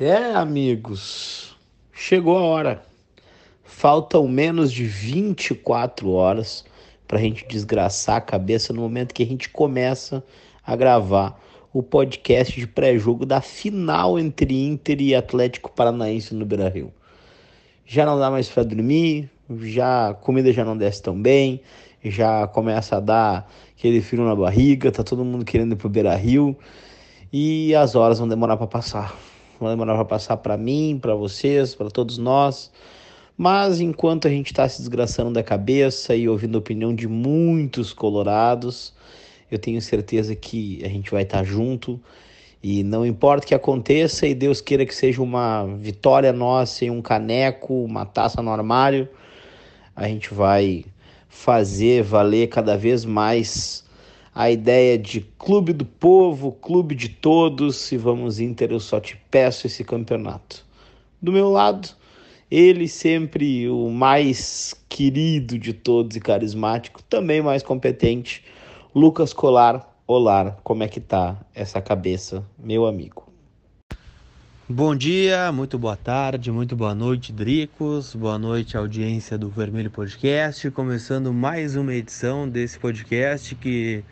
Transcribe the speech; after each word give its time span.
É, 0.00 0.32
amigos, 0.32 1.56
chegou 1.92 2.38
a 2.38 2.42
hora. 2.42 2.82
Faltam 3.64 4.28
menos 4.28 4.72
de 4.72 4.84
24 4.84 6.12
horas 6.12 6.64
para 7.08 7.18
a 7.18 7.20
gente 7.20 7.44
desgraçar 7.48 8.14
a 8.14 8.20
cabeça 8.20 8.72
no 8.72 8.80
momento 8.80 9.12
que 9.12 9.24
a 9.24 9.26
gente 9.26 9.48
começa 9.48 10.22
a 10.64 10.76
gravar 10.76 11.42
o 11.72 11.82
podcast 11.82 12.60
de 12.60 12.64
pré-jogo 12.64 13.26
da 13.26 13.40
final 13.40 14.20
entre 14.20 14.64
Inter 14.68 15.00
e 15.00 15.16
Atlético 15.16 15.68
Paranaense 15.72 16.32
no 16.32 16.46
Beira-Rio. 16.46 16.92
Já 17.84 18.06
não 18.06 18.20
dá 18.20 18.30
mais 18.30 18.48
para 18.48 18.62
dormir, 18.62 19.28
já 19.62 20.10
a 20.10 20.14
comida 20.14 20.52
já 20.52 20.64
não 20.64 20.76
desce 20.76 21.02
tão 21.02 21.20
bem, 21.20 21.60
já 22.04 22.46
começa 22.46 22.98
a 22.98 23.00
dar 23.00 23.50
aquele 23.76 24.00
frio 24.00 24.22
na 24.22 24.36
barriga, 24.36 24.92
tá 24.92 25.02
todo 25.02 25.24
mundo 25.24 25.44
querendo 25.44 25.72
ir 25.72 25.76
pro 25.76 25.88
Beira-Rio 25.88 26.56
e 27.32 27.74
as 27.74 27.96
horas 27.96 28.20
vão 28.20 28.28
demorar 28.28 28.56
para 28.56 28.68
passar. 28.68 29.37
Demorar 29.60 29.94
para 29.94 30.04
passar 30.04 30.36
para 30.38 30.56
mim, 30.56 30.98
para 31.00 31.14
vocês, 31.14 31.74
para 31.74 31.90
todos 31.90 32.18
nós. 32.18 32.70
Mas 33.36 33.80
enquanto 33.80 34.26
a 34.26 34.30
gente 34.30 34.46
está 34.46 34.68
se 34.68 34.78
desgraçando 34.78 35.32
da 35.32 35.42
cabeça 35.42 36.14
e 36.14 36.28
ouvindo 36.28 36.56
a 36.56 36.58
opinião 36.58 36.94
de 36.94 37.06
muitos 37.06 37.92
colorados, 37.92 38.92
eu 39.50 39.58
tenho 39.58 39.80
certeza 39.80 40.34
que 40.34 40.80
a 40.84 40.88
gente 40.88 41.10
vai 41.10 41.22
estar 41.22 41.38
tá 41.38 41.44
junto 41.44 42.00
e 42.62 42.82
não 42.82 43.06
importa 43.06 43.44
o 43.44 43.48
que 43.48 43.54
aconteça 43.54 44.26
e 44.26 44.34
Deus 44.34 44.60
queira 44.60 44.84
que 44.84 44.94
seja 44.94 45.22
uma 45.22 45.64
vitória 45.78 46.32
nossa 46.32 46.84
e 46.84 46.90
um 46.90 47.00
caneco, 47.00 47.84
uma 47.84 48.04
taça 48.04 48.42
no 48.42 48.50
armário, 48.50 49.08
a 49.94 50.08
gente 50.08 50.34
vai 50.34 50.84
fazer 51.28 52.02
valer 52.02 52.48
cada 52.48 52.76
vez 52.76 53.04
mais 53.04 53.84
a 54.38 54.52
ideia 54.52 54.96
de 54.96 55.20
clube 55.36 55.72
do 55.72 55.84
povo, 55.84 56.52
clube 56.52 56.94
de 56.94 57.08
todos, 57.08 57.74
se 57.74 57.96
vamos 57.96 58.38
Inter, 58.38 58.70
eu 58.70 58.78
só 58.78 59.00
te 59.00 59.20
peço 59.28 59.66
esse 59.66 59.82
campeonato. 59.82 60.64
Do 61.20 61.32
meu 61.32 61.50
lado, 61.50 61.88
ele 62.48 62.86
sempre 62.86 63.68
o 63.68 63.90
mais 63.90 64.76
querido 64.88 65.58
de 65.58 65.72
todos 65.72 66.16
e 66.16 66.20
carismático, 66.20 67.02
também 67.02 67.42
mais 67.42 67.64
competente, 67.64 68.44
Lucas 68.94 69.32
Colar. 69.32 69.92
Olá, 70.06 70.56
como 70.62 70.84
é 70.84 70.88
que 70.88 71.00
tá 71.00 71.44
essa 71.52 71.80
cabeça, 71.80 72.46
meu 72.56 72.86
amigo? 72.86 73.27
Bom 74.70 74.94
dia, 74.94 75.50
muito 75.50 75.78
boa 75.78 75.96
tarde, 75.96 76.52
muito 76.52 76.76
boa 76.76 76.94
noite, 76.94 77.32
Dricos. 77.32 78.14
Boa 78.14 78.38
noite, 78.38 78.76
audiência 78.76 79.38
do 79.38 79.48
Vermelho 79.48 79.90
Podcast. 79.90 80.70
Começando 80.72 81.32
mais 81.32 81.74
uma 81.74 81.94
edição 81.94 82.46
desse 82.46 82.78
podcast 82.78 83.54
que 83.54 84.04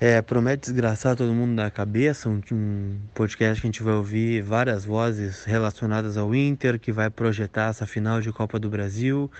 é, 0.00 0.20
promete 0.20 0.62
desgraçar 0.62 1.14
todo 1.14 1.32
mundo 1.32 1.54
da 1.54 1.70
cabeça. 1.70 2.28
Um, 2.28 2.40
um, 2.50 2.96
podcast 3.14 3.60
que 3.60 3.68
a 3.68 3.70
gente 3.70 3.80
vai 3.80 3.94
ouvir 3.94 4.42
várias 4.42 4.84
vozes 4.84 5.44
relacionadas 5.44 6.16
ao 6.16 6.34
Inter, 6.34 6.76
que 6.76 6.90
vai 6.90 7.08
projetar 7.08 7.68
essa 7.68 7.86
final 7.86 8.20
de 8.20 8.32
Copa 8.32 8.58
do 8.58 8.68
Brasil. 8.68 9.30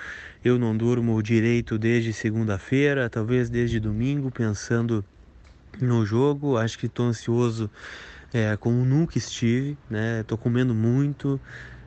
Eu 0.44 0.60
não 0.60 0.76
durmo 0.76 1.20
direito 1.20 1.76
desde 1.76 2.12
segunda-feira, 2.12 3.10
talvez 3.10 3.50
desde 3.50 3.80
domingo, 3.80 4.30
pensando 4.30 5.04
no 5.80 6.06
jogo. 6.06 6.56
Acho 6.56 6.78
que 6.78 6.86
estou 6.86 7.06
ansioso 7.06 7.68
é, 8.32 8.56
como 8.56 8.84
nunca 8.84 9.18
estive, 9.18 9.80
né? 9.88 10.22
Tô 10.24 10.36
comendo 10.38 10.74
muito, 10.74 11.42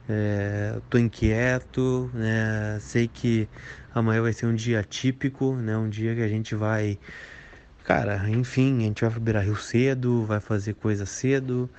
é, 0.07 0.81
tô 0.89 0.97
inquieto, 0.97 2.11
né? 2.13 2.79
Sei 2.81 3.07
que 3.07 3.49
amanhã 3.93 4.21
vai 4.21 4.33
ser 4.33 4.47
um 4.47 4.55
dia 4.55 4.83
típico, 4.83 5.55
né? 5.57 5.77
Um 5.77 5.89
dia 5.89 6.15
que 6.15 6.21
a 6.21 6.27
gente 6.29 6.55
vai 6.55 6.99
Cara, 7.83 8.29
enfim, 8.29 8.79
a 8.79 8.81
gente 8.83 9.01
vai 9.05 9.11
pro 9.19 9.39
Rio 9.41 9.55
cedo, 9.55 10.23
vai 10.25 10.39
fazer 10.39 10.75
coisa 10.75 11.05
cedo, 11.05 11.71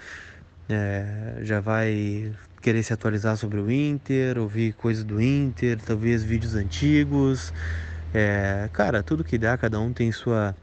é, 0.69 1.39
já 1.43 1.61
vai 1.61 2.35
querer 2.63 2.83
se 2.83 2.93
atualizar 2.93 3.37
sobre 3.37 3.61
o 3.61 3.71
Inter, 3.71 4.39
ouvir 4.39 4.75
coisas 4.75 5.05
do 5.05 5.21
Inter, 5.21 5.81
talvez 5.83 6.25
vídeos 6.25 6.55
antigos. 6.55 7.53
É, 8.13 8.69
cara, 8.72 9.03
tudo 9.03 9.25
que 9.25 9.39
dá, 9.39 9.56
cada 9.59 9.81
um 9.81 9.93
tem 9.93 10.12
sua, 10.12 10.56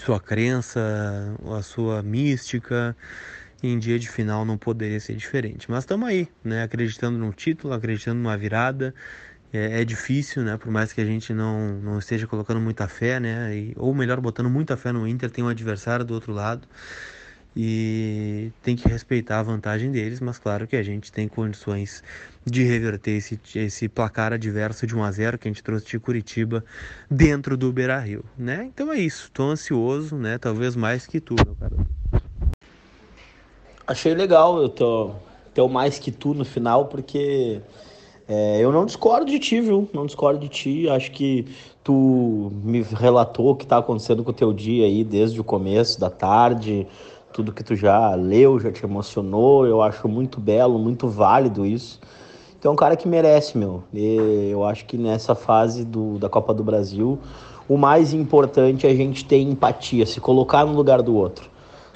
sua 0.00 0.20
crença, 0.20 0.80
a 1.56 1.62
sua 1.62 2.02
mística. 2.02 2.96
Em 3.62 3.78
dia 3.78 3.98
de 3.98 4.08
final 4.08 4.44
não 4.44 4.56
poderia 4.56 4.98
ser 4.98 5.14
diferente. 5.14 5.70
Mas 5.70 5.84
estamos 5.84 6.08
aí, 6.08 6.28
né? 6.42 6.62
Acreditando 6.62 7.18
no 7.18 7.32
título, 7.32 7.74
acreditando 7.74 8.18
numa 8.18 8.36
virada 8.36 8.94
é, 9.52 9.82
é, 9.82 9.84
difícil, 9.84 10.42
né? 10.42 10.56
Por 10.56 10.70
mais 10.70 10.92
que 10.92 11.00
a 11.00 11.04
gente 11.04 11.34
não, 11.34 11.74
não 11.80 11.98
esteja 11.98 12.26
colocando 12.26 12.60
muita 12.60 12.88
fé, 12.88 13.20
né? 13.20 13.54
E, 13.54 13.74
ou 13.76 13.94
melhor, 13.94 14.20
botando 14.20 14.48
muita 14.48 14.76
fé 14.76 14.92
no 14.92 15.06
Inter, 15.06 15.30
tem 15.30 15.44
um 15.44 15.48
adversário 15.48 16.04
do 16.04 16.14
outro 16.14 16.32
lado 16.32 16.66
e 17.56 18.52
tem 18.62 18.76
que 18.76 18.88
respeitar 18.88 19.40
a 19.40 19.42
vantagem 19.42 19.90
deles, 19.90 20.20
mas 20.20 20.38
claro 20.38 20.66
que 20.66 20.76
a 20.76 20.82
gente 20.82 21.10
tem 21.10 21.26
condições 21.26 22.02
de 22.44 22.62
reverter 22.62 23.12
esse, 23.12 23.40
esse 23.54 23.88
placar 23.88 24.32
adverso 24.32 24.86
de 24.86 24.96
1 24.96 25.02
a 25.02 25.10
0 25.10 25.38
que 25.38 25.48
a 25.48 25.50
gente 25.50 25.62
trouxe 25.62 25.86
de 25.86 25.98
Curitiba 25.98 26.64
dentro 27.10 27.56
do 27.56 27.72
Beira-Rio, 27.72 28.24
né? 28.38 28.70
Então 28.72 28.92
é 28.92 28.98
isso, 28.98 29.30
tô 29.32 29.44
ansioso, 29.44 30.16
né? 30.16 30.38
Talvez 30.38 30.76
mais 30.76 31.06
que 31.06 31.20
tu, 31.20 31.34
meu 31.34 31.56
cara. 31.56 31.76
Achei 33.86 34.14
legal 34.14 34.62
eu 34.62 34.68
tô 34.68 35.14
o 35.58 35.68
mais 35.68 35.98
que 35.98 36.10
tu 36.10 36.34
no 36.34 36.44
final, 36.44 36.86
porque 36.86 37.60
é, 38.28 38.60
eu 38.60 38.72
não 38.72 38.86
discordo 38.86 39.30
de 39.30 39.38
ti, 39.38 39.60
viu? 39.60 39.88
Não 39.92 40.06
discordo 40.06 40.38
de 40.38 40.48
ti. 40.48 40.88
Acho 40.88 41.10
que 41.10 41.46
tu 41.82 42.52
me 42.62 42.82
relatou 42.82 43.50
o 43.50 43.56
que 43.56 43.64
está 43.64 43.78
acontecendo 43.78 44.22
com 44.22 44.30
o 44.30 44.34
teu 44.34 44.52
dia 44.52 44.86
aí 44.86 45.02
desde 45.02 45.40
o 45.40 45.44
começo 45.44 45.98
da 45.98 46.08
tarde, 46.08 46.86
tudo 47.32 47.52
que 47.52 47.62
tu 47.62 47.74
já 47.74 48.14
leu, 48.14 48.58
já 48.60 48.70
te 48.70 48.84
emocionou. 48.84 49.66
Eu 49.66 49.82
acho 49.82 50.08
muito 50.08 50.40
belo, 50.40 50.78
muito 50.78 51.08
válido 51.08 51.64
isso. 51.64 52.00
Então 52.58 52.70
é 52.70 52.72
um 52.72 52.76
cara 52.76 52.96
que 52.96 53.08
merece, 53.08 53.56
meu. 53.56 53.82
E 53.92 54.48
eu 54.50 54.64
acho 54.64 54.84
que 54.84 54.98
nessa 54.98 55.34
fase 55.34 55.84
do, 55.84 56.18
da 56.18 56.28
Copa 56.28 56.52
do 56.52 56.62
Brasil, 56.62 57.18
o 57.68 57.76
mais 57.76 58.12
importante 58.12 58.86
é 58.86 58.90
a 58.90 58.94
gente 58.94 59.24
ter 59.24 59.38
empatia, 59.38 60.04
se 60.04 60.20
colocar 60.20 60.64
no 60.64 60.72
lugar 60.72 61.02
do 61.02 61.14
outro 61.14 61.50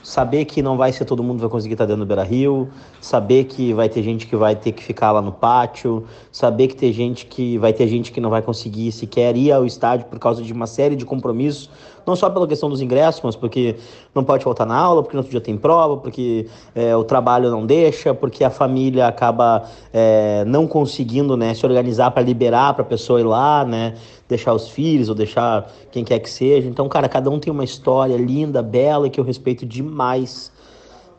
saber 0.04 0.44
que 0.44 0.60
não 0.60 0.76
vai 0.76 0.92
ser 0.92 1.06
todo 1.06 1.22
mundo 1.22 1.36
que 1.36 1.40
vai 1.40 1.50
conseguir 1.50 1.72
estar 1.72 1.86
dentro 1.86 2.04
do 2.04 2.06
Beira 2.06 2.22
Rio, 2.22 2.68
saber 3.00 3.44
que 3.44 3.72
vai 3.72 3.88
ter 3.88 4.02
gente 4.02 4.26
que 4.26 4.36
vai 4.36 4.54
ter 4.54 4.72
que 4.72 4.84
ficar 4.84 5.10
lá 5.10 5.22
no 5.22 5.32
pátio, 5.32 6.04
saber 6.30 6.68
que 6.68 6.76
tem 6.76 6.92
gente 6.92 7.24
que 7.24 7.56
vai 7.56 7.72
ter 7.72 7.88
gente 7.88 8.12
que 8.12 8.20
não 8.20 8.28
vai 8.28 8.42
conseguir 8.42 8.92
sequer 8.92 9.34
ir 9.34 9.50
ao 9.50 9.64
estádio 9.64 10.06
por 10.06 10.18
causa 10.18 10.42
de 10.42 10.52
uma 10.52 10.66
série 10.66 10.94
de 10.94 11.06
compromissos, 11.06 11.70
não 12.06 12.14
só 12.14 12.28
pela 12.28 12.46
questão 12.46 12.68
dos 12.68 12.80
ingressos, 12.80 13.20
mas 13.22 13.36
porque 13.36 13.76
não 14.14 14.24
pode 14.24 14.44
voltar 14.44 14.66
na 14.66 14.76
aula, 14.76 15.02
porque 15.02 15.16
no 15.16 15.20
outro 15.20 15.30
dia 15.30 15.40
tem 15.40 15.56
prova, 15.56 15.96
porque 15.96 16.46
é, 16.74 16.94
o 16.94 17.04
trabalho 17.04 17.50
não 17.50 17.64
deixa, 17.64 18.14
porque 18.14 18.44
a 18.44 18.50
família 18.50 19.06
acaba 19.06 19.64
é, 19.92 20.44
não 20.46 20.66
conseguindo 20.66 21.36
né, 21.36 21.54
se 21.54 21.64
organizar 21.64 22.10
para 22.10 22.22
liberar 22.22 22.74
para 22.74 22.82
a 22.82 22.86
pessoa 22.86 23.20
ir 23.20 23.24
lá, 23.24 23.64
né? 23.64 23.94
deixar 24.28 24.54
os 24.54 24.68
filhos 24.68 25.08
ou 25.08 25.14
deixar 25.14 25.70
quem 25.90 26.04
quer 26.04 26.18
que 26.18 26.30
seja. 26.30 26.68
Então, 26.68 26.88
cara, 26.88 27.08
cada 27.08 27.30
um 27.30 27.38
tem 27.38 27.52
uma 27.52 27.64
história 27.64 28.16
linda, 28.16 28.62
bela, 28.62 29.08
que 29.08 29.20
eu 29.20 29.24
respeito 29.24 29.66
demais 29.66 30.52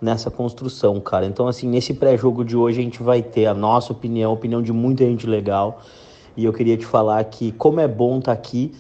nessa 0.01 0.29
construção, 0.29 1.00
cara. 1.00 1.25
Então, 1.25 1.47
assim, 1.47 1.68
nesse 1.68 1.94
pré-jogo 1.94 2.44
de 2.44 2.56
hoje 2.56 2.79
a 2.79 2.84
gente 2.84 3.01
vai 3.01 3.22
ter 3.22 3.45
a 3.45 3.53
nossa 3.53 3.94
opinião, 3.94 4.31
a 4.31 4.34
opinião 4.34 4.62
de 4.62 4.74
muita 4.74 5.03
gente 5.06 5.25
legal. 5.25 5.81
E 6.35 6.44
eu 6.44 6.51
queria 6.51 6.78
te 6.78 6.85
falar 6.85 7.24
que 7.25 7.51
como 7.53 7.79
é 7.79 7.88
bom 7.88 8.19
estar 8.19 8.34
tá 8.34 8.40
aqui. 8.40 8.74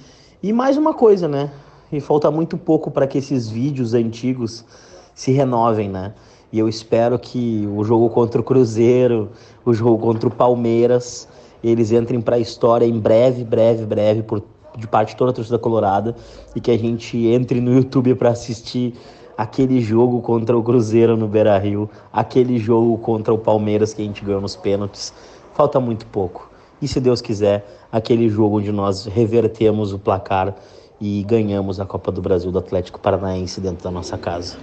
E 0.43 0.51
mais 0.51 0.77
uma 0.77 0.93
coisa, 0.93 1.27
né? 1.27 1.51
E 1.91 1.99
falta 1.99 2.31
muito 2.31 2.57
pouco 2.57 2.89
para 2.89 3.05
que 3.05 3.17
esses 3.17 3.47
vídeos 3.47 3.93
antigos 3.93 4.65
se 5.13 5.31
renovem, 5.31 5.89
né? 5.89 6.13
E 6.51 6.59
eu 6.59 6.67
espero 6.67 7.17
que 7.19 7.67
o 7.75 7.83
jogo 7.83 8.09
contra 8.09 8.39
o 8.39 8.43
Cruzeiro, 8.43 9.29
o 9.65 9.73
jogo 9.73 9.97
contra 9.97 10.27
o 10.27 10.31
Palmeiras, 10.31 11.27
eles 11.63 11.91
entrem 11.91 12.21
para 12.21 12.37
a 12.37 12.39
história 12.39 12.85
em 12.85 12.99
breve, 12.99 13.43
breve, 13.43 13.85
breve, 13.85 14.23
por, 14.23 14.43
de 14.77 14.87
parte 14.87 15.09
de 15.09 15.15
toda 15.15 15.31
a 15.31 15.33
torcida 15.33 15.59
colorada, 15.59 16.15
e 16.55 16.61
que 16.61 16.71
a 16.71 16.77
gente 16.77 17.17
entre 17.27 17.59
no 17.59 17.73
YouTube 17.73 18.15
para 18.15 18.29
assistir 18.29 18.93
aquele 19.37 19.81
jogo 19.81 20.21
contra 20.21 20.57
o 20.57 20.63
Cruzeiro 20.63 21.17
no 21.17 21.27
Beira 21.27 21.57
Rio, 21.57 21.89
aquele 22.11 22.57
jogo 22.57 22.97
contra 22.99 23.33
o 23.33 23.37
Palmeiras 23.37 23.93
que 23.93 24.01
a 24.01 24.05
gente 24.05 24.23
ganhou 24.23 24.41
nos 24.41 24.55
pênaltis. 24.55 25.13
Falta 25.53 25.79
muito 25.79 26.05
pouco. 26.07 26.49
E 26.81 26.87
se 26.87 26.99
Deus 26.99 27.21
quiser, 27.21 27.65
aquele 27.91 28.29
jogo 28.29 28.57
onde 28.57 28.71
nós 28.71 29.05
revertemos 29.05 29.93
o 29.93 29.99
placar 29.99 30.55
e 30.99 31.23
ganhamos 31.23 31.79
a 31.79 31.85
Copa 31.85 32.11
do 32.11 32.21
Brasil 32.21 32.51
do 32.51 32.59
Atlético 32.59 32.99
Paranaense 32.99 33.59
dentro 33.61 33.83
da 33.83 33.91
nossa 33.91 34.17
casa. 34.17 34.57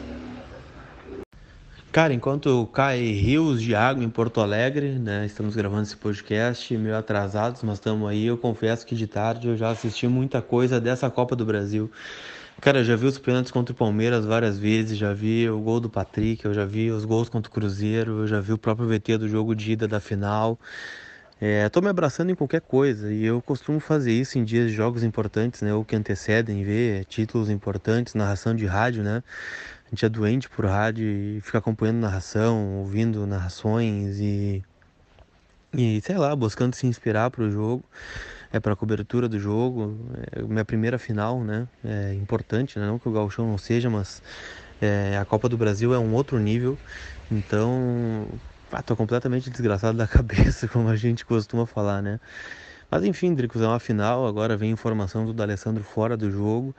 Cara, 1.92 2.14
enquanto 2.14 2.66
cai 2.72 3.00
rios 3.00 3.60
de 3.60 3.74
água 3.74 4.02
em 4.02 4.08
Porto 4.08 4.40
Alegre, 4.40 4.98
né? 4.98 5.26
Estamos 5.26 5.54
gravando 5.54 5.82
esse 5.82 5.96
podcast 5.96 6.74
meio 6.78 6.96
atrasados, 6.96 7.62
mas 7.62 7.74
estamos 7.74 8.08
aí. 8.08 8.24
Eu 8.24 8.38
confesso 8.38 8.86
que 8.86 8.94
de 8.94 9.06
tarde 9.06 9.48
eu 9.48 9.58
já 9.58 9.68
assisti 9.68 10.08
muita 10.08 10.40
coisa 10.40 10.80
dessa 10.80 11.10
Copa 11.10 11.36
do 11.36 11.44
Brasil. 11.44 11.90
Cara, 12.62 12.78
eu 12.78 12.84
já 12.84 12.96
vi 12.96 13.06
os 13.06 13.18
pênaltis 13.18 13.50
contra 13.50 13.74
o 13.74 13.76
Palmeiras 13.76 14.24
várias 14.24 14.58
vezes, 14.58 14.96
já 14.96 15.12
vi 15.12 15.50
o 15.50 15.58
gol 15.60 15.80
do 15.80 15.90
Patrick, 15.90 16.44
eu 16.44 16.54
já 16.54 16.64
vi 16.64 16.90
os 16.90 17.04
gols 17.04 17.28
contra 17.28 17.50
o 17.50 17.52
Cruzeiro, 17.52 18.20
eu 18.20 18.26
já 18.26 18.40
vi 18.40 18.52
o 18.52 18.58
próprio 18.58 18.88
VT 18.88 19.18
do 19.18 19.28
jogo 19.28 19.54
de 19.54 19.72
ida 19.72 19.86
da 19.86 20.00
final. 20.00 20.58
É, 21.44 21.68
tô 21.68 21.80
me 21.80 21.88
abraçando 21.88 22.30
em 22.30 22.36
qualquer 22.36 22.60
coisa 22.60 23.12
e 23.12 23.24
eu 23.24 23.42
costumo 23.42 23.80
fazer 23.80 24.12
isso 24.12 24.38
em 24.38 24.44
dias 24.44 24.70
de 24.70 24.76
jogos 24.76 25.02
importantes, 25.02 25.60
né? 25.60 25.74
Ou 25.74 25.84
que 25.84 25.96
antecedem, 25.96 26.62
ver 26.62 27.04
títulos 27.06 27.50
importantes, 27.50 28.14
narração 28.14 28.54
de 28.54 28.64
rádio, 28.64 29.02
né? 29.02 29.24
gente 29.90 30.04
é 30.06 30.08
doente 30.08 30.48
por 30.48 30.64
rádio 30.66 31.04
e 31.04 31.40
fica 31.40 31.58
acompanhando 31.58 31.98
narração, 31.98 32.78
ouvindo 32.78 33.26
narrações 33.26 34.20
e, 34.20 34.62
e 35.74 36.00
sei 36.02 36.16
lá, 36.16 36.36
buscando 36.36 36.76
se 36.76 36.86
inspirar 36.86 37.28
para 37.30 37.42
o 37.42 37.50
jogo, 37.50 37.84
é 38.52 38.60
para 38.60 38.74
a 38.74 38.76
cobertura 38.76 39.28
do 39.28 39.38
jogo. 39.38 39.98
É 40.30 40.42
minha 40.42 40.64
primeira 40.64 40.96
final, 40.96 41.42
né? 41.42 41.66
É 41.84 42.14
importante, 42.14 42.78
né? 42.78 42.86
não 42.86 43.00
que 43.00 43.08
o 43.08 43.12
Gauchão 43.12 43.48
não 43.48 43.58
seja, 43.58 43.90
mas 43.90 44.22
é, 44.80 45.18
a 45.18 45.24
Copa 45.24 45.48
do 45.48 45.58
Brasil 45.58 45.92
é 45.92 45.98
um 45.98 46.14
outro 46.14 46.38
nível. 46.38 46.78
Então, 47.30 48.28
ah, 48.72 48.82
tô 48.82 48.96
completamente 48.96 49.50
desgraçado 49.50 49.96
da 49.96 50.06
cabeça, 50.08 50.66
como 50.68 50.88
a 50.88 50.96
gente 50.96 51.24
costuma 51.24 51.66
falar, 51.66 52.02
né? 52.02 52.18
Mas 52.90 53.04
enfim, 53.04 53.34
Dricos, 53.34 53.62
é 53.62 53.66
uma 53.66 53.80
final, 53.80 54.26
agora 54.26 54.56
vem 54.56 54.70
informação 54.70 55.24
do 55.24 55.42
Alessandro 55.42 55.82
fora 55.82 56.16
do 56.16 56.30
jogo. 56.30 56.74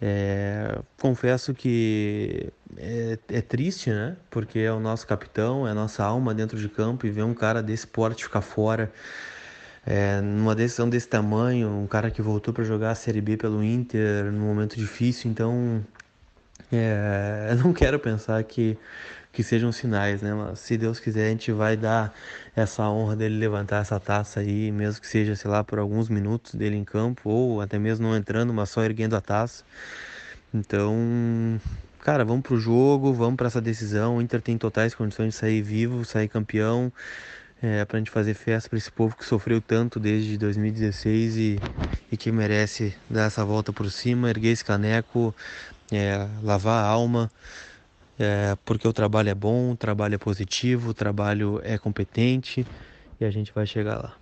É, 0.00 0.78
confesso 1.00 1.54
que 1.54 2.52
é, 2.76 3.18
é, 3.28 3.40
triste, 3.40 3.90
né? 3.90 4.16
Porque 4.30 4.58
é 4.58 4.72
o 4.72 4.80
nosso 4.80 5.06
capitão, 5.06 5.66
é 5.66 5.70
a 5.70 5.74
nossa 5.74 6.04
alma 6.04 6.34
dentro 6.34 6.58
de 6.58 6.68
campo 6.68 7.06
e 7.06 7.10
ver 7.10 7.22
um 7.22 7.32
cara 7.32 7.62
desse 7.62 7.86
porte 7.86 8.24
ficar 8.24 8.42
fora 8.42 8.92
é, 9.86 10.20
numa 10.20 10.54
decisão 10.54 10.90
desse 10.90 11.08
tamanho, 11.08 11.70
um 11.70 11.86
cara 11.86 12.10
que 12.10 12.20
voltou 12.20 12.52
para 12.52 12.64
jogar 12.64 12.90
a 12.90 12.94
Série 12.96 13.20
B 13.20 13.36
pelo 13.36 13.62
Inter 13.62 14.32
num 14.32 14.44
momento 14.46 14.76
difícil, 14.76 15.30
então 15.30 15.84
é, 16.72 17.48
eu 17.56 17.56
não 17.56 17.72
quero 17.72 17.98
pensar 17.98 18.42
que 18.42 18.76
que 19.36 19.42
sejam 19.42 19.70
sinais, 19.70 20.22
né? 20.22 20.32
Mas 20.32 20.60
se 20.60 20.78
Deus 20.78 20.98
quiser, 20.98 21.26
a 21.26 21.28
gente 21.28 21.52
vai 21.52 21.76
dar 21.76 22.14
essa 22.56 22.88
honra 22.88 23.14
dele 23.14 23.36
levantar 23.36 23.82
essa 23.82 24.00
taça 24.00 24.40
aí, 24.40 24.72
mesmo 24.72 24.98
que 24.98 25.06
seja, 25.06 25.36
sei 25.36 25.50
lá, 25.50 25.62
por 25.62 25.78
alguns 25.78 26.08
minutos 26.08 26.54
dele 26.54 26.74
em 26.74 26.84
campo, 26.84 27.28
ou 27.28 27.60
até 27.60 27.78
mesmo 27.78 28.08
não 28.08 28.16
entrando, 28.16 28.54
mas 28.54 28.70
só 28.70 28.82
erguendo 28.82 29.14
a 29.14 29.20
taça. 29.20 29.62
Então, 30.54 31.60
cara, 32.00 32.24
vamos 32.24 32.44
pro 32.44 32.58
jogo, 32.58 33.12
vamos 33.12 33.36
para 33.36 33.48
essa 33.48 33.60
decisão. 33.60 34.16
O 34.16 34.22
Inter 34.22 34.40
tem 34.40 34.56
totais 34.56 34.94
condições 34.94 35.34
de 35.34 35.34
sair 35.34 35.60
vivo, 35.60 36.02
sair 36.02 36.28
campeão. 36.28 36.90
É, 37.60 37.84
pra 37.84 37.98
gente 37.98 38.10
fazer 38.10 38.32
festa 38.32 38.70
para 38.70 38.78
esse 38.78 38.90
povo 38.90 39.16
que 39.16 39.24
sofreu 39.24 39.60
tanto 39.60 40.00
desde 40.00 40.38
2016 40.38 41.36
e, 41.36 41.58
e 42.10 42.16
que 42.16 42.32
merece 42.32 42.94
dar 43.08 43.24
essa 43.24 43.44
volta 43.44 43.70
por 43.70 43.90
cima, 43.90 44.30
erguer 44.30 44.52
esse 44.52 44.64
caneco, 44.64 45.34
é, 45.92 46.26
lavar 46.42 46.84
a 46.84 46.86
alma 46.86 47.30
é, 48.18 48.56
porque 48.64 48.86
o 48.86 48.92
trabalho 48.92 49.28
é 49.28 49.34
bom, 49.34 49.72
o 49.72 49.76
trabalho 49.76 50.14
é 50.14 50.18
positivo, 50.18 50.90
o 50.90 50.94
trabalho 50.94 51.60
é 51.62 51.76
competente 51.76 52.66
e 53.20 53.24
a 53.24 53.30
gente 53.30 53.52
vai 53.54 53.66
chegar 53.66 53.96
lá. 53.96 54.12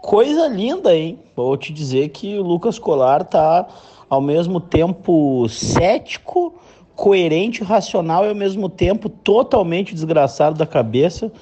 Coisa 0.00 0.48
linda, 0.48 0.94
hein? 0.94 1.18
Vou 1.34 1.56
te 1.56 1.72
dizer 1.72 2.10
que 2.10 2.38
o 2.38 2.42
Lucas 2.42 2.78
Colar 2.78 3.24
tá 3.24 3.66
ao 4.08 4.20
mesmo 4.20 4.60
tempo 4.60 5.48
cético, 5.48 6.54
coerente, 6.94 7.64
racional 7.64 8.24
e 8.24 8.28
ao 8.28 8.34
mesmo 8.34 8.68
tempo 8.68 9.08
totalmente 9.08 9.94
desgraçado 9.94 10.56
da 10.56 10.66
cabeça. 10.66 11.32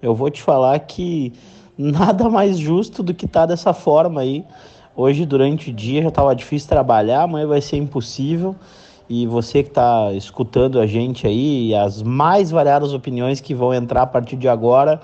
Eu 0.00 0.14
vou 0.14 0.30
te 0.30 0.42
falar 0.42 0.78
que 0.80 1.32
nada 1.76 2.28
mais 2.28 2.58
justo 2.58 3.02
do 3.02 3.14
que 3.14 3.26
tá 3.26 3.46
dessa 3.46 3.72
forma 3.72 4.20
aí. 4.20 4.44
Hoje, 4.94 5.24
durante 5.24 5.70
o 5.70 5.72
dia, 5.72 6.02
já 6.02 6.08
estava 6.08 6.34
difícil 6.34 6.68
trabalhar, 6.68 7.22
amanhã 7.22 7.46
vai 7.46 7.60
ser 7.60 7.76
impossível. 7.76 8.54
E 9.14 9.26
você 9.26 9.62
que 9.62 9.68
está 9.68 10.10
escutando 10.14 10.80
a 10.80 10.86
gente 10.86 11.26
aí, 11.26 11.74
as 11.74 12.02
mais 12.02 12.50
variadas 12.50 12.94
opiniões 12.94 13.42
que 13.42 13.54
vão 13.54 13.74
entrar 13.74 14.00
a 14.04 14.06
partir 14.06 14.36
de 14.36 14.48
agora, 14.48 15.02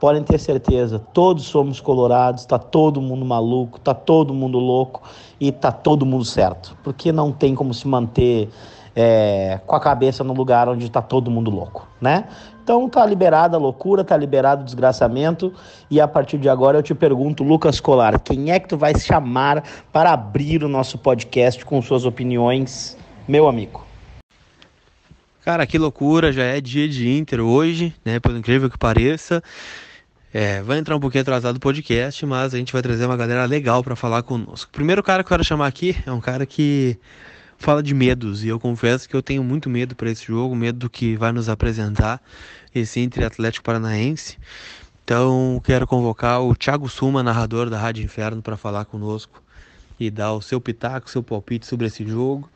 podem 0.00 0.22
ter 0.22 0.38
certeza, 0.38 0.98
todos 0.98 1.44
somos 1.44 1.78
colorados, 1.78 2.46
tá 2.46 2.58
todo 2.58 3.02
mundo 3.02 3.22
maluco, 3.22 3.78
tá 3.78 3.92
todo 3.92 4.32
mundo 4.32 4.58
louco 4.58 5.02
e 5.38 5.52
tá 5.52 5.70
todo 5.70 6.06
mundo 6.06 6.24
certo. 6.24 6.74
Porque 6.82 7.12
não 7.12 7.32
tem 7.32 7.54
como 7.54 7.74
se 7.74 7.86
manter 7.86 8.48
é, 8.96 9.60
com 9.66 9.76
a 9.76 9.80
cabeça 9.80 10.24
no 10.24 10.32
lugar 10.32 10.66
onde 10.66 10.90
tá 10.90 11.02
todo 11.02 11.30
mundo 11.30 11.50
louco, 11.50 11.86
né? 12.00 12.28
Então 12.64 12.88
tá 12.88 13.04
liberada 13.04 13.58
a 13.58 13.60
loucura, 13.60 14.02
tá 14.02 14.16
liberado 14.16 14.62
o 14.62 14.64
desgraçamento 14.64 15.52
e 15.90 16.00
a 16.00 16.08
partir 16.08 16.38
de 16.38 16.48
agora 16.48 16.78
eu 16.78 16.82
te 16.82 16.94
pergunto, 16.94 17.44
Lucas 17.44 17.78
Colar, 17.78 18.18
quem 18.20 18.52
é 18.52 18.58
que 18.58 18.68
tu 18.68 18.78
vai 18.78 18.98
chamar 18.98 19.62
para 19.92 20.14
abrir 20.14 20.64
o 20.64 20.68
nosso 20.68 20.96
podcast 20.96 21.62
com 21.62 21.82
suas 21.82 22.06
opiniões 22.06 22.96
meu 23.30 23.48
amigo. 23.48 23.86
Cara, 25.44 25.64
que 25.64 25.78
loucura, 25.78 26.32
já 26.32 26.42
é 26.42 26.60
dia 26.60 26.88
de 26.88 27.08
Inter 27.08 27.40
hoje, 27.40 27.94
né? 28.04 28.18
Pelo 28.18 28.36
incrível 28.36 28.68
que 28.68 28.76
pareça. 28.76 29.42
É, 30.34 30.60
vai 30.62 30.78
entrar 30.78 30.96
um 30.96 31.00
pouquinho 31.00 31.22
atrasado 31.22 31.56
o 31.56 31.60
podcast, 31.60 32.26
mas 32.26 32.52
a 32.52 32.58
gente 32.58 32.72
vai 32.72 32.82
trazer 32.82 33.06
uma 33.06 33.16
galera 33.16 33.44
legal 33.44 33.82
para 33.84 33.94
falar 33.94 34.24
conosco. 34.24 34.68
O 34.70 34.74
primeiro 34.74 35.02
cara 35.02 35.22
que 35.22 35.28
eu 35.28 35.36
quero 35.36 35.44
chamar 35.44 35.68
aqui 35.68 35.96
é 36.04 36.10
um 36.10 36.20
cara 36.20 36.44
que 36.44 36.98
fala 37.56 37.82
de 37.82 37.94
medos, 37.94 38.42
e 38.44 38.48
eu 38.48 38.58
confesso 38.58 39.08
que 39.08 39.14
eu 39.14 39.22
tenho 39.22 39.44
muito 39.44 39.70
medo 39.70 39.94
para 39.94 40.10
esse 40.10 40.26
jogo, 40.26 40.54
medo 40.56 40.78
do 40.78 40.90
que 40.90 41.16
vai 41.16 41.30
nos 41.30 41.48
apresentar 41.48 42.20
esse 42.74 43.00
Inter 43.00 43.26
Atlético 43.26 43.64
Paranaense. 43.64 44.38
Então, 45.04 45.60
quero 45.64 45.86
convocar 45.86 46.42
o 46.42 46.54
Thiago 46.54 46.88
Suma, 46.88 47.22
narrador 47.22 47.70
da 47.70 47.78
Rádio 47.78 48.04
Inferno, 48.04 48.42
para 48.42 48.56
falar 48.56 48.84
conosco 48.86 49.42
e 49.98 50.10
dar 50.10 50.32
o 50.32 50.40
seu 50.40 50.60
pitaco, 50.60 51.10
seu 51.10 51.22
palpite 51.22 51.66
sobre 51.66 51.86
esse 51.86 52.04
jogo. 52.06 52.48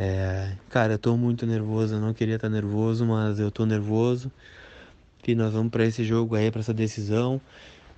É, 0.00 0.52
cara, 0.70 0.92
eu 0.92 0.98
tô 0.98 1.16
muito 1.16 1.44
nervoso, 1.44 1.96
eu 1.96 2.00
não 2.00 2.14
queria 2.14 2.36
estar 2.36 2.48
nervoso, 2.48 3.04
mas 3.04 3.40
eu 3.40 3.50
tô 3.50 3.66
nervoso. 3.66 4.30
E 5.26 5.34
nós 5.34 5.52
vamos 5.52 5.72
para 5.72 5.84
esse 5.84 6.04
jogo 6.04 6.36
aí, 6.36 6.52
para 6.52 6.60
essa 6.60 6.72
decisão. 6.72 7.40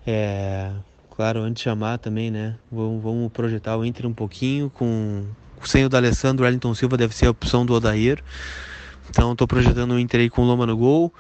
É, 0.07 0.71
claro, 1.15 1.41
antes 1.41 1.61
de 1.61 1.65
chamar 1.65 1.99
também, 1.99 2.31
né? 2.31 2.57
Vamos, 2.73 3.03
vamos 3.03 3.31
projetar 3.31 3.77
o 3.77 3.85
Inter 3.85 4.07
um 4.07 4.15
pouquinho 4.15 4.71
com 4.71 5.27
sem 5.63 5.85
o 5.85 5.91
D'Alessandro, 5.91 6.43
o 6.43 6.47
Wellington 6.47 6.75
Silva 6.75 6.97
deve 6.97 7.15
ser 7.15 7.27
a 7.27 7.31
opção 7.31 7.67
do 7.67 7.75
Odair. 7.75 8.25
Então 9.11 9.37
tô 9.37 9.47
projetando 9.47 9.91
o 9.91 9.99
Inter 9.99 10.23
aí 10.23 10.31
com 10.31 10.43
Loma 10.43 10.65
no 10.65 10.79
gol. 10.79 11.13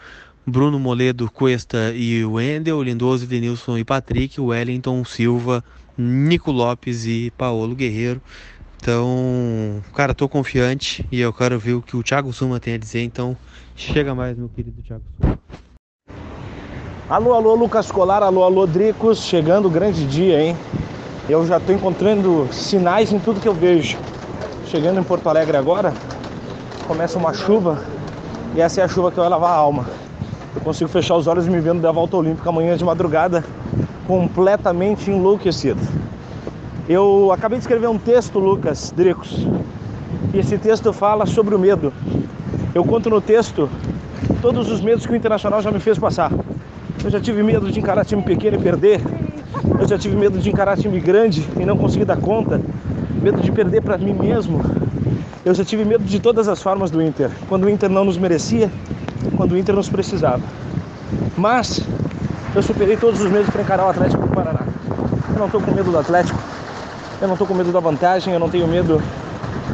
Bruno 0.47 0.81
Moledo, 0.81 1.31
Cuesta 1.31 1.93
e 1.94 2.25
Wendel, 2.25 2.83
Lindoso, 2.83 3.26
Denilson 3.26 3.76
e 3.76 3.85
Patrick, 3.85 4.41
Wellington 4.41 5.05
Silva, 5.05 5.62
Nico 5.99 6.50
Lopes 6.50 7.05
e 7.05 7.31
Paulo 7.37 7.76
Guerreiro. 7.76 8.23
Então, 8.82 9.82
cara, 9.94 10.15
tô 10.15 10.27
confiante 10.27 11.06
e 11.12 11.21
eu 11.21 11.35
quero 11.35 11.59
ver 11.59 11.75
o 11.75 11.82
que 11.82 11.94
o 11.99 12.03
Thiago 12.03 12.32
Suma 12.32 12.59
tem 12.59 12.73
a 12.73 12.79
dizer. 12.79 13.03
Então, 13.03 13.37
chega 13.77 14.15
mais, 14.15 14.38
meu 14.38 14.49
querido 14.49 14.81
Thiago 14.81 15.03
Suma. 15.21 15.38
Alô, 17.06 17.35
alô, 17.35 17.55
Lucas 17.55 17.93
Colar, 17.93 18.23
alô, 18.23 18.43
alô, 18.43 18.67
Dricos. 18.67 19.23
Chegando 19.23 19.69
grande 19.69 20.06
dia, 20.06 20.43
hein? 20.43 20.56
Eu 21.29 21.47
já 21.47 21.61
tô 21.61 21.73
encontrando 21.73 22.49
sinais 22.53 23.12
em 23.12 23.19
tudo 23.19 23.38
que 23.38 23.49
eu 23.49 23.53
vejo. 23.53 23.99
Chegando 24.67 24.99
em 24.99 25.05
Porto 25.05 25.29
Alegre 25.29 25.59
agora, 25.59 25.93
começa 26.87 27.19
uma 27.19 27.35
chuva 27.35 27.85
e 28.55 28.62
essa 28.62 28.81
é 28.81 28.85
a 28.85 28.88
chuva 28.88 29.11
que 29.11 29.21
vai 29.21 29.29
lavar 29.29 29.50
a 29.50 29.56
alma. 29.56 29.85
Eu 30.55 30.62
consigo 30.62 30.88
fechar 30.88 31.17
os 31.17 31.26
olhos 31.26 31.47
me 31.47 31.61
vendo 31.61 31.83
da 31.83 31.93
volta 31.93 32.16
olímpica 32.16 32.49
amanhã 32.49 32.75
de 32.78 32.85
madrugada, 32.85 33.45
completamente 34.07 35.11
enlouquecido. 35.11 35.81
Eu 36.92 37.30
acabei 37.30 37.56
de 37.56 37.62
escrever 37.62 37.87
um 37.87 37.97
texto, 37.97 38.40
Lucas 38.40 38.92
Dricos, 38.97 39.47
e 40.35 40.38
esse 40.40 40.59
texto 40.59 40.92
fala 40.92 41.25
sobre 41.25 41.54
o 41.54 41.59
medo. 41.59 41.92
Eu 42.75 42.85
conto 42.85 43.09
no 43.09 43.20
texto 43.20 43.70
todos 44.42 44.68
os 44.68 44.80
medos 44.80 45.06
que 45.06 45.12
o 45.12 45.14
Internacional 45.14 45.62
já 45.62 45.70
me 45.70 45.78
fez 45.78 45.97
passar. 46.00 46.32
Eu 47.04 47.09
já 47.09 47.20
tive 47.20 47.44
medo 47.44 47.70
de 47.70 47.78
encarar 47.78 48.04
time 48.04 48.20
pequeno 48.23 48.56
e 48.56 48.61
perder. 48.61 49.00
Eu 49.78 49.87
já 49.87 49.97
tive 49.97 50.16
medo 50.16 50.37
de 50.40 50.50
encarar 50.50 50.76
time 50.76 50.99
grande 50.99 51.47
e 51.61 51.64
não 51.64 51.78
conseguir 51.78 52.06
dar 52.06 52.16
conta. 52.16 52.61
Medo 53.23 53.40
de 53.40 53.52
perder 53.52 53.82
para 53.82 53.97
mim 53.97 54.12
mesmo. 54.12 54.61
Eu 55.44 55.54
já 55.54 55.64
tive 55.64 55.85
medo 55.85 56.02
de 56.02 56.18
todas 56.18 56.49
as 56.49 56.61
formas 56.61 56.90
do 56.90 57.00
Inter. 57.00 57.30
Quando 57.49 57.66
o 57.66 57.70
Inter 57.70 57.88
não 57.88 58.04
nos 58.04 58.18
merecia, 58.18 58.68
quando 59.37 59.52
o 59.52 59.56
Inter 59.56 59.76
nos 59.76 59.88
precisava. 59.88 60.42
Mas 61.38 61.80
eu 62.52 62.61
superei 62.64 62.97
todos 62.97 63.20
os 63.20 63.30
medos 63.30 63.49
para 63.49 63.62
encarar 63.62 63.87
o 63.87 63.90
Atlético 63.90 64.26
do 64.26 64.35
Paraná. 64.35 64.66
Eu 65.28 65.38
não 65.38 65.47
estou 65.47 65.61
com 65.61 65.70
medo 65.70 65.92
do 65.92 65.97
Atlético. 65.97 66.60
Eu 67.21 67.29
não 67.29 67.35
estou 67.35 67.47
com 67.47 67.53
medo 67.55 67.71
da 67.71 67.81
vantagem, 67.81 68.33
eu 68.33 68.41
não 68.41 68.49
tenho 68.49 68.67
medo 68.67 69.03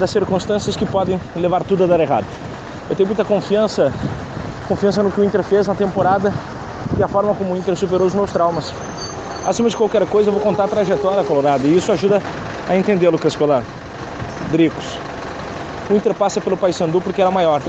das 0.00 0.10
circunstâncias 0.10 0.74
que 0.74 0.84
podem 0.84 1.20
levar 1.36 1.62
tudo 1.62 1.84
a 1.84 1.86
dar 1.86 2.00
errado. 2.00 2.26
Eu 2.90 2.96
tenho 2.96 3.06
muita 3.06 3.24
confiança, 3.24 3.92
confiança 4.66 5.00
no 5.00 5.12
que 5.12 5.20
o 5.20 5.24
Inter 5.24 5.44
fez 5.44 5.68
na 5.68 5.74
temporada 5.74 6.34
e 6.98 7.02
a 7.02 7.06
forma 7.06 7.34
como 7.34 7.54
o 7.54 7.56
Inter 7.56 7.76
superou 7.76 8.06
os 8.06 8.14
meus 8.14 8.32
traumas. 8.32 8.74
Acima 9.46 9.70
de 9.70 9.76
qualquer 9.76 10.04
coisa, 10.06 10.28
eu 10.28 10.32
vou 10.32 10.42
contar 10.42 10.64
a 10.64 10.68
trajetória 10.68 11.22
colorada 11.22 11.64
e 11.68 11.76
isso 11.76 11.92
ajuda 11.92 12.20
a 12.68 12.76
entender, 12.76 13.08
Lucas 13.10 13.36
Colar. 13.36 13.62
Dricos. 14.50 14.98
O 15.88 15.94
Inter 15.94 16.14
passa 16.14 16.40
pelo 16.40 16.56
Paysandu 16.56 17.00
porque 17.00 17.20
era 17.20 17.30
maior. 17.30 17.62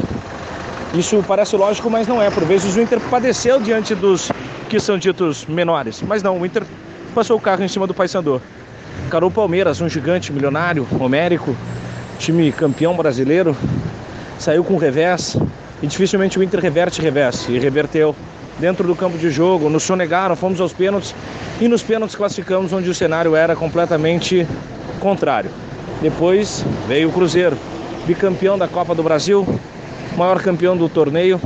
Isso 0.96 1.24
parece 1.28 1.56
lógico, 1.56 1.88
mas 1.88 2.08
não 2.08 2.20
é. 2.20 2.32
Por 2.32 2.46
vezes 2.46 2.76
o 2.76 2.82
Inter 2.82 3.00
padeceu 3.12 3.60
diante 3.60 3.94
dos 3.94 4.32
que 4.70 4.80
são 4.80 4.98
ditos 4.98 5.46
menores. 5.46 6.02
Mas 6.02 6.24
não, 6.24 6.40
o 6.40 6.46
Inter 6.46 6.64
passou 7.14 7.38
o 7.38 7.40
carro 7.40 7.64
em 7.64 7.68
cima 7.68 7.86
do 7.86 7.94
Paysandu. 7.94 8.42
Encarou 9.06 9.30
o 9.30 9.34
Palmeiras, 9.34 9.80
um 9.80 9.88
gigante 9.88 10.34
milionário, 10.34 10.88
homérico, 11.00 11.56
time 12.18 12.51
campeão 12.51 12.96
brasileiro, 12.96 13.56
saiu 14.39 14.63
com 14.63 14.77
revés 14.77 15.38
e 15.82 15.88
dificilmente 15.88 16.38
o 16.38 16.44
Inter 16.44 16.60
reverte 16.60 17.01
revés. 17.01 17.48
E 17.48 17.58
reverteu 17.60 18.16
dentro 18.60 18.88
do 18.88 18.96
campo 18.96 19.18
de 19.18 19.30
jogo, 19.30 19.70
nos 19.70 19.84
sonegaram, 19.84 20.36
fomos 20.36 20.60
aos 20.60 20.74
pênaltis. 20.74 21.13
E 21.62 21.68
nos 21.68 21.82
pênaltis 21.82 22.16
classificamos 22.16 22.74
onde 22.74 22.89
o 22.89 22.96
cenário 22.96 23.36
era 23.36 23.56
completamente 23.56 24.48
contrário. 25.00 25.50
Depois 26.01 26.66
veio 26.88 27.10
o 27.10 27.12
Cruzeiro, 27.12 27.58
bicampeão 28.06 28.58
da 28.58 28.68
Copa 28.68 28.94
do 28.94 29.04
Brasil, 29.04 29.48
maior 30.16 30.42
campeão 30.42 30.75
do 30.75 30.88
torneio, 30.89 31.39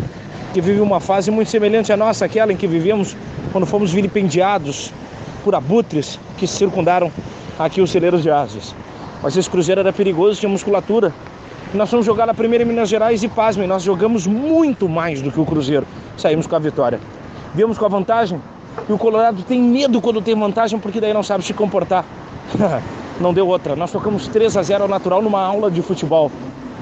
que 0.53 0.59
vive 0.59 0.81
uma 0.81 0.99
fase 0.99 1.31
muito 1.31 1.49
semelhante 1.49 1.93
à 1.93 1.97
nossa, 1.97 2.25
aquela 2.25 2.51
em 2.51 2.57
que 2.57 2.67
vivíamos 2.67 3.15
quando 3.51 3.65
fomos 3.65 3.91
vilipendiados 3.91 4.91
por 5.43 5.55
abutres 5.55 6.19
que 6.37 6.45
circundaram 6.45 7.11
aqui 7.65 7.81
os 7.81 7.91
celeiros 7.91 8.21
de 8.23 8.29
asas. 8.29 8.75
Mas 9.21 9.37
esse 9.37 9.49
Cruzeiro 9.49 9.81
era 9.81 9.93
perigoso, 9.93 10.39
tinha 10.39 10.49
musculatura. 10.49 11.13
Nós 11.73 11.89
fomos 11.89 12.05
jogar 12.05 12.25
na 12.25 12.33
primeira 12.33 12.63
em 12.63 12.67
Minas 12.67 12.89
Gerais 12.89 13.23
e 13.23 13.27
pasmem, 13.27 13.67
nós 13.67 13.83
jogamos 13.83 14.27
muito 14.27 14.89
mais 14.89 15.21
do 15.21 15.31
que 15.31 15.39
o 15.39 15.45
Cruzeiro. 15.45 15.85
Saímos 16.17 16.47
com 16.47 16.55
a 16.55 16.59
vitória. 16.59 16.99
Viemos 17.53 17.77
com 17.77 17.85
a 17.85 17.89
vantagem 17.89 18.41
e 18.89 18.93
o 18.93 18.97
Colorado 18.97 19.43
tem 19.43 19.61
medo 19.61 20.01
quando 20.01 20.21
tem 20.21 20.35
vantagem 20.35 20.79
porque 20.79 20.99
daí 20.99 21.13
não 21.13 21.23
sabe 21.23 21.43
se 21.43 21.53
comportar. 21.53 22.03
não 23.21 23.33
deu 23.33 23.47
outra. 23.47 23.75
Nós 23.75 23.91
tocamos 23.91 24.27
3 24.27 24.57
a 24.57 24.63
0 24.63 24.83
ao 24.83 24.89
natural 24.89 25.21
numa 25.21 25.41
aula 25.41 25.69
de 25.69 25.81
futebol. 25.81 26.31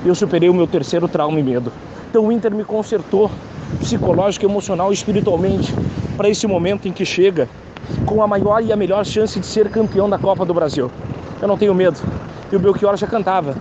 Eu 0.05 0.15
superei 0.15 0.49
o 0.49 0.53
meu 0.53 0.65
terceiro 0.65 1.07
trauma 1.07 1.39
e 1.39 1.43
medo. 1.43 1.71
Então 2.09 2.25
o 2.25 2.31
Inter 2.31 2.53
me 2.53 2.63
consertou 2.63 3.29
psicológico, 3.79 4.45
emocional 4.45 4.91
e 4.91 4.93
espiritualmente 4.93 5.73
para 6.17 6.29
esse 6.29 6.47
momento 6.47 6.87
em 6.87 6.91
que 6.91 7.05
chega 7.05 7.47
com 8.05 8.21
a 8.21 8.27
maior 8.27 8.63
e 8.63 8.71
a 8.71 8.75
melhor 8.75 9.05
chance 9.05 9.39
de 9.39 9.45
ser 9.45 9.69
campeão 9.69 10.09
da 10.09 10.17
Copa 10.17 10.45
do 10.45 10.53
Brasil. 10.53 10.91
Eu 11.41 11.47
não 11.47 11.57
tenho 11.57 11.73
medo. 11.73 11.99
E 12.51 12.55
o 12.55 12.59
Belchior 12.59 12.97
já 12.97 13.07
cantava. 13.07 13.55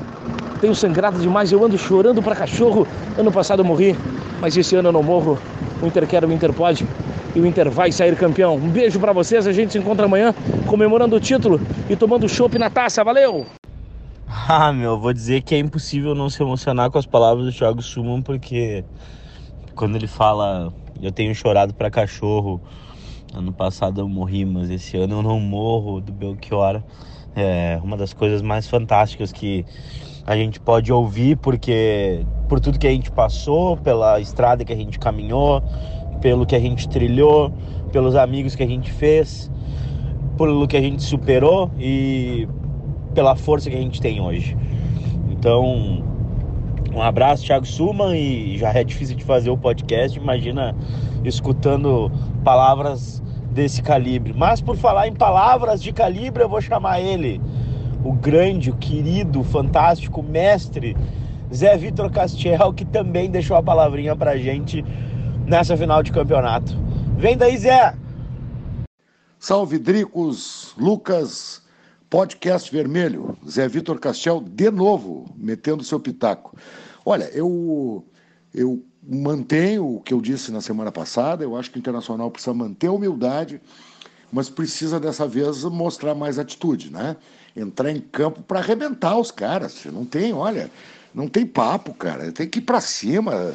Tenho 0.60 0.74
sangrado 0.74 1.18
demais, 1.18 1.52
eu 1.52 1.64
ando 1.64 1.78
chorando 1.78 2.22
para 2.22 2.34
cachorro. 2.34 2.86
Ano 3.16 3.30
passado 3.30 3.60
eu 3.60 3.64
morri, 3.64 3.96
mas 4.40 4.56
esse 4.56 4.74
ano 4.74 4.88
eu 4.88 4.92
não 4.92 5.02
morro. 5.02 5.38
O 5.80 5.86
Inter 5.86 6.06
quer, 6.06 6.24
o 6.24 6.32
Inter 6.32 6.52
pode. 6.52 6.86
E 7.34 7.40
o 7.40 7.46
Inter 7.46 7.70
vai 7.70 7.92
sair 7.92 8.16
campeão. 8.16 8.56
Um 8.56 8.68
beijo 8.68 8.98
para 8.98 9.12
vocês, 9.12 9.46
a 9.46 9.52
gente 9.52 9.72
se 9.72 9.78
encontra 9.78 10.06
amanhã 10.06 10.34
comemorando 10.66 11.14
o 11.14 11.20
título 11.20 11.60
e 11.88 11.94
tomando 11.94 12.28
chopp 12.28 12.58
na 12.58 12.70
taça. 12.70 13.04
Valeu! 13.04 13.46
Ah, 14.50 14.72
meu, 14.72 14.98
vou 14.98 15.12
dizer 15.12 15.42
que 15.42 15.54
é 15.54 15.58
impossível 15.58 16.14
não 16.14 16.30
se 16.30 16.42
emocionar 16.42 16.90
com 16.90 16.98
as 16.98 17.04
palavras 17.04 17.44
do 17.46 17.52
Thiago 17.52 17.82
Suman, 17.82 18.22
porque 18.22 18.82
quando 19.74 19.96
ele 19.96 20.06
fala 20.06 20.72
eu 21.02 21.12
tenho 21.12 21.34
chorado 21.34 21.74
para 21.74 21.90
cachorro, 21.90 22.60
ano 23.34 23.52
passado 23.52 24.00
eu 24.00 24.08
morri, 24.08 24.44
mas 24.44 24.70
esse 24.70 24.96
ano 24.96 25.16
eu 25.16 25.22
não 25.22 25.40
morro 25.40 26.00
do 26.00 26.12
Belchior. 26.12 26.82
É 27.36 27.78
uma 27.82 27.96
das 27.96 28.12
coisas 28.12 28.42
mais 28.42 28.66
fantásticas 28.66 29.30
que 29.32 29.64
a 30.26 30.36
gente 30.36 30.58
pode 30.58 30.92
ouvir, 30.92 31.36
porque 31.36 32.24
por 32.48 32.60
tudo 32.60 32.78
que 32.78 32.86
a 32.86 32.90
gente 32.90 33.10
passou, 33.10 33.76
pela 33.76 34.20
estrada 34.20 34.64
que 34.64 34.72
a 34.72 34.76
gente 34.76 34.98
caminhou, 34.98 35.62
pelo 36.20 36.44
que 36.44 36.56
a 36.56 36.60
gente 36.60 36.88
trilhou, 36.88 37.52
pelos 37.92 38.16
amigos 38.16 38.54
que 38.54 38.62
a 38.62 38.66
gente 38.66 38.90
fez, 38.90 39.50
pelo 40.36 40.66
que 40.66 40.76
a 40.76 40.80
gente 40.80 41.02
superou 41.02 41.70
e 41.78 42.48
pela 43.14 43.36
força 43.36 43.70
que 43.70 43.76
a 43.76 43.80
gente 43.80 44.00
tem 44.00 44.20
hoje. 44.20 44.56
Então, 45.30 46.02
um 46.94 47.02
abraço, 47.02 47.44
Thiago 47.44 47.66
Suman, 47.66 48.16
e 48.16 48.58
já 48.58 48.72
é 48.72 48.82
difícil 48.82 49.16
de 49.16 49.24
fazer 49.24 49.50
o 49.50 49.56
podcast, 49.56 50.18
imagina 50.18 50.74
escutando 51.24 52.10
palavras 52.44 53.22
desse 53.50 53.82
calibre. 53.82 54.32
Mas 54.36 54.60
por 54.60 54.76
falar 54.76 55.08
em 55.08 55.14
palavras 55.14 55.82
de 55.82 55.92
calibre, 55.92 56.42
eu 56.42 56.48
vou 56.48 56.60
chamar 56.60 57.00
ele, 57.00 57.40
o 58.04 58.12
grande, 58.12 58.70
o 58.70 58.76
querido, 58.76 59.42
fantástico 59.42 60.22
mestre 60.22 60.96
Zé 61.52 61.76
Vitor 61.76 62.10
Castiel, 62.10 62.72
que 62.72 62.84
também 62.84 63.30
deixou 63.30 63.56
a 63.56 63.62
palavrinha 63.62 64.14
pra 64.14 64.36
gente 64.36 64.84
nessa 65.46 65.76
final 65.76 66.02
de 66.02 66.12
campeonato. 66.12 66.76
Vem 67.16 67.36
daí, 67.36 67.56
Zé! 67.56 67.94
Salve, 69.38 69.78
Dricos, 69.78 70.74
Lucas, 70.76 71.62
podcast 72.10 72.70
vermelho. 72.72 73.36
Zé 73.48 73.68
Vitor 73.68 73.98
Castiel, 73.98 74.40
de 74.40 74.70
novo, 74.70 75.26
metendo 75.36 75.84
seu 75.84 76.00
pitaco. 76.00 76.56
Olha, 77.04 77.30
eu, 77.32 78.04
eu 78.54 78.82
mantenho 79.02 79.96
o 79.96 80.00
que 80.00 80.12
eu 80.12 80.20
disse 80.20 80.50
na 80.50 80.60
semana 80.60 80.92
passada, 80.92 81.44
eu 81.44 81.56
acho 81.56 81.70
que 81.70 81.78
o 81.78 81.80
Internacional 81.80 82.30
precisa 82.30 82.54
manter 82.54 82.88
a 82.88 82.92
humildade, 82.92 83.60
mas 84.32 84.50
precisa 84.50 85.00
dessa 85.00 85.26
vez 85.26 85.64
mostrar 85.64 86.14
mais 86.14 86.38
atitude, 86.38 86.90
né? 86.90 87.16
Entrar 87.56 87.90
em 87.90 88.00
campo 88.00 88.42
para 88.42 88.58
arrebentar 88.58 89.18
os 89.18 89.30
caras. 89.30 89.84
Não 89.86 90.04
tem, 90.04 90.32
olha, 90.32 90.70
não 91.14 91.26
tem 91.26 91.46
papo, 91.46 91.94
cara. 91.94 92.30
Tem 92.30 92.46
que 92.46 92.58
ir 92.58 92.62
para 92.62 92.80
cima, 92.80 93.54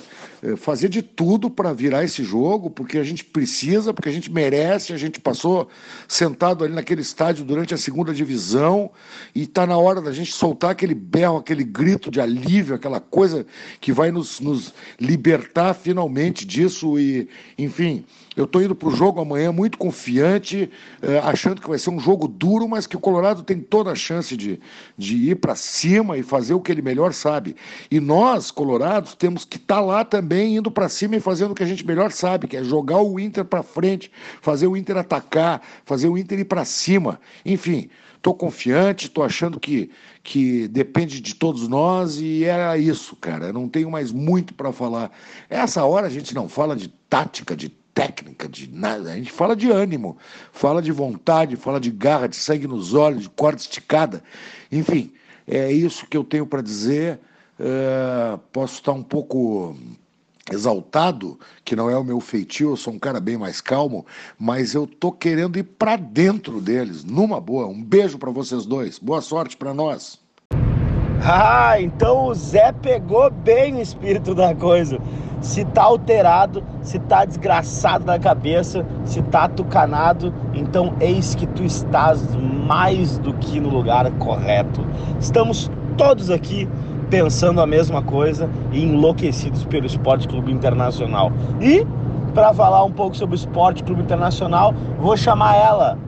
fazer 0.58 0.90
de 0.90 1.02
tudo 1.02 1.50
para 1.50 1.72
virar 1.72 2.04
esse 2.04 2.24
jogo, 2.24 2.70
porque 2.70 2.98
a 2.98 3.04
gente 3.04 3.24
precisa, 3.24 3.94
porque 3.94 4.10
a 4.10 4.12
gente 4.12 4.32
merece. 4.32 4.92
A 4.94 4.98
gente 4.98 5.20
passou 5.20 5.70
sentado 6.08 6.64
ali 6.64 6.74
naquele 6.74 7.02
estádio 7.02 7.46
durante 7.46 7.74
a 7.74 7.78
segunda 7.78 8.14
divisão 8.14 8.92
e 9.34 9.44
está 9.44 9.66
na 9.66 9.78
hora 9.78 10.02
da 10.02 10.12
gente 10.12 10.34
soltar 10.34 10.72
aquele 10.72 10.94
berro, 10.94 11.38
aquele 11.38 11.64
grito 11.64 12.12
de 12.12 12.20
alívio, 12.20 12.76
aquela 12.76 13.00
coisa 13.00 13.46
que 13.80 13.92
vai 13.92 14.12
nos, 14.12 14.40
nos 14.40 14.74
libertar 15.00 15.74
finalmente 15.74 16.46
disso. 16.46 17.00
E, 17.00 17.30
enfim, 17.58 18.04
eu 18.36 18.46
estou 18.46 18.62
indo 18.62 18.74
para 18.74 18.90
o 18.90 18.96
jogo 18.96 19.22
amanhã 19.22 19.52
muito 19.52 19.78
confiante, 19.78 20.70
eh, 21.02 21.20
achando 21.24 21.62
que 21.62 21.70
vai 21.70 21.78
ser 21.78 21.92
um 21.92 22.00
jogo 22.00 22.28
duro, 22.28 22.68
mas 22.68 22.88
que 22.88 22.96
o 22.96 23.00
Colorado 23.00 23.44
tem 23.44 23.60
toda 23.60 23.92
a 23.92 23.96
chance 23.96 24.36
de, 24.36 24.60
de 24.98 25.30
ir 25.30 25.36
para 25.36 25.56
cima 25.56 26.18
e 26.18 26.24
fazer 26.24 26.54
o 26.56 26.60
que 26.60 26.72
ele 26.72 26.82
melhor 26.82 27.14
sabe. 27.14 27.56
E 27.92 28.00
nós, 28.00 28.50
Colorados, 28.50 29.14
temos 29.14 29.46
que 29.46 29.58
estar 29.58 29.76
tá 29.76 29.82
lá 29.82 30.04
também, 30.04 30.33
indo 30.42 30.72
para 30.72 30.90
cima 30.90 31.16
e 31.16 31.20
fazendo 31.20 31.52
o 31.52 31.56
que 31.56 31.64
a 31.64 31.68
gente 31.68 31.86
melhor 31.86 32.12
sabe, 32.12 32.48
que 32.48 32.58
é 32.58 32.64
jogar 32.64 33.02
o 33.02 33.20
Inter 33.20 33.44
para 33.44 33.62
frente, 33.62 34.12
fazer 34.42 34.68
o 34.68 34.78
Inter 34.78 34.98
atacar, 34.98 35.62
fazer 35.86 36.08
o 36.08 36.18
Inter 36.18 36.40
ir 36.40 36.46
para 36.46 36.64
cima. 36.66 37.20
Enfim, 37.46 37.90
estou 38.16 38.34
confiante, 38.34 39.08
estou 39.08 39.24
achando 39.24 39.60
que, 39.60 39.92
que 40.24 40.68
depende 40.70 41.20
de 41.20 41.36
todos 41.36 41.68
nós 41.68 42.18
e 42.20 42.46
é 42.46 42.78
isso, 42.78 43.16
cara. 43.18 43.52
não 43.52 43.68
tenho 43.68 43.92
mais 43.92 44.12
muito 44.12 44.54
para 44.54 44.72
falar. 44.72 45.12
Essa 45.50 45.84
hora 45.84 46.08
a 46.08 46.10
gente 46.10 46.34
não 46.34 46.48
fala 46.48 46.76
de 46.76 46.88
tática, 47.10 47.56
de 47.56 47.70
técnica, 47.94 48.48
de 48.48 48.70
nada. 48.72 49.12
A 49.12 49.16
gente 49.16 49.32
fala 49.32 49.56
de 49.56 49.70
ânimo, 49.70 50.18
fala 50.52 50.82
de 50.82 50.92
vontade, 50.92 51.56
fala 51.56 51.80
de 51.80 51.92
garra, 51.92 52.28
de 52.28 52.36
sangue 52.36 52.68
nos 52.68 52.94
olhos, 52.94 53.24
de 53.24 53.30
corda 53.30 53.62
esticada. 53.62 54.24
Enfim, 54.72 55.12
é 55.48 55.72
isso 55.72 56.08
que 56.08 56.18
eu 56.18 56.24
tenho 56.24 56.46
para 56.46 56.62
dizer. 56.62 57.20
É, 57.60 58.40
posso 58.52 58.76
estar 58.76 58.94
um 58.94 59.04
pouco 59.04 59.76
exaltado, 60.52 61.40
que 61.64 61.76
não 61.76 61.90
é 61.90 61.98
o 61.98 62.04
meu 62.04 62.20
feitio, 62.20 62.72
eu 62.72 62.78
sou 62.78 62.94
um 62.94 63.00
cara 63.00 63.20
bem 63.20 63.38
mais 63.38 63.62
calmo, 63.62 64.06
mas 64.38 64.74
eu 64.74 64.86
tô 64.86 65.12
querendo 65.12 65.58
ir 65.58 65.64
para 65.64 65.96
dentro 65.96 66.60
deles, 66.60 67.04
numa 67.04 67.40
boa. 67.40 67.68
Um 67.68 67.82
beijo 67.82 68.18
para 68.18 68.32
vocês 68.32 68.66
dois. 68.66 69.00
Boa 69.00 69.22
sorte 69.22 69.56
para 69.56 69.74
nós. 69.74 70.20
Ah, 71.26 71.80
então 71.80 72.28
o 72.28 72.34
Zé 72.34 72.74
pegou 72.74 73.32
bem 73.32 73.76
o 73.76 73.82
espírito 73.82 74.36
da 74.36 74.54
coisa 74.54 75.00
se 75.44 75.66
tá 75.66 75.84
alterado, 75.84 76.64
se 76.82 76.98
tá 77.00 77.26
desgraçado 77.26 78.06
da 78.06 78.18
cabeça, 78.18 78.86
se 79.04 79.22
tá 79.24 79.48
tucanado, 79.48 80.34
então 80.54 80.96
eis 81.02 81.36
que 81.36 81.46
tu 81.46 81.64
estás 81.64 82.34
mais 82.36 83.18
do 83.20 83.34
que 83.34 83.60
no 83.60 83.70
lugar 83.70 84.10
correto. 84.14 84.86
Estamos 85.20 85.70
todos 85.98 86.32
aqui 86.32 86.68
pensando 87.14 87.62
a 87.62 87.68
mesma 87.68 88.02
coisa 88.02 88.50
e 88.72 88.82
enlouquecidos 88.82 89.64
pelo 89.66 89.86
Esporte 89.86 90.28
Clube 90.28 90.52
Internacional. 90.52 91.32
E 91.62 91.86
para 92.34 92.52
falar 92.56 92.84
um 92.84 92.92
pouco 92.92 93.16
sobre 93.16 93.36
o 93.36 93.38
Esporte 93.38 93.84
Clube 93.84 94.02
Internacional, 94.02 94.74
vou 94.98 95.16
chamar 95.16 95.56
ela, 95.56 96.00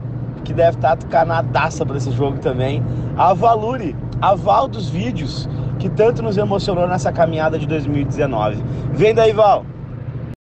que 0.44 0.52
deve 0.52 0.76
estar 0.76 0.96
tucanadaça 0.96 1.86
para 1.86 1.96
esse 1.96 2.10
jogo 2.10 2.40
também, 2.40 2.82
a 3.16 3.32
Valuri, 3.32 3.94
a 4.20 4.34
Val 4.34 4.66
dos 4.66 4.90
vídeos 4.90 5.48
que 5.78 5.88
tanto 5.88 6.24
nos 6.24 6.36
emocionou 6.36 6.88
nessa 6.88 7.12
caminhada 7.12 7.56
de 7.56 7.68
2019. 7.68 8.60
Vem 8.92 9.14
daí, 9.14 9.30
Val! 9.32 9.64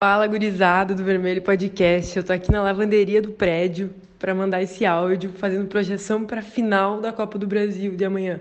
Fala, 0.02 0.26
gurizada 0.26 0.94
do 0.94 1.04
Vermelho 1.04 1.42
Podcast. 1.42 2.16
Eu 2.16 2.24
tô 2.24 2.32
aqui 2.32 2.50
na 2.50 2.62
lavanderia 2.62 3.20
do 3.20 3.32
prédio 3.32 3.90
para 4.18 4.34
mandar 4.34 4.62
esse 4.62 4.86
áudio 4.86 5.30
fazendo 5.36 5.66
projeção 5.66 6.24
para 6.24 6.40
a 6.40 6.42
final 6.42 7.02
da 7.02 7.12
Copa 7.12 7.36
do 7.36 7.46
Brasil 7.46 7.94
de 7.94 8.04
amanhã. 8.06 8.40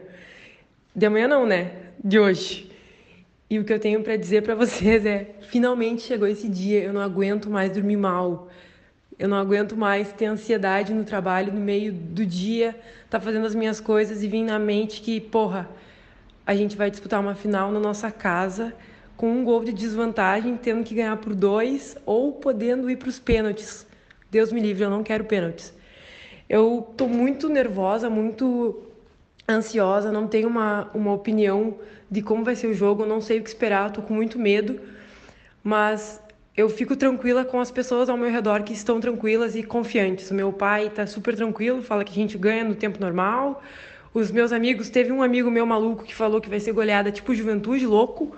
De 0.96 1.06
amanhã 1.06 1.27
não, 1.27 1.46
né? 1.46 1.83
De 2.03 2.19
hoje. 2.19 2.69
E 3.50 3.57
o 3.57 3.63
que 3.63 3.72
eu 3.72 3.79
tenho 3.79 4.03
para 4.03 4.17
dizer 4.17 4.43
para 4.43 4.55
vocês 4.55 5.05
é: 5.05 5.36
finalmente 5.50 6.01
chegou 6.01 6.27
esse 6.27 6.50
dia, 6.50 6.83
eu 6.83 6.91
não 6.91 7.00
aguento 7.00 7.50
mais 7.50 7.72
dormir 7.72 7.95
mal. 7.95 8.50
Eu 9.17 9.29
não 9.29 9.38
aguento 9.38 9.77
mais 9.77 10.12
ter 10.12 10.25
ansiedade 10.25 10.93
no 10.93 11.05
trabalho 11.05 11.53
no 11.53 11.62
meio 11.62 11.93
do 11.93 12.25
dia, 12.25 12.75
tá 13.10 13.22
fazendo 13.22 13.45
as 13.45 13.55
minhas 13.55 13.79
coisas 13.79 14.22
e 14.22 14.27
vir 14.27 14.43
na 14.43 14.60
mente 14.60 15.01
que, 15.01 15.22
porra, 15.22 15.69
a 16.45 16.53
gente 16.53 16.75
vai 16.75 16.91
disputar 16.91 17.22
uma 17.22 17.36
final 17.36 17.72
na 17.72 17.79
nossa 17.79 18.12
casa 18.12 18.74
com 19.15 19.31
um 19.31 19.45
gol 19.45 19.63
de 19.63 19.72
desvantagem, 19.72 20.57
tendo 20.57 20.83
que 20.83 20.95
ganhar 20.95 21.15
por 21.17 21.33
dois 21.33 21.95
ou 22.05 22.33
podendo 22.33 22.89
ir 22.89 22.98
para 22.98 23.07
os 23.07 23.19
pênaltis. 23.19 23.88
Deus 24.29 24.51
me 24.51 24.60
livre, 24.60 24.83
eu 24.83 24.89
não 24.89 25.03
quero 25.03 25.24
pênaltis. 25.24 25.74
Eu 26.50 26.86
estou 26.91 27.07
muito 27.07 27.48
nervosa, 27.48 28.10
muito 28.10 28.91
ansiosa, 29.48 30.12
não 30.12 30.27
tenho 30.27 30.48
uma, 30.48 30.89
uma 30.93 31.13
opinião 31.13 31.77
de 32.13 32.22
como 32.22 32.43
vai 32.43 32.55
ser 32.55 32.67
o 32.67 32.74
jogo, 32.75 33.08
não 33.08 33.20
sei 33.20 33.39
o 33.39 33.43
que 33.43 33.50
esperar, 33.50 33.88
estou 33.88 34.03
com 34.03 34.13
muito 34.13 34.38
medo, 34.38 34.79
mas 35.63 36.22
eu 36.55 36.70
fico 36.70 36.96
tranquila 36.96 37.43
com 37.43 37.60
as 37.60 37.72
pessoas 37.72 38.08
ao 38.08 38.15
meu 38.15 38.29
redor 38.29 38.62
que 38.62 38.72
estão 38.72 39.00
tranquilas 39.00 39.55
e 39.55 39.63
confiantes. 39.63 40.29
O 40.29 40.36
meu 40.36 40.53
pai 40.53 40.86
está 40.86 41.08
super 41.08 41.36
tranquilo, 41.36 41.82
fala 41.82 42.03
que 42.03 42.12
a 42.12 42.22
gente 42.22 42.38
ganha 42.38 42.63
no 42.63 42.75
tempo 42.75 43.01
normal, 43.01 43.63
os 44.13 44.29
meus 44.29 44.51
amigos, 44.51 44.91
teve 44.91 45.12
um 45.12 45.24
amigo 45.24 45.50
meu 45.50 45.65
maluco 45.65 46.03
que 46.03 46.13
falou 46.13 46.39
que 46.39 46.48
vai 46.48 46.60
ser 46.60 46.72
goleada 46.72 47.12
tipo 47.12 47.34
Juventude, 47.34 47.88
louco. 47.88 48.36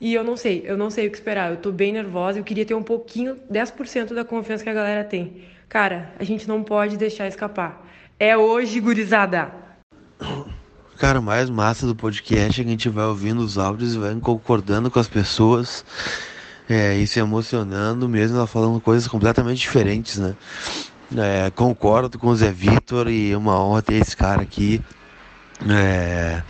E 0.00 0.14
eu 0.14 0.22
não 0.22 0.36
sei, 0.36 0.62
eu 0.64 0.76
não 0.76 0.90
sei 0.90 1.08
o 1.08 1.10
que 1.10 1.16
esperar. 1.16 1.50
Eu 1.50 1.56
tô 1.56 1.72
bem 1.72 1.92
nervosa, 1.92 2.38
eu 2.38 2.44
queria 2.44 2.64
ter 2.64 2.74
um 2.74 2.84
pouquinho, 2.84 3.36
10% 3.50 4.14
da 4.14 4.24
confiança 4.24 4.62
que 4.62 4.70
a 4.70 4.74
galera 4.74 5.02
tem. 5.02 5.42
Cara, 5.68 6.12
a 6.20 6.24
gente 6.24 6.46
não 6.46 6.62
pode 6.62 6.96
deixar 6.96 7.26
escapar. 7.26 7.84
É 8.16 8.36
hoje, 8.36 8.78
gurizada! 8.78 9.52
Cara, 11.02 11.20
mais 11.20 11.50
massa 11.50 11.84
do 11.84 11.96
podcast 11.96 12.60
é 12.60 12.62
que 12.62 12.68
a 12.68 12.70
gente 12.70 12.88
vai 12.88 13.04
ouvindo 13.06 13.40
os 13.40 13.58
áudios 13.58 13.96
e 13.96 13.98
vai 13.98 14.14
concordando 14.14 14.88
com 14.88 15.00
as 15.00 15.08
pessoas. 15.08 15.84
É, 16.70 16.94
e 16.94 17.08
se 17.08 17.18
emocionando, 17.18 18.08
mesmo 18.08 18.36
ela 18.36 18.46
falando 18.46 18.80
coisas 18.80 19.08
completamente 19.08 19.58
diferentes, 19.58 20.18
né? 20.18 20.36
É, 21.16 21.50
concordo 21.50 22.20
com 22.20 22.28
o 22.28 22.36
Zé 22.36 22.52
Vitor 22.52 23.10
e 23.10 23.32
é 23.32 23.36
uma 23.36 23.60
honra 23.60 23.82
ter 23.82 23.94
esse 23.94 24.16
cara 24.16 24.42
aqui. 24.42 24.80
É... 25.68 26.40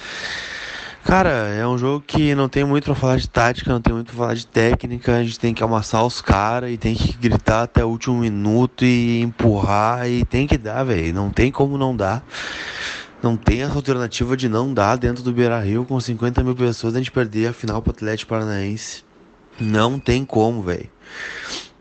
Cara, 1.03 1.31
é 1.31 1.67
um 1.67 1.79
jogo 1.79 2.05
que 2.07 2.35
não 2.35 2.47
tem 2.47 2.63
muito 2.63 2.85
pra 2.85 2.95
falar 2.95 3.17
de 3.17 3.31
tática, 3.31 3.73
não 3.73 3.81
tem 3.81 3.95
muito 3.95 4.09
pra 4.09 4.17
falar 4.17 4.35
de 4.35 4.47
técnica, 4.47 5.17
a 5.17 5.25
gente 5.25 5.41
tem 5.41 5.55
que 5.55 5.65
amassar 5.65 6.05
os 6.05 6.21
caras 6.21 6.71
e 6.71 6.77
tem 6.77 6.95
que 6.95 7.15
gritar 7.15 7.63
até 7.63 7.83
o 7.83 7.89
último 7.89 8.19
minuto 8.19 8.85
e 8.85 9.23
empurrar 9.23 10.07
e 10.11 10.27
tem 10.27 10.47
que 10.47 10.59
dar, 10.59 10.85
velho. 10.85 11.15
Não 11.15 11.31
tem 11.31 11.51
como 11.51 11.79
não 11.79 11.97
dar. 11.97 12.23
Não 13.23 13.37
tem 13.37 13.63
essa 13.63 13.75
alternativa 13.75 14.37
de 14.37 14.49
não 14.49 14.75
dar 14.75 14.97
dentro 14.97 15.23
do 15.23 15.33
Beira 15.33 15.61
Rio 15.61 15.85
com 15.85 16.01
50 16.01 16.43
mil 16.43 16.57
pessoas 16.57 16.95
a 16.95 16.99
gente 16.99 17.13
perder 17.13 17.47
a 17.49 17.53
final 17.53 17.81
pro 17.81 17.93
Atlético 17.93 18.31
Paranaense. 18.31 19.05
Não 19.61 19.99
tem 19.99 20.25
como, 20.25 20.63
velho. 20.63 20.91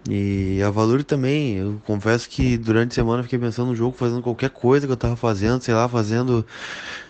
E 0.09 0.61
a 0.63 0.69
Valor 0.69 1.03
também, 1.03 1.57
eu 1.57 1.81
confesso 1.85 2.27
que 2.27 2.57
durante 2.57 2.91
a 2.91 2.95
semana 2.95 3.23
fiquei 3.23 3.37
pensando 3.37 3.69
no 3.69 3.75
jogo, 3.75 3.95
fazendo 3.95 4.21
qualquer 4.21 4.49
coisa 4.49 4.87
que 4.87 4.93
eu 4.93 4.97
tava 4.97 5.15
fazendo, 5.15 5.61
sei 5.61 5.73
lá, 5.73 5.87
fazendo 5.87 6.45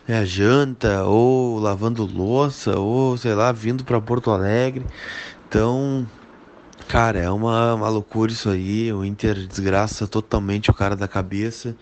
é, 0.08 0.26
janta, 0.26 1.04
ou 1.04 1.60
lavando 1.60 2.06
louça, 2.06 2.78
ou 2.78 3.18
sei 3.18 3.34
lá, 3.34 3.52
vindo 3.52 3.84
para 3.84 4.00
Porto 4.02 4.30
Alegre. 4.32 4.86
Então, 5.48 6.06
cara, 6.88 7.20
é 7.20 7.30
uma, 7.30 7.76
uma 7.76 7.90
loucura 7.90 8.32
isso 8.32 8.50
aí. 8.50 8.92
O 8.92 9.06
Inter 9.06 9.36
desgraça 9.48 10.08
totalmente 10.08 10.70
o 10.70 10.74
cara 10.74 10.96
da 10.96 11.08
cabeça. 11.08 11.76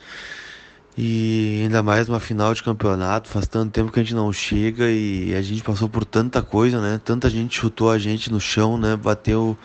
E 1.01 1.61
ainda 1.63 1.81
mais 1.81 2.09
uma 2.09 2.19
final 2.19 2.53
de 2.53 2.61
campeonato, 2.61 3.29
faz 3.29 3.47
tanto 3.47 3.71
tempo 3.71 3.89
que 3.89 4.01
a 4.01 4.03
gente 4.03 4.13
não 4.13 4.33
chega 4.33 4.91
e 4.91 5.33
a 5.33 5.41
gente 5.41 5.63
passou 5.63 5.87
por 5.87 6.03
tanta 6.03 6.41
coisa, 6.41 6.81
né? 6.81 6.99
Tanta 7.01 7.29
gente 7.29 7.57
chutou 7.57 7.89
a 7.89 7.97
gente 7.97 8.29
no 8.29 8.37
chão, 8.37 8.77
né? 8.77 8.97
Bateu 8.97 9.57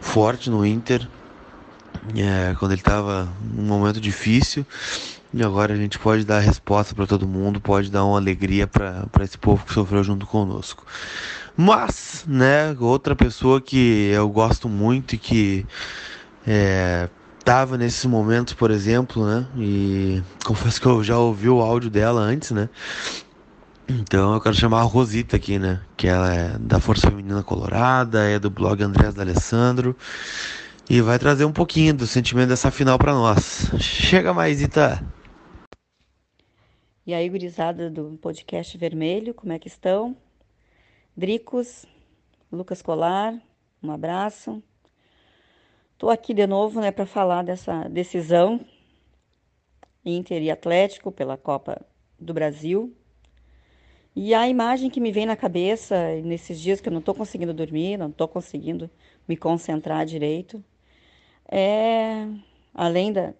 forte 0.00 0.48
no 0.48 0.64
Inter 0.64 1.06
é, 2.16 2.56
quando 2.58 2.72
ele 2.72 2.80
estava 2.80 3.28
num 3.42 3.64
momento 3.64 4.00
difícil. 4.00 4.64
E 5.34 5.42
agora 5.42 5.74
a 5.74 5.76
gente 5.76 5.98
pode 5.98 6.24
dar 6.24 6.40
resposta 6.40 6.94
para 6.94 7.06
todo 7.06 7.28
mundo, 7.28 7.60
pode 7.60 7.90
dar 7.90 8.02
uma 8.06 8.16
alegria 8.16 8.66
para 8.66 9.06
esse 9.20 9.36
povo 9.36 9.66
que 9.66 9.74
sofreu 9.74 10.02
junto 10.02 10.24
conosco. 10.24 10.86
Mas, 11.54 12.24
né, 12.26 12.74
outra 12.80 13.14
pessoa 13.14 13.60
que 13.60 14.10
eu 14.14 14.26
gosto 14.30 14.66
muito 14.66 15.14
e 15.14 15.18
que 15.18 15.66
é, 16.46 17.06
tava 17.44 17.76
nesses 17.76 18.04
momentos, 18.04 18.54
por 18.54 18.70
exemplo, 18.70 19.26
né? 19.26 19.46
E 19.56 20.22
confesso 20.44 20.80
que 20.80 20.86
eu 20.86 21.02
já 21.02 21.18
ouvi 21.18 21.48
o 21.48 21.60
áudio 21.60 21.90
dela 21.90 22.20
antes, 22.20 22.50
né? 22.50 22.68
Então 23.88 24.34
eu 24.34 24.40
quero 24.40 24.54
chamar 24.54 24.80
a 24.80 24.84
Rosita 24.84 25.36
aqui, 25.36 25.58
né? 25.58 25.80
Que 25.96 26.06
ela 26.06 26.32
é 26.32 26.58
da 26.58 26.78
Força 26.78 27.10
Feminina 27.10 27.42
Colorada, 27.42 28.28
é 28.28 28.38
do 28.38 28.50
blog 28.50 28.82
Andrés 28.82 29.14
D'Alessandro 29.14 29.96
e 30.88 31.00
vai 31.00 31.18
trazer 31.18 31.44
um 31.44 31.52
pouquinho 31.52 31.94
do 31.94 32.06
sentimento 32.06 32.48
dessa 32.48 32.70
final 32.70 32.98
para 32.98 33.12
nós. 33.12 33.70
Chega 33.78 34.34
mais, 34.34 34.60
Ita! 34.60 35.00
E 37.06 37.14
aí, 37.14 37.28
gurizada 37.28 37.90
do 37.90 38.18
podcast 38.20 38.76
Vermelho, 38.76 39.34
como 39.34 39.52
é 39.52 39.58
que 39.58 39.66
estão? 39.68 40.16
Dricos, 41.16 41.86
Lucas 42.52 42.82
Colar, 42.82 43.34
um 43.82 43.90
abraço. 43.90 44.62
Estou 46.00 46.08
aqui 46.08 46.32
de 46.32 46.46
novo 46.46 46.80
né, 46.80 46.90
para 46.90 47.04
falar 47.04 47.44
dessa 47.44 47.86
decisão 47.86 48.58
Inter 50.02 50.42
e 50.42 50.50
Atlético 50.50 51.12
pela 51.12 51.36
Copa 51.36 51.78
do 52.18 52.32
Brasil. 52.32 52.96
E 54.16 54.32
a 54.32 54.48
imagem 54.48 54.88
que 54.88 54.98
me 54.98 55.12
vem 55.12 55.26
na 55.26 55.36
cabeça 55.36 56.14
nesses 56.22 56.58
dias 56.58 56.80
que 56.80 56.88
eu 56.88 56.90
não 56.90 57.00
estou 57.00 57.14
conseguindo 57.14 57.52
dormir, 57.52 57.98
não 57.98 58.08
estou 58.08 58.26
conseguindo 58.26 58.90
me 59.28 59.36
concentrar 59.36 60.06
direito, 60.06 60.64
é 61.46 62.26
além 62.72 63.12
da, 63.12 63.34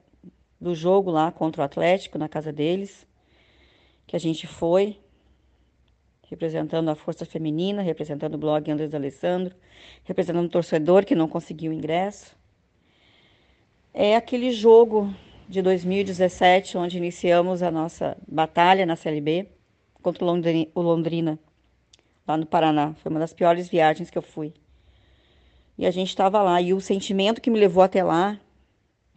do 0.61 0.75
jogo 0.75 1.11
lá 1.11 1.33
contra 1.33 1.63
o 1.63 1.65
Atlético 1.65 2.19
na 2.19 2.29
casa 2.29 2.53
deles, 2.53 3.07
que 4.07 4.15
a 4.15 4.21
gente 4.21 4.47
foi, 4.47 5.01
representando 6.29 6.91
a 6.91 6.95
força 6.95 7.25
feminina, 7.25 7.81
representando 7.81 8.35
o 8.35 8.39
blog 8.39 8.71
Andrés 8.71 8.95
Alessandro, 8.95 9.57
representando 10.05 10.45
o 10.45 10.51
torcedor 10.51 11.07
que 11.07 11.15
não 11.15 11.27
conseguiu 11.27 11.73
ingresso 11.73 12.39
é 13.93 14.17
aquele 14.17 14.53
jogo 14.53 15.13
de 15.49 15.61
2017, 15.63 16.79
onde 16.79 16.97
iniciamos 16.97 17.63
a 17.63 17.71
nossa 17.71 18.17
batalha 18.27 18.87
na 18.87 18.95
CLB 18.97 19.49
contra 20.01 20.25
o 20.25 20.83
Londrina, 20.83 21.39
lá 22.27 22.37
no 22.37 22.47
Paraná. 22.47 22.95
Foi 22.95 23.11
uma 23.11 23.21
das 23.21 23.33
piores 23.33 23.69
viagens 23.69 24.11
que 24.11 24.17
eu 24.17 24.23
fui. 24.23 24.55
E 25.77 25.87
a 25.87 25.91
gente 25.91 26.09
estava 26.09 26.43
lá. 26.43 26.61
E 26.61 26.73
o 26.73 26.81
sentimento 26.81 27.41
que 27.41 27.51
me 27.51 27.59
levou 27.59 27.83
até 27.83 28.03
lá, 28.03 28.39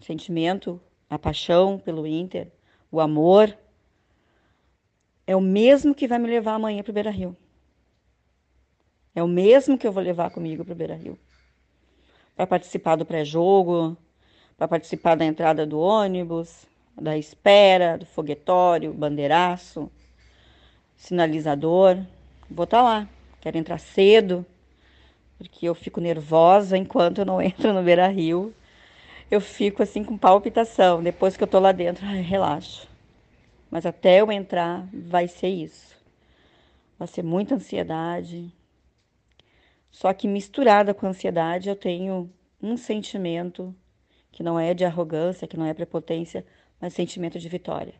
o 0.01 0.03
sentimento, 0.03 0.81
a 1.09 1.19
paixão 1.19 1.77
pelo 1.77 2.07
Inter, 2.07 2.51
o 2.91 2.99
amor, 2.99 3.55
é 5.27 5.35
o 5.35 5.41
mesmo 5.41 5.93
que 5.93 6.07
vai 6.07 6.17
me 6.17 6.27
levar 6.27 6.55
amanhã 6.55 6.81
para 6.81 6.91
o 6.91 6.93
Beira 6.93 7.11
Rio. 7.11 7.37
É 9.15 9.21
o 9.21 9.27
mesmo 9.27 9.77
que 9.77 9.85
eu 9.85 9.91
vou 9.91 10.01
levar 10.01 10.31
comigo 10.31 10.65
para 10.65 10.73
o 10.73 10.75
Beira 10.75 10.95
Rio. 10.95 11.17
Para 12.35 12.47
participar 12.47 12.95
do 12.95 13.05
pré-jogo, 13.05 13.95
para 14.57 14.67
participar 14.67 15.15
da 15.15 15.25
entrada 15.25 15.65
do 15.65 15.79
ônibus, 15.79 16.65
da 16.99 17.17
espera, 17.17 17.97
do 17.97 18.05
foguetório, 18.05 18.93
bandeiraço, 18.93 19.91
sinalizador. 20.95 21.97
Vou 22.49 22.63
estar 22.65 22.77
tá 22.77 22.83
lá. 22.83 23.09
Quero 23.41 23.57
entrar 23.57 23.77
cedo, 23.77 24.45
porque 25.37 25.67
eu 25.67 25.75
fico 25.75 25.99
nervosa 25.99 26.77
enquanto 26.77 27.19
eu 27.19 27.25
não 27.25 27.41
entro 27.43 27.73
no 27.73 27.83
Beira 27.83 28.07
Rio. 28.07 28.53
Eu 29.29 29.41
fico 29.41 29.81
assim 29.81 30.03
com 30.03 30.17
palpitação. 30.17 31.01
Depois 31.01 31.35
que 31.35 31.43
eu 31.43 31.47
tô 31.47 31.59
lá 31.59 31.71
dentro, 31.71 32.05
ai, 32.05 32.21
relaxo. 32.21 32.87
Mas 33.69 33.85
até 33.85 34.21
eu 34.21 34.31
entrar, 34.31 34.87
vai 34.93 35.27
ser 35.27 35.49
isso. 35.49 35.97
Vai 36.97 37.07
ser 37.07 37.23
muita 37.23 37.55
ansiedade. 37.55 38.53
Só 39.89 40.13
que 40.13 40.27
misturada 40.27 40.93
com 40.93 41.05
a 41.05 41.09
ansiedade, 41.09 41.69
eu 41.69 41.75
tenho 41.75 42.29
um 42.61 42.77
sentimento 42.77 43.75
que 44.33 44.43
não 44.43 44.59
é 44.59 44.73
de 44.73 44.83
arrogância, 44.83 45.47
que 45.47 45.55
não 45.55 45.65
é 45.65 45.73
prepotência, 45.73 46.45
mas 46.81 46.93
sentimento 46.93 47.39
de 47.39 47.47
vitória. 47.47 47.93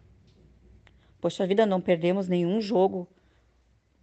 Poxa 1.22 1.48
vida, 1.48 1.65
não 1.65 1.80
perdemos 1.80 2.28
nenhum 2.28 2.60
jogo 2.60 3.08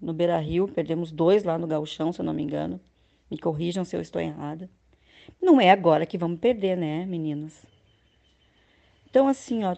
no 0.01 0.15
Beira 0.15 0.39
Rio, 0.39 0.67
perdemos 0.69 1.13
dois 1.13 1.45
lá 1.45 1.59
no 1.59 1.67
Gauchão, 1.67 2.13
se 2.13 2.21
eu 2.21 2.25
não 2.25 2.33
me 2.33 2.43
engano. 2.43 2.81
Me 3.31 3.37
corrijam 3.37 3.85
se 3.85 3.95
eu 3.95 4.01
estou 4.01 4.23
errada. 4.23 4.71
Não 5.43 5.61
é 5.61 5.71
agora 5.71 6.07
que 6.07 6.17
vamos 6.17 6.41
perder, 6.41 6.77
né, 6.77 7.05
meninas? 7.05 7.67
Então, 9.09 9.29
assim, 9.29 9.65
ó, 9.65 9.77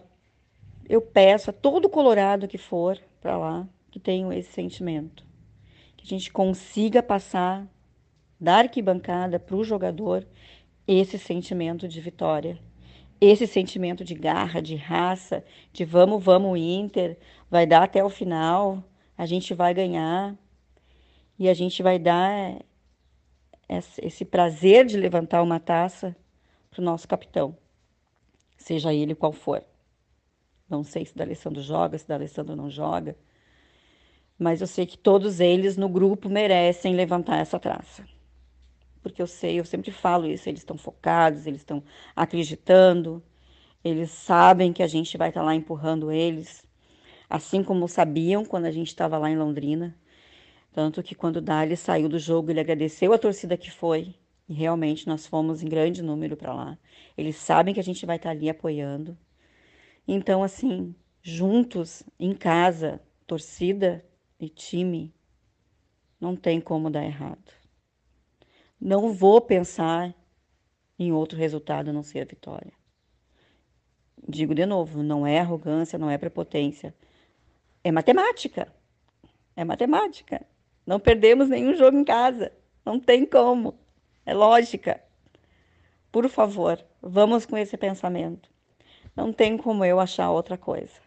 eu 0.87 1.01
peço 1.01 1.49
a 1.49 1.53
todo 1.53 1.89
colorado 1.89 2.47
que 2.47 2.57
for 2.57 2.99
para 3.19 3.35
lá, 3.35 3.67
que 3.89 3.99
tenha 3.99 4.33
esse 4.37 4.51
sentimento. 4.51 5.25
Que 5.97 6.05
a 6.05 6.07
gente 6.07 6.31
consiga 6.31 7.01
passar 7.01 7.67
da 8.39 8.57
arquibancada 8.57 9.39
para 9.39 9.55
o 9.55 9.63
jogador 9.63 10.25
esse 10.87 11.17
sentimento 11.17 11.87
de 11.87 12.01
vitória, 12.01 12.59
esse 13.19 13.47
sentimento 13.47 14.03
de 14.03 14.13
garra, 14.13 14.61
de 14.61 14.75
raça, 14.75 15.43
de 15.71 15.85
vamos, 15.85 16.23
vamos, 16.23 16.59
Inter, 16.59 17.17
vai 17.49 17.65
dar 17.65 17.83
até 17.83 18.03
o 18.03 18.09
final, 18.09 18.83
a 19.17 19.25
gente 19.25 19.53
vai 19.53 19.73
ganhar 19.73 20.35
e 21.39 21.47
a 21.47 21.53
gente 21.53 21.81
vai 21.81 21.97
dar 21.97 22.59
esse 23.69 24.25
prazer 24.25 24.85
de 24.85 24.97
levantar 24.97 25.41
uma 25.41 25.59
taça 25.59 26.15
para 26.69 26.81
o 26.81 26.83
nosso 26.83 27.07
capitão, 27.07 27.57
seja 28.57 28.93
ele 28.93 29.15
qual 29.15 29.31
for. 29.31 29.63
Não 30.69 30.83
sei 30.83 31.05
se 31.05 31.13
o 31.13 31.15
D'Alessandro 31.15 31.61
joga, 31.61 31.97
se 31.97 32.05
o 32.05 32.07
D'Alessandro 32.07 32.55
não 32.55 32.69
joga, 32.69 33.15
mas 34.37 34.59
eu 34.59 34.67
sei 34.67 34.85
que 34.85 34.97
todos 34.97 35.39
eles 35.39 35.77
no 35.77 35.87
grupo 35.87 36.27
merecem 36.27 36.95
levantar 36.95 37.37
essa 37.37 37.59
taça 37.59 38.03
porque 39.03 39.21
eu 39.21 39.27
sei, 39.27 39.59
eu 39.59 39.65
sempre 39.65 39.91
falo 39.91 40.25
isso, 40.25 40.49
eles 40.49 40.61
estão 40.61 40.77
focados, 40.77 41.45
eles 41.45 41.61
estão 41.61 41.83
acreditando, 42.15 43.21
eles 43.83 44.09
sabem 44.09 44.71
que 44.71 44.81
a 44.81 44.87
gente 44.87 45.17
vai 45.17 45.29
estar 45.29 45.41
tá 45.41 45.45
lá 45.45 45.53
empurrando 45.53 46.11
eles, 46.11 46.65
assim 47.29 47.61
como 47.61 47.87
sabiam 47.87 48.45
quando 48.45 48.65
a 48.65 48.71
gente 48.71 48.87
estava 48.87 49.17
lá 49.17 49.29
em 49.29 49.37
Londrina. 49.37 49.95
Tanto 50.71 51.03
que 51.03 51.13
quando 51.13 51.37
o 51.37 51.41
Dali 51.41 51.77
saiu 51.77 52.09
do 52.09 52.17
jogo, 52.17 52.49
ele 52.49 52.59
agradeceu 52.59 53.13
a 53.13 53.17
torcida 53.17 53.57
que 53.57 53.69
foi, 53.69 54.15
e 54.47 54.53
realmente 54.53 55.05
nós 55.05 55.27
fomos 55.27 55.61
em 55.61 55.67
grande 55.67 56.01
número 56.01 56.35
para 56.35 56.53
lá. 56.53 56.77
Eles 57.17 57.35
sabem 57.35 57.73
que 57.73 57.79
a 57.79 57.83
gente 57.83 58.05
vai 58.05 58.15
estar 58.15 58.29
tá 58.29 58.35
ali 58.35 58.49
apoiando. 58.49 59.17
Então, 60.07 60.41
assim, 60.43 60.95
juntos, 61.21 62.03
em 62.19 62.33
casa, 62.33 62.99
torcida 63.27 64.03
e 64.39 64.49
time, 64.49 65.13
não 66.19 66.35
tem 66.35 66.59
como 66.59 66.89
dar 66.89 67.03
errado. 67.03 67.62
Não 68.85 69.13
vou 69.13 69.39
pensar 69.39 70.13
em 70.99 71.13
outro 71.13 71.37
resultado 71.37 71.89
a 71.89 71.93
não 71.93 72.03
ser 72.03 72.19
a 72.19 72.25
vitória. 72.25 72.73
Digo 74.27 74.53
de 74.53 74.65
novo, 74.65 75.01
não 75.01 75.25
é 75.25 75.39
arrogância, 75.39 75.97
não 75.97 76.09
é 76.09 76.17
prepotência. 76.17 76.93
É 77.81 77.93
matemática. 77.93 78.67
É 79.55 79.63
matemática. 79.63 80.45
Não 80.85 80.99
perdemos 80.99 81.47
nenhum 81.47 81.73
jogo 81.77 81.97
em 81.97 82.03
casa. 82.03 82.51
Não 82.85 82.99
tem 82.99 83.25
como. 83.25 83.73
É 84.25 84.33
lógica. 84.33 85.01
Por 86.11 86.27
favor, 86.27 86.77
vamos 87.01 87.45
com 87.45 87.57
esse 87.57 87.77
pensamento. 87.77 88.49
Não 89.15 89.31
tem 89.31 89.55
como 89.55 89.85
eu 89.85 89.97
achar 89.97 90.29
outra 90.29 90.57
coisa. 90.57 90.99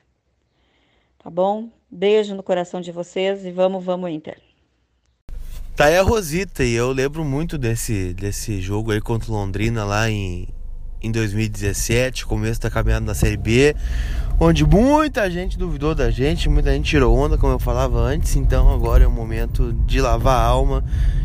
Tá 1.18 1.28
bom? 1.28 1.70
Beijo 1.90 2.34
no 2.34 2.42
coração 2.42 2.80
de 2.80 2.90
vocês 2.90 3.44
e 3.44 3.50
vamos, 3.50 3.84
vamos, 3.84 4.10
Inter. 4.10 4.40
Tá 5.76 5.84
aí 5.84 5.98
a 5.98 6.02
Rosita 6.02 6.64
e 6.64 6.72
eu 6.72 6.90
lembro 6.90 7.22
muito 7.22 7.58
desse, 7.58 8.14
desse 8.14 8.62
jogo 8.62 8.92
aí 8.92 8.98
contra 8.98 9.30
o 9.30 9.34
Londrina 9.34 9.84
lá 9.84 10.08
em, 10.08 10.48
em 11.02 11.12
2017, 11.12 12.24
começo 12.24 12.58
da 12.58 12.70
caminhada 12.70 13.04
na 13.04 13.12
Série 13.12 13.36
B, 13.36 13.76
onde 14.40 14.64
muita 14.64 15.30
gente 15.30 15.58
duvidou 15.58 15.94
da 15.94 16.10
gente, 16.10 16.48
muita 16.48 16.72
gente 16.72 16.88
tirou 16.88 17.14
onda, 17.14 17.36
como 17.36 17.52
eu 17.52 17.58
falava 17.58 18.00
antes, 18.00 18.36
então 18.36 18.72
agora 18.72 19.04
é 19.04 19.06
o 19.06 19.10
momento 19.10 19.74
de 19.86 20.00
lavar 20.00 20.40
a 20.40 20.44
alma. 20.44 20.82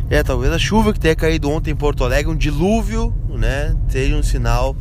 É, 0.09 0.21
talvez 0.21 0.51
a 0.51 0.59
chuva 0.59 0.91
que 0.91 0.99
tenha 0.99 1.15
caído 1.15 1.49
ontem 1.49 1.71
em 1.71 1.75
Porto 1.75 2.03
Alegre, 2.03 2.29
um 2.29 2.35
dilúvio, 2.35 3.15
né, 3.29 3.73
seja 3.87 4.17
um 4.17 4.23
sinal 4.23 4.75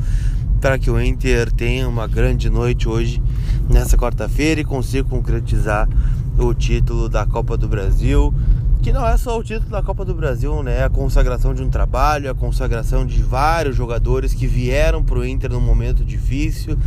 para 0.61 0.81
que 0.81 0.91
o 0.91 1.01
Inter 1.01 1.53
tenha 1.53 1.89
uma 1.89 2.09
grande 2.09 2.51
noite 2.51 2.89
hoje, 2.89 3.23
nessa 3.69 3.97
quarta-feira, 3.97 4.61
e 4.61 4.65
consiga 4.65 5.09
concretizar 5.09 5.89
o 6.37 6.53
título 6.55 7.09
da 7.09 7.25
Copa 7.25 7.57
do 7.57 7.69
Brasil 7.69 8.35
que 8.83 8.93
não 8.93 9.07
é 9.07 9.17
só 9.19 9.39
o 9.39 9.45
título 9.45 9.71
da 9.71 9.83
Copa 9.83 10.05
do 10.05 10.15
Brasil, 10.15 10.63
né? 10.63 10.79
É 10.79 10.85
a 10.85 10.91
consagração 10.91 11.53
de 11.53 11.63
um 11.63 11.69
trabalho, 11.69 12.31
a 12.31 12.35
consagração 12.35 13.05
de 13.05 13.23
vários 13.23 13.77
jogadores 13.77 14.33
que 14.33 14.47
vieram 14.47 15.05
para 15.05 15.19
o 15.19 15.25
Inter 15.25 15.51
num 15.51 15.61
momento 15.61 16.03
difícil, 16.03 16.79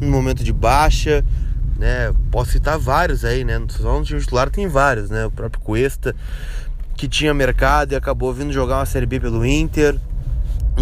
num 0.00 0.10
momento 0.10 0.44
de 0.44 0.52
baixa, 0.52 1.24
né? 1.76 2.14
Posso 2.30 2.52
citar 2.52 2.78
vários 2.78 3.24
aí, 3.24 3.42
né? 3.42 3.60
Só 3.68 3.98
no 3.98 4.04
time 4.04 4.20
titular 4.20 4.48
tem 4.48 4.68
vários, 4.68 5.10
né? 5.10 5.26
O 5.26 5.30
próprio 5.30 5.60
Cuesta, 5.60 6.14
que 6.96 7.08
tinha 7.08 7.34
mercado 7.34 7.92
e 7.92 7.96
acabou 7.96 8.32
vindo 8.32 8.52
jogar 8.52 8.78
uma 8.78 8.86
Série 8.86 9.06
B 9.06 9.18
pelo 9.18 9.44
Inter. 9.44 9.98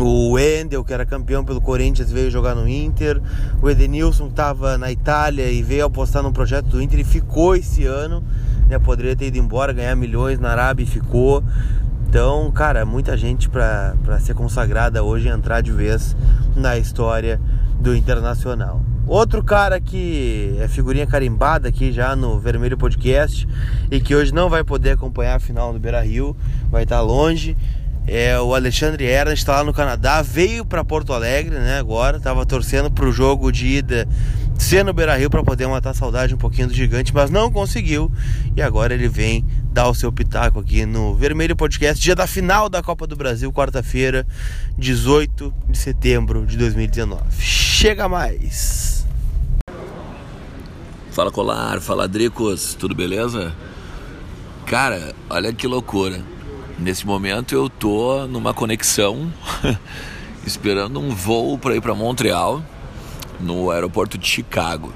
O 0.00 0.32
Wendel, 0.32 0.84
que 0.84 0.92
era 0.92 1.04
campeão 1.04 1.44
pelo 1.44 1.60
Corinthians, 1.60 2.10
veio 2.10 2.30
jogar 2.30 2.54
no 2.54 2.68
Inter. 2.68 3.20
O 3.60 3.68
Edenilson 3.68 4.28
estava 4.28 4.78
na 4.78 4.90
Itália 4.90 5.50
e 5.50 5.62
veio 5.62 5.84
apostar 5.84 6.22
no 6.22 6.32
projeto 6.32 6.66
do 6.66 6.82
Inter 6.82 7.00
e 7.00 7.04
ficou 7.04 7.56
esse 7.56 7.84
ano 7.84 8.22
né? 8.68 8.78
Poderia 8.78 9.16
ter 9.16 9.26
ido 9.26 9.38
embora, 9.38 9.72
ganhar 9.72 9.96
milhões 9.96 10.38
na 10.38 10.50
Arábia 10.50 10.84
e 10.84 10.86
ficou. 10.86 11.42
Então, 12.08 12.50
cara, 12.52 12.84
muita 12.84 13.16
gente 13.16 13.48
para 13.48 14.20
ser 14.20 14.34
consagrada 14.34 15.02
hoje 15.02 15.28
e 15.28 15.30
entrar 15.30 15.60
de 15.60 15.72
vez 15.72 16.16
na 16.54 16.78
história 16.78 17.40
do 17.80 17.94
Internacional. 17.94 18.80
Outro 19.06 19.42
cara 19.42 19.80
que 19.80 20.56
é 20.60 20.68
figurinha 20.68 21.06
carimbada 21.06 21.68
aqui 21.68 21.92
já 21.92 22.14
no 22.14 22.38
Vermelho 22.38 22.76
Podcast 22.76 23.48
e 23.90 24.00
que 24.00 24.14
hoje 24.14 24.34
não 24.34 24.50
vai 24.50 24.62
poder 24.62 24.90
acompanhar 24.90 25.36
a 25.36 25.40
final 25.40 25.72
do 25.72 25.78
Beira 25.78 26.02
Rio, 26.02 26.36
vai 26.70 26.82
estar 26.82 27.00
longe. 27.00 27.56
É 28.10 28.40
o 28.40 28.54
Alexandre 28.54 29.04
Ernst, 29.04 29.42
está 29.42 29.56
lá 29.56 29.64
no 29.64 29.74
Canadá, 29.74 30.22
veio 30.22 30.64
para 30.64 30.82
Porto 30.82 31.12
Alegre, 31.12 31.54
né? 31.54 31.78
Agora, 31.78 32.16
estava 32.16 32.46
torcendo 32.46 32.90
para 32.90 33.04
o 33.04 33.12
jogo 33.12 33.52
de 33.52 33.66
ida 33.66 34.08
ser 34.58 34.82
no 34.82 34.94
Beira 34.94 35.14
Rio 35.14 35.28
para 35.28 35.44
poder 35.44 35.66
matar 35.66 35.90
a 35.90 35.94
saudade 35.94 36.34
um 36.34 36.38
pouquinho 36.38 36.68
do 36.68 36.74
gigante, 36.74 37.12
mas 37.14 37.30
não 37.30 37.52
conseguiu. 37.52 38.10
E 38.56 38.62
agora 38.62 38.94
ele 38.94 39.08
vem 39.08 39.44
dar 39.70 39.90
o 39.90 39.94
seu 39.94 40.10
pitaco 40.10 40.58
aqui 40.58 40.86
no 40.86 41.14
Vermelho 41.14 41.54
Podcast, 41.54 42.02
dia 42.02 42.14
da 42.14 42.26
final 42.26 42.70
da 42.70 42.82
Copa 42.82 43.06
do 43.06 43.14
Brasil, 43.14 43.52
quarta-feira, 43.52 44.26
18 44.78 45.52
de 45.68 45.76
setembro 45.76 46.46
de 46.46 46.56
2019. 46.56 47.22
Chega 47.38 48.08
mais! 48.08 49.06
Fala 51.10 51.30
Colar, 51.30 51.78
fala 51.82 52.08
Dricos, 52.08 52.72
tudo 52.72 52.94
beleza? 52.94 53.52
Cara, 54.64 55.14
olha 55.28 55.52
que 55.52 55.66
loucura. 55.66 56.37
Nesse 56.78 57.04
momento 57.04 57.54
eu 57.54 57.68
tô 57.68 58.24
numa 58.28 58.54
conexão, 58.54 59.32
esperando 60.46 61.00
um 61.00 61.10
voo 61.10 61.58
para 61.58 61.74
ir 61.74 61.80
para 61.80 61.92
Montreal 61.92 62.62
no 63.40 63.70
aeroporto 63.70 64.16
de 64.16 64.26
Chicago. 64.26 64.92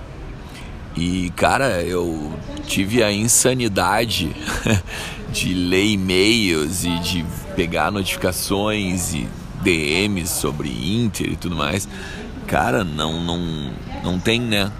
E, 0.97 1.31
cara, 1.35 1.83
eu 1.83 2.33
tive 2.69 3.03
a 3.03 3.11
insanidade 3.11 4.35
de 5.33 5.53
ler 5.55 5.87
e-mails 5.87 6.85
e 6.85 6.99
de 7.01 7.25
pegar 7.57 7.91
notificações 7.91 9.13
e 9.15 9.27
DMs 9.63 10.29
sobre 10.31 10.69
Inter 10.69 11.33
e 11.33 11.37
tudo 11.37 11.57
mais. 11.57 11.89
Cara, 12.47 12.85
não, 12.85 13.21
não, 13.21 13.73
não 14.05 14.21
tem, 14.21 14.41
né? 14.41 14.71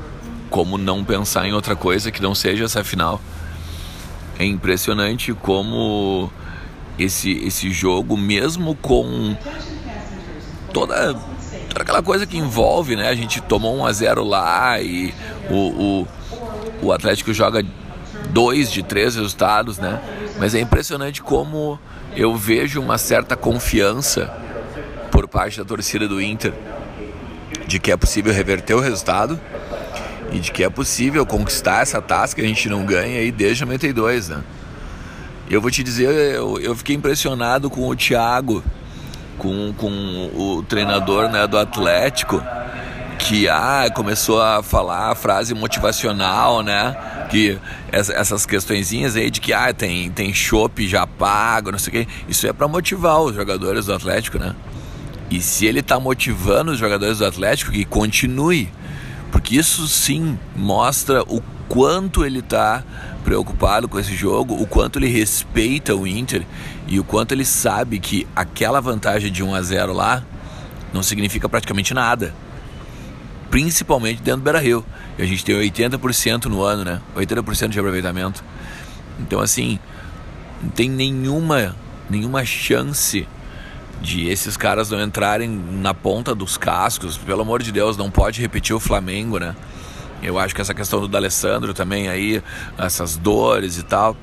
Como 0.51 0.79
não 0.79 1.03
pensar 1.03 1.49
em 1.49 1.53
outra 1.53 1.75
coisa 1.75 2.13
que 2.13 2.23
não 2.23 2.35
seja 2.35 2.65
essa 2.65 2.85
final. 2.85 3.21
É 4.39 4.45
impressionante 4.45 5.33
como 5.33 6.31
esse, 6.99 7.33
esse 7.45 7.71
jogo, 7.71 8.17
mesmo 8.17 8.75
com 8.77 9.37
toda 10.73 11.15
toda 11.69 11.83
aquela 11.83 12.03
coisa 12.03 12.27
que 12.27 12.37
envolve, 12.37 12.97
né? 12.97 13.09
A 13.09 13.15
gente 13.15 13.41
tomou 13.41 13.77
1 13.79 13.87
a 13.87 13.93
0 13.93 14.25
lá 14.25 14.81
e 14.81 15.15
o, 15.51 16.03
o, 16.03 16.09
o 16.83 16.93
Atlético 16.93 17.33
joga 17.33 17.65
dois 18.31 18.71
de 18.71 18.83
três 18.83 19.15
resultados, 19.15 19.79
né? 19.79 20.01
Mas 20.39 20.55
é 20.55 20.61
impressionante 20.61 21.23
como 21.23 21.79
eu 22.15 22.37
vejo 22.37 22.81
uma 22.81 22.99
certa 22.99 23.37
confiança 23.37 24.31
por 25.11 25.27
parte 25.27 25.59
da 25.59 25.65
torcida 25.65 26.07
do 26.07 26.21
Inter 26.21 26.53
de 27.67 27.79
que 27.79 27.91
é 27.91 27.97
possível 27.97 28.33
reverter 28.33 28.75
o 28.75 28.81
resultado 28.81 29.41
e 30.31 30.39
de 30.39 30.51
que 30.51 30.65
é 30.65 30.71
possível 30.71 31.25
conquistar 31.25 31.83
essa 31.83 32.01
taça 32.01 32.35
que 32.35 32.41
a 32.41 32.47
gente 32.47 32.69
não 32.69 32.85
ganha 32.85 33.19
aí 33.19 33.31
desde 33.31 33.65
92, 33.65 34.29
né? 34.29 34.43
Eu 35.53 35.61
vou 35.61 35.71
te 35.71 35.83
dizer, 35.83 36.09
eu, 36.35 36.59
eu 36.59 36.75
fiquei 36.75 36.97
impressionado 36.97 37.69
com 37.69 37.87
o 37.87 37.95
Thiago 37.95 38.65
com, 39.37 39.75
com 39.75 40.31
o 40.35 40.63
treinador 40.63 41.29
né, 41.29 41.47
do 41.47 41.59
Atlético, 41.59 42.43
que 43.19 43.47
ah, 43.51 43.91
começou 43.95 44.41
a 44.41 44.63
falar 44.63 45.11
a 45.11 45.15
frase 45.15 45.53
motivacional, 45.53 46.63
né? 46.63 46.97
Que 47.29 47.59
essas 47.93 48.47
questõezinhas 48.47 49.15
aí 49.15 49.31
de 49.31 49.43
que 49.43 49.53
ah, 49.53 49.75
tem, 49.75 50.11
tem 50.11 50.33
chopp 50.33 50.89
já 50.89 51.07
pago, 51.07 51.71
não 51.71 51.79
sei 51.79 51.89
o 51.91 51.93
quê. 52.07 52.13
Isso 52.27 52.47
é 52.47 52.53
para 52.55 52.67
motivar 52.67 53.21
os 53.21 53.35
jogadores 53.35 53.85
do 53.85 53.93
Atlético, 53.93 54.39
né? 54.39 54.57
E 55.31 55.39
se 55.43 55.67
ele 55.67 55.81
está 55.81 56.01
motivando 56.01 56.73
os 56.73 56.79
jogadores 56.79 57.19
do 57.19 57.27
Atlético, 57.27 57.73
que 57.73 57.85
continue. 57.85 58.71
Porque 59.31 59.57
isso 59.57 59.87
sim 59.87 60.39
mostra 60.57 61.23
o 61.25 61.43
quanto 61.73 62.23
ele 62.23 62.41
está 62.41 62.85
preocupado 63.25 63.89
com 63.89 63.99
esse 63.99 64.15
jogo, 64.15 64.61
o 64.61 64.67
quanto 64.67 64.99
ele 64.99 65.09
respeita 65.09 65.97
o 65.97 66.07
Inter 66.07 66.45
e 66.87 67.01
o 67.01 67.05
quanto 67.05 67.33
ele 67.33 67.47
sabe 67.47 67.99
que 67.99 68.29
aquela 68.37 68.79
vantagem 68.79 69.33
de 69.33 69.43
1 69.43 69.55
a 69.55 69.63
0 69.63 69.95
lá 69.95 70.23
não 70.93 71.03
significa 71.03 71.49
praticamente 71.49 71.95
nada. 71.95 72.35
Principalmente 73.51 74.21
dentro 74.21 74.43
do 74.43 74.45
Beira-Rio. 74.45 74.85
A 75.19 75.25
gente 75.25 75.43
tem 75.43 75.55
80% 75.55 76.45
no 76.45 76.61
ano, 76.61 76.85
né? 76.85 77.01
80% 77.17 77.69
de 77.69 77.79
aproveitamento. 77.79 78.45
Então 79.19 79.41
assim, 79.41 79.79
não 80.63 80.69
tem 80.69 80.91
nenhuma 80.91 81.75
nenhuma 82.11 82.45
chance 82.45 83.27
de 84.03 84.29
esses 84.29 84.59
caras 84.59 84.91
não 84.91 85.03
entrarem 85.03 85.49
na 85.49 85.95
ponta 85.95 86.35
dos 86.35 86.59
cascos. 86.59 87.17
Pelo 87.17 87.41
amor 87.41 87.63
de 87.63 87.73
Deus, 87.73 87.97
não 87.97 88.11
pode 88.11 88.43
repetir 88.43 88.77
o 88.77 88.81
Flamengo, 88.81 89.39
né? 89.39 89.57
Eu 90.23 90.39
acho 90.39 90.55
que 90.55 90.61
essa 90.61 90.73
questão 90.73 91.01
do 91.01 91.09
D'Alessandro 91.09 91.75
também 91.75 92.09
aí, 92.09 92.43
essas 92.79 93.17
dores 93.17 93.77
e 93.77 93.83
tal. 93.83 94.17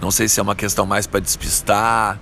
Não 0.00 0.10
sei 0.10 0.28
se 0.28 0.40
é 0.40 0.42
uma 0.42 0.56
questão 0.56 0.84
mais 0.84 1.06
para 1.06 1.20
despistar 1.20 2.18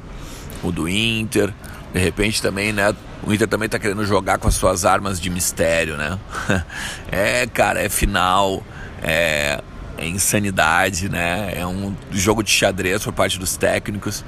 o 0.63 0.71
do 0.71 0.89
Inter. 0.89 1.53
De 1.93 1.99
repente 1.99 2.43
também, 2.43 2.73
né? 2.73 2.95
O 3.23 3.33
Inter 3.33 3.49
também 3.49 3.69
tá 3.69 3.79
querendo 3.79 4.05
jogar 4.05 4.39
com 4.39 4.47
as 4.47 4.55
suas 4.55 4.85
armas 4.85 5.19
de 5.21 5.31
mistério, 5.31 5.97
né? 5.97 6.19
é, 7.11 7.47
cara, 7.47 7.81
é 7.83 7.89
final, 7.89 8.63
é, 9.03 9.63
é 9.97 10.07
insanidade, 10.07 11.09
né? 11.09 11.55
É 11.57 11.67
um 11.67 11.95
jogo 12.11 12.43
de 12.43 12.51
xadrez 12.51 13.03
por 13.03 13.13
parte 13.13 13.39
dos 13.39 13.57
técnicos. 13.57 14.25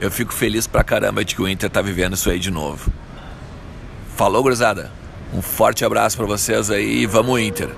Eu 0.00 0.10
fico 0.10 0.32
feliz 0.32 0.66
pra 0.66 0.82
caramba 0.82 1.24
de 1.24 1.34
que 1.34 1.42
o 1.42 1.48
Inter 1.48 1.68
tá 1.68 1.82
vivendo 1.82 2.14
isso 2.14 2.30
aí 2.30 2.38
de 2.38 2.50
novo. 2.50 2.90
Falou, 4.16 4.42
gurizada. 4.42 5.01
Um 5.34 5.40
forte 5.40 5.82
abraço 5.82 6.18
para 6.18 6.26
vocês 6.26 6.70
aí 6.70 7.06
vamos 7.06 7.40
Inter. 7.40 7.74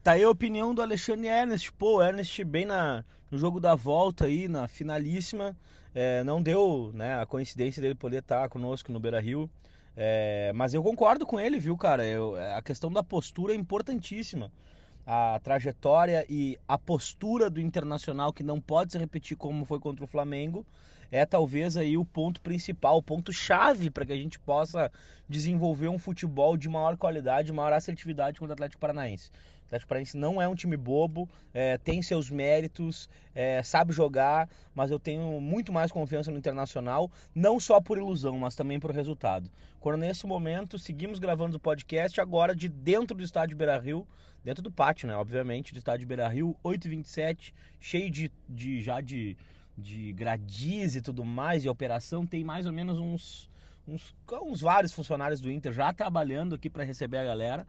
Tá 0.00 0.12
aí 0.12 0.22
a 0.22 0.30
opinião 0.30 0.72
do 0.72 0.80
Alexandre 0.80 1.26
Ernest. 1.26 1.72
Pô, 1.72 2.00
Ernest 2.00 2.44
bem 2.44 2.64
na, 2.64 3.04
no 3.28 3.36
jogo 3.36 3.58
da 3.58 3.74
volta 3.74 4.26
aí, 4.26 4.46
na 4.46 4.68
finalíssima. 4.68 5.56
É, 5.92 6.22
não 6.22 6.40
deu 6.40 6.92
né, 6.94 7.20
a 7.20 7.26
coincidência 7.26 7.82
dele 7.82 7.96
poder 7.96 8.18
estar 8.18 8.48
conosco 8.48 8.92
no 8.92 9.00
Beira 9.00 9.20
Rio. 9.20 9.50
É, 9.96 10.52
mas 10.54 10.72
eu 10.72 10.84
concordo 10.84 11.26
com 11.26 11.40
ele, 11.40 11.58
viu, 11.58 11.76
cara? 11.76 12.06
Eu, 12.06 12.36
a 12.54 12.62
questão 12.62 12.92
da 12.92 13.02
postura 13.02 13.52
é 13.52 13.56
importantíssima. 13.56 14.52
A 15.04 15.40
trajetória 15.42 16.24
e 16.28 16.56
a 16.68 16.78
postura 16.78 17.50
do 17.50 17.60
Internacional, 17.60 18.32
que 18.32 18.44
não 18.44 18.60
pode 18.60 18.92
se 18.92 18.98
repetir 18.98 19.36
como 19.36 19.64
foi 19.64 19.80
contra 19.80 20.04
o 20.04 20.08
Flamengo, 20.08 20.64
é 21.10 21.24
talvez 21.24 21.76
aí 21.76 21.96
o 21.96 22.04
ponto 22.04 22.40
principal, 22.40 22.98
o 22.98 23.02
ponto 23.02 23.32
chave 23.32 23.90
para 23.90 24.04
que 24.04 24.12
a 24.12 24.16
gente 24.16 24.38
possa 24.38 24.90
desenvolver 25.28 25.88
um 25.88 25.98
futebol 25.98 26.56
de 26.56 26.68
maior 26.68 26.96
qualidade, 26.96 27.52
maior 27.52 27.72
assertividade 27.72 28.38
contra 28.38 28.52
o 28.52 28.54
Atlético 28.54 28.80
Paranaense. 28.80 29.30
O 29.30 29.66
Atlético 29.66 29.88
Paranaense 29.88 30.16
não 30.16 30.40
é 30.40 30.46
um 30.46 30.54
time 30.54 30.76
bobo, 30.76 31.28
é, 31.52 31.76
tem 31.78 32.00
seus 32.00 32.30
méritos, 32.30 33.08
é, 33.34 33.62
sabe 33.62 33.92
jogar, 33.92 34.48
mas 34.74 34.90
eu 34.90 34.98
tenho 34.98 35.40
muito 35.40 35.72
mais 35.72 35.90
confiança 35.90 36.30
no 36.30 36.38
Internacional, 36.38 37.10
não 37.34 37.58
só 37.58 37.80
por 37.80 37.98
ilusão, 37.98 38.38
mas 38.38 38.54
também 38.54 38.78
por 38.78 38.92
resultado. 38.92 39.50
Quando 39.80 39.98
nesse 39.98 40.26
momento 40.26 40.78
seguimos 40.78 41.18
gravando 41.18 41.56
o 41.56 41.60
podcast, 41.60 42.20
agora 42.20 42.54
de 42.54 42.68
dentro 42.68 43.16
do 43.16 43.24
estádio 43.24 43.56
Beira 43.56 43.78
Rio, 43.78 44.06
dentro 44.44 44.62
do 44.62 44.70
pátio, 44.70 45.08
né? 45.08 45.16
Obviamente, 45.16 45.72
do 45.72 45.78
estádio 45.78 46.06
Beira 46.06 46.28
Rio, 46.28 46.56
8h27, 46.64 47.52
cheio 47.80 48.08
de, 48.08 48.30
de 48.48 48.80
já 48.80 49.00
de, 49.00 49.36
de 49.76 50.12
gradis 50.12 50.96
e 50.96 51.02
tudo 51.02 51.24
mais, 51.24 51.64
e 51.64 51.68
operação 51.68 52.26
tem 52.26 52.42
mais 52.44 52.66
ou 52.66 52.72
menos 52.72 52.98
uns, 52.98 53.50
uns, 53.86 54.14
uns 54.42 54.60
vários 54.60 54.92
funcionários 54.92 55.40
do 55.40 55.50
Inter 55.50 55.72
já 55.72 55.92
trabalhando 55.92 56.54
aqui 56.54 56.70
para 56.70 56.84
receber 56.84 57.18
a 57.18 57.24
galera. 57.24 57.66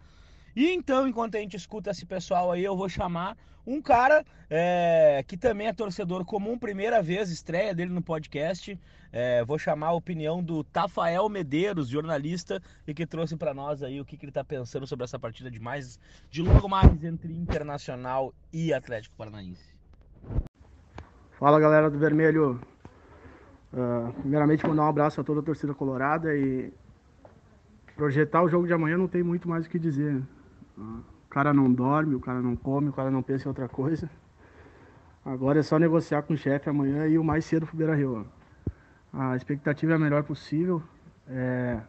E 0.56 0.72
então, 0.72 1.08
enquanto 1.08 1.36
a 1.36 1.40
gente 1.40 1.56
escuta 1.56 1.92
esse 1.92 2.06
pessoal 2.06 2.52
aí, 2.52 2.64
eu 2.64 2.76
vou 2.76 2.90
chamar 2.90 3.38
um 3.68 3.82
cara 3.82 4.26
é, 4.50 5.24
que 5.28 5.38
também 5.38 5.68
é 5.68 5.74
torcedor 5.74 6.24
comum, 6.24 6.58
primeira 6.58 7.02
vez, 7.02 7.30
estreia 7.30 7.76
dele 7.76 7.92
no 7.92 8.02
podcast. 8.02 8.80
É, 9.12 9.44
vou 9.44 9.60
chamar 9.60 9.88
a 9.88 9.94
opinião 9.94 10.42
do 10.42 10.64
Tafael 10.64 11.28
Medeiros, 11.30 11.90
jornalista, 11.90 12.62
e 12.88 12.94
que 12.94 13.06
trouxe 13.06 13.36
para 13.36 13.54
nós 13.54 13.84
aí 13.84 14.00
o 14.00 14.06
que, 14.06 14.18
que 14.18 14.26
ele 14.26 14.32
está 14.32 14.44
pensando 14.44 14.88
sobre 14.88 15.04
essa 15.04 15.20
partida 15.20 15.52
de 15.52 15.60
mais, 15.60 16.00
de 16.32 16.42
logo 16.42 16.68
mais 16.68 17.04
entre 17.04 17.34
Internacional 17.34 18.34
e 18.52 18.74
Atlético 18.74 19.16
Paranaense. 19.16 19.77
Fala 21.38 21.60
galera 21.60 21.88
do 21.88 22.00
Vermelho. 22.00 22.60
Uh, 23.72 24.12
primeiramente 24.22 24.66
mandar 24.66 24.86
um 24.86 24.90
abraço 24.90 25.22
a 25.22 25.24
toda 25.24 25.42
a 25.42 25.44
torcida 25.44 25.72
colorada 25.72 26.36
e 26.36 26.74
projetar 27.96 28.42
o 28.42 28.50
jogo 28.50 28.66
de 28.66 28.74
amanhã 28.74 28.98
não 28.98 29.08
tem 29.08 29.22
muito 29.22 29.48
mais 29.48 29.68
o 29.68 29.70
que 29.70 29.78
dizer. 29.78 30.20
O 30.76 31.30
cara 31.30 31.54
não 31.54 31.72
dorme, 31.72 32.16
o 32.16 32.20
cara 32.20 32.42
não 32.42 32.56
come, 32.56 32.90
o 32.90 32.92
cara 32.94 33.12
não 33.12 33.22
pensa 33.22 33.46
em 33.46 33.50
outra 33.50 33.70
coisa. 33.70 34.10
Agora 35.24 35.60
é 35.60 35.62
só 35.62 35.78
negociar 35.78 36.24
com 36.24 36.34
o 36.34 36.38
chefe 36.38 36.72
amanhã 36.72 37.08
e 37.08 37.20
o 37.20 37.24
mais 37.24 37.46
cedo 37.46 37.68
pro 37.68 37.78
Beira 37.78 37.94
Rio. 37.94 38.26
A 39.14 39.36
expectativa 39.36 39.92
é 39.92 39.96
a 39.96 40.00
melhor 40.00 40.24
possível. 40.24 40.82
É 41.28 41.80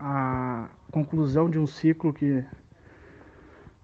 a 0.00 0.70
conclusão 0.90 1.50
de 1.50 1.58
um 1.58 1.66
ciclo 1.66 2.10
que 2.10 2.42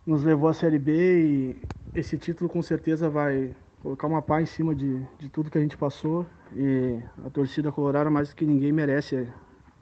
nos 0.07 0.25
levou 0.25 0.49
à 0.49 0.55
Série 0.55 0.79
B 0.79 0.93
e 0.95 1.63
esse 1.95 2.17
título 2.17 2.49
com 2.49 2.63
certeza 2.63 3.11
vai 3.11 3.55
colocar 3.89 4.07
uma 4.07 4.21
pá 4.21 4.43
em 4.43 4.47
cima 4.47 4.75
de, 4.75 5.03
de 5.19 5.31
tudo 5.31 5.51
que 5.51 5.57
a 5.57 5.61
gente 5.61 5.77
passou. 5.77 6.27
E 6.55 7.01
a 7.25 7.31
torcida 7.31 7.73
colorada 7.73 8.11
mais 8.11 8.29
do 8.29 8.37
que 8.37 8.45
ninguém 8.45 8.71
merece 8.71 9.27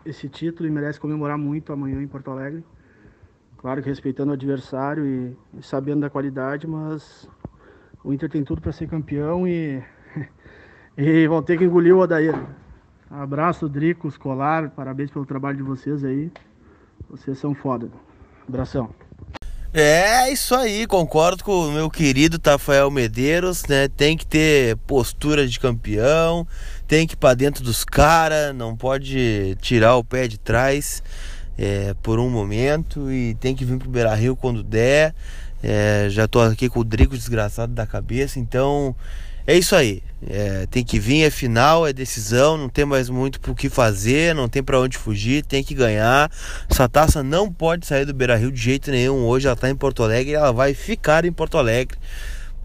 esse 0.05 0.29
título 0.29 0.69
e 0.69 0.71
merece 0.71 1.01
comemorar 1.01 1.37
muito 1.37 1.73
amanhã 1.73 2.01
em 2.01 2.07
Porto 2.07 2.31
Alegre. 2.31 2.65
Claro 3.57 3.83
que 3.83 3.89
respeitando 3.89 4.31
o 4.31 4.35
adversário 4.35 5.05
e, 5.05 5.37
e 5.59 5.63
sabendo 5.63 6.03
da 6.03 6.11
qualidade, 6.11 6.69
mas 6.69 7.29
o 8.05 8.13
Inter 8.13 8.31
tem 8.31 8.45
tudo 8.45 8.61
para 8.61 8.71
ser 8.71 8.87
campeão 8.87 9.49
e, 9.49 9.83
e 10.97 11.27
vão 11.27 11.43
ter 11.43 11.59
que 11.59 11.65
engolir 11.65 11.97
o 11.97 11.99
Odair. 11.99 12.35
Abraço, 13.11 13.69
Drico, 13.69 14.07
Escolar, 14.07 14.71
parabéns 14.71 15.11
pelo 15.11 15.27
trabalho 15.27 15.57
de 15.57 15.63
vocês 15.65 16.05
aí. 16.05 16.31
Vocês 17.09 17.39
são 17.39 17.55
foda. 17.55 17.91
Abração. 18.49 19.06
É 19.75 20.33
isso 20.33 20.55
aí, 20.55 20.87
concordo 20.87 21.45
com 21.45 21.69
o 21.69 21.73
meu 21.73 21.91
querido 21.91 22.39
Tafael 22.39 22.91
Medeiros, 22.91 23.65
né? 23.69 23.89
Tem 23.89 24.17
que 24.17 24.25
ter 24.25 24.77
postura 24.87 25.47
de 25.47 25.61
campeão, 25.61 26.47
tem 26.89 27.07
que 27.07 27.15
ir 27.15 27.17
para 27.17 27.35
dentro 27.35 27.63
dos 27.63 27.85
caras, 27.85 28.55
não 28.55 28.75
pode 28.75 29.57
tirar 29.61 29.97
o 29.97 30.05
pé 30.05 30.29
de 30.29 30.39
trás 30.39 31.03
é, 31.59 31.95
por 32.03 32.19
um 32.19 32.31
momento 32.31 33.11
e 33.13 33.35
tem 33.35 33.55
que 33.55 33.65
vir 33.65 33.79
pro 33.79 33.91
Beira 33.91 34.15
Rio 34.15 34.35
quando 34.35 34.63
der. 34.63 35.15
É, 35.63 36.07
já 36.11 36.27
tô 36.27 36.41
aqui 36.41 36.69
com 36.69 36.81
o 36.81 36.85
Drigo 36.85 37.17
desgraçado 37.17 37.73
da 37.73 37.87
cabeça, 37.87 38.39
então 38.39 38.95
é 39.47 39.57
isso 39.57 39.77
aí. 39.77 40.03
É, 40.29 40.67
tem 40.67 40.83
que 40.83 40.99
vir, 40.99 41.23
é 41.23 41.31
final, 41.31 41.87
é 41.87 41.93
decisão, 41.93 42.57
não 42.57 42.69
tem 42.69 42.85
mais 42.85 43.09
muito 43.09 43.39
pro 43.39 43.55
que 43.55 43.69
fazer, 43.69 44.35
não 44.35 44.49
tem 44.49 44.63
para 44.63 44.81
onde 44.81 44.97
fugir, 44.97 45.45
tem 45.45 45.63
que 45.63 45.75
ganhar. 45.75 46.31
Essa 46.69 46.89
taça 46.89 47.23
não 47.23 47.53
pode 47.53 47.87
sair 47.87 48.05
do 48.05 48.15
Beira 48.15 48.37
Rio 48.37 48.51
de 48.51 48.61
jeito 48.61 48.91
nenhum. 48.91 49.25
Hoje 49.25 49.47
ela 49.47 49.55
tá 49.55 49.69
em 49.69 49.77
Porto 49.77 50.03
Alegre 50.03 50.33
e 50.33 50.35
ela 50.35 50.53
vai 50.53 50.75
ficar 50.75 51.25
em 51.25 51.33
Porto 51.33 51.59
Alegre, 51.59 51.97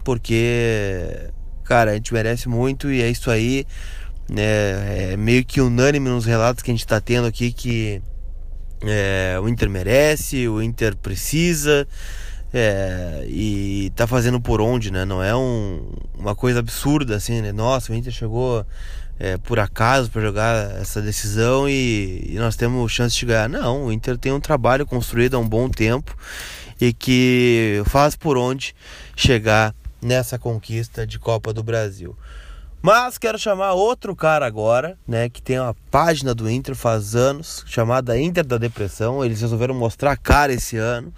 porque, 0.02 1.30
cara, 1.64 1.92
a 1.92 1.94
gente 1.94 2.12
merece 2.12 2.48
muito 2.48 2.90
e 2.90 3.02
é 3.02 3.08
isso 3.08 3.30
aí. 3.30 3.66
É, 4.34 5.10
é 5.12 5.16
meio 5.16 5.44
que 5.44 5.60
unânime 5.60 6.08
nos 6.08 6.24
relatos 6.24 6.62
que 6.62 6.70
a 6.70 6.74
gente 6.74 6.86
tá 6.86 7.00
tendo 7.00 7.26
aqui 7.26 7.52
que 7.52 8.00
é, 8.82 9.38
o 9.40 9.48
Inter 9.48 9.68
merece, 9.68 10.48
o 10.48 10.62
Inter 10.62 10.96
precisa 10.96 11.86
é, 12.52 13.24
e 13.28 13.90
tá 13.96 14.06
fazendo 14.06 14.40
por 14.40 14.60
onde, 14.60 14.90
né? 14.90 15.04
Não 15.04 15.22
é 15.22 15.34
um, 15.34 15.90
uma 16.14 16.34
coisa 16.34 16.58
absurda 16.58 17.16
assim, 17.16 17.40
né? 17.40 17.50
Nossa, 17.52 17.92
o 17.92 17.94
Inter 17.94 18.12
chegou 18.12 18.66
é, 19.18 19.38
por 19.38 19.58
acaso 19.58 20.10
para 20.10 20.20
jogar 20.20 20.72
essa 20.80 21.00
decisão 21.00 21.68
e, 21.68 22.26
e, 22.28 22.34
nós 22.34 22.56
temos 22.56 22.92
chance 22.92 23.16
de 23.16 23.24
ganhar. 23.24 23.48
Não, 23.48 23.86
o 23.86 23.92
Inter 23.92 24.18
tem 24.18 24.32
um 24.32 24.40
trabalho 24.40 24.84
construído 24.84 25.34
há 25.34 25.38
um 25.38 25.48
bom 25.48 25.68
tempo 25.68 26.16
e 26.80 26.92
que 26.92 27.82
faz 27.86 28.16
por 28.16 28.36
onde 28.36 28.74
chegar 29.16 29.74
nessa 30.00 30.38
conquista 30.38 31.06
de 31.06 31.18
Copa 31.18 31.52
do 31.52 31.62
Brasil. 31.62 32.16
Mas 32.82 33.16
quero 33.16 33.38
chamar 33.38 33.74
outro 33.74 34.14
cara 34.16 34.44
agora, 34.44 34.98
né, 35.06 35.28
que 35.28 35.40
tem 35.40 35.60
uma 35.60 35.72
página 35.88 36.34
do 36.34 36.50
Inter 36.50 36.74
faz 36.74 37.14
anos, 37.14 37.64
chamada 37.68 38.18
Inter 38.18 38.44
da 38.44 38.58
Depressão. 38.58 39.24
Eles 39.24 39.40
resolveram 39.40 39.72
mostrar 39.72 40.10
a 40.10 40.16
cara 40.16 40.52
esse 40.52 40.76
ano. 40.76 41.14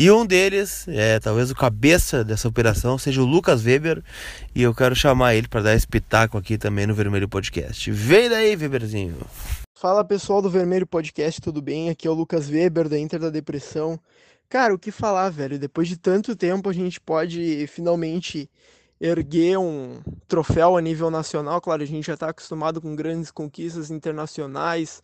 E 0.00 0.12
um 0.12 0.24
deles, 0.24 0.86
é, 0.86 1.18
talvez 1.18 1.50
o 1.50 1.56
cabeça 1.56 2.22
dessa 2.22 2.46
operação, 2.46 2.96
seja 2.96 3.20
o 3.20 3.24
Lucas 3.24 3.64
Weber. 3.64 4.00
E 4.54 4.62
eu 4.62 4.72
quero 4.72 4.94
chamar 4.94 5.34
ele 5.34 5.48
para 5.48 5.60
dar 5.60 5.70
esse 5.70 5.78
espetáculo 5.78 6.40
aqui 6.40 6.56
também 6.56 6.86
no 6.86 6.94
Vermelho 6.94 7.28
Podcast. 7.28 7.90
Vem 7.90 8.28
daí, 8.30 8.54
Weberzinho. 8.54 9.16
Fala 9.76 10.04
pessoal 10.04 10.40
do 10.40 10.48
Vermelho 10.48 10.86
Podcast, 10.86 11.40
tudo 11.40 11.60
bem? 11.60 11.90
Aqui 11.90 12.06
é 12.06 12.10
o 12.12 12.14
Lucas 12.14 12.48
Weber 12.48 12.88
da 12.88 12.96
Inter 12.96 13.18
da 13.18 13.28
Depressão. 13.28 13.98
Cara, 14.48 14.72
o 14.72 14.78
que 14.78 14.92
falar, 14.92 15.30
velho? 15.30 15.58
Depois 15.58 15.88
de 15.88 15.96
tanto 15.96 16.36
tempo 16.36 16.70
a 16.70 16.72
gente 16.72 17.00
pode 17.00 17.66
finalmente 17.66 18.48
erguer 19.00 19.58
um 19.58 20.00
troféu 20.28 20.76
a 20.76 20.80
nível 20.80 21.10
nacional. 21.10 21.60
Claro, 21.60 21.82
a 21.82 21.86
gente 21.86 22.06
já 22.06 22.14
está 22.14 22.28
acostumado 22.28 22.80
com 22.80 22.94
grandes 22.94 23.32
conquistas 23.32 23.90
internacionais, 23.90 25.02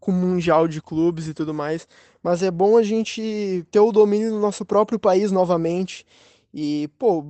com 0.00 0.12
mundial 0.12 0.68
de 0.68 0.80
clubes 0.80 1.26
e 1.28 1.34
tudo 1.34 1.52
mais, 1.54 1.86
mas 2.22 2.42
é 2.42 2.50
bom 2.50 2.76
a 2.76 2.82
gente 2.82 3.64
ter 3.70 3.80
o 3.80 3.92
domínio 3.92 4.30
do 4.30 4.40
nosso 4.40 4.64
próprio 4.64 4.98
país 4.98 5.32
novamente. 5.32 6.06
E, 6.52 6.88
pô, 6.98 7.24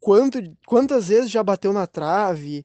quanto, 0.00 0.38
quantas 0.66 1.08
vezes 1.08 1.30
já 1.30 1.42
bateu 1.42 1.72
na 1.72 1.86
trave, 1.86 2.64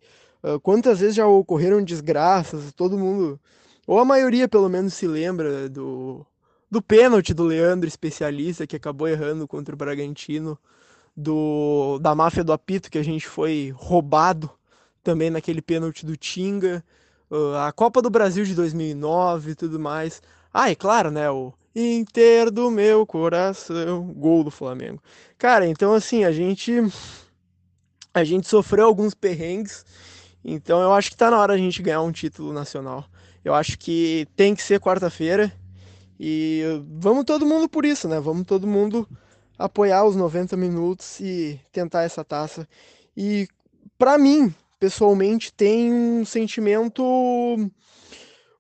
quantas 0.63 1.00
vezes 1.00 1.15
já 1.15 1.28
ocorreram 1.28 1.84
desgraças, 1.84 2.72
todo 2.74 2.98
mundo, 2.98 3.39
ou 3.86 4.00
a 4.00 4.06
maioria 4.06 4.48
pelo 4.48 4.70
menos 4.70 4.93
se 4.93 5.08
lembra 5.08 5.70
do, 5.70 6.26
do 6.70 6.82
pênalti 6.82 7.34
do 7.34 7.43
Leandro, 7.43 7.88
especialista, 7.88 8.67
que 8.67 8.76
acabou 8.76 9.08
errando 9.08 9.48
contra 9.48 9.74
o 9.74 9.78
Bragantino 9.78 10.58
do 11.15 11.98
da 12.00 12.13
máfia 12.13 12.43
do 12.43 12.54
apito 12.54 12.91
que 12.91 12.98
a 13.00 13.04
gente 13.04 13.28
foi 13.28 13.74
roubado 13.76 14.52
também 15.04 15.32
naquele 15.32 15.62
pênalti 15.62 16.06
do 16.06 16.15
Tinga, 16.15 16.84
a 17.60 17.72
Copa 17.72 18.02
do 18.02 18.10
Brasil 18.10 18.46
de 18.46 18.56
2009 18.56 19.52
e 19.52 19.56
tudo 19.56 19.80
mais. 19.80 20.22
Ah, 20.54 20.72
e 20.72 20.76
claro, 20.76 21.12
né, 21.12 21.30
o 21.30 21.54
Inter 21.76 22.50
do 22.50 22.72
meu 22.72 23.06
coração, 23.06 24.13
gol 24.13 24.44
do 24.44 24.52
Flamengo. 24.52 25.02
Cara, 25.38 25.68
então 25.68 25.94
assim, 25.94 26.24
a 26.24 26.32
gente 26.32 26.74
a 28.13 28.24
gente 28.24 28.48
sofreu 28.48 28.86
alguns 28.88 29.13
perrengues, 29.13 29.86
então 30.44 30.82
eu 30.82 30.94
acho 30.94 31.12
que 31.12 31.18
tá 31.18 31.30
na 31.30 31.38
hora 31.38 31.54
a 31.54 31.58
gente 31.58 31.84
ganhar 31.84 32.02
um 32.02 32.12
título 32.12 32.52
nacional. 32.52 33.06
Eu 33.46 33.54
acho 33.54 33.78
que 33.78 34.28
tem 34.36 34.56
que 34.56 34.63
ser 34.63 34.80
quarta-feira 34.80 35.54
e 36.20 36.63
vamos 37.00 37.26
todo 37.26 37.46
mundo 37.46 37.70
por 37.70 37.86
isso, 37.86 38.08
né? 38.08 38.20
Vamos 38.20 38.46
todo 38.46 38.66
mundo 38.66 39.08
apoiar 39.58 40.04
os 40.04 40.16
90 40.16 40.58
minutos 40.58 41.20
e 41.20 41.60
tentar 41.72 42.04
essa 42.04 42.24
taça. 42.24 42.68
E 43.16 43.48
para 43.98 44.18
mim, 44.18 44.54
pessoalmente, 44.80 45.54
tem 45.54 45.92
um 45.94 46.26
sentimento 46.26 47.04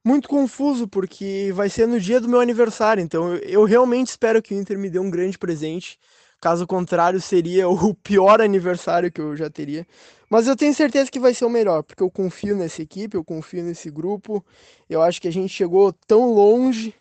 muito 0.03 0.29
confuso, 0.29 0.87
porque 0.87 1.51
vai 1.53 1.69
ser 1.69 1.87
no 1.87 1.99
dia 1.99 2.21
do 2.21 2.29
meu 2.29 2.39
aniversário. 2.39 3.01
Então 3.01 3.35
eu 3.35 3.65
realmente 3.65 4.07
espero 4.07 4.41
que 4.41 4.53
o 4.53 4.57
Inter 4.57 4.77
me 4.77 4.89
dê 4.89 4.99
um 4.99 5.09
grande 5.09 5.37
presente. 5.37 5.99
Caso 6.39 6.67
contrário, 6.67 7.19
seria 7.19 7.67
o 7.69 7.93
pior 7.93 8.41
aniversário 8.41 9.11
que 9.11 9.19
eu 9.19 9.35
já 9.35 9.49
teria. 9.49 9.85
Mas 10.29 10.47
eu 10.47 10.55
tenho 10.55 10.73
certeza 10.73 11.11
que 11.11 11.19
vai 11.19 11.33
ser 11.33 11.45
o 11.45 11.49
melhor, 11.49 11.83
porque 11.83 12.03
eu 12.03 12.11
confio 12.11 12.55
nessa 12.55 12.81
equipe, 12.81 13.15
eu 13.15 13.23
confio 13.23 13.63
nesse 13.63 13.89
grupo. 13.89 14.45
Eu 14.89 15.01
acho 15.01 15.21
que 15.21 15.27
a 15.27 15.31
gente 15.31 15.53
chegou 15.53 15.91
tão 16.05 16.33
longe 16.33 16.93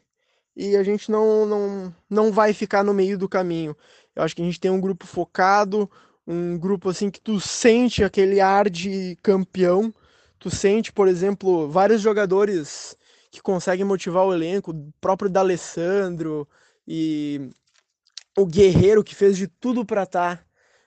e 0.57 0.76
a 0.76 0.83
gente 0.83 1.11
não, 1.11 1.44
não, 1.46 1.94
não 2.09 2.33
vai 2.33 2.52
ficar 2.52 2.83
no 2.83 2.94
meio 2.94 3.18
do 3.18 3.29
caminho. 3.29 3.76
Eu 4.14 4.22
acho 4.22 4.35
que 4.35 4.42
a 4.42 4.44
gente 4.44 4.59
tem 4.59 4.70
um 4.70 4.81
grupo 4.81 5.07
focado, 5.07 5.90
um 6.26 6.58
grupo 6.58 6.90
assim 6.90 7.10
que 7.10 7.20
tu 7.20 7.40
sente 7.40 8.02
aquele 8.02 8.40
ar 8.40 8.68
de 8.68 9.16
campeão, 9.22 9.92
Tu 10.38 10.50
sente, 10.50 10.92
por 10.92 11.08
exemplo, 11.08 11.68
vários 11.68 12.00
jogadores 12.00 12.96
que 13.30 13.40
conseguem 13.42 13.84
motivar 13.84 14.24
o 14.24 14.34
elenco, 14.34 14.70
o 14.70 14.92
próprio 15.00 15.30
D'Alessandro 15.30 16.46
e 16.86 17.50
o 18.36 18.46
Guerreiro 18.46 19.02
que 19.02 19.14
fez 19.14 19.36
de 19.36 19.46
tudo 19.48 19.84
para 19.84 20.02
estar 20.04 20.36
tá 20.36 20.44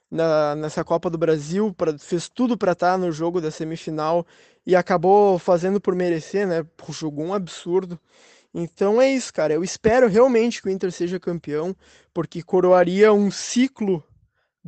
na, 0.09 0.55
nessa 0.55 0.83
Copa 0.83 1.09
do 1.09 1.17
Brasil, 1.17 1.73
pra, 1.73 1.97
fez 1.97 2.29
tudo 2.29 2.57
para 2.57 2.73
estar 2.73 2.91
tá 2.93 2.97
no 2.97 3.11
jogo 3.11 3.41
da 3.41 3.51
semifinal 3.51 4.25
e 4.65 4.75
acabou 4.75 5.39
fazendo 5.39 5.81
por 5.81 5.95
merecer, 5.95 6.47
né? 6.47 6.65
Jogou 6.89 7.25
um 7.25 7.33
absurdo. 7.33 7.99
Então 8.53 9.01
é 9.01 9.11
isso, 9.11 9.33
cara. 9.33 9.53
Eu 9.53 9.63
espero 9.63 10.07
realmente 10.07 10.61
que 10.61 10.67
o 10.67 10.71
Inter 10.71 10.91
seja 10.91 11.19
campeão, 11.19 11.75
porque 12.13 12.41
coroaria 12.41 13.11
um 13.11 13.29
ciclo 13.29 14.03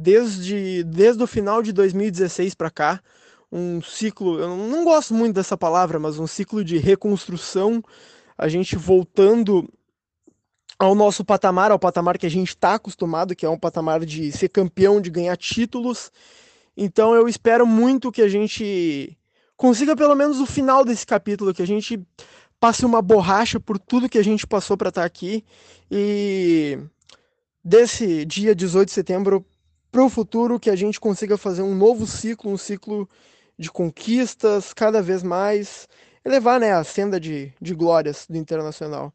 desde, 0.01 0.83
desde 0.83 1.21
o 1.21 1.27
final 1.27 1.61
de 1.61 1.71
2016 1.71 2.55
para 2.55 2.71
cá. 2.71 3.01
Um 3.51 3.81
ciclo, 3.81 4.39
eu 4.39 4.55
não 4.55 4.83
gosto 4.83 5.13
muito 5.13 5.35
dessa 5.35 5.57
palavra, 5.57 5.99
mas 5.99 6.17
um 6.17 6.25
ciclo 6.25 6.63
de 6.63 6.77
reconstrução, 6.77 7.83
a 8.37 8.47
gente 8.47 8.75
voltando 8.75 9.67
ao 10.79 10.95
nosso 10.95 11.23
patamar, 11.23 11.69
ao 11.69 11.77
patamar 11.77 12.17
que 12.17 12.25
a 12.25 12.29
gente 12.29 12.49
está 12.49 12.75
acostumado, 12.75 13.35
que 13.35 13.45
é 13.45 13.49
um 13.49 13.59
patamar 13.59 14.03
de 14.05 14.31
ser 14.31 14.49
campeão, 14.49 14.99
de 14.99 15.09
ganhar 15.09 15.37
títulos. 15.37 16.11
Então 16.75 17.13
eu 17.13 17.27
espero 17.27 17.67
muito 17.67 18.11
que 18.11 18.21
a 18.21 18.29
gente 18.29 19.17
consiga 19.55 19.95
pelo 19.95 20.15
menos 20.15 20.39
o 20.39 20.45
final 20.45 20.83
desse 20.83 21.05
capítulo, 21.05 21.53
que 21.53 21.61
a 21.61 21.67
gente 21.67 22.01
passe 22.59 22.85
uma 22.85 23.01
borracha 23.01 23.59
por 23.59 23.77
tudo 23.77 24.09
que 24.09 24.17
a 24.17 24.23
gente 24.23 24.47
passou 24.47 24.77
para 24.77 24.89
estar 24.89 25.01
tá 25.01 25.05
aqui 25.07 25.43
e 25.89 26.79
desse 27.63 28.25
dia 28.25 28.55
18 28.55 28.87
de 28.87 28.93
setembro 28.93 29.45
para 29.91 30.03
o 30.03 30.09
futuro 30.09 30.59
que 30.59 30.69
a 30.69 30.75
gente 30.75 30.99
consiga 30.99 31.37
fazer 31.37 31.61
um 31.61 31.75
novo 31.75 32.07
ciclo, 32.07 32.51
um 32.51 32.57
ciclo 32.57 33.09
de 33.57 33.69
conquistas 33.69 34.73
cada 34.73 35.01
vez 35.01 35.21
mais, 35.21 35.87
elevar 36.23 36.59
né, 36.59 36.71
a 36.71 36.83
senda 36.83 37.19
de, 37.19 37.53
de 37.61 37.75
glórias 37.75 38.25
do 38.27 38.37
Internacional. 38.37 39.13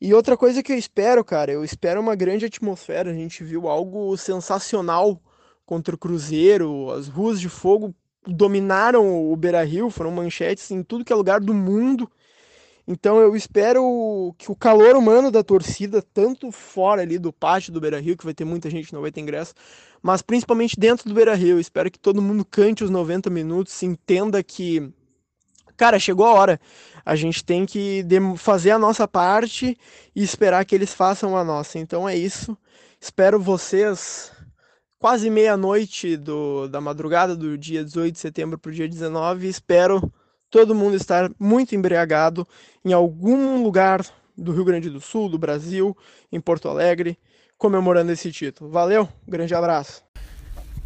E 0.00 0.14
outra 0.14 0.36
coisa 0.36 0.62
que 0.62 0.70
eu 0.70 0.76
espero, 0.78 1.24
cara, 1.24 1.50
eu 1.50 1.64
espero 1.64 2.00
uma 2.00 2.14
grande 2.14 2.44
atmosfera. 2.44 3.10
A 3.10 3.14
gente 3.14 3.42
viu 3.42 3.68
algo 3.68 4.16
sensacional 4.16 5.20
contra 5.66 5.94
o 5.94 5.98
Cruzeiro, 5.98 6.90
as 6.92 7.08
ruas 7.08 7.40
de 7.40 7.48
fogo 7.48 7.94
dominaram 8.26 9.30
o 9.30 9.34
Beira 9.34 9.64
Rio, 9.64 9.90
foram 9.90 10.10
manchetes 10.10 10.70
em 10.70 10.82
tudo 10.82 11.04
que 11.04 11.12
é 11.12 11.16
lugar 11.16 11.40
do 11.40 11.52
mundo. 11.52 12.08
Então 12.86 13.18
eu 13.18 13.34
espero 13.34 14.34
que 14.38 14.50
o 14.50 14.56
calor 14.56 14.96
humano 14.96 15.30
da 15.30 15.42
torcida, 15.42 16.00
tanto 16.00 16.50
fora 16.50 17.02
ali 17.02 17.18
do 17.18 17.32
pátio 17.32 17.72
do 17.72 17.80
Beira 17.80 18.00
Rio, 18.00 18.16
que 18.16 18.24
vai 18.24 18.32
ter 18.32 18.44
muita 18.44 18.70
gente, 18.70 18.94
não 18.94 19.02
vai 19.02 19.10
ter 19.10 19.20
ingresso, 19.20 19.52
mas 20.02 20.22
principalmente 20.22 20.78
dentro 20.78 21.08
do 21.08 21.14
Beira 21.14 21.34
Rio, 21.34 21.58
espero 21.58 21.90
que 21.90 21.98
todo 21.98 22.22
mundo 22.22 22.44
cante 22.44 22.84
os 22.84 22.90
90 22.90 23.30
minutos, 23.30 23.82
entenda 23.82 24.42
que, 24.42 24.92
cara, 25.76 25.98
chegou 25.98 26.26
a 26.26 26.32
hora. 26.32 26.60
A 27.04 27.16
gente 27.16 27.44
tem 27.44 27.64
que 27.64 28.04
fazer 28.36 28.70
a 28.70 28.78
nossa 28.78 29.08
parte 29.08 29.76
e 30.14 30.22
esperar 30.22 30.64
que 30.64 30.74
eles 30.74 30.92
façam 30.92 31.36
a 31.36 31.42
nossa. 31.42 31.78
Então 31.78 32.08
é 32.08 32.16
isso. 32.16 32.56
Espero 33.00 33.40
vocês 33.40 34.30
quase 34.98 35.30
meia-noite 35.30 36.18
da 36.70 36.80
madrugada 36.80 37.36
do 37.36 37.56
dia 37.56 37.84
18 37.84 38.12
de 38.12 38.18
setembro 38.18 38.58
para 38.58 38.70
o 38.70 38.74
dia 38.74 38.88
19. 38.88 39.48
Espero 39.48 40.12
todo 40.50 40.74
mundo 40.74 40.96
estar 40.96 41.30
muito 41.38 41.74
embriagado 41.74 42.46
em 42.84 42.92
algum 42.92 43.62
lugar 43.62 44.04
do 44.36 44.52
Rio 44.52 44.64
Grande 44.64 44.90
do 44.90 45.00
Sul, 45.00 45.28
do 45.28 45.38
Brasil, 45.38 45.96
em 46.30 46.40
Porto 46.40 46.68
Alegre, 46.68 47.18
comemorando 47.58 48.12
esse 48.12 48.30
título. 48.32 48.70
Valeu, 48.70 49.08
grande 49.26 49.54
abraço. 49.54 50.02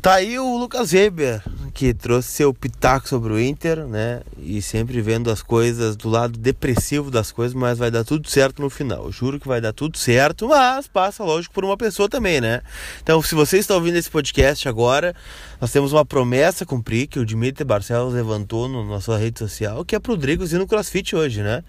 Tá 0.00 0.14
aí 0.14 0.36
o 0.38 0.56
Lucas 0.56 0.92
Weber, 0.92 1.44
que 1.72 1.94
trouxe 1.94 2.28
seu 2.28 2.52
pitaco 2.52 3.08
sobre 3.08 3.32
o 3.32 3.40
Inter, 3.40 3.86
né? 3.86 4.20
E 4.38 4.60
sempre 4.60 5.00
vendo 5.00 5.30
as 5.30 5.42
coisas 5.42 5.96
do 5.96 6.08
lado 6.08 6.38
depressivo 6.38 7.10
das 7.10 7.32
coisas, 7.32 7.54
mas 7.54 7.78
vai 7.78 7.90
dar 7.90 8.04
tudo 8.04 8.28
certo 8.28 8.60
no 8.60 8.68
final. 8.68 9.10
juro 9.10 9.40
que 9.40 9.48
vai 9.48 9.60
dar 9.60 9.72
tudo 9.72 9.96
certo, 9.96 10.48
mas 10.48 10.86
passa, 10.86 11.24
lógico, 11.24 11.54
por 11.54 11.64
uma 11.64 11.76
pessoa 11.76 12.08
também, 12.08 12.40
né? 12.40 12.60
Então, 13.02 13.22
se 13.22 13.34
você 13.34 13.58
está 13.58 13.74
ouvindo 13.74 13.96
esse 13.96 14.10
podcast 14.10 14.68
agora, 14.68 15.14
nós 15.60 15.72
temos 15.72 15.92
uma 15.92 16.04
promessa 16.04 16.64
a 16.64 16.66
cumprir 16.66 17.06
que 17.06 17.18
o 17.18 17.24
Dimitri 17.24 17.64
Barcelos 17.64 18.12
levantou 18.12 18.68
no, 18.68 18.88
na 18.88 19.00
sua 19.00 19.16
rede 19.16 19.38
social, 19.38 19.84
que 19.84 19.96
é 19.96 19.98
pro 19.98 20.16
Drigos 20.16 20.52
ir 20.52 20.58
no 20.58 20.66
CrossFit 20.66 21.16
hoje, 21.16 21.42
né? 21.42 21.64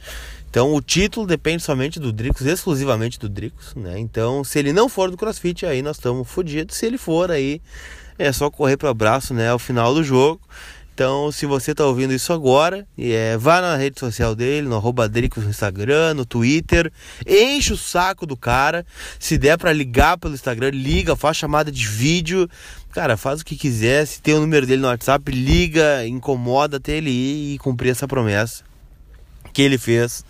Então 0.49 0.75
o 0.75 0.81
título 0.81 1.25
depende 1.25 1.63
somente 1.63 1.99
do 1.99 2.13
Dricos, 2.13 2.45
exclusivamente 2.45 3.17
do 3.17 3.27
Dricos, 3.27 3.73
né? 3.73 3.97
Então 3.97 4.43
se 4.43 4.59
ele 4.59 4.71
não 4.71 4.87
for 4.87 5.09
do 5.09 5.17
CrossFit, 5.17 5.65
aí 5.65 5.81
nós 5.81 5.97
estamos 5.97 6.29
fodidos. 6.29 6.75
Se 6.75 6.85
ele 6.85 6.99
for, 6.99 7.31
aí 7.31 7.59
é 8.17 8.31
só 8.31 8.49
correr 8.49 8.77
para 8.77 8.87
o 8.87 8.91
abraço, 8.91 9.33
né, 9.33 9.49
ao 9.49 9.59
final 9.59 9.93
do 9.93 10.03
jogo. 10.03 10.41
Então, 10.93 11.31
se 11.31 11.47
você 11.47 11.71
está 11.71 11.83
ouvindo 11.85 12.13
isso 12.13 12.31
agora, 12.31 12.85
é, 12.99 13.35
vá 13.35 13.59
na 13.59 13.75
rede 13.75 13.99
social 13.99 14.35
dele, 14.35 14.67
no 14.67 14.75
arroba 14.75 15.07
no 15.07 15.49
Instagram, 15.49 16.13
no 16.13 16.23
Twitter, 16.23 16.91
enche 17.25 17.73
o 17.73 17.77
saco 17.77 18.27
do 18.27 18.37
cara. 18.37 18.85
Se 19.17 19.35
der 19.35 19.57
para 19.57 19.73
ligar 19.73 20.19
pelo 20.19 20.35
Instagram, 20.35 20.69
liga, 20.69 21.15
faz 21.15 21.37
chamada 21.37 21.71
de 21.71 21.87
vídeo. 21.87 22.47
Cara, 22.91 23.17
faz 23.17 23.41
o 23.41 23.45
que 23.45 23.55
quiser. 23.55 24.05
Se 24.05 24.21
tem 24.21 24.35
o 24.35 24.39
número 24.39 24.67
dele 24.67 24.83
no 24.83 24.87
WhatsApp, 24.87 25.31
liga, 25.31 26.05
incomoda 26.05 26.77
até 26.77 26.97
ele 26.97 27.09
ir 27.09 27.55
e 27.55 27.57
cumprir 27.57 27.89
essa 27.89 28.07
promessa 28.07 28.63
que 29.51 29.63
ele 29.63 29.79
fez 29.79 30.23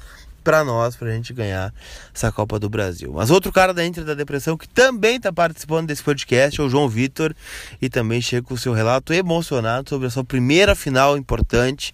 para 0.43 0.63
nós, 0.63 0.95
para 0.95 1.09
a 1.09 1.11
gente 1.11 1.33
ganhar 1.33 1.73
essa 2.13 2.31
Copa 2.31 2.59
do 2.59 2.69
Brasil. 2.69 3.11
Mas 3.13 3.31
outro 3.31 3.51
cara 3.51 3.73
da 3.73 3.85
Inter 3.85 4.03
da 4.03 4.13
Depressão 4.13 4.57
que 4.57 4.67
também 4.67 5.15
está 5.15 5.31
participando 5.31 5.87
desse 5.87 6.03
podcast 6.03 6.59
é 6.59 6.63
o 6.63 6.69
João 6.69 6.89
Vitor 6.89 7.33
e 7.81 7.89
também 7.89 8.21
chega 8.21 8.45
com 8.45 8.53
o 8.53 8.57
seu 8.57 8.73
relato 8.73 9.13
emocionado 9.13 9.89
sobre 9.89 10.07
a 10.07 10.09
sua 10.09 10.23
primeira 10.23 10.75
final 10.75 11.17
importante 11.17 11.93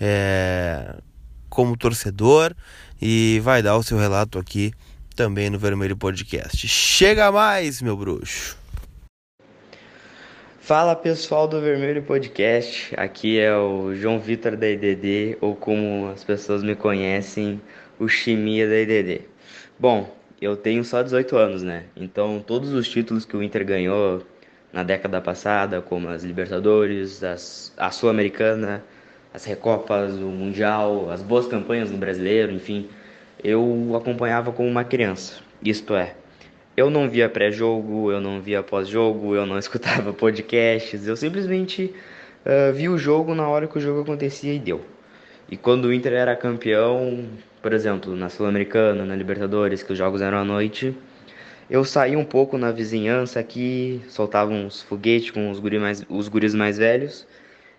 é, 0.00 0.96
como 1.48 1.76
torcedor 1.76 2.54
e 3.00 3.40
vai 3.42 3.62
dar 3.62 3.76
o 3.76 3.82
seu 3.82 3.98
relato 3.98 4.38
aqui 4.38 4.72
também 5.14 5.50
no 5.50 5.58
Vermelho 5.58 5.96
Podcast. 5.96 6.66
Chega 6.66 7.30
mais, 7.30 7.82
meu 7.82 7.96
bruxo! 7.96 8.60
Fala 10.70 10.94
pessoal 10.94 11.48
do 11.48 11.60
Vermelho 11.60 12.00
Podcast, 12.00 12.94
aqui 12.96 13.40
é 13.40 13.52
o 13.56 13.92
João 13.92 14.20
Vitor 14.20 14.56
da 14.56 14.70
IDD, 14.70 15.36
ou 15.40 15.56
como 15.56 16.08
as 16.14 16.22
pessoas 16.22 16.62
me 16.62 16.76
conhecem, 16.76 17.60
o 18.00 18.08
Chimia 18.08 18.66
da 18.66 18.80
IDD. 18.80 19.20
Bom, 19.78 20.12
eu 20.40 20.56
tenho 20.56 20.82
só 20.82 21.02
18 21.02 21.36
anos, 21.36 21.62
né? 21.62 21.84
Então 21.94 22.42
todos 22.44 22.72
os 22.72 22.88
títulos 22.88 23.26
que 23.26 23.36
o 23.36 23.42
Inter 23.42 23.64
ganhou 23.64 24.22
na 24.72 24.82
década 24.82 25.20
passada, 25.20 25.82
como 25.82 26.08
as 26.08 26.24
Libertadores, 26.24 27.22
as, 27.22 27.72
a 27.76 27.90
Sul-Americana, 27.90 28.82
as 29.34 29.44
Recopas, 29.44 30.14
o 30.14 30.26
Mundial, 30.28 31.10
as 31.10 31.22
boas 31.22 31.46
campanhas 31.46 31.90
no 31.90 31.98
Brasileiro, 31.98 32.52
enfim, 32.52 32.88
eu 33.44 33.92
acompanhava 33.94 34.50
como 34.50 34.68
uma 34.68 34.84
criança. 34.84 35.40
Isto 35.62 35.94
é, 35.94 36.14
eu 36.76 36.88
não 36.88 37.08
via 37.08 37.28
pré-jogo, 37.28 38.10
eu 38.10 38.20
não 38.20 38.40
via 38.40 38.62
pós-jogo, 38.62 39.34
eu 39.34 39.44
não 39.44 39.58
escutava 39.60 40.12
podcasts, 40.12 41.06
eu 41.06 41.16
simplesmente 41.16 41.94
uh, 42.46 42.72
via 42.72 42.90
o 42.90 42.96
jogo 42.96 43.34
na 43.34 43.46
hora 43.46 43.66
que 43.66 43.76
o 43.76 43.80
jogo 43.80 44.00
acontecia 44.00 44.54
e 44.54 44.58
deu. 44.58 44.80
E 45.50 45.56
quando 45.56 45.86
o 45.86 45.92
Inter 45.92 46.12
era 46.12 46.36
campeão, 46.36 47.28
por 47.62 47.72
exemplo, 47.72 48.16
na 48.16 48.28
Sul-Americana, 48.28 49.04
na 49.04 49.14
Libertadores, 49.14 49.82
que 49.82 49.92
os 49.92 49.98
jogos 49.98 50.20
eram 50.20 50.38
à 50.38 50.44
noite, 50.44 50.94
eu 51.68 51.84
saía 51.84 52.18
um 52.18 52.24
pouco 52.24 52.58
na 52.58 52.72
vizinhança 52.72 53.38
aqui, 53.38 54.00
soltava 54.08 54.50
uns 54.50 54.82
foguetes 54.82 55.30
com 55.30 55.50
os, 55.50 55.60
guri 55.60 55.78
mais, 55.78 56.04
os 56.08 56.28
guris 56.28 56.54
mais 56.54 56.78
velhos 56.78 57.26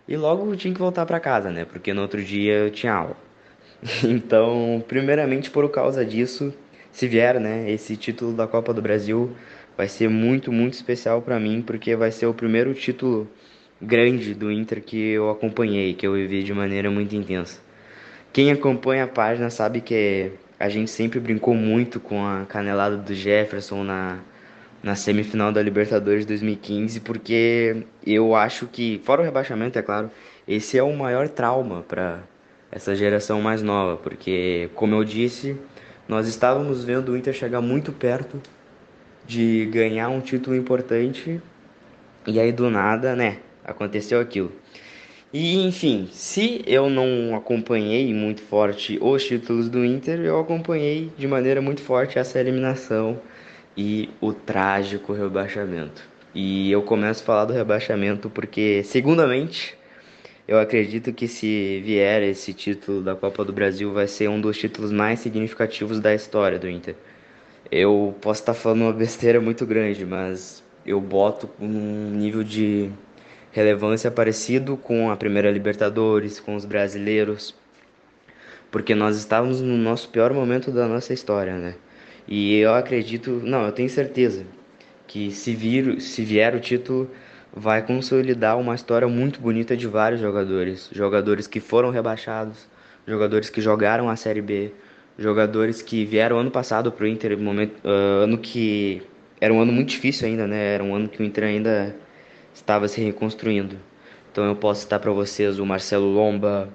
e 0.07 0.15
logo 0.15 0.55
tinha 0.55 0.73
que 0.73 0.79
voltar 0.79 1.05
para 1.05 1.19
casa, 1.19 1.51
né? 1.51 1.65
Porque 1.65 1.93
no 1.93 2.01
outro 2.01 2.23
dia 2.23 2.53
eu 2.53 2.71
tinha 2.71 2.93
aula. 2.93 3.17
Então, 4.03 4.83
primeiramente 4.87 5.49
por 5.49 5.69
causa 5.69 6.05
disso, 6.05 6.53
se 6.91 7.07
vier, 7.07 7.39
né, 7.39 7.69
esse 7.71 7.97
título 7.97 8.33
da 8.33 8.47
Copa 8.47 8.73
do 8.73 8.81
Brasil, 8.81 9.31
vai 9.75 9.87
ser 9.87 10.09
muito, 10.09 10.51
muito 10.51 10.73
especial 10.73 11.21
para 11.21 11.39
mim, 11.39 11.61
porque 11.61 11.95
vai 11.95 12.11
ser 12.11 12.27
o 12.27 12.33
primeiro 12.33 12.73
título 12.73 13.27
grande 13.81 14.35
do 14.35 14.51
Inter 14.51 14.83
que 14.83 14.97
eu 15.11 15.29
acompanhei, 15.29 15.93
que 15.95 16.05
eu 16.05 16.13
vivi 16.13 16.43
de 16.43 16.53
maneira 16.53 16.91
muito 16.91 17.15
intensa. 17.15 17.59
Quem 18.33 18.49
acompanha 18.49 19.03
a 19.03 19.07
página 19.07 19.49
sabe 19.49 19.81
que 19.81 20.31
a 20.57 20.69
gente 20.69 20.89
sempre 20.89 21.19
brincou 21.19 21.53
muito 21.53 21.99
com 21.99 22.25
a 22.25 22.45
canelada 22.45 22.95
do 22.95 23.13
Jefferson 23.13 23.83
na, 23.83 24.19
na 24.81 24.95
semifinal 24.95 25.51
da 25.51 25.61
Libertadores 25.61 26.25
2015, 26.25 27.01
porque 27.01 27.83
eu 28.07 28.33
acho 28.33 28.67
que, 28.67 29.01
fora 29.03 29.21
o 29.21 29.25
rebaixamento, 29.25 29.77
é 29.77 29.81
claro, 29.81 30.09
esse 30.47 30.77
é 30.77 30.83
o 30.83 30.95
maior 30.95 31.27
trauma 31.27 31.81
para 31.81 32.19
essa 32.71 32.95
geração 32.95 33.41
mais 33.41 33.61
nova, 33.61 33.97
porque, 33.97 34.69
como 34.75 34.95
eu 34.95 35.03
disse, 35.03 35.57
nós 36.07 36.25
estávamos 36.25 36.85
vendo 36.85 37.11
o 37.11 37.17
Inter 37.17 37.33
chegar 37.33 37.59
muito 37.59 37.91
perto 37.91 38.41
de 39.27 39.65
ganhar 39.65 40.07
um 40.07 40.21
título 40.21 40.55
importante 40.55 41.41
e 42.25 42.39
aí 42.39 42.53
do 42.53 42.69
nada, 42.69 43.13
né, 43.13 43.39
aconteceu 43.65 44.21
aquilo. 44.21 44.53
E 45.33 45.55
enfim, 45.65 46.09
se 46.11 46.61
eu 46.65 46.89
não 46.89 47.35
acompanhei 47.35 48.13
muito 48.13 48.41
forte 48.41 48.97
os 49.01 49.23
títulos 49.25 49.69
do 49.69 49.85
Inter, 49.85 50.19
eu 50.19 50.39
acompanhei 50.39 51.11
de 51.17 51.27
maneira 51.27 51.61
muito 51.61 51.81
forte 51.81 52.19
essa 52.19 52.39
eliminação 52.39 53.21
e 53.77 54.09
o 54.19 54.33
trágico 54.33 55.13
rebaixamento. 55.13 56.09
E 56.33 56.71
eu 56.71 56.81
começo 56.83 57.23
a 57.23 57.25
falar 57.25 57.45
do 57.45 57.53
rebaixamento 57.53 58.29
porque, 58.29 58.83
segundamente, 58.83 59.77
Eu 60.47 60.59
acredito 60.59 61.13
que 61.13 61.27
se 61.27 61.81
vier 61.81 62.21
esse 62.23 62.53
título 62.53 63.01
da 63.01 63.15
Copa 63.15 63.45
do 63.45 63.53
Brasil, 63.53 63.93
vai 63.93 64.07
ser 64.07 64.29
um 64.29 64.41
dos 64.41 64.57
títulos 64.57 64.91
mais 64.91 65.19
significativos 65.19 65.99
da 65.99 66.13
história 66.13 66.59
do 66.59 66.69
Inter. 66.69 66.95
Eu 67.71 68.17
posso 68.21 68.41
estar 68.41 68.53
falando 68.53 68.81
uma 68.81 68.93
besteira 68.93 69.39
muito 69.41 69.65
grande, 69.65 70.05
mas 70.05 70.63
eu 70.85 70.99
boto 70.99 71.49
um 71.59 72.11
nível 72.11 72.43
de 72.43 72.91
relevância 73.51 74.09
parecido 74.09 74.77
com 74.77 75.11
a 75.11 75.17
primeira 75.17 75.51
Libertadores, 75.51 76.39
com 76.39 76.55
os 76.55 76.65
brasileiros, 76.65 77.55
porque 78.71 78.95
nós 78.95 79.17
estávamos 79.17 79.61
no 79.61 79.77
nosso 79.77 80.09
pior 80.09 80.33
momento 80.33 80.71
da 80.71 80.87
nossa 80.87 81.13
história, 81.13 81.57
né? 81.57 81.75
E 82.27 82.57
eu 82.57 82.73
acredito, 82.73 83.41
não, 83.43 83.65
eu 83.65 83.71
tenho 83.71 83.89
certeza 83.89 84.45
que 85.05 85.31
se 85.31 85.53
vir, 85.53 85.99
se 85.99 86.23
vier 86.23 86.55
o 86.55 86.59
título, 86.59 87.09
vai 87.53 87.85
consolidar 87.85 88.57
uma 88.57 88.73
história 88.75 89.07
muito 89.07 89.41
bonita 89.41 89.75
de 89.75 89.87
vários 89.87 90.21
jogadores, 90.21 90.89
jogadores 90.93 91.47
que 91.47 91.59
foram 91.59 91.89
rebaixados, 91.89 92.69
jogadores 93.05 93.49
que 93.49 93.59
jogaram 93.59 94.09
a 94.09 94.15
Série 94.15 94.41
B, 94.41 94.71
jogadores 95.17 95.81
que 95.81 96.05
vieram 96.05 96.39
ano 96.39 96.51
passado 96.51 96.91
para 96.91 97.03
o 97.03 97.07
Inter, 97.07 97.37
momento, 97.37 97.75
uh, 97.85 98.23
ano 98.23 98.37
que 98.37 99.01
era 99.41 99.53
um 99.53 99.59
ano 99.59 99.73
muito 99.73 99.89
difícil 99.89 100.27
ainda, 100.27 100.47
né? 100.47 100.75
Era 100.75 100.83
um 100.83 100.95
ano 100.95 101.09
que 101.09 101.21
o 101.21 101.25
Inter 101.25 101.43
ainda 101.43 101.93
estava 102.53 102.87
se 102.87 103.01
reconstruindo. 103.01 103.77
Então 104.31 104.45
eu 104.45 104.55
posso 104.55 104.81
citar 104.81 104.99
para 104.99 105.11
vocês 105.11 105.59
o 105.59 105.65
Marcelo 105.65 106.07
Lomba, 106.07 106.69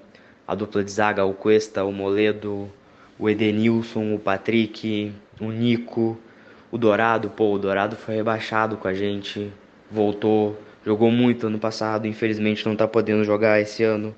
a 0.47 0.55
dupla 0.55 0.85
de 0.85 0.91
zaga, 0.91 1.25
o 1.25 1.33
Cuesta, 1.33 1.85
o 1.85 1.93
Moledo, 1.93 2.71
o 3.19 3.29
Edenilson, 3.31 4.15
o 4.15 4.19
Patrick, 4.19 5.13
o 5.41 5.51
Nico, 5.51 6.19
o 6.71 6.79
Dourado. 6.79 7.31
Pô, 7.31 7.55
o 7.55 7.59
Dourado 7.59 7.97
foi 7.97 8.17
rebaixado 8.17 8.77
com 8.77 8.87
a 8.89 8.95
gente, 8.95 9.51
voltou, 9.91 10.59
jogou 10.85 11.11
muito 11.11 11.47
ano 11.47 11.59
passado, 11.59 12.07
infelizmente 12.07 12.65
não 12.65 12.75
está 12.75 12.87
podendo 12.87 13.25
jogar 13.25 13.61
esse 13.61 13.83
ano. 13.83 14.15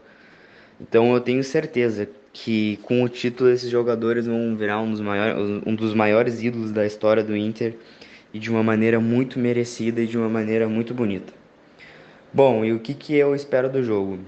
Então 0.80 1.14
eu 1.14 1.20
tenho 1.20 1.42
certeza 1.42 2.08
que 2.32 2.78
com 2.82 3.02
o 3.02 3.08
título 3.08 3.50
esses 3.50 3.70
jogadores 3.70 4.26
vão 4.26 4.56
virar 4.56 4.80
um 4.80 4.90
dos 4.90 5.00
maiores, 5.00 5.62
um 5.66 5.74
dos 5.74 5.94
maiores 5.94 6.42
ídolos 6.42 6.70
da 6.70 6.86
história 6.86 7.22
do 7.22 7.36
Inter 7.36 7.74
e 8.32 8.38
de 8.38 8.50
uma 8.50 8.62
maneira 8.62 9.00
muito 9.00 9.38
merecida 9.38 10.00
e 10.00 10.06
de 10.06 10.18
uma 10.18 10.28
maneira 10.28 10.68
muito 10.68 10.92
bonita. 10.92 11.37
Bom, 12.32 12.62
e 12.62 12.74
o 12.74 12.78
que, 12.78 12.92
que 12.92 13.14
eu 13.14 13.34
espero 13.34 13.70
do 13.70 13.82
jogo? 13.82 14.18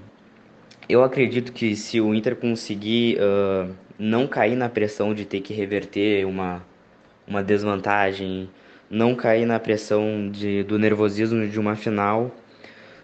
Eu 0.89 1.03
acredito 1.03 1.53
que 1.53 1.75
se 1.75 2.01
o 2.01 2.15
Inter 2.15 2.35
conseguir 2.35 3.19
uh, 3.19 3.71
não 3.97 4.25
cair 4.25 4.55
na 4.55 4.67
pressão 4.67 5.13
de 5.13 5.23
ter 5.23 5.39
que 5.41 5.53
reverter 5.53 6.25
uma, 6.25 6.65
uma 7.27 7.43
desvantagem, 7.43 8.49
não 8.89 9.13
cair 9.13 9.45
na 9.45 9.59
pressão 9.59 10.29
de, 10.31 10.63
do 10.63 10.79
nervosismo 10.79 11.47
de 11.47 11.59
uma 11.59 11.75
final, 11.75 12.31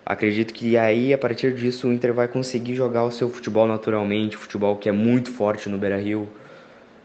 acredito 0.03 0.51
que 0.51 0.75
aí 0.75 1.13
a 1.13 1.17
partir 1.17 1.53
disso 1.53 1.87
o 1.87 1.93
Inter 1.93 2.11
vai 2.11 2.27
conseguir 2.27 2.73
jogar 2.73 3.03
o 3.03 3.11
seu 3.11 3.29
futebol 3.29 3.67
naturalmente, 3.67 4.35
futebol 4.35 4.77
que 4.77 4.89
é 4.89 4.91
muito 4.91 5.31
forte 5.31 5.69
no 5.69 5.77
Beira 5.77 5.97
Rio. 5.97 6.27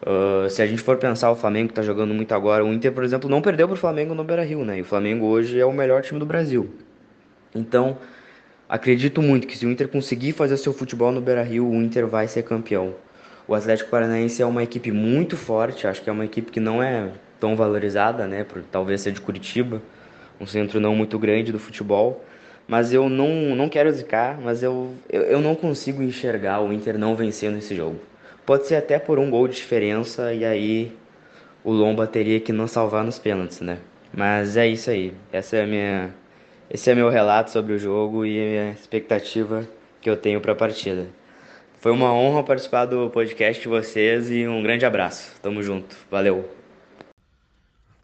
Uh, 0.02 0.48
se 0.48 0.62
a 0.62 0.66
gente 0.66 0.80
for 0.80 0.96
pensar 0.96 1.30
o 1.30 1.36
Flamengo 1.36 1.68
está 1.68 1.82
jogando 1.82 2.14
muito 2.14 2.32
agora, 2.32 2.64
o 2.64 2.72
Inter, 2.72 2.90
por 2.90 3.04
exemplo, 3.04 3.28
não 3.28 3.42
perdeu 3.42 3.68
para 3.68 3.74
o 3.74 3.78
Flamengo 3.78 4.14
no 4.14 4.24
Beira 4.24 4.44
Rio, 4.44 4.64
né? 4.64 4.78
E 4.78 4.80
o 4.80 4.84
Flamengo 4.84 5.26
hoje 5.26 5.60
é 5.60 5.66
o 5.66 5.72
melhor 5.74 6.00
time 6.00 6.18
do 6.18 6.24
Brasil. 6.24 6.70
Então, 7.54 7.98
acredito 8.68 9.20
muito 9.20 9.46
que 9.46 9.56
se 9.56 9.66
o 9.66 9.70
Inter 9.70 9.88
conseguir 9.88 10.32
fazer 10.32 10.56
seu 10.56 10.72
futebol 10.72 11.12
no 11.12 11.20
Beira-Rio, 11.20 11.68
o 11.68 11.74
Inter 11.74 12.06
vai 12.06 12.26
ser 12.28 12.42
campeão. 12.42 12.94
O 13.46 13.54
Atlético 13.54 13.90
Paranaense 13.90 14.40
é 14.40 14.46
uma 14.46 14.62
equipe 14.62 14.92
muito 14.92 15.36
forte, 15.36 15.86
acho 15.86 16.02
que 16.02 16.08
é 16.08 16.12
uma 16.12 16.24
equipe 16.24 16.50
que 16.50 16.60
não 16.60 16.82
é 16.82 17.10
tão 17.40 17.56
valorizada, 17.56 18.26
né, 18.26 18.44
por 18.44 18.62
talvez 18.62 19.00
ser 19.00 19.12
de 19.12 19.20
Curitiba, 19.20 19.82
um 20.40 20.46
centro 20.46 20.78
não 20.78 20.94
muito 20.94 21.18
grande 21.18 21.50
do 21.50 21.58
futebol. 21.58 22.24
Mas 22.66 22.92
eu 22.92 23.08
não, 23.08 23.56
não 23.56 23.68
quero 23.68 23.90
zicar, 23.92 24.40
mas 24.40 24.62
eu, 24.62 24.94
eu, 25.10 25.22
eu 25.22 25.40
não 25.40 25.54
consigo 25.54 26.02
enxergar 26.02 26.60
o 26.60 26.72
Inter 26.72 26.96
não 26.96 27.16
vencendo 27.16 27.58
esse 27.58 27.74
jogo. 27.74 27.98
Pode 28.46 28.66
ser 28.66 28.76
até 28.76 28.98
por 28.98 29.18
um 29.18 29.28
gol 29.30 29.48
de 29.48 29.56
diferença 29.56 30.32
e 30.32 30.44
aí 30.44 30.96
o 31.64 31.72
Lomba 31.72 32.06
teria 32.06 32.40
que 32.40 32.52
não 32.52 32.66
salvar 32.66 33.04
nos 33.04 33.18
pênaltis, 33.18 33.60
né? 33.60 33.78
Mas 34.12 34.56
é 34.56 34.66
isso 34.66 34.90
aí. 34.90 35.12
Essa 35.32 35.56
é 35.56 35.64
a 35.64 35.66
minha 35.66 36.14
esse 36.72 36.90
é 36.90 36.94
meu 36.94 37.10
relato 37.10 37.50
sobre 37.50 37.74
o 37.74 37.78
jogo 37.78 38.24
e 38.24 38.58
a 38.58 38.70
expectativa 38.70 39.68
que 40.00 40.08
eu 40.08 40.16
tenho 40.16 40.40
para 40.40 40.52
a 40.52 40.56
partida. 40.56 41.06
Foi 41.78 41.92
uma 41.92 42.10
honra 42.10 42.42
participar 42.42 42.86
do 42.86 43.10
podcast 43.10 43.62
de 43.62 43.68
vocês 43.68 44.30
e 44.30 44.48
um 44.48 44.62
grande 44.62 44.86
abraço. 44.86 45.38
Tamo 45.42 45.62
junto. 45.62 45.94
Valeu. 46.10 46.48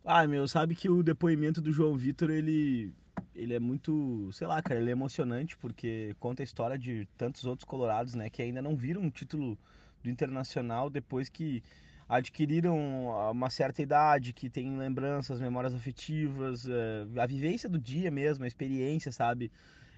Ah, 0.05 0.27
meu, 0.27 0.47
sabe 0.47 0.75
que 0.75 0.91
o 0.91 1.03
depoimento 1.03 1.63
do 1.63 1.73
João 1.73 1.97
Vitor, 1.97 2.29
ele 2.29 2.93
ele 3.35 3.55
é 3.55 3.59
muito, 3.59 4.29
sei 4.33 4.47
lá, 4.47 4.61
cara, 4.61 4.79
ele 4.79 4.91
é 4.91 4.93
emocionante 4.93 5.57
porque 5.57 6.15
conta 6.21 6.43
a 6.43 6.45
história 6.45 6.77
de 6.77 7.09
tantos 7.17 7.47
outros 7.47 7.65
colorados, 7.65 8.15
né, 8.15 8.29
que 8.29 8.43
ainda 8.43 8.61
não 8.61 8.77
viram 8.77 9.01
um 9.01 9.11
título 9.11 9.57
do 10.03 10.11
Internacional 10.11 10.91
depois 10.91 11.29
que 11.31 11.63
adquiriram 12.09 13.09
uma 13.31 13.51
certa 13.51 13.83
idade, 13.83 14.33
que 14.33 14.49
tem 14.49 14.77
lembranças, 14.79 15.41
memórias 15.41 15.75
afetivas, 15.75 16.67
é, 16.67 17.21
a 17.21 17.27
vivência 17.27 17.69
do 17.69 17.79
dia 17.79 18.11
mesmo, 18.11 18.45
a 18.45 18.47
experiência, 18.49 19.13
sabe? 19.13 19.53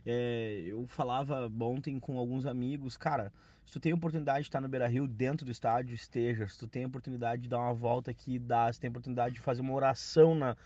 É, 0.04 0.64
eu 0.66 0.86
falava 0.88 1.50
ontem 1.60 2.00
com 2.00 2.18
alguns 2.18 2.46
amigos, 2.46 2.96
cara, 2.96 3.32
se 3.64 3.74
tu 3.74 3.78
tem 3.80 3.92
oportunidade 3.92 4.40
de 4.40 4.48
estar 4.48 4.60
no 4.60 4.68
Beira 4.68 4.88
Rio 4.88 5.06
dentro 5.06 5.46
do 5.46 5.52
estádio, 5.52 5.94
esteja. 5.94 6.48
Se 6.48 6.58
tu 6.58 6.66
tem 6.66 6.84
oportunidade 6.84 7.42
de 7.42 7.48
dar 7.48 7.60
uma 7.60 7.74
volta 7.74 8.10
aqui, 8.10 8.36
dá. 8.36 8.72
Se 8.72 8.80
tem 8.80 8.90
oportunidade 8.90 9.36
de 9.36 9.40
fazer 9.40 9.60
uma 9.60 9.74
oração 9.74 10.34
na, 10.34 10.56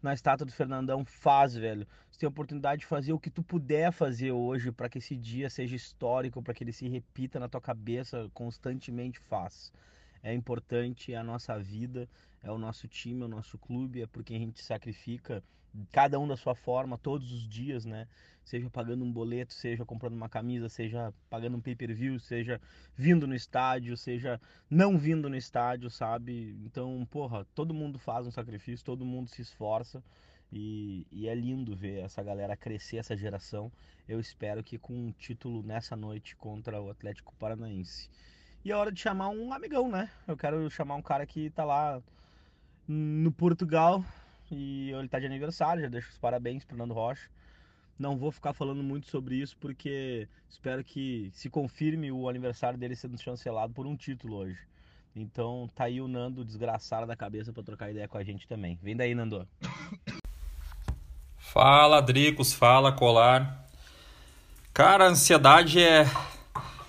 na 0.00 0.14
estátua 0.14 0.46
do 0.46 0.52
Fernandão, 0.52 1.04
faz, 1.04 1.54
velho. 1.54 1.86
Se 2.10 2.18
tem 2.18 2.26
oportunidade 2.26 2.80
de 2.80 2.86
fazer 2.86 3.12
o 3.12 3.18
que 3.18 3.28
tu 3.28 3.42
puder 3.42 3.92
fazer 3.92 4.32
hoje 4.32 4.72
para 4.72 4.88
que 4.88 4.96
esse 4.96 5.14
dia 5.14 5.50
seja 5.50 5.76
histórico, 5.76 6.42
para 6.42 6.54
que 6.54 6.64
ele 6.64 6.72
se 6.72 6.88
repita 6.88 7.38
na 7.38 7.48
tua 7.48 7.60
cabeça 7.60 8.30
constantemente, 8.32 9.18
faz 9.18 9.70
é 10.26 10.34
importante, 10.34 11.12
é 11.12 11.16
a 11.16 11.22
nossa 11.22 11.56
vida, 11.56 12.08
é 12.42 12.50
o 12.50 12.58
nosso 12.58 12.88
time, 12.88 13.22
é 13.22 13.24
o 13.26 13.28
nosso 13.28 13.56
clube, 13.56 14.02
é 14.02 14.06
porque 14.08 14.34
a 14.34 14.38
gente 14.38 14.60
sacrifica 14.60 15.40
cada 15.92 16.18
um 16.18 16.26
da 16.26 16.36
sua 16.36 16.52
forma 16.56 16.98
todos 16.98 17.30
os 17.30 17.48
dias, 17.48 17.84
né? 17.84 18.08
Seja 18.42 18.68
pagando 18.68 19.04
um 19.04 19.12
boleto, 19.12 19.54
seja 19.54 19.84
comprando 19.84 20.14
uma 20.14 20.28
camisa, 20.28 20.68
seja 20.68 21.14
pagando 21.30 21.56
um 21.56 21.60
pay-per-view, 21.60 22.18
seja 22.18 22.60
vindo 22.96 23.24
no 23.24 23.36
estádio, 23.36 23.96
seja 23.96 24.40
não 24.68 24.98
vindo 24.98 25.28
no 25.28 25.36
estádio, 25.36 25.88
sabe? 25.90 26.56
Então, 26.64 27.06
porra, 27.08 27.46
todo 27.54 27.72
mundo 27.72 27.96
faz 27.96 28.26
um 28.26 28.32
sacrifício, 28.32 28.84
todo 28.84 29.04
mundo 29.04 29.28
se 29.28 29.42
esforça 29.42 30.02
e, 30.52 31.06
e 31.12 31.28
é 31.28 31.34
lindo 31.36 31.76
ver 31.76 32.00
essa 32.00 32.20
galera 32.20 32.56
crescer, 32.56 32.96
essa 32.96 33.16
geração. 33.16 33.70
Eu 34.08 34.18
espero 34.18 34.64
que 34.64 34.76
com 34.76 34.92
um 34.92 35.12
título 35.12 35.62
nessa 35.62 35.94
noite 35.94 36.34
contra 36.34 36.80
o 36.82 36.90
Atlético 36.90 37.32
Paranaense. 37.36 38.10
E 38.66 38.72
é 38.72 38.74
hora 38.74 38.90
de 38.90 39.00
chamar 39.00 39.28
um 39.28 39.52
amigão, 39.52 39.88
né? 39.88 40.10
Eu 40.26 40.36
quero 40.36 40.68
chamar 40.68 40.96
um 40.96 41.00
cara 41.00 41.24
que 41.24 41.50
tá 41.50 41.64
lá 41.64 42.02
no 42.88 43.30
Portugal 43.30 44.04
e 44.50 44.90
ele 44.90 45.06
tá 45.06 45.20
de 45.20 45.26
aniversário, 45.26 45.82
já 45.82 45.88
deixo 45.88 46.10
os 46.10 46.18
parabéns 46.18 46.64
pro 46.64 46.76
Nando 46.76 46.92
Rocha. 46.92 47.28
Não 47.96 48.18
vou 48.18 48.32
ficar 48.32 48.52
falando 48.52 48.82
muito 48.82 49.08
sobre 49.08 49.36
isso 49.36 49.56
porque 49.60 50.26
espero 50.50 50.82
que 50.82 51.30
se 51.32 51.48
confirme 51.48 52.10
o 52.10 52.28
aniversário 52.28 52.76
dele 52.76 52.96
sendo 52.96 53.16
chancelado 53.22 53.72
por 53.72 53.86
um 53.86 53.94
título 53.94 54.38
hoje. 54.38 54.58
Então 55.14 55.70
tá 55.72 55.84
aí 55.84 56.00
o 56.00 56.08
Nando 56.08 56.44
desgraçado 56.44 57.06
da 57.06 57.14
cabeça 57.14 57.52
para 57.52 57.62
trocar 57.62 57.92
ideia 57.92 58.08
com 58.08 58.18
a 58.18 58.24
gente 58.24 58.48
também. 58.48 58.80
Vem 58.82 58.96
daí, 58.96 59.14
Nando. 59.14 59.46
Fala, 61.38 62.00
Dricos, 62.00 62.52
fala, 62.52 62.90
Colar. 62.90 63.64
Cara, 64.74 65.04
a 65.04 65.10
ansiedade 65.10 65.80
é 65.80 66.04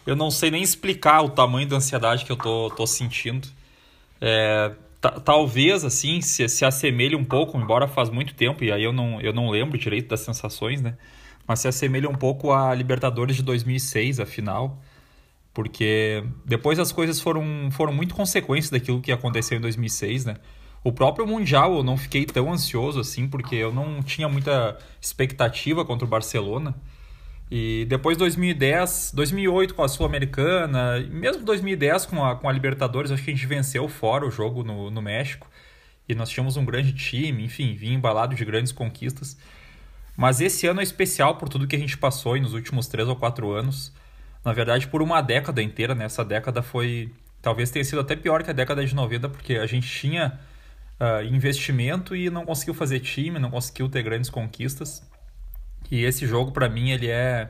eu 0.08 0.16
não 0.16 0.32
sei 0.32 0.50
nem 0.50 0.64
explicar 0.64 1.22
o 1.22 1.30
tamanho 1.30 1.68
da 1.68 1.76
ansiedade 1.76 2.26
que 2.26 2.32
eu 2.32 2.38
tô, 2.38 2.72
tô 2.72 2.88
sentindo. 2.88 3.48
É, 4.22 4.72
talvez, 5.24 5.84
assim, 5.84 6.22
se, 6.22 6.48
se 6.48 6.64
assemelhe 6.66 7.16
um 7.16 7.26
pouco, 7.26 7.58
embora 7.58 7.88
faz 7.88 8.10
muito 8.10 8.34
tempo, 8.34 8.64
e 8.64 8.72
aí 8.72 8.84
eu 8.84 8.94
não, 8.94 9.20
eu 9.22 9.34
não 9.34 9.50
lembro 9.50 9.78
direito 9.78 10.08
das 10.08 10.22
sensações, 10.22 10.82
né? 10.82 10.98
Mas 11.46 11.60
se 11.60 11.68
assemelha 11.68 12.10
um 12.10 12.16
pouco 12.16 12.54
a 12.54 12.74
Libertadores 12.74 13.36
de 13.36 13.44
2006, 13.44 14.22
a 14.22 14.26
final, 14.26 14.82
porque 15.54 16.24
depois 16.46 16.80
as 16.80 16.92
coisas 16.94 17.20
foram, 17.20 17.70
foram 17.72 17.94
muito 17.94 18.16
consequências 18.16 18.72
daquilo 18.72 19.02
que 19.02 19.12
aconteceu 19.12 19.58
em 19.58 19.62
2006, 19.62 20.24
né? 20.24 20.38
O 20.84 20.92
próprio 20.94 21.28
Mundial 21.28 21.76
eu 21.76 21.84
não 21.84 21.98
fiquei 21.98 22.26
tão 22.26 22.52
ansioso 22.54 23.00
assim, 23.00 23.28
porque 23.28 23.56
eu 23.56 23.74
não 23.74 24.02
tinha 24.02 24.30
muita 24.30 24.78
expectativa 25.02 25.84
contra 25.84 26.06
o 26.06 26.08
Barcelona. 26.08 26.74
E 27.50 27.86
depois 27.88 28.18
2010, 28.18 29.14
2008 29.16 29.74
com 29.74 29.84
a 29.84 29.88
Sul-Americana, 29.88 30.98
e 30.98 31.10
mesmo 31.10 31.44
2010 31.46 32.06
com 32.06 32.24
a, 32.24 32.36
com 32.36 32.50
a 32.50 32.52
Libertadores, 32.52 33.10
acho 33.10 33.24
que 33.24 33.32
a 33.32 33.34
gente 33.34 33.46
venceu 33.46 33.88
fora 33.88 34.26
o 34.26 34.32
jogo 34.32 34.64
no, 34.64 34.92
no 34.92 35.02
México. 35.02 35.50
E 36.10 36.16
nós 36.16 36.30
tínhamos 36.30 36.58
um 36.58 36.66
grande 36.66 36.94
time, 36.94 37.44
enfim, 37.44 37.74
vinha 37.74 37.94
embalado 37.94 38.36
de 38.36 38.44
grandes 38.44 38.72
conquistas. 38.72 39.38
Mas 40.16 40.42
esse 40.42 40.66
ano 40.68 40.80
é 40.80 40.84
especial 40.84 41.36
por 41.36 41.48
tudo 41.48 41.68
que 41.68 41.76
a 41.76 41.80
gente 41.80 41.98
passou 41.98 42.38
nos 42.40 42.54
últimos 42.54 42.88
três 42.88 43.08
ou 43.08 43.16
quatro 43.16 43.52
anos. 43.52 43.94
Na 44.44 44.52
verdade, 44.52 44.88
por 44.88 45.02
uma 45.02 45.22
década 45.22 45.62
inteira, 45.62 45.94
né? 45.94 46.06
Essa 46.06 46.26
década 46.26 46.62
foi. 46.62 47.12
Talvez 47.42 47.70
tenha 47.70 47.86
sido 47.86 48.02
até 48.02 48.16
pior 48.16 48.44
que 48.44 48.50
a 48.50 48.54
década 48.54 48.86
de 48.86 48.96
90, 48.96 49.30
porque 49.30 49.56
a 49.56 49.68
gente 49.68 49.88
tinha 49.88 50.40
uh, 51.00 51.24
investimento 51.24 52.16
e 52.16 52.30
não 52.30 52.46
conseguiu 52.46 52.74
fazer 52.74 53.00
time, 53.00 53.38
não 53.38 53.52
conseguiu 53.52 53.88
ter 53.88 54.02
grandes 54.02 54.30
conquistas. 54.30 55.04
E 55.90 56.04
esse 56.04 56.28
jogo, 56.28 56.52
para 56.52 56.68
mim, 56.68 56.92
ele 56.92 57.08
é, 57.08 57.50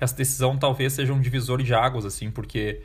essa 0.00 0.14
decisão 0.14 0.56
talvez 0.56 0.92
seja 0.92 1.12
um 1.12 1.20
divisor 1.20 1.62
de 1.62 1.74
águas, 1.74 2.04
assim, 2.04 2.30
porque 2.30 2.82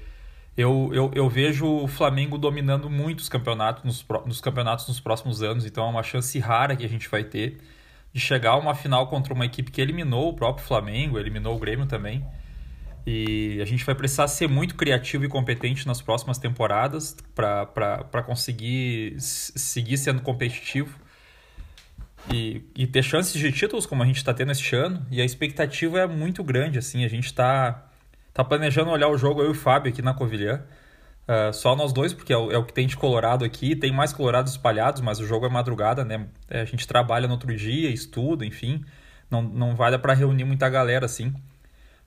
eu, 0.55 0.91
eu, 0.93 1.11
eu 1.13 1.29
vejo 1.29 1.65
o 1.65 1.87
Flamengo 1.87 2.37
dominando 2.37 2.89
muitos 2.89 3.27
campeonatos 3.27 3.83
nos, 3.83 4.05
nos 4.25 4.39
campeonatos 4.39 4.87
nos 4.87 4.99
próximos 4.99 5.41
anos, 5.41 5.65
então 5.65 5.85
é 5.85 5.89
uma 5.89 6.03
chance 6.03 6.37
rara 6.39 6.75
que 6.75 6.85
a 6.85 6.89
gente 6.89 7.09
vai 7.09 7.23
ter 7.23 7.59
de 8.13 8.19
chegar 8.19 8.51
a 8.51 8.57
uma 8.57 8.75
final 8.75 9.07
contra 9.07 9.33
uma 9.33 9.45
equipe 9.45 9.71
que 9.71 9.81
eliminou 9.81 10.29
o 10.29 10.33
próprio 10.33 10.65
Flamengo, 10.65 11.17
eliminou 11.17 11.55
o 11.55 11.59
Grêmio 11.59 11.87
também. 11.87 12.23
E 13.05 13.59
a 13.61 13.65
gente 13.65 13.83
vai 13.83 13.95
precisar 13.95 14.27
ser 14.27 14.47
muito 14.47 14.75
criativo 14.75 15.25
e 15.25 15.27
competente 15.27 15.85
nas 15.85 16.01
próximas 16.01 16.37
temporadas 16.37 17.17
para 17.35 18.23
conseguir 18.23 19.15
seguir 19.19 19.97
sendo 19.97 20.21
competitivo 20.21 20.97
e, 22.31 22.63
e 22.75 22.87
ter 22.87 23.03
chances 23.03 23.33
de 23.33 23.51
títulos 23.51 23.85
como 23.85 24.03
a 24.03 24.05
gente 24.05 24.17
está 24.17 24.33
tendo 24.33 24.51
este 24.51 24.75
ano. 24.75 25.05
E 25.11 25.21
a 25.21 25.25
expectativa 25.25 25.99
é 25.99 26.07
muito 26.07 26.43
grande. 26.43 26.79
assim 26.79 27.03
A 27.03 27.07
gente 27.07 27.25
está 27.25 27.85
tá 28.33 28.43
planejando 28.43 28.91
olhar 28.91 29.09
o 29.09 29.17
jogo 29.17 29.41
eu 29.41 29.47
e 29.47 29.51
o 29.51 29.55
Fábio 29.55 29.91
aqui 29.91 30.01
na 30.01 30.13
Covilhã. 30.13 30.61
Uh, 31.27 31.53
só 31.53 31.75
nós 31.75 31.93
dois, 31.93 32.13
porque 32.13 32.33
é 32.33 32.37
o, 32.37 32.51
é 32.51 32.57
o, 32.57 32.65
que 32.65 32.73
tem 32.73 32.87
de 32.87 32.97
Colorado 32.97 33.45
aqui. 33.45 33.75
Tem 33.75 33.91
mais 33.91 34.13
Colorados 34.13 34.51
espalhados, 34.51 35.01
mas 35.01 35.19
o 35.19 35.25
jogo 35.25 35.45
é 35.45 35.49
madrugada, 35.49 36.03
né? 36.03 36.27
É, 36.49 36.61
a 36.61 36.65
gente 36.65 36.87
trabalha 36.87 37.27
no 37.27 37.33
outro 37.33 37.55
dia, 37.55 37.89
estuda, 37.89 38.45
enfim. 38.45 38.83
Não, 39.29 39.41
não 39.41 39.75
vai 39.75 39.91
dar 39.91 39.99
para 39.99 40.13
reunir 40.13 40.43
muita 40.43 40.69
galera 40.69 41.05
assim. 41.05 41.33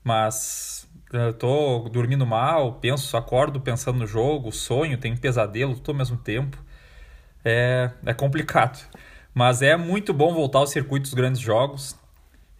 Mas 0.04 0.88
eu 1.12 1.32
tô 1.32 1.88
dormindo 1.88 2.26
mal, 2.26 2.74
penso, 2.74 3.16
acordo 3.16 3.60
pensando 3.60 3.98
no 3.98 4.06
jogo, 4.06 4.52
sonho, 4.52 4.98
tenho 4.98 5.16
pesadelo 5.18 5.74
tudo 5.74 5.92
ao 5.92 5.96
mesmo 5.96 6.16
tempo. 6.16 6.58
É, 7.44 7.90
é 8.04 8.14
complicado. 8.14 8.78
Mas 9.37 9.61
é 9.61 9.76
muito 9.76 10.14
bom 10.14 10.32
voltar 10.32 10.61
ao 10.61 10.66
circuito 10.66 11.03
dos 11.03 11.12
grandes 11.12 11.43
jogos. 11.43 11.95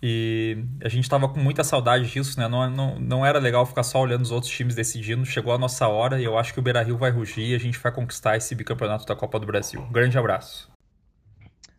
E 0.03 0.63
a 0.85 0.91
gente 0.91 1.05
estava 1.05 1.27
com 1.27 1.41
muita 1.41 1.65
saudade 1.65 2.07
disso, 2.07 2.39
né? 2.39 2.47
Não, 2.49 2.69
não, 2.69 3.01
não 3.01 3.25
era 3.25 3.39
legal 3.39 3.65
ficar 3.65 3.83
só 3.83 3.99
olhando 3.99 4.21
os 4.21 4.31
outros 4.31 4.53
times 4.53 4.75
decidindo. 4.75 5.25
Chegou 5.25 5.55
a 5.55 5.59
nossa 5.59 5.89
hora 5.89 6.21
e 6.21 6.25
eu 6.25 6.37
acho 6.37 6.53
que 6.53 6.61
o 6.61 6.63
Beira 6.63 6.83
Rio 6.83 6.99
vai 6.99 7.11
rugir 7.11 7.47
e 7.47 7.55
a 7.55 7.59
gente 7.59 7.79
vai 7.79 7.91
conquistar 7.91 8.37
esse 8.37 8.55
bicampeonato 8.55 9.07
da 9.07 9.17
Copa 9.17 9.41
do 9.41 9.47
Brasil. 9.47 9.81
grande 9.91 10.19
abraço. 10.19 10.71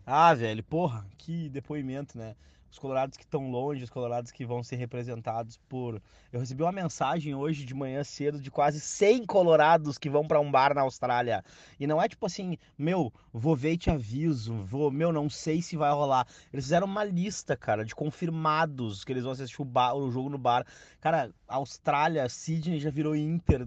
Ah, 0.03 0.33
velho, 0.33 0.63
porra, 0.63 1.05
que 1.15 1.47
depoimento, 1.49 2.17
né? 2.17 2.33
Os 2.77 2.79
colorados 2.79 3.17
que 3.17 3.23
estão 3.23 3.49
longe, 3.49 3.83
os 3.83 3.89
colorados 3.89 4.31
que 4.31 4.45
vão 4.45 4.63
ser 4.63 4.75
representados 4.75 5.57
por. 5.67 5.99
Eu 6.31 6.39
recebi 6.39 6.61
uma 6.61 6.71
mensagem 6.71 7.33
hoje 7.33 7.65
de 7.65 7.73
manhã 7.73 8.03
cedo 8.03 8.39
de 8.39 8.51
quase 8.51 8.79
100 8.79 9.25
colorados 9.25 9.97
que 9.97 10.09
vão 10.09 10.27
para 10.27 10.39
um 10.39 10.51
bar 10.51 10.75
na 10.75 10.81
Austrália. 10.81 11.43
E 11.79 11.87
não 11.87 12.01
é 12.01 12.07
tipo 12.07 12.25
assim, 12.25 12.57
meu, 12.77 13.11
vou 13.33 13.55
ver 13.55 13.73
e 13.73 13.77
te 13.77 13.89
aviso, 13.89 14.53
vou, 14.63 14.91
meu, 14.91 15.11
não 15.11 15.27
sei 15.29 15.61
se 15.61 15.75
vai 15.75 15.91
rolar. 15.91 16.27
Eles 16.53 16.65
fizeram 16.65 16.85
uma 16.85 17.03
lista, 17.03 17.57
cara, 17.57 17.83
de 17.83 17.95
confirmados 17.95 19.03
que 19.03 19.11
eles 19.11 19.23
vão 19.23 19.31
assistir 19.31 19.61
o, 19.61 19.65
bar, 19.65 19.95
o 19.95 20.11
jogo 20.11 20.29
no 20.29 20.37
bar. 20.37 20.65
Cara, 21.01 21.31
Austrália, 21.47 22.29
Sydney 22.29 22.79
já 22.79 22.91
virou 22.91 23.15
Inter, 23.15 23.65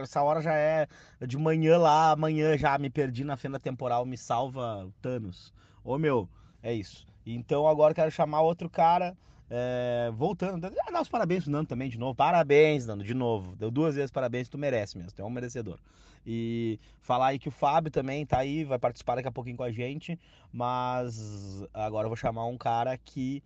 essa 0.00 0.22
hora 0.22 0.40
já 0.40 0.54
é 0.54 0.88
de 1.26 1.36
manhã 1.36 1.76
lá, 1.76 2.12
amanhã 2.12 2.56
já 2.56 2.78
me 2.78 2.88
perdi 2.88 3.22
na 3.22 3.36
fenda 3.36 3.60
temporal, 3.60 4.06
me 4.06 4.16
salva 4.16 4.90
Thanos. 5.02 5.52
Ô 5.84 5.98
meu, 5.98 6.28
é 6.62 6.72
isso. 6.72 7.09
Então 7.34 7.66
agora 7.66 7.94
quero 7.94 8.10
chamar 8.10 8.42
outro 8.42 8.68
cara. 8.68 9.16
É, 9.52 10.12
voltando, 10.14 10.64
ah, 10.64 10.90
dar 10.92 11.02
os 11.02 11.08
parabéns 11.08 11.42
pro 11.42 11.52
Nando 11.52 11.66
também 11.66 11.88
de 11.88 11.98
novo. 11.98 12.14
Parabéns, 12.14 12.86
Nando, 12.86 13.02
de 13.02 13.14
novo. 13.14 13.56
Deu 13.56 13.70
duas 13.70 13.96
vezes 13.96 14.10
parabéns, 14.10 14.48
tu 14.48 14.56
merece 14.56 14.96
mesmo, 14.96 15.12
tu 15.12 15.22
é 15.22 15.24
um 15.24 15.30
merecedor. 15.30 15.78
E 16.24 16.78
falar 17.00 17.28
aí 17.28 17.38
que 17.38 17.48
o 17.48 17.52
Fábio 17.52 17.90
também 17.90 18.24
tá 18.24 18.38
aí, 18.38 18.62
vai 18.62 18.78
participar 18.78 19.16
daqui 19.16 19.28
a 19.28 19.32
pouquinho 19.32 19.56
com 19.56 19.64
a 19.64 19.72
gente. 19.72 20.18
Mas 20.52 21.66
agora 21.74 22.04
eu 22.06 22.10
vou 22.10 22.16
chamar 22.16 22.46
um 22.46 22.58
cara 22.58 22.96
que 22.96 23.42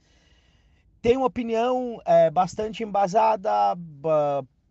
tem 1.00 1.16
uma 1.16 1.26
opinião 1.26 2.00
é, 2.04 2.30
bastante 2.30 2.82
embasada, 2.82 3.50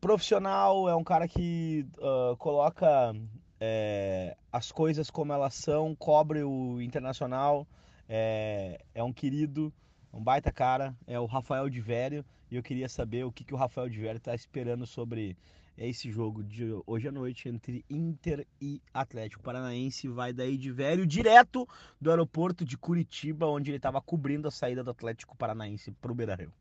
profissional, 0.01 0.89
é 0.89 0.95
um 0.95 1.03
cara 1.03 1.28
que 1.28 1.86
uh, 1.97 2.36
coloca 2.38 3.16
é, 3.59 4.36
as 4.51 4.72
coisas 4.72 5.09
como 5.09 5.32
elas 5.32 5.53
são, 5.53 5.95
cobre 5.95 6.43
o 6.43 6.82
internacional. 6.82 7.66
É, 8.08 8.80
é 8.93 9.04
um 9.04 9.14
querido, 9.14 9.74
um 10.14 10.24
baita 10.24 10.51
cara, 10.51 10.95
é 11.08 11.20
o 11.20 11.26
Rafael 11.26 11.70
de 11.70 11.80
Vério. 11.80 12.26
E 12.51 12.56
eu 12.56 12.64
queria 12.64 12.88
saber 12.88 13.26
o 13.26 13.32
que, 13.32 13.43
que 13.43 13.54
o 13.54 13.58
Rafael 13.58 13.89
de 13.89 13.99
Vério 13.99 14.18
está 14.18 14.36
esperando 14.36 14.86
sobre 14.86 15.36
esse 15.78 16.12
jogo 16.12 16.43
de 16.43 16.66
hoje 16.86 17.08
à 17.08 17.12
noite 17.12 17.49
entre 17.49 17.84
Inter 17.89 18.45
e 18.62 18.80
Atlético 18.93 19.41
Paranaense. 19.41 20.08
Vai 20.08 20.32
daí 20.32 20.58
de 20.58 20.72
Vério 20.72 21.06
direto 21.06 21.68
do 21.99 22.12
aeroporto 22.12 22.64
de 22.64 22.78
Curitiba, 22.78 23.47
onde 23.47 23.72
ele 23.72 23.78
estava 23.78 23.99
cobrindo 24.01 24.47
a 24.47 24.51
saída 24.51 24.84
do 24.84 24.91
Atlético 24.91 25.36
Paranaense 25.36 25.91
para 25.91 26.12
o 26.12 26.16
Beira 26.16 26.36
Rio. 26.36 26.51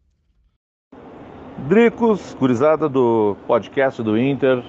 Dricos, 1.68 2.34
gurizada 2.34 2.88
do 2.88 3.36
podcast 3.46 4.02
do 4.02 4.18
Inter. 4.18 4.64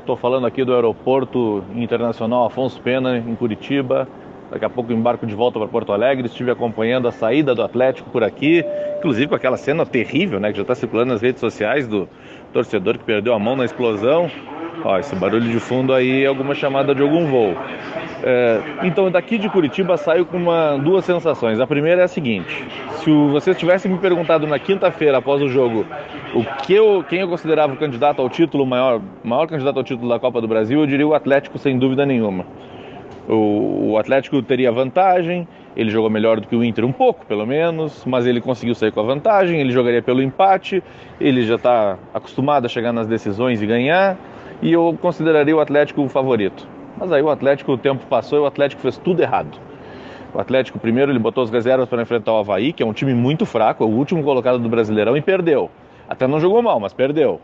Estou 0.00 0.16
falando 0.16 0.46
aqui 0.46 0.64
do 0.64 0.74
aeroporto 0.74 1.62
internacional 1.74 2.46
Afonso 2.46 2.80
Pena, 2.80 3.18
em 3.18 3.36
Curitiba. 3.36 4.08
Daqui 4.50 4.64
a 4.64 4.70
pouco 4.70 4.92
embarco 4.92 5.26
de 5.26 5.34
volta 5.34 5.58
para 5.58 5.68
Porto 5.68 5.92
Alegre. 5.92 6.26
Estive 6.26 6.50
acompanhando 6.50 7.08
a 7.08 7.12
saída 7.12 7.54
do 7.54 7.62
Atlético 7.62 8.10
por 8.10 8.24
aqui, 8.24 8.64
inclusive 8.98 9.28
com 9.28 9.34
aquela 9.34 9.56
cena 9.56 9.84
terrível, 9.84 10.40
né, 10.40 10.50
que 10.50 10.56
já 10.56 10.62
está 10.62 10.74
circulando 10.74 11.12
nas 11.12 11.22
redes 11.22 11.40
sociais 11.40 11.86
do 11.86 12.08
torcedor 12.52 12.98
que 12.98 13.04
perdeu 13.04 13.34
a 13.34 13.38
mão 13.38 13.56
na 13.56 13.64
explosão. 13.64 14.30
Ó, 14.84 14.98
esse 14.98 15.14
barulho 15.16 15.50
de 15.50 15.58
fundo 15.58 15.92
aí 15.92 16.24
é 16.24 16.26
alguma 16.26 16.54
chamada 16.54 16.94
de 16.94 17.02
algum 17.02 17.26
voo. 17.26 17.56
É, 18.22 18.60
então, 18.84 19.10
daqui 19.10 19.38
de 19.38 19.48
Curitiba 19.48 19.96
saio 19.96 20.24
com 20.24 20.36
uma, 20.36 20.76
duas 20.76 21.04
sensações. 21.04 21.60
A 21.60 21.66
primeira 21.66 22.02
é 22.02 22.04
a 22.04 22.08
seguinte: 22.08 22.64
se 22.98 23.10
o, 23.10 23.28
vocês 23.30 23.56
tivessem 23.56 23.90
me 23.90 23.98
perguntado 23.98 24.46
na 24.46 24.58
quinta-feira 24.58 25.18
após 25.18 25.42
o 25.42 25.48
jogo 25.48 25.84
o 26.34 26.44
que 26.62 26.74
eu, 26.74 27.04
quem 27.08 27.20
eu 27.20 27.28
considerava 27.28 27.72
o 27.72 27.76
candidato 27.76 28.20
ao 28.20 28.28
título, 28.28 28.66
maior, 28.66 29.00
maior 29.24 29.46
candidato 29.46 29.78
ao 29.78 29.84
título 29.84 30.08
da 30.08 30.18
Copa 30.18 30.40
do 30.40 30.48
Brasil, 30.48 30.80
eu 30.80 30.86
diria 30.86 31.06
o 31.06 31.14
Atlético 31.14 31.58
sem 31.58 31.78
dúvida 31.78 32.04
nenhuma. 32.04 32.44
O, 33.28 33.98
Atlético 33.98 34.40
teria 34.40 34.72
vantagem, 34.72 35.46
ele 35.76 35.90
jogou 35.90 36.08
melhor 36.08 36.40
do 36.40 36.48
que 36.48 36.56
o 36.56 36.64
Inter 36.64 36.84
um 36.86 36.92
pouco, 36.92 37.26
pelo 37.26 37.46
menos, 37.46 38.02
mas 38.06 38.26
ele 38.26 38.40
conseguiu 38.40 38.74
sair 38.74 38.90
com 38.90 39.00
a 39.00 39.02
vantagem, 39.02 39.60
ele 39.60 39.70
jogaria 39.70 40.00
pelo 40.00 40.22
empate, 40.22 40.82
ele 41.20 41.42
já 41.42 41.56
está 41.56 41.98
acostumado 42.14 42.64
a 42.64 42.68
chegar 42.68 42.92
nas 42.92 43.06
decisões 43.06 43.60
e 43.60 43.66
ganhar, 43.66 44.16
e 44.62 44.72
eu 44.72 44.96
consideraria 45.02 45.54
o 45.54 45.60
Atlético 45.60 46.02
o 46.02 46.08
favorito. 46.08 46.66
Mas 46.96 47.12
aí 47.12 47.20
o 47.20 47.28
Atlético, 47.28 47.72
o 47.72 47.78
tempo 47.78 48.06
passou 48.06 48.38
e 48.38 48.42
o 48.42 48.46
Atlético 48.46 48.80
fez 48.80 48.96
tudo 48.96 49.20
errado. 49.20 49.58
O 50.34 50.40
Atlético, 50.40 50.78
primeiro, 50.78 51.12
ele 51.12 51.18
botou 51.18 51.44
as 51.44 51.50
reservas 51.50 51.88
para 51.88 52.00
enfrentar 52.00 52.32
o 52.32 52.38
Havaí, 52.38 52.72
que 52.72 52.82
é 52.82 52.86
um 52.86 52.92
time 52.92 53.12
muito 53.12 53.44
fraco, 53.44 53.84
é 53.84 53.86
o 53.86 53.90
último 53.90 54.22
colocado 54.22 54.58
do 54.58 54.68
Brasileirão, 54.68 55.16
e 55.16 55.20
perdeu. 55.20 55.70
Até 56.08 56.26
não 56.26 56.40
jogou 56.40 56.62
mal, 56.62 56.80
mas 56.80 56.94
perdeu. 56.94 57.40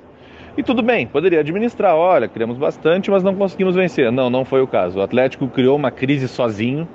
E 0.57 0.63
tudo 0.63 0.83
bem, 0.83 1.05
poderia 1.05 1.41
administrar, 1.41 1.97
olha, 1.97 2.29
criamos 2.29 2.57
bastante, 2.57 3.11
mas 3.11 3.25
não 3.25 3.35
conseguimos 3.35 3.75
vencer. 3.75 4.13
Não, 4.13 4.31
não 4.31 4.45
foi 4.45 4.63
o 4.63 4.69
caso. 4.69 5.01
O 5.01 5.03
Atlético 5.03 5.49
criou 5.49 5.75
uma 5.75 5.91
crise 5.91 6.29
sozinho, 6.29 6.87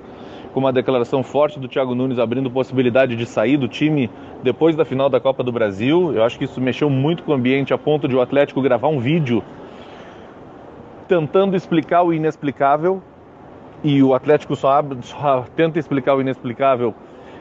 com 0.53 0.61
uma 0.61 0.71
declaração 0.71 1.21
forte 1.23 1.59
do 1.59 1.67
Thiago 1.67 1.93
Nunes 1.93 2.19
abrindo 2.19 2.49
possibilidade 2.49 3.17
de 3.17 3.25
sair 3.25 3.57
do 3.57 3.67
time 3.67 4.09
depois 4.41 4.77
da 4.77 4.85
final 4.85 5.09
da 5.09 5.19
Copa 5.19 5.43
do 5.43 5.51
Brasil. 5.51 6.13
Eu 6.13 6.23
acho 6.23 6.37
que 6.37 6.45
isso 6.45 6.61
mexeu 6.61 6.89
muito 6.89 7.21
com 7.23 7.33
o 7.33 7.35
ambiente 7.35 7.73
a 7.73 7.77
ponto 7.77 8.07
de 8.07 8.15
o 8.15 8.21
Atlético 8.21 8.61
gravar 8.61 8.87
um 8.87 8.99
vídeo 8.99 9.43
tentando 11.09 11.55
explicar 11.55 12.03
o 12.03 12.13
inexplicável. 12.13 13.01
E 13.83 14.01
o 14.01 14.13
Atlético 14.13 14.55
só, 14.55 14.71
abre, 14.71 14.99
só 15.01 15.45
tenta 15.55 15.79
explicar 15.79 16.15
o 16.15 16.21
inexplicável 16.21 16.93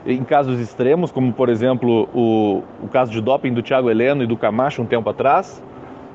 em 0.07 0.25
casos 0.25 0.59
extremos, 0.61 1.11
como 1.11 1.33
por 1.33 1.49
exemplo 1.49 2.09
o, 2.15 2.63
o 2.83 2.89
caso 2.89 3.13
de 3.13 3.21
doping 3.21 3.53
do 3.53 3.63
Thiago 3.63 3.91
Heleno 3.91 4.23
e 4.23 4.27
do 4.27 4.37
Camacho 4.37 4.83
um 4.83 4.87
tempo 4.87 5.09
atrás. 5.09 5.63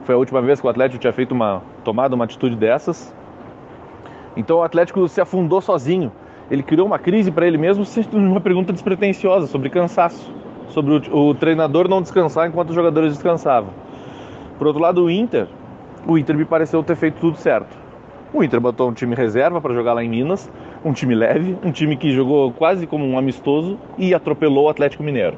Foi 0.04 0.16
a 0.16 0.18
última 0.18 0.42
vez 0.42 0.60
que 0.60 0.68
o 0.68 0.70
Atlético 0.70 1.00
tinha 1.00 1.14
feito 1.14 1.32
uma 1.32 1.62
tomado 1.84 2.14
uma 2.14 2.26
atitude 2.26 2.56
dessas. 2.56 3.14
Então 4.36 4.58
o 4.58 4.64
Atlético 4.64 5.08
se 5.08 5.22
afundou 5.22 5.62
sozinho. 5.62 6.12
Ele 6.52 6.62
criou 6.62 6.86
uma 6.86 7.00
crise 7.00 7.32
para 7.32 7.48
ele 7.48 7.58
mesmo, 7.58 7.86
uma 8.12 8.42
pergunta 8.42 8.74
despretensiosa 8.74 9.48
sobre 9.48 9.70
cansaço, 9.70 10.34
sobre 10.68 11.10
o, 11.10 11.30
o, 11.30 11.34
treinador 11.34 11.88
não 11.88 12.02
descansar 12.02 12.48
enquanto 12.48 12.70
os 12.70 12.76
jogadores 12.76 13.14
descansavam. 13.14 13.70
Por 14.58 14.68
outro 14.68 14.82
lado, 14.82 15.06
o 15.06 15.10
Inter, 15.10 15.48
o 16.06 16.18
Inter 16.18 16.38
me 16.38 16.46
pareceu 16.46 16.84
ter 16.84 16.96
feito 16.96 17.20
tudo 17.20 17.38
certo. 17.38 17.84
O 18.34 18.44
Inter 18.44 18.60
botou 18.60 18.90
um 18.90 18.94
time 18.94 19.16
reserva 19.16 19.62
para 19.62 19.74
jogar 19.74 19.94
lá 19.94 20.04
em 20.04 20.10
Minas, 20.10 20.52
um 20.84 20.92
time 20.92 21.16
leve, 21.16 21.58
um 21.64 21.72
time 21.72 21.96
que 21.96 22.12
jogou 22.12 22.52
quase 22.52 22.86
como 22.86 23.06
um 23.06 23.18
amistoso 23.18 23.78
e 23.98 24.14
atropelou 24.14 24.66
o 24.66 24.70
Atlético 24.70 25.04
Mineiro. 25.04 25.38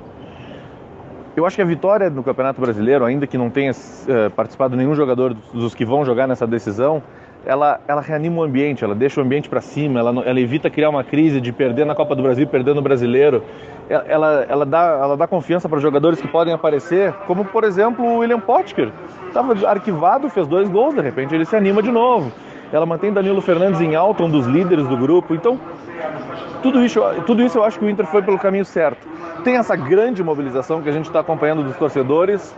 Eu 1.36 1.46
acho 1.46 1.58
que 1.58 1.62
a 1.62 1.66
vitória 1.66 2.10
no 2.10 2.24
Campeonato 2.24 2.62
Brasileiro, 2.62 3.04
ainda 3.04 3.28
que 3.28 3.38
não 3.38 3.50
tenha 3.50 3.72
uh, 3.72 4.30
participado 4.32 4.78
nenhum 4.78 4.96
jogador 4.96 5.36
dos 5.54 5.76
que 5.76 5.84
vão 5.84 6.06
jogar 6.06 6.28
nessa 6.28 6.48
decisão, 6.48 7.04
ela, 7.46 7.80
ela 7.88 8.02
reanima 8.02 8.38
o 8.38 8.44
ambiente, 8.44 8.84
ela 8.84 8.96
deixa 8.96 9.20
o 9.20 9.24
ambiente 9.24 9.50
para 9.50 9.60
cima, 9.60 10.00
ela, 10.00 10.24
ela 10.26 10.40
evita 10.40 10.70
criar 10.70 10.90
uma 10.90 11.04
crise 11.04 11.42
de 11.42 11.52
perder 11.52 11.86
na 11.86 11.94
Copa 11.94 12.16
do 12.16 12.24
Brasil, 12.24 12.48
perder 12.48 12.74
no 12.74 12.82
Brasileiro. 12.82 13.44
Ela, 13.90 14.46
ela, 14.50 14.66
dá, 14.66 15.00
ela 15.02 15.18
dá 15.18 15.28
confiança 15.28 15.70
para 15.70 15.80
jogadores 15.80 16.20
que 16.20 16.28
podem 16.28 16.54
aparecer, 16.54 17.14
como 17.28 17.44
por 17.44 17.66
exemplo 17.66 18.04
o 18.04 18.18
William 18.20 18.40
Potker. 18.40 18.92
Estava 19.28 19.54
arquivado, 19.68 20.30
fez 20.30 20.48
dois 20.48 20.70
gols, 20.70 20.96
de 20.96 21.02
repente 21.02 21.36
ele 21.36 21.46
se 21.46 21.56
anima 21.56 21.84
de 21.84 21.92
novo. 21.92 22.32
Ela 22.72 22.86
mantém 22.86 23.14
Danilo 23.14 23.42
Fernandes 23.42 23.80
em 23.80 23.94
alta, 23.94 24.24
um 24.24 24.30
dos 24.30 24.48
líderes 24.48 24.88
do 24.88 24.98
grupo. 24.98 25.36
Então, 25.36 25.60
tudo 26.64 26.84
isso, 26.84 27.00
tudo 27.28 27.44
isso 27.44 27.58
eu 27.60 27.64
acho 27.64 27.78
que 27.78 27.86
o 27.86 27.90
Inter 27.90 28.06
foi 28.08 28.24
pelo 28.24 28.40
caminho 28.40 28.66
certo. 28.66 29.15
Tem 29.44 29.58
essa 29.58 29.76
grande 29.76 30.24
mobilização 30.24 30.82
que 30.82 30.90
a 30.90 30.92
gente 30.92 31.06
está 31.06 31.20
acompanhando 31.20 31.64
dos 31.64 31.76
torcedores. 31.78 32.56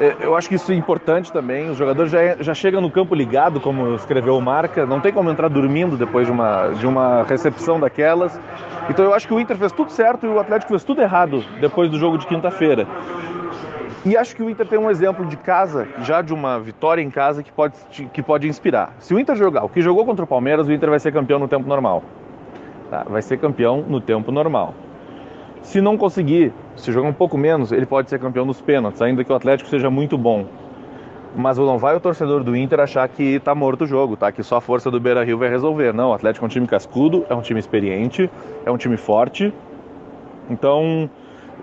É, 0.00 0.16
eu 0.20 0.36
acho 0.36 0.48
que 0.48 0.54
isso 0.54 0.72
é 0.72 0.74
importante 0.74 1.32
também. 1.32 1.68
Os 1.70 1.76
jogadores 1.76 2.10
já, 2.10 2.36
já 2.40 2.54
chegam 2.54 2.80
no 2.80 2.90
campo 2.90 3.14
ligado, 3.14 3.60
como 3.60 3.94
escreveu 3.94 4.36
o 4.36 4.40
Marca. 4.40 4.86
Não 4.86 5.00
tem 5.00 5.12
como 5.12 5.30
entrar 5.30 5.48
dormindo 5.48 5.96
depois 5.96 6.26
de 6.26 6.32
uma, 6.32 6.68
de 6.68 6.86
uma 6.86 7.22
recepção 7.24 7.78
daquelas. 7.78 8.38
Então 8.88 9.04
eu 9.04 9.12
acho 9.12 9.26
que 9.26 9.34
o 9.34 9.40
Inter 9.40 9.56
fez 9.56 9.72
tudo 9.72 9.90
certo 9.90 10.26
e 10.26 10.28
o 10.28 10.38
Atlético 10.38 10.70
fez 10.70 10.84
tudo 10.84 11.02
errado 11.02 11.44
depois 11.60 11.90
do 11.90 11.98
jogo 11.98 12.18
de 12.18 12.26
quinta-feira. 12.26 12.86
E 14.04 14.16
acho 14.16 14.36
que 14.36 14.42
o 14.42 14.48
Inter 14.48 14.66
tem 14.68 14.78
um 14.78 14.88
exemplo 14.88 15.26
de 15.26 15.36
casa, 15.36 15.88
já 16.02 16.22
de 16.22 16.32
uma 16.32 16.60
vitória 16.60 17.02
em 17.02 17.10
casa, 17.10 17.42
que 17.42 17.50
pode, 17.50 17.74
que 18.12 18.22
pode 18.22 18.46
inspirar. 18.46 18.94
Se 19.00 19.12
o 19.12 19.18
Inter 19.18 19.34
jogar 19.34 19.64
o 19.64 19.68
que 19.68 19.82
jogou 19.82 20.04
contra 20.04 20.24
o 20.24 20.28
Palmeiras, 20.28 20.68
o 20.68 20.72
Inter 20.72 20.88
vai 20.88 21.00
ser 21.00 21.12
campeão 21.12 21.40
no 21.40 21.48
tempo 21.48 21.68
normal. 21.68 22.04
Tá? 22.88 23.04
Vai 23.08 23.20
ser 23.20 23.36
campeão 23.38 23.84
no 23.86 24.00
tempo 24.00 24.30
normal. 24.30 24.74
Se 25.66 25.80
não 25.80 25.96
conseguir, 25.96 26.52
se 26.76 26.92
jogar 26.92 27.08
um 27.08 27.12
pouco 27.12 27.36
menos, 27.36 27.72
ele 27.72 27.86
pode 27.86 28.08
ser 28.08 28.20
campeão 28.20 28.44
nos 28.44 28.60
pênaltis, 28.60 29.02
ainda 29.02 29.24
que 29.24 29.32
o 29.32 29.34
Atlético 29.34 29.68
seja 29.68 29.90
muito 29.90 30.16
bom. 30.16 30.46
Mas 31.34 31.58
não 31.58 31.76
vai 31.76 31.96
o 31.96 32.00
torcedor 32.00 32.44
do 32.44 32.56
Inter 32.56 32.78
achar 32.78 33.06
que 33.08 33.34
está 33.34 33.52
morto 33.52 33.82
o 33.82 33.86
jogo, 33.86 34.16
tá? 34.16 34.30
Que 34.30 34.44
só 34.44 34.58
a 34.58 34.60
força 34.60 34.92
do 34.92 35.00
Beira 35.00 35.24
Rio 35.24 35.36
vai 35.36 35.48
resolver. 35.48 35.92
Não, 35.92 36.10
o 36.10 36.12
Atlético 36.12 36.44
é 36.44 36.46
um 36.46 36.48
time 36.48 36.68
cascudo, 36.68 37.26
é 37.28 37.34
um 37.34 37.40
time 37.40 37.58
experiente, 37.58 38.30
é 38.64 38.70
um 38.70 38.76
time 38.76 38.96
forte. 38.96 39.52
Então, 40.48 41.10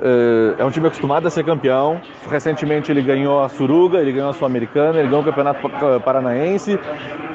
eh, 0.02 0.56
é 0.58 0.66
um 0.66 0.70
time 0.70 0.86
acostumado 0.86 1.26
a 1.26 1.32
ser 1.32 1.46
campeão. 1.46 2.02
Recentemente 2.30 2.92
ele 2.92 3.02
ganhou 3.02 3.42
a 3.42 3.48
Suruga, 3.48 4.00
ele 4.00 4.12
ganhou 4.12 4.32
a 4.32 4.34
Sul-Americana, 4.34 5.00
ele 5.00 5.08
ganhou 5.08 5.22
o 5.22 5.26
Campeonato 5.26 5.62
Paranaense. 6.04 6.78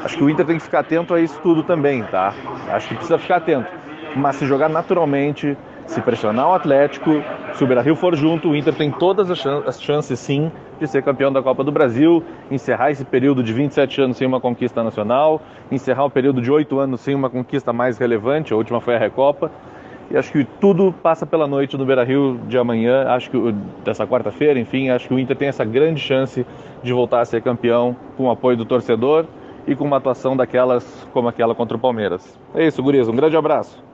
Acho 0.05 0.19
que 0.19 0.23
o 0.23 0.29
Inter 0.29 0.45
tem 0.45 0.59
que 0.59 0.63
ficar 0.63 0.81
atento 0.81 1.15
a 1.15 1.21
isso 1.21 1.41
tudo 1.43 1.63
também, 1.63 2.03
tá? 2.03 2.35
Acho 2.69 2.89
que 2.89 2.95
precisa 2.95 3.19
ficar 3.19 3.37
atento. 3.37 3.67
Mas 4.15 4.37
se 4.37 4.47
jogar 4.47 4.69
naturalmente, 4.69 5.57
se 5.89 6.03
pressionar 6.03 6.49
o 6.51 6.53
Atlético, 6.53 7.23
se 7.55 7.65
o 7.65 7.67
Beira-Rio 7.67 7.97
for 7.97 8.15
junto, 8.15 8.51
o 8.51 8.57
Inter 8.57 8.75
tem 8.75 8.91
todas 8.91 9.31
as 9.31 9.83
chances 9.83 10.19
sim 10.21 10.53
de 10.79 10.87
ser 10.87 11.03
campeão 11.03 11.33
da 11.33 11.43
Copa 11.43 11.65
do 11.65 11.73
Brasil, 11.73 12.23
encerrar 12.51 12.91
esse 12.91 13.05
período 13.05 13.43
de 13.43 13.53
27 13.53 14.03
anos 14.03 14.17
sem 14.19 14.27
uma 14.27 14.41
conquista 14.41 14.85
nacional, 14.85 15.41
encerrar 15.73 16.05
o 16.05 16.11
período 16.11 16.41
de 16.41 16.51
8 16.51 16.79
anos 16.79 17.01
sem 17.01 17.15
uma 17.15 17.31
conquista 17.31 17.73
mais 17.73 17.99
relevante, 17.99 18.53
a 18.53 18.57
última 18.57 18.81
foi 18.81 18.95
a 18.95 18.99
Recopa. 18.99 19.51
E 20.11 20.17
acho 20.17 20.31
que 20.31 20.45
tudo 20.45 20.95
passa 21.03 21.27
pela 21.27 21.47
noite 21.47 21.77
no 21.77 21.85
Beira-Rio 21.85 22.39
de 22.47 22.57
amanhã, 22.57 23.09
acho 23.09 23.31
que 23.31 23.55
dessa 23.85 24.07
quarta-feira, 24.07 24.59
enfim, 24.59 24.91
acho 24.91 25.09
que 25.09 25.15
o 25.15 25.19
Inter 25.19 25.37
tem 25.37 25.49
essa 25.49 25.65
grande 25.65 26.01
chance 26.01 26.47
de 26.83 26.93
voltar 26.93 27.21
a 27.21 27.25
ser 27.25 27.43
campeão 27.43 27.97
com 28.17 28.25
o 28.25 28.31
apoio 28.31 28.57
do 28.57 28.65
torcedor 28.65 29.27
e 29.67 29.75
com 29.75 29.85
uma 29.85 29.97
atuação 29.97 30.37
daquelas 30.37 31.07
como 31.13 31.29
aquela 31.29 31.55
contra 31.55 31.77
o 31.77 31.81
Palmeiras. 31.81 32.39
É 32.55 32.67
isso, 32.67 32.83
Gurias, 32.83 33.09
um 33.09 33.17
grande 33.17 33.37
abraço. 33.37 33.88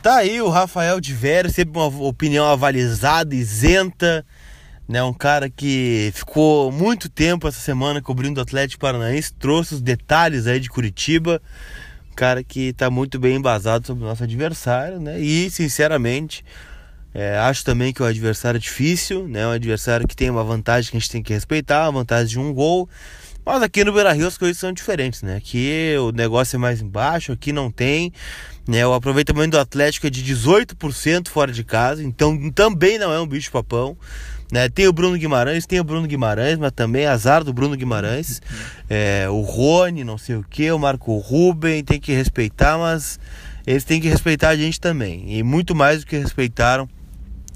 Tá 0.00 0.18
aí 0.18 0.40
o 0.40 0.48
Rafael 0.48 1.00
de 1.00 1.12
Vério, 1.12 1.50
sempre 1.50 1.76
uma 1.76 1.86
opinião 1.86 2.46
avalizada, 2.46 3.34
isenta, 3.34 4.24
né? 4.86 5.02
Um 5.02 5.12
cara 5.12 5.50
que 5.50 6.12
ficou 6.14 6.70
muito 6.70 7.08
tempo 7.08 7.48
essa 7.48 7.58
semana 7.58 8.00
cobrindo 8.00 8.38
o 8.38 8.42
Atlético 8.42 8.80
Paranaense, 8.80 9.32
trouxe 9.34 9.74
os 9.74 9.82
detalhes 9.82 10.46
aí 10.46 10.60
de 10.60 10.68
Curitiba. 10.68 11.42
Um 12.12 12.14
cara 12.14 12.44
que 12.44 12.68
está 12.68 12.88
muito 12.88 13.18
bem 13.18 13.34
embasado 13.34 13.88
sobre 13.88 14.04
o 14.04 14.06
nosso 14.06 14.22
adversário, 14.22 15.00
né? 15.00 15.18
E, 15.18 15.50
sinceramente, 15.50 16.44
é, 17.12 17.36
acho 17.36 17.64
também 17.64 17.92
que 17.92 18.00
o 18.00 18.06
adversário 18.06 18.58
é 18.58 18.60
difícil, 18.60 19.26
né? 19.26 19.48
Um 19.48 19.50
adversário 19.50 20.06
que 20.06 20.14
tem 20.14 20.30
uma 20.30 20.44
vantagem 20.44 20.92
que 20.92 20.96
a 20.96 21.00
gente 21.00 21.10
tem 21.10 21.22
que 21.24 21.34
respeitar, 21.34 21.86
a 21.86 21.90
vantagem 21.90 22.28
de 22.28 22.38
um 22.38 22.54
gol. 22.54 22.88
Mas 23.44 23.62
aqui 23.62 23.82
no 23.82 23.92
Beira 23.92 24.12
Rio 24.12 24.28
as 24.28 24.38
coisas 24.38 24.58
são 24.58 24.72
diferentes, 24.72 25.22
né? 25.22 25.36
Aqui 25.36 25.96
o 25.98 26.12
negócio 26.12 26.54
é 26.54 26.58
mais 26.58 26.80
embaixo, 26.80 27.32
aqui 27.32 27.52
não 27.52 27.70
tem. 27.70 28.12
Né? 28.68 28.86
O 28.86 28.92
aproveitamento 28.92 29.52
do 29.52 29.58
Atlético 29.58 30.06
é 30.06 30.10
de 30.10 30.22
18% 30.22 31.28
fora 31.28 31.50
de 31.50 31.64
casa, 31.64 32.04
então 32.04 32.50
também 32.50 32.98
não 32.98 33.10
é 33.10 33.18
um 33.18 33.26
bicho 33.26 33.50
papão. 33.50 33.96
Né? 34.52 34.68
Tem 34.68 34.86
o 34.86 34.92
Bruno 34.92 35.16
Guimarães, 35.16 35.64
tem 35.64 35.80
o 35.80 35.84
Bruno 35.84 36.06
Guimarães, 36.06 36.58
mas 36.58 36.72
também 36.72 37.04
é 37.04 37.08
azar 37.08 37.42
do 37.42 37.52
Bruno 37.52 37.74
Guimarães. 37.74 38.42
É, 38.90 39.28
o 39.28 39.42
Rony, 39.42 40.02
não 40.02 40.16
sei 40.16 40.36
o 40.36 40.42
que, 40.42 40.72
o 40.72 40.78
Marco 40.78 41.14
Ruben, 41.18 41.84
tem 41.84 42.00
que 42.00 42.10
respeitar, 42.10 42.78
mas 42.78 43.20
eles 43.66 43.84
têm 43.84 44.00
que 44.00 44.08
respeitar 44.08 44.48
a 44.48 44.56
gente 44.56 44.80
também. 44.80 45.36
E 45.36 45.42
muito 45.42 45.74
mais 45.74 46.00
do 46.00 46.06
que 46.06 46.16
respeitaram 46.16 46.88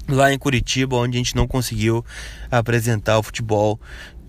lá 0.07 0.31
em 0.31 0.37
Curitiba, 0.37 0.95
onde 0.95 1.17
a 1.17 1.19
gente 1.19 1.35
não 1.35 1.47
conseguiu 1.47 2.05
apresentar 2.51 3.17
o 3.17 3.23
futebol 3.23 3.79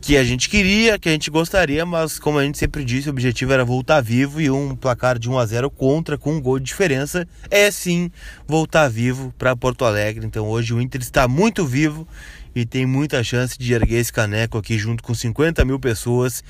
que 0.05 0.19
a 0.19 0.23
gente 0.23 0.51
queria, 0.51 0.99
que 0.99 1.09
a 1.09 1.13
gente 1.13 1.31
gostaria, 1.31 1.87
mas 1.87 2.19
como 2.19 2.39
a 2.39 2.45
gente 2.45 2.59
sempre 2.59 2.85
disse, 2.85 3.09
o 3.09 3.11
objetivo 3.11 3.55
era 3.55 3.65
voltar 3.65 4.03
vivo 4.03 4.39
e 4.39 4.51
um 4.51 4.77
placar 4.77 5.19
de 5.19 5.31
1 5.31 5.39
a 5.39 5.47
0 5.47 5.71
contra 5.71 6.19
com 6.19 6.35
um 6.35 6.43
gol 6.43 6.59
de 6.59 6.67
diferença 6.67 7.27
é 7.51 7.71
sim 7.71 8.11
voltar 8.47 8.87
vivo 8.91 9.33
para 9.39 9.57
Porto 9.57 9.83
Alegre. 9.83 10.27
Então 10.27 10.47
hoje 10.47 10.75
o 10.75 10.81
Inter 10.83 11.01
está 11.01 11.27
muito 11.27 11.65
vivo 11.65 12.07
e 12.55 12.67
tem 12.67 12.85
muita 12.85 13.25
chance 13.25 13.57
de 13.57 13.73
erguer 13.73 13.97
esse 13.97 14.13
caneco 14.13 14.59
aqui 14.59 14.77
junto 14.77 15.03
com 15.03 15.15
50 15.15 15.65
mil 15.65 15.81
pessoas 15.81 16.45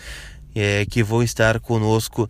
é, 0.53 0.85
que 0.85 1.05
vão 1.05 1.23
estar 1.23 1.61
conosco 1.61 2.29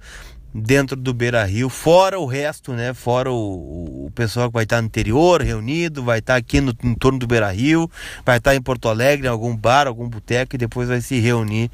dentro 0.54 0.94
do 0.94 1.12
Beira 1.12 1.44
Rio, 1.44 1.68
fora 1.68 2.20
o 2.20 2.26
resto, 2.26 2.72
né? 2.72 2.94
Fora 2.94 3.32
o, 3.32 4.06
o 4.06 4.10
pessoal 4.14 4.48
que 4.48 4.54
vai 4.54 4.62
estar 4.62 4.80
no 4.80 4.86
interior 4.86 5.42
reunido, 5.42 6.04
vai 6.04 6.20
estar 6.20 6.36
aqui 6.36 6.60
no 6.60 6.72
entorno 6.84 7.18
do 7.18 7.26
Beira 7.26 7.50
Rio, 7.50 7.90
vai 8.24 8.38
estar 8.38 8.54
em 8.54 8.62
Porto 8.62 8.88
Alegre, 8.88 9.26
em 9.26 9.30
algum 9.30 9.56
bar, 9.56 9.88
algum 9.88 10.08
boteco 10.08 10.54
e 10.54 10.58
depois 10.58 10.88
vai 10.88 11.00
se 11.00 11.18
reunir 11.18 11.70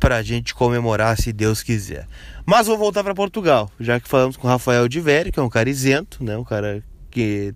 para 0.00 0.16
a 0.16 0.22
gente 0.22 0.54
comemorar, 0.54 1.16
se 1.16 1.32
Deus 1.32 1.62
quiser. 1.62 2.06
Mas 2.44 2.66
vou 2.66 2.76
voltar 2.76 3.04
para 3.04 3.14
Portugal, 3.14 3.70
já 3.78 4.00
que 4.00 4.08
falamos 4.08 4.36
com 4.36 4.46
o 4.46 4.50
Rafael 4.50 4.88
de 4.88 5.00
Vério, 5.00 5.32
que 5.32 5.38
é 5.38 5.42
um 5.42 5.48
cara 5.48 5.70
isento, 5.70 6.22
né? 6.24 6.36
Um 6.36 6.44
cara 6.44 6.82
que 7.10 7.54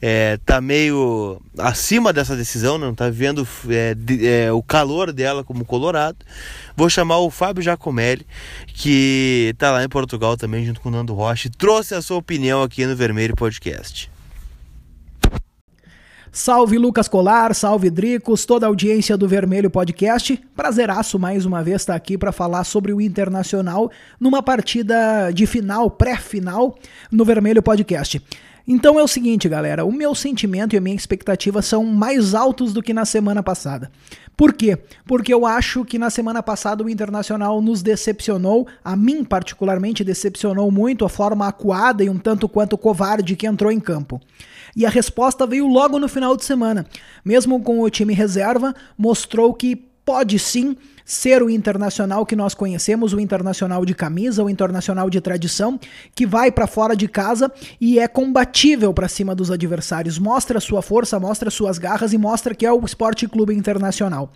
é, 0.00 0.38
tá 0.44 0.60
meio 0.60 1.40
acima 1.58 2.12
dessa 2.12 2.36
decisão, 2.36 2.78
não 2.78 2.94
tá 2.94 3.10
vendo 3.10 3.46
é, 3.68 3.96
é, 4.46 4.52
o 4.52 4.62
calor 4.62 5.12
dela 5.12 5.42
como 5.42 5.64
Colorado. 5.64 6.18
Vou 6.76 6.88
chamar 6.88 7.18
o 7.18 7.30
Fábio 7.30 7.62
Giacomelli, 7.62 8.26
que 8.68 9.54
tá 9.58 9.72
lá 9.72 9.82
em 9.82 9.88
Portugal 9.88 10.36
também, 10.36 10.64
junto 10.64 10.80
com 10.80 10.88
o 10.88 10.92
Nando 10.92 11.14
Rocha, 11.14 11.48
e 11.48 11.50
trouxe 11.50 11.94
a 11.94 12.02
sua 12.02 12.16
opinião 12.16 12.62
aqui 12.62 12.86
no 12.86 12.94
Vermelho 12.94 13.34
Podcast. 13.34 14.10
Salve 16.30 16.78
Lucas 16.78 17.08
Colar, 17.08 17.52
salve 17.54 17.90
Dricos, 17.90 18.44
toda 18.44 18.66
a 18.66 18.68
audiência 18.68 19.16
do 19.16 19.26
Vermelho 19.26 19.68
Podcast. 19.68 20.40
Prazeraço 20.54 21.18
mais 21.18 21.44
uma 21.44 21.64
vez 21.64 21.82
estar 21.82 21.96
aqui 21.96 22.16
para 22.16 22.30
falar 22.30 22.62
sobre 22.62 22.92
o 22.92 23.00
Internacional 23.00 23.90
numa 24.20 24.40
partida 24.40 25.32
de 25.32 25.46
final, 25.46 25.90
pré-final, 25.90 26.78
no 27.10 27.24
Vermelho 27.24 27.60
Podcast. 27.60 28.22
Então 28.70 29.00
é 29.00 29.02
o 29.02 29.08
seguinte, 29.08 29.48
galera, 29.48 29.86
o 29.86 29.90
meu 29.90 30.14
sentimento 30.14 30.74
e 30.74 30.76
a 30.76 30.80
minha 30.80 30.94
expectativa 30.94 31.62
são 31.62 31.86
mais 31.86 32.34
altos 32.34 32.70
do 32.74 32.82
que 32.82 32.92
na 32.92 33.06
semana 33.06 33.42
passada. 33.42 33.90
Por 34.36 34.52
quê? 34.52 34.76
Porque 35.06 35.32
eu 35.32 35.46
acho 35.46 35.86
que 35.86 35.98
na 35.98 36.10
semana 36.10 36.42
passada 36.42 36.84
o 36.84 36.90
Internacional 36.90 37.62
nos 37.62 37.80
decepcionou, 37.80 38.68
a 38.84 38.94
mim 38.94 39.24
particularmente 39.24 40.04
decepcionou 40.04 40.70
muito 40.70 41.06
a 41.06 41.08
forma 41.08 41.48
acuada 41.48 42.04
e 42.04 42.10
um 42.10 42.18
tanto 42.18 42.46
quanto 42.46 42.76
covarde 42.76 43.36
que 43.36 43.46
entrou 43.46 43.72
em 43.72 43.80
campo. 43.80 44.20
E 44.76 44.84
a 44.84 44.90
resposta 44.90 45.46
veio 45.46 45.66
logo 45.66 45.98
no 45.98 46.06
final 46.06 46.36
de 46.36 46.44
semana. 46.44 46.86
Mesmo 47.24 47.62
com 47.62 47.80
o 47.80 47.88
time 47.88 48.12
reserva, 48.12 48.74
mostrou 48.98 49.54
que 49.54 49.88
pode 50.08 50.38
sim 50.38 50.74
ser 51.04 51.42
o 51.42 51.50
internacional 51.50 52.24
que 52.24 52.34
nós 52.34 52.54
conhecemos, 52.54 53.12
o 53.12 53.20
internacional 53.20 53.84
de 53.84 53.94
camisa, 53.94 54.42
o 54.42 54.48
internacional 54.48 55.10
de 55.10 55.20
tradição, 55.20 55.78
que 56.14 56.24
vai 56.24 56.50
para 56.50 56.66
fora 56.66 56.96
de 56.96 57.06
casa 57.06 57.52
e 57.78 57.98
é 57.98 58.08
combatível 58.08 58.94
para 58.94 59.06
cima 59.06 59.34
dos 59.34 59.50
adversários, 59.50 60.18
mostra 60.18 60.60
sua 60.60 60.80
força, 60.80 61.20
mostra 61.20 61.50
suas 61.50 61.76
garras 61.76 62.14
e 62.14 62.18
mostra 62.18 62.54
que 62.54 62.64
é 62.64 62.72
o 62.72 62.82
Esporte 62.86 63.28
Clube 63.28 63.54
Internacional. 63.54 64.32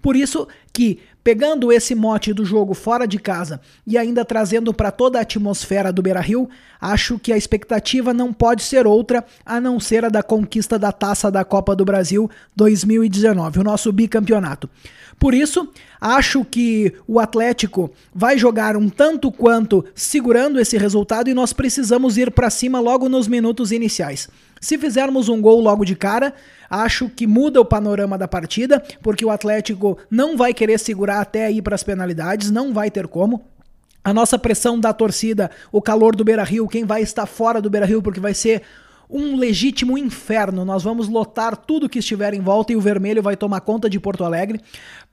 Por 0.00 0.14
isso 0.14 0.46
que 0.72 1.00
Pegando 1.26 1.72
esse 1.72 1.92
mote 1.92 2.32
do 2.32 2.44
jogo 2.44 2.72
fora 2.72 3.04
de 3.04 3.18
casa 3.18 3.60
e 3.84 3.98
ainda 3.98 4.24
trazendo 4.24 4.72
para 4.72 4.92
toda 4.92 5.18
a 5.18 5.22
atmosfera 5.22 5.92
do 5.92 6.00
Beira-Rio, 6.00 6.48
acho 6.80 7.18
que 7.18 7.32
a 7.32 7.36
expectativa 7.36 8.14
não 8.14 8.32
pode 8.32 8.62
ser 8.62 8.86
outra 8.86 9.24
a 9.44 9.60
não 9.60 9.80
ser 9.80 10.04
a 10.04 10.08
da 10.08 10.22
conquista 10.22 10.78
da 10.78 10.92
taça 10.92 11.28
da 11.28 11.44
Copa 11.44 11.74
do 11.74 11.84
Brasil 11.84 12.30
2019, 12.54 13.58
o 13.58 13.64
nosso 13.64 13.90
bicampeonato. 13.90 14.70
Por 15.18 15.34
isso, 15.34 15.68
acho 16.00 16.44
que 16.44 16.94
o 17.08 17.18
Atlético 17.18 17.90
vai 18.14 18.38
jogar 18.38 18.76
um 18.76 18.88
tanto 18.88 19.32
quanto 19.32 19.84
segurando 19.96 20.60
esse 20.60 20.78
resultado 20.78 21.28
e 21.28 21.34
nós 21.34 21.52
precisamos 21.52 22.16
ir 22.16 22.30
para 22.30 22.50
cima 22.50 22.78
logo 22.78 23.08
nos 23.08 23.26
minutos 23.26 23.72
iniciais. 23.72 24.28
Se 24.60 24.78
fizermos 24.78 25.28
um 25.28 25.40
gol 25.40 25.60
logo 25.60 25.84
de 25.84 25.94
cara, 25.94 26.34
acho 26.68 27.08
que 27.08 27.26
muda 27.26 27.60
o 27.60 27.64
panorama 27.64 28.16
da 28.16 28.26
partida, 28.26 28.82
porque 29.02 29.24
o 29.24 29.30
Atlético 29.30 29.98
não 30.10 30.36
vai 30.36 30.54
querer 30.54 30.78
segurar 30.78 31.20
até 31.20 31.50
ir 31.50 31.62
para 31.62 31.74
as 31.74 31.82
penalidades, 31.82 32.50
não 32.50 32.72
vai 32.72 32.90
ter 32.90 33.06
como. 33.06 33.44
A 34.02 34.14
nossa 34.14 34.38
pressão 34.38 34.78
da 34.78 34.92
torcida, 34.92 35.50
o 35.72 35.82
calor 35.82 36.14
do 36.14 36.24
Beira-Rio, 36.24 36.68
quem 36.68 36.84
vai 36.84 37.02
estar 37.02 37.26
fora 37.26 37.60
do 37.60 37.68
Beira-Rio 37.68 38.00
porque 38.00 38.20
vai 38.20 38.34
ser 38.34 38.62
um 39.10 39.36
legítimo 39.36 39.96
inferno. 39.96 40.64
Nós 40.64 40.82
vamos 40.82 41.08
lotar 41.08 41.56
tudo 41.56 41.88
que 41.88 41.98
estiver 41.98 42.34
em 42.34 42.40
volta 42.40 42.72
e 42.72 42.76
o 42.76 42.80
vermelho 42.80 43.22
vai 43.22 43.36
tomar 43.36 43.60
conta 43.60 43.88
de 43.88 43.98
Porto 44.00 44.24
Alegre 44.24 44.60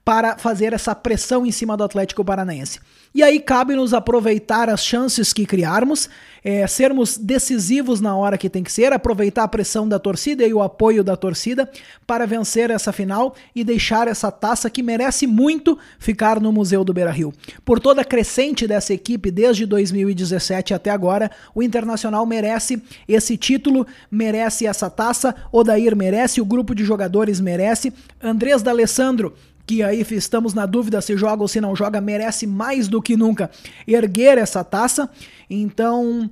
para 0.04 0.36
fazer 0.36 0.72
essa 0.74 0.94
pressão 0.94 1.46
em 1.46 1.50
cima 1.50 1.76
do 1.76 1.82
Atlético 1.82 2.24
Paranaense. 2.24 2.78
E 3.14 3.22
aí 3.22 3.40
cabe-nos 3.40 3.94
aproveitar 3.94 4.68
as 4.68 4.84
chances 4.84 5.32
que 5.32 5.46
criarmos, 5.46 6.10
é, 6.42 6.66
sermos 6.66 7.16
decisivos 7.16 8.00
na 8.00 8.14
hora 8.14 8.36
que 8.36 8.50
tem 8.50 8.62
que 8.62 8.72
ser, 8.72 8.92
aproveitar 8.92 9.44
a 9.44 9.48
pressão 9.48 9.88
da 9.88 10.00
torcida 10.00 10.44
e 10.44 10.52
o 10.52 10.60
apoio 10.60 11.02
da 11.04 11.16
torcida 11.16 11.70
para 12.06 12.26
vencer 12.26 12.70
essa 12.70 12.92
final 12.92 13.34
e 13.54 13.62
deixar 13.62 14.08
essa 14.08 14.32
taça 14.32 14.68
que 14.68 14.82
merece 14.82 15.28
muito 15.28 15.78
ficar 15.98 16.40
no 16.40 16.52
Museu 16.52 16.84
do 16.84 16.92
Beira-Rio. 16.92 17.32
Por 17.64 17.78
toda 17.78 18.02
a 18.02 18.04
crescente 18.04 18.66
dessa 18.66 18.92
equipe 18.92 19.30
desde 19.30 19.64
2017 19.64 20.74
até 20.74 20.90
agora, 20.90 21.30
o 21.54 21.62
Internacional 21.62 22.26
merece 22.26 22.82
esse 23.08 23.36
título, 23.36 23.86
merece 24.10 24.66
essa 24.66 24.90
taça, 24.90 25.34
Odair 25.52 25.96
merece, 25.96 26.40
o 26.40 26.44
grupo 26.44 26.74
de 26.74 26.84
jogadores 26.84 27.40
merece, 27.40 27.92
Andrés 28.20 28.60
D'Alessandro 28.60 29.34
que 29.66 29.82
aí 29.82 30.04
estamos 30.10 30.54
na 30.54 30.66
dúvida 30.66 31.00
se 31.00 31.16
joga 31.16 31.42
ou 31.42 31.48
se 31.48 31.60
não 31.60 31.74
joga, 31.74 32.00
merece 32.00 32.46
mais 32.46 32.88
do 32.88 33.00
que 33.00 33.16
nunca 33.16 33.50
erguer 33.86 34.38
essa 34.38 34.62
taça. 34.62 35.08
Então, 35.48 36.30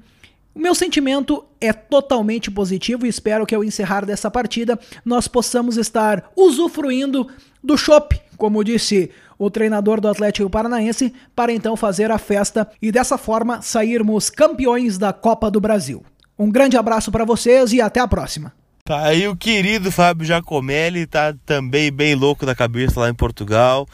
o 0.54 0.58
meu 0.58 0.74
sentimento 0.74 1.44
é 1.60 1.72
totalmente 1.72 2.50
positivo 2.50 3.06
e 3.06 3.08
espero 3.08 3.46
que 3.46 3.54
ao 3.54 3.64
encerrar 3.64 4.04
dessa 4.04 4.30
partida 4.30 4.78
nós 5.04 5.26
possamos 5.26 5.76
estar 5.76 6.30
usufruindo 6.36 7.26
do 7.64 7.76
chopp, 7.76 8.20
como 8.36 8.62
disse 8.62 9.10
o 9.38 9.50
treinador 9.50 10.00
do 10.00 10.08
Atlético 10.08 10.50
Paranaense, 10.50 11.12
para 11.34 11.52
então 11.52 11.76
fazer 11.76 12.10
a 12.10 12.18
festa 12.18 12.68
e 12.80 12.92
dessa 12.92 13.16
forma 13.16 13.62
sairmos 13.62 14.28
campeões 14.28 14.98
da 14.98 15.12
Copa 15.12 15.50
do 15.50 15.60
Brasil. 15.60 16.04
Um 16.38 16.50
grande 16.50 16.76
abraço 16.76 17.10
para 17.10 17.24
vocês 17.24 17.72
e 17.72 17.80
até 17.80 18.00
a 18.00 18.08
próxima. 18.08 18.52
Tá 18.92 19.06
aí 19.06 19.26
o 19.26 19.34
querido 19.34 19.90
Fábio 19.90 20.26
Giacomelli, 20.26 21.06
tá 21.06 21.34
também 21.46 21.90
bem 21.90 22.14
louco 22.14 22.44
da 22.44 22.54
cabeça 22.54 23.00
lá 23.00 23.08
em 23.08 23.14
Portugal. 23.14 23.88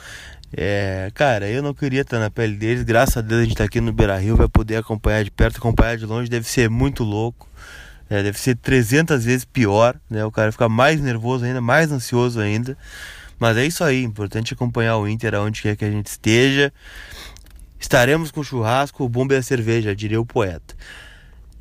É, 0.53 1.09
cara, 1.15 1.49
eu 1.49 1.63
não 1.63 1.73
queria 1.73 2.01
estar 2.01 2.19
na 2.19 2.29
pele 2.29 2.57
deles. 2.57 2.83
Graças 2.83 3.17
a 3.17 3.21
Deus 3.21 3.43
a 3.43 3.45
gente 3.45 3.55
tá 3.55 3.63
aqui 3.63 3.81
no 3.81 3.93
Beira 3.93 4.19
Rio, 4.19 4.35
vai 4.35 4.49
poder 4.49 4.75
acompanhar 4.75 5.23
de 5.23 5.31
perto, 5.31 5.59
acompanhar 5.59 5.97
de 5.97 6.05
longe. 6.05 6.29
Deve 6.29 6.49
ser 6.49 6.69
muito 6.69 7.05
louco, 7.05 7.49
é, 8.11 8.25
deve 8.25 8.41
ser 8.41 8.57
300 8.57 9.25
vezes 9.25 9.45
pior, 9.45 9.95
né? 10.11 10.25
O 10.25 10.33
cara 10.33 10.51
fica 10.51 10.69
mais 10.69 11.01
nervoso 11.01 11.45
ainda, 11.45 11.61
mais 11.61 11.93
ansioso 11.93 12.41
ainda. 12.41 12.77
Mas 13.39 13.57
é 13.57 13.65
isso 13.65 13.85
aí, 13.85 14.03
importante 14.03 14.53
acompanhar 14.53 14.97
o 14.97 15.07
Inter 15.07 15.33
aonde 15.37 15.63
quer 15.63 15.77
que 15.77 15.85
a 15.85 15.91
gente 15.93 16.09
esteja. 16.09 16.73
Estaremos 17.79 18.33
com 18.33 18.43
churrasco, 18.43 19.05
o 19.05 19.09
bomba 19.09 19.35
e 19.35 19.37
a 19.37 19.43
cerveja, 19.45 19.95
diria 19.95 20.21
o 20.21 20.27
poeta. 20.27 20.75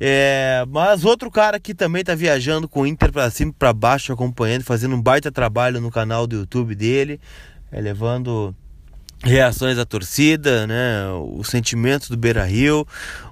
É, 0.00 0.64
mas 0.68 1.04
outro 1.04 1.30
cara 1.30 1.58
que 1.58 1.74
também 1.74 2.04
tá 2.04 2.14
viajando 2.14 2.68
com 2.68 2.82
o 2.82 2.86
Inter 2.86 3.10
para 3.10 3.30
cima 3.30 3.52
para 3.58 3.72
baixo, 3.72 4.12
acompanhando, 4.12 4.62
fazendo 4.62 4.94
um 4.94 5.02
baita 5.02 5.32
trabalho 5.32 5.80
no 5.80 5.90
canal 5.90 6.26
do 6.26 6.36
YouTube 6.36 6.74
dele, 6.74 7.20
é, 7.72 7.80
levando 7.80 8.54
reações 9.22 9.76
da 9.76 9.84
torcida, 9.84 10.66
né, 10.66 11.08
o 11.10 11.42
sentimento 11.42 12.08
do 12.08 12.16
Beira 12.16 12.44
Rio, 12.44 12.86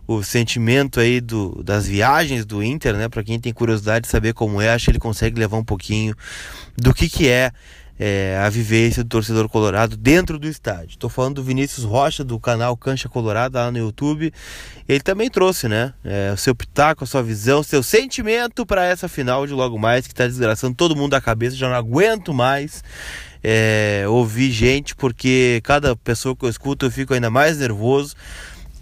o 0.06 0.22
sentimento 0.22 0.98
aí 0.98 1.20
do, 1.20 1.62
das 1.62 1.86
viagens 1.86 2.44
do 2.44 2.62
Inter, 2.62 2.94
né, 2.94 3.08
para 3.08 3.22
quem 3.22 3.38
tem 3.38 3.52
curiosidade 3.52 4.04
de 4.04 4.10
saber 4.10 4.34
como 4.34 4.60
é, 4.60 4.70
acho 4.70 4.86
que 4.86 4.90
ele 4.90 4.98
consegue 4.98 5.38
levar 5.38 5.56
um 5.56 5.64
pouquinho 5.64 6.14
do 6.76 6.92
que 6.92 7.08
que 7.08 7.28
é 7.28 7.52
é, 7.98 8.38
a 8.44 8.48
vivência 8.50 9.02
do 9.02 9.08
torcedor 9.08 9.48
colorado 9.48 9.96
dentro 9.96 10.38
do 10.38 10.46
estádio. 10.46 10.90
Estou 10.90 11.08
falando 11.08 11.36
do 11.36 11.42
Vinícius 11.42 11.84
Rocha, 11.84 12.22
do 12.22 12.38
canal 12.38 12.76
Cancha 12.76 13.08
Colorado, 13.08 13.54
lá 13.54 13.70
no 13.70 13.78
YouTube. 13.78 14.32
Ele 14.88 15.00
também 15.00 15.30
trouxe, 15.30 15.68
né? 15.68 15.94
É, 16.04 16.30
o 16.32 16.36
seu 16.36 16.54
pitaco, 16.54 17.04
a 17.04 17.06
sua 17.06 17.22
visão, 17.22 17.62
seu 17.62 17.82
sentimento 17.82 18.66
para 18.66 18.84
essa 18.84 19.08
final 19.08 19.46
de 19.46 19.52
logo 19.52 19.78
mais, 19.78 20.06
que 20.06 20.12
está 20.12 20.26
desgraçando 20.26 20.74
todo 20.74 20.94
mundo 20.94 21.12
da 21.12 21.20
cabeça. 21.20 21.56
Já 21.56 21.68
não 21.68 21.76
aguento 21.76 22.34
mais 22.34 22.84
é, 23.42 24.04
ouvir 24.08 24.50
gente, 24.50 24.94
porque 24.94 25.60
cada 25.64 25.96
pessoa 25.96 26.36
que 26.36 26.44
eu 26.44 26.50
escuto 26.50 26.86
eu 26.86 26.90
fico 26.90 27.14
ainda 27.14 27.30
mais 27.30 27.58
nervoso. 27.58 28.14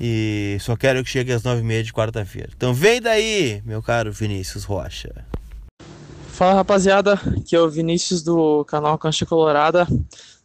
E 0.00 0.56
só 0.60 0.74
quero 0.76 1.04
que 1.04 1.08
chegue 1.08 1.32
às 1.32 1.44
nove 1.44 1.60
e 1.60 1.64
meia 1.64 1.84
de 1.84 1.92
quarta-feira. 1.92 2.50
Então 2.56 2.74
vem 2.74 3.00
daí, 3.00 3.62
meu 3.64 3.80
caro 3.80 4.12
Vinícius 4.12 4.64
Rocha. 4.64 5.24
Fala 6.34 6.54
rapaziada, 6.54 7.12
aqui 7.12 7.54
é 7.54 7.60
o 7.60 7.70
Vinícius 7.70 8.20
do 8.20 8.64
canal 8.64 8.98
Cancha 8.98 9.24
Colorada. 9.24 9.86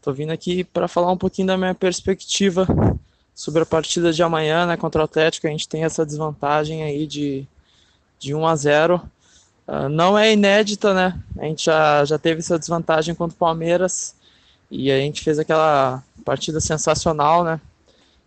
Tô 0.03 0.13
vindo 0.13 0.29
aqui 0.29 0.63
para 0.63 0.87
falar 0.87 1.11
um 1.11 1.17
pouquinho 1.17 1.47
da 1.47 1.57
minha 1.57 1.73
perspectiva 1.73 2.67
sobre 3.33 3.63
a 3.63 3.65
partida 3.65 4.13
de 4.13 4.21
amanhã, 4.21 4.67
né, 4.67 4.77
contra 4.77 5.01
o 5.01 5.03
Atlético. 5.03 5.47
A 5.47 5.49
gente 5.49 5.67
tem 5.67 5.83
essa 5.83 6.05
desvantagem 6.05 6.83
aí 6.83 7.07
de, 7.07 7.47
de 8.19 8.35
1 8.35 8.45
a 8.45 8.55
0. 8.55 8.95
Uh, 8.97 9.01
ah, 9.65 9.89
não 9.89 10.15
é 10.15 10.31
inédita, 10.31 10.93
né? 10.93 11.19
A 11.39 11.45
gente 11.45 11.65
já, 11.65 12.05
já 12.05 12.19
teve 12.19 12.41
essa 12.41 12.59
desvantagem 12.59 13.15
contra 13.15 13.33
o 13.33 13.39
Palmeiras 13.39 14.13
e 14.69 14.91
a 14.91 14.99
gente 14.99 15.23
fez 15.23 15.39
aquela 15.39 16.03
partida 16.23 16.61
sensacional, 16.61 17.43
né? 17.43 17.59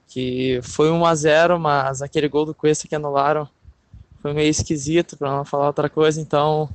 Que 0.09 0.59
foi 0.65 0.91
1 0.91 1.07
a 1.07 1.15
0, 1.15 1.61
mas 1.61 2.03
aquele 2.03 2.27
gol 2.27 2.45
do 2.45 2.55
Cuesta 2.57 2.89
que 2.89 2.97
anularam 2.97 3.49
foi 4.21 4.33
meio 4.33 4.51
esquisito, 4.51 5.17
para 5.17 5.31
não 5.31 5.45
falar 5.45 5.69
outra 5.69 5.89
coisa. 5.89 6.21
Então, 6.21 6.69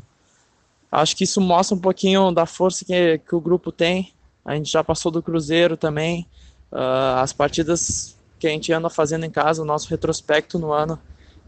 Acho 0.91 1.15
que 1.15 1.23
isso 1.23 1.41
mostra 1.41 1.75
um 1.75 1.79
pouquinho 1.79 2.31
da 2.31 2.45
força 2.45 2.85
que, 2.85 3.17
que 3.19 3.35
o 3.35 3.41
grupo 3.41 3.71
tem. 3.71 4.13
A 4.45 4.55
gente 4.55 4.71
já 4.71 4.83
passou 4.83 5.11
do 5.11 5.21
Cruzeiro 5.21 5.75
também. 5.75 6.25
Uh, 6.71 7.19
as 7.19 7.33
partidas 7.33 8.17
que 8.39 8.47
a 8.47 8.49
gente 8.49 8.71
anda 8.71 8.89
fazendo 8.89 9.25
em 9.25 9.29
casa, 9.29 9.61
o 9.61 9.65
nosso 9.65 9.89
retrospecto 9.89 10.57
no 10.57 10.71
ano, 10.71 10.99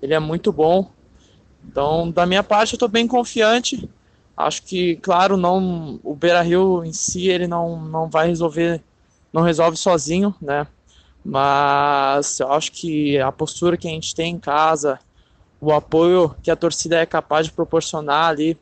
ele 0.02 0.14
é 0.14 0.20
muito 0.20 0.52
bom. 0.52 0.92
Então, 1.66 2.10
da 2.12 2.26
minha 2.26 2.44
parte, 2.44 2.74
eu 2.74 2.78
estou 2.78 2.90
bem 2.90 3.08
confiante. 3.08 3.90
Acho 4.36 4.64
que, 4.64 4.96
claro, 4.98 5.38
não 5.38 6.00
o 6.04 6.16
Beira 6.16 6.42
Rio 6.42 6.84
em 6.84 6.94
si 6.94 7.28
ele 7.28 7.48
não, 7.48 7.80
não 7.82 8.10
vai 8.10 8.28
resolver, 8.28 8.82
não 9.32 9.42
resolve 9.42 9.78
sozinho, 9.78 10.34
né? 10.42 10.66
Mas 11.24 12.40
eu 12.40 12.52
acho 12.52 12.72
que 12.72 13.20
a 13.20 13.32
postura 13.32 13.78
que 13.78 13.88
a 13.88 13.92
gente 13.92 14.16
tem 14.16 14.34
em 14.36 14.40
casa, 14.40 15.00
o 15.60 15.74
apoio 15.74 16.34
que 16.42 16.50
a 16.50 16.56
torcida 16.56 16.98
é 16.98 17.06
capaz 17.06 17.46
de 17.46 17.52
proporcionar 17.52 18.30
ali 18.30 18.58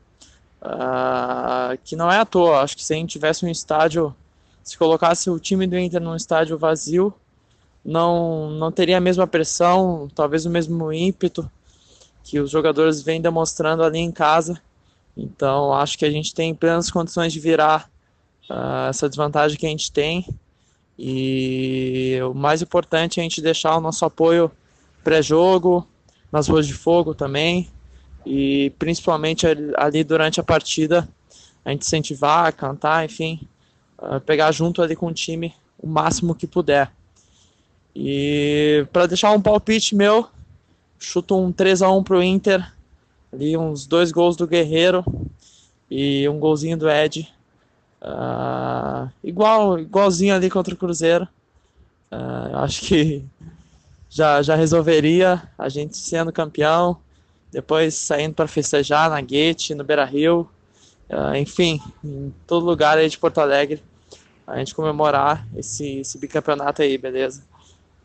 Uh, 0.62 1.78
que 1.84 1.96
não 1.96 2.12
é 2.12 2.20
à 2.20 2.26
toa. 2.26 2.62
Acho 2.62 2.76
que 2.76 2.84
se 2.84 2.94
a 2.94 2.98
gente 2.98 3.12
tivesse 3.12 3.46
um 3.46 3.50
estádio, 3.50 4.16
se 4.64 4.78
colocasse 4.78 5.30
o 5.30 5.40
time 5.40 5.68
do 5.68 5.78
Inter 5.78 6.02
num 6.02 6.16
estádio 6.16 6.58
vazio, 6.58 7.14
não, 7.86 8.50
não 8.52 8.72
teria 8.72 8.98
a 8.98 9.02
mesma 9.02 9.28
pressão, 9.28 10.10
talvez 10.14 10.46
o 10.46 10.50
mesmo 10.50 10.92
ímpeto 10.92 11.50
que 12.24 12.40
os 12.40 12.52
jogadores 12.52 13.02
vêm 13.02 13.22
demonstrando 13.22 13.84
ali 13.84 14.00
em 14.00 14.12
casa. 14.12 14.62
Então, 15.16 15.74
acho 15.74 15.98
que 15.98 16.06
a 16.06 16.12
gente 16.12 16.34
tem 16.34 16.54
plenas 16.54 16.92
condições 16.92 17.32
de 17.32 17.40
virar 17.40 17.90
uh, 18.50 18.90
essa 18.90 19.08
desvantagem 19.08 19.58
que 19.58 19.66
a 19.66 19.70
gente 19.70 19.92
tem. 19.92 20.28
E 21.00 22.20
o 22.30 22.34
mais 22.34 22.62
importante 22.62 23.20
é 23.20 23.22
a 23.22 23.24
gente 23.24 23.42
deixar 23.42 23.78
o 23.78 23.82
nosso 23.82 24.04
apoio 24.04 24.52
pré-jogo, 25.04 25.88
nas 26.32 26.48
ruas 26.48 26.68
de 26.68 26.74
fogo 26.74 27.14
também, 27.14 27.70
e 28.28 28.72
principalmente 28.78 29.48
ali 29.78 30.04
durante 30.04 30.40
a 30.40 30.44
partida 30.44 31.08
a 31.64 31.72
gente 31.72 31.84
incentivar, 31.84 32.54
cantar, 32.54 33.06
enfim, 33.06 33.40
uh, 33.98 34.20
pegar 34.20 34.52
junto 34.52 34.82
ali 34.82 34.96
com 34.96 35.08
o 35.08 35.14
time 35.14 35.56
o 35.80 35.88
máximo 35.88 36.36
que 36.36 36.46
puder. 36.46 36.92
E 37.96 38.86
para 38.92 39.06
deixar 39.06 39.32
um 39.32 39.42
palpite 39.42 39.96
meu, 39.96 40.28
chuto 41.00 41.38
um 41.38 41.52
3 41.52 41.82
a 41.82 41.90
1 41.90 42.04
pro 42.04 42.22
Inter, 42.22 42.70
ali 43.32 43.56
uns 43.56 43.88
dois 43.88 44.12
gols 44.12 44.36
do 44.36 44.48
Guerreiro 44.48 45.06
e 45.90 46.28
um 46.28 46.38
golzinho 46.38 46.78
do 46.78 46.90
Ed. 46.90 47.34
Uh, 48.02 49.10
igual, 49.24 49.80
igualzinho 49.80 50.36
ali 50.36 50.50
contra 50.50 50.74
o 50.74 50.78
Cruzeiro. 50.78 51.28
Uh, 52.12 52.58
acho 52.58 52.82
que 52.82 53.24
já, 54.10 54.42
já 54.42 54.56
resolveria 54.56 55.42
a 55.58 55.70
gente 55.70 55.96
sendo 55.98 56.32
campeão 56.32 56.98
depois 57.52 57.96
saindo 57.96 58.34
para 58.36 58.48
festejar 58.48 59.10
na 59.10 59.22
Guete, 59.22 59.76
no 59.76 59.84
Beira 59.84 60.06
Rio, 60.06 60.50
uh, 61.10 61.36
enfim, 61.36 61.82
em 62.04 62.34
todo 62.46 62.66
lugar 62.66 62.98
aí 62.98 63.10
de 63.10 63.18
Porto 63.18 63.40
Alegre, 63.40 63.84
a 64.46 64.58
gente 64.58 64.76
comemorar 64.76 65.48
esse, 65.56 66.00
esse 66.00 66.18
bicampeonato 66.18 66.82
aí, 66.82 66.98
beleza? 66.98 67.44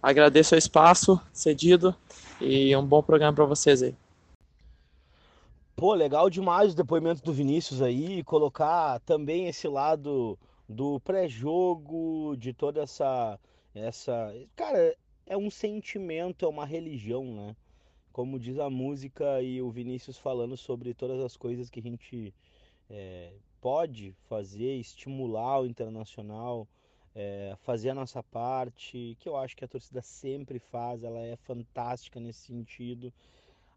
Agradeço 0.02 0.54
o 0.54 0.58
espaço 0.58 1.20
cedido 1.32 1.94
e 2.40 2.74
um 2.76 2.84
bom 2.84 3.02
programa 3.02 3.32
para 3.32 3.44
vocês 3.44 3.82
aí. 3.82 3.94
Pô, 5.76 5.94
legal 5.94 6.28
demais 6.28 6.72
o 6.72 6.76
depoimento 6.76 7.22
do 7.22 7.32
Vinícius 7.32 7.80
aí, 7.80 8.22
colocar 8.24 9.00
também 9.00 9.48
esse 9.48 9.66
lado 9.68 10.38
do 10.68 11.00
pré-jogo, 11.00 12.36
de 12.36 12.52
toda 12.52 12.82
essa 12.82 13.38
essa, 13.74 14.34
cara, 14.54 14.94
é 15.26 15.36
um 15.36 15.50
sentimento, 15.50 16.44
é 16.44 16.48
uma 16.48 16.66
religião, 16.66 17.24
né? 17.24 17.56
Como 18.12 18.38
diz 18.38 18.58
a 18.58 18.68
música 18.68 19.40
e 19.42 19.62
o 19.62 19.70
Vinícius 19.70 20.18
falando 20.18 20.56
sobre 20.56 20.92
todas 20.92 21.20
as 21.20 21.36
coisas 21.36 21.70
que 21.70 21.80
a 21.80 21.82
gente 21.82 22.34
é, 22.90 23.32
pode 23.60 24.14
fazer, 24.28 24.76
estimular 24.76 25.60
o 25.60 25.66
internacional, 25.66 26.68
é, 27.14 27.56
fazer 27.62 27.90
a 27.90 27.94
nossa 27.94 28.22
parte, 28.22 29.16
que 29.18 29.28
eu 29.28 29.36
acho 29.36 29.56
que 29.56 29.64
a 29.64 29.68
torcida 29.68 30.02
sempre 30.02 30.58
faz, 30.58 31.02
ela 31.02 31.20
é 31.20 31.36
fantástica 31.36 32.20
nesse 32.20 32.46
sentido. 32.46 33.12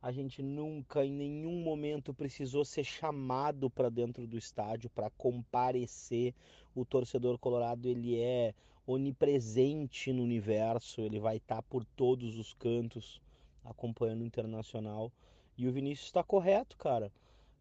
a 0.01 0.11
gente 0.11 0.43
nunca 0.43 1.03
em 1.03 1.11
nenhum 1.11 1.63
momento 1.63 2.13
precisou 2.13 2.63
ser 2.63 2.83
chamado 2.83 3.69
para 3.69 3.89
dentro 3.89 4.27
do 4.27 4.37
estádio 4.37 4.89
para 4.89 5.09
comparecer. 5.11 6.33
O 6.75 6.85
torcedor 6.85 7.39
colorado 7.39 7.87
ele 7.87 8.19
é 8.19 8.53
onipresente 8.85 10.13
no 10.13 10.21
universo, 10.21 11.01
ele 11.01 11.19
vai 11.19 11.37
estar 11.37 11.55
tá 11.55 11.61
por 11.63 11.83
todos 11.83 12.37
os 12.37 12.53
cantos 12.53 13.19
acompanhando 13.65 14.21
o 14.21 14.25
Internacional. 14.25 15.11
E 15.57 15.67
o 15.67 15.71
Vinícius 15.71 16.07
está 16.07 16.23
correto, 16.23 16.77
cara. 16.77 17.11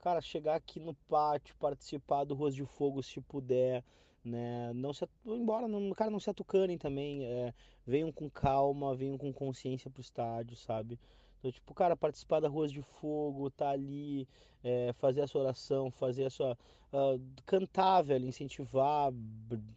Cara, 0.00 0.20
chegar 0.20 0.56
aqui 0.56 0.78
no 0.78 0.94
pátio, 1.08 1.56
participar 1.58 2.24
do 2.24 2.34
Ruas 2.34 2.54
de 2.54 2.64
Fogo 2.64 3.02
se 3.02 3.20
puder, 3.20 3.82
né? 4.24 4.72
Não 4.74 4.92
se 4.92 5.08
embora, 5.24 5.66
não, 5.66 5.90
cara, 5.92 6.10
não 6.10 6.20
se 6.20 6.28
atucanem 6.28 6.76
também, 6.76 7.24
é, 7.24 7.54
venham 7.86 8.12
com 8.12 8.28
calma, 8.28 8.94
venham 8.94 9.16
com 9.16 9.32
consciência 9.32 9.90
pro 9.90 10.02
estádio, 10.02 10.56
sabe? 10.56 10.98
Então, 11.38 11.50
tipo, 11.50 11.72
cara, 11.74 11.96
participar 11.96 12.40
da 12.40 12.48
Ruas 12.48 12.70
de 12.72 12.82
Fogo, 12.82 13.50
tá 13.50 13.70
ali, 13.70 14.28
é, 14.62 14.92
fazer 14.94 15.22
a 15.22 15.26
sua 15.26 15.42
oração, 15.42 15.90
fazer 15.90 16.26
a 16.26 16.30
sua. 16.30 16.58
Uh, 16.92 17.20
cantar, 17.44 18.02
velho, 18.02 18.24
incentivar, 18.24 19.12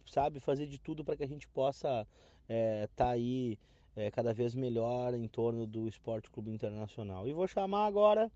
sabe? 0.06 0.38
Fazer 0.38 0.66
de 0.66 0.78
tudo 0.78 1.04
para 1.04 1.16
que 1.16 1.24
a 1.24 1.28
gente 1.28 1.48
possa 1.48 2.06
é, 2.48 2.88
tá 2.96 3.10
aí 3.10 3.58
é, 3.98 4.10
cada 4.12 4.32
vez 4.32 4.54
melhor 4.54 5.12
em 5.12 5.26
torno 5.26 5.66
do 5.66 5.88
Esporte 5.88 6.30
Clube 6.30 6.52
Internacional. 6.52 7.26
E 7.26 7.32
vou 7.32 7.48
chamar 7.48 7.86
agora 7.86 8.30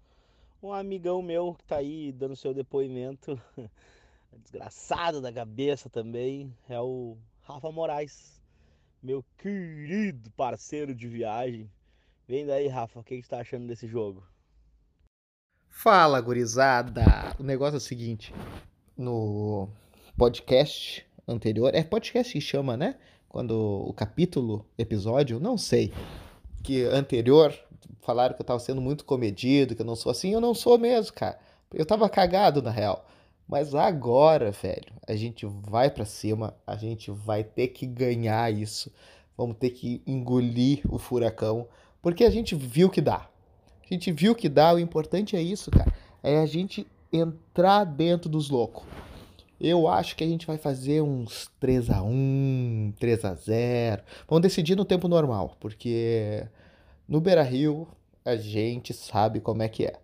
um 0.60 0.72
amigão 0.72 1.22
meu 1.22 1.54
que 1.54 1.64
tá 1.64 1.76
aí 1.76 2.10
dando 2.12 2.34
seu 2.34 2.52
depoimento, 2.52 3.40
desgraçado 4.42 5.20
da 5.20 5.32
cabeça 5.32 5.88
também, 5.88 6.52
é 6.68 6.80
o 6.80 7.16
Rafa 7.42 7.70
Moraes, 7.70 8.42
meu 9.00 9.24
querido 9.38 10.30
parceiro 10.32 10.94
de 10.94 11.06
viagem. 11.06 11.70
Vem 12.26 12.44
daí, 12.44 12.66
Rafa, 12.66 13.00
o 13.00 13.04
que 13.04 13.22
você 13.22 13.28
tá 13.28 13.40
achando 13.40 13.66
desse 13.66 13.86
jogo? 13.86 14.26
Fala, 15.68 16.20
gurizada! 16.20 17.04
O 17.38 17.42
negócio 17.42 17.74
é 17.74 17.78
o 17.78 17.80
seguinte: 17.80 18.32
no 18.96 19.68
podcast 20.16 21.06
anterior, 21.26 21.74
é 21.74 21.82
podcast 21.82 22.32
que 22.32 22.40
chama, 22.40 22.76
né? 22.76 22.98
Quando 23.32 23.52
o 23.88 23.94
capítulo, 23.94 24.62
episódio, 24.76 25.40
não 25.40 25.56
sei, 25.56 25.90
que 26.62 26.84
anterior, 26.84 27.58
falaram 28.02 28.34
que 28.34 28.42
eu 28.42 28.44
tava 28.44 28.60
sendo 28.60 28.82
muito 28.82 29.06
comedido, 29.06 29.74
que 29.74 29.80
eu 29.80 29.86
não 29.86 29.96
sou 29.96 30.12
assim, 30.12 30.34
eu 30.34 30.40
não 30.40 30.52
sou 30.52 30.76
mesmo, 30.76 31.14
cara. 31.14 31.38
Eu 31.72 31.86
tava 31.86 32.10
cagado 32.10 32.60
na 32.60 32.70
real. 32.70 33.06
Mas 33.48 33.74
agora, 33.74 34.50
velho, 34.50 34.92
a 35.08 35.16
gente 35.16 35.46
vai 35.46 35.90
para 35.90 36.04
cima, 36.04 36.54
a 36.66 36.76
gente 36.76 37.10
vai 37.10 37.42
ter 37.42 37.68
que 37.68 37.86
ganhar 37.86 38.52
isso. 38.52 38.92
Vamos 39.34 39.56
ter 39.56 39.70
que 39.70 40.02
engolir 40.06 40.82
o 40.90 40.98
furacão. 40.98 41.66
Porque 42.02 42.24
a 42.24 42.30
gente 42.30 42.54
viu 42.54 42.90
que 42.90 43.00
dá. 43.00 43.30
A 43.82 43.94
gente 43.94 44.12
viu 44.12 44.34
que 44.34 44.48
dá, 44.50 44.74
o 44.74 44.78
importante 44.78 45.36
é 45.36 45.40
isso, 45.40 45.70
cara. 45.70 45.90
É 46.22 46.38
a 46.38 46.44
gente 46.44 46.86
entrar 47.10 47.84
dentro 47.84 48.28
dos 48.28 48.50
loucos. 48.50 48.84
Eu 49.64 49.86
acho 49.86 50.16
que 50.16 50.24
a 50.24 50.26
gente 50.26 50.44
vai 50.44 50.58
fazer 50.58 51.00
uns 51.02 51.48
3 51.60 51.88
a 51.88 52.02
1 52.02 52.94
3 52.98 53.24
a 53.24 53.32
0 53.32 54.02
Vamos 54.28 54.42
decidir 54.42 54.74
no 54.74 54.84
tempo 54.84 55.06
normal, 55.06 55.56
porque 55.60 56.44
no 57.06 57.20
Beira 57.20 57.44
Rio 57.44 57.86
a 58.24 58.34
gente 58.34 58.92
sabe 58.92 59.38
como 59.38 59.62
é 59.62 59.68
que 59.68 59.86
é. 59.86 59.94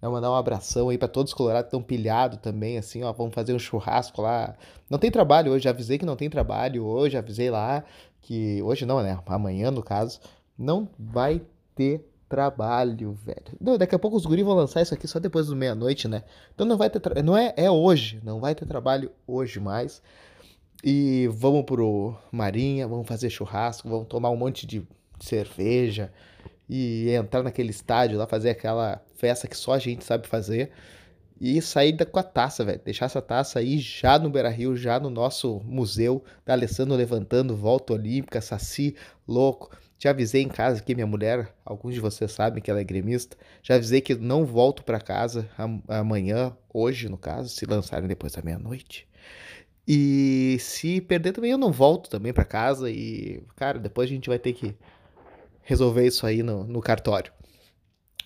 Vou 0.00 0.12
mandar 0.12 0.30
um 0.30 0.36
abração 0.36 0.88
aí 0.88 0.96
para 0.96 1.08
todos 1.08 1.32
os 1.32 1.34
colorados 1.34 1.64
que 1.64 1.76
estão 1.76 1.82
pilhados 1.82 2.38
também, 2.38 2.78
assim, 2.78 3.02
ó. 3.02 3.12
Vamos 3.12 3.34
fazer 3.34 3.52
um 3.52 3.58
churrasco 3.58 4.22
lá. 4.22 4.54
Não 4.88 5.00
tem 5.00 5.10
trabalho 5.10 5.50
hoje, 5.50 5.68
avisei 5.68 5.98
que 5.98 6.06
não 6.06 6.16
tem 6.16 6.30
trabalho 6.30 6.84
hoje, 6.84 7.16
avisei 7.16 7.50
lá 7.50 7.82
que. 8.20 8.62
Hoje 8.62 8.86
não, 8.86 9.02
né? 9.02 9.18
Amanhã, 9.26 9.72
no 9.72 9.82
caso 9.82 10.20
não 10.56 10.88
vai 10.96 11.42
ter 11.74 12.08
trabalho, 12.32 13.12
velho. 13.12 13.58
Não, 13.60 13.76
daqui 13.76 13.94
a 13.94 13.98
pouco 13.98 14.16
os 14.16 14.24
guris 14.24 14.42
vão 14.42 14.54
lançar 14.54 14.80
isso 14.80 14.94
aqui 14.94 15.06
só 15.06 15.18
depois 15.18 15.48
do 15.48 15.54
meia-noite, 15.54 16.08
né? 16.08 16.24
Então 16.54 16.66
não 16.66 16.78
vai 16.78 16.88
ter 16.88 16.98
tra... 16.98 17.22
não 17.22 17.36
é 17.36 17.52
é 17.58 17.70
hoje, 17.70 18.22
não 18.24 18.40
vai 18.40 18.54
ter 18.54 18.64
trabalho 18.64 19.12
hoje 19.26 19.60
mais. 19.60 20.00
E 20.82 21.28
vamos 21.30 21.64
pro 21.64 22.16
Marinha, 22.32 22.88
vamos 22.88 23.06
fazer 23.06 23.28
churrasco, 23.28 23.86
vamos 23.86 24.08
tomar 24.08 24.30
um 24.30 24.36
monte 24.36 24.66
de 24.66 24.82
cerveja 25.20 26.10
e 26.66 27.10
entrar 27.10 27.42
naquele 27.42 27.68
estádio 27.68 28.16
lá 28.16 28.26
fazer 28.26 28.48
aquela 28.48 29.04
festa 29.14 29.46
que 29.46 29.56
só 29.56 29.74
a 29.74 29.78
gente 29.78 30.02
sabe 30.02 30.26
fazer 30.26 30.72
e 31.38 31.60
sair 31.60 31.94
com 32.06 32.18
a 32.18 32.22
taça, 32.22 32.64
velho. 32.64 32.80
Deixar 32.82 33.04
essa 33.06 33.20
taça 33.20 33.58
aí 33.58 33.78
já 33.78 34.18
no 34.18 34.30
Beira 34.30 34.48
Rio, 34.48 34.74
já 34.74 34.98
no 34.98 35.10
nosso 35.10 35.60
museu 35.66 36.24
da 36.46 36.54
Alessandro 36.54 36.96
levantando, 36.96 37.54
volta 37.54 37.92
olímpica, 37.92 38.40
Saci, 38.40 38.96
louco. 39.28 39.70
Já 40.02 40.10
avisei 40.10 40.42
em 40.42 40.48
casa 40.48 40.82
que 40.82 40.96
minha 40.96 41.06
mulher, 41.06 41.54
alguns 41.64 41.94
de 41.94 42.00
vocês 42.00 42.32
sabem 42.32 42.60
que 42.60 42.68
ela 42.68 42.80
é 42.80 42.84
gremista, 42.84 43.36
já 43.62 43.76
avisei 43.76 44.00
que 44.00 44.16
não 44.16 44.44
volto 44.44 44.82
para 44.82 45.00
casa 45.00 45.48
amanhã, 45.86 46.56
hoje 46.74 47.08
no 47.08 47.16
caso, 47.16 47.50
se 47.50 47.64
lançarem 47.66 48.08
depois 48.08 48.32
da 48.32 48.42
meia-noite. 48.42 49.06
E 49.86 50.56
se 50.58 51.00
perder 51.00 51.30
também 51.30 51.52
eu 51.52 51.58
não 51.58 51.70
volto 51.70 52.10
também 52.10 52.32
para 52.32 52.44
casa 52.44 52.90
e, 52.90 53.44
cara, 53.54 53.78
depois 53.78 54.10
a 54.10 54.12
gente 54.12 54.28
vai 54.28 54.40
ter 54.40 54.54
que 54.54 54.74
resolver 55.62 56.04
isso 56.04 56.26
aí 56.26 56.42
no, 56.42 56.64
no 56.64 56.80
cartório. 56.80 57.32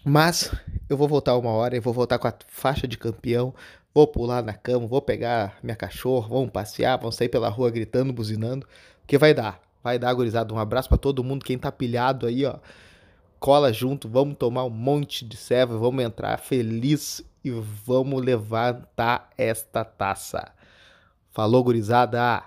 Mas 0.02 0.50
eu 0.88 0.96
vou 0.96 1.06
voltar 1.06 1.36
uma 1.36 1.50
hora, 1.50 1.76
eu 1.76 1.82
vou 1.82 1.92
voltar 1.92 2.18
com 2.18 2.26
a 2.26 2.34
faixa 2.48 2.88
de 2.88 2.96
campeão, 2.96 3.54
vou 3.92 4.06
pular 4.06 4.42
na 4.42 4.54
cama, 4.54 4.86
vou 4.86 5.02
pegar 5.02 5.58
minha 5.62 5.76
cachorra, 5.76 6.26
vamos 6.26 6.48
passear, 6.48 6.96
vamos 6.96 7.16
sair 7.16 7.28
pela 7.28 7.50
rua 7.50 7.70
gritando, 7.70 8.14
buzinando, 8.14 8.66
que 9.06 9.18
vai 9.18 9.34
dar. 9.34 9.65
Vai 9.86 10.00
dar, 10.00 10.12
gurizada. 10.14 10.52
Um 10.52 10.58
abraço 10.58 10.88
para 10.88 10.98
todo 10.98 11.22
mundo. 11.22 11.44
Quem 11.44 11.56
tá 11.56 11.70
pilhado 11.70 12.26
aí, 12.26 12.44
ó. 12.44 12.58
Cola 13.38 13.72
junto, 13.72 14.08
vamos 14.08 14.36
tomar 14.36 14.64
um 14.64 14.70
monte 14.70 15.24
de 15.24 15.36
serva, 15.36 15.78
vamos 15.78 16.04
entrar 16.04 16.36
feliz 16.40 17.24
e 17.44 17.52
vamos 17.52 18.20
levantar 18.20 19.30
esta 19.38 19.84
taça. 19.84 20.52
Falou, 21.30 21.62
gurizada! 21.62 22.42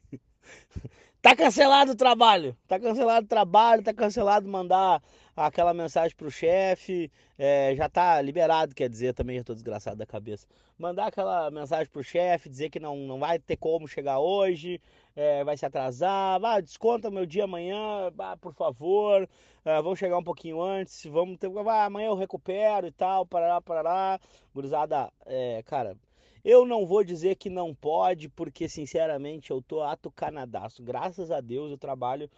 tá 1.20 1.34
cancelado 1.34 1.90
o 1.90 1.96
trabalho, 1.96 2.56
tá 2.68 2.78
cancelado 2.78 3.26
o 3.26 3.28
trabalho, 3.28 3.82
tá 3.82 3.92
cancelado 3.92 4.48
mandar 4.48 5.02
aquela 5.46 5.72
mensagem 5.72 6.16
pro 6.16 6.30
chefe, 6.30 7.10
é, 7.38 7.74
já 7.76 7.88
tá 7.88 8.20
liberado, 8.20 8.74
quer 8.74 8.88
dizer, 8.88 9.14
também 9.14 9.36
já 9.38 9.44
tô 9.44 9.54
desgraçado 9.54 9.96
da 9.96 10.06
cabeça. 10.06 10.46
Mandar 10.78 11.06
aquela 11.06 11.50
mensagem 11.50 11.86
pro 11.90 12.02
chefe, 12.02 12.48
dizer 12.48 12.70
que 12.70 12.80
não, 12.80 12.96
não 12.96 13.18
vai 13.18 13.38
ter 13.38 13.56
como 13.56 13.86
chegar 13.86 14.18
hoje, 14.18 14.80
é, 15.14 15.44
vai 15.44 15.56
se 15.56 15.64
atrasar, 15.64 16.40
vai, 16.40 16.60
desconta 16.60 17.10
meu 17.10 17.24
dia 17.24 17.44
amanhã, 17.44 18.10
vai, 18.14 18.36
por 18.36 18.52
favor, 18.52 19.28
é, 19.64 19.82
vamos 19.82 19.98
chegar 19.98 20.18
um 20.18 20.24
pouquinho 20.24 20.60
antes, 20.60 21.04
vamos 21.04 21.38
ter, 21.38 21.48
vai, 21.48 21.86
amanhã 21.86 22.08
eu 22.08 22.16
recupero 22.16 22.86
e 22.86 22.92
tal, 22.92 23.24
parará, 23.24 23.60
parará. 23.60 24.20
Gurizada, 24.52 25.12
é, 25.26 25.62
cara, 25.64 25.96
eu 26.44 26.64
não 26.64 26.86
vou 26.86 27.04
dizer 27.04 27.36
que 27.36 27.50
não 27.50 27.74
pode, 27.74 28.28
porque 28.28 28.68
sinceramente 28.68 29.50
eu 29.50 29.60
tô 29.60 29.82
atucanadaço. 29.82 30.82
Graças 30.82 31.30
a 31.30 31.40
Deus 31.40 31.70
eu 31.70 31.78
trabalho 31.78 32.30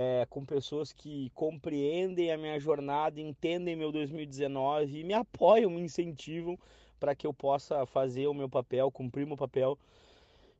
é, 0.00 0.24
com 0.30 0.44
pessoas 0.44 0.92
que 0.92 1.28
compreendem 1.34 2.30
a 2.30 2.38
minha 2.38 2.60
jornada, 2.60 3.20
entendem 3.20 3.74
meu 3.74 3.90
2019 3.90 5.00
e 5.00 5.02
me 5.02 5.12
apoiam, 5.12 5.72
me 5.72 5.80
incentivam 5.80 6.56
para 7.00 7.16
que 7.16 7.26
eu 7.26 7.34
possa 7.34 7.84
fazer 7.84 8.28
o 8.28 8.34
meu 8.34 8.48
papel, 8.48 8.92
cumprir 8.92 9.26
meu 9.26 9.36
papel 9.36 9.76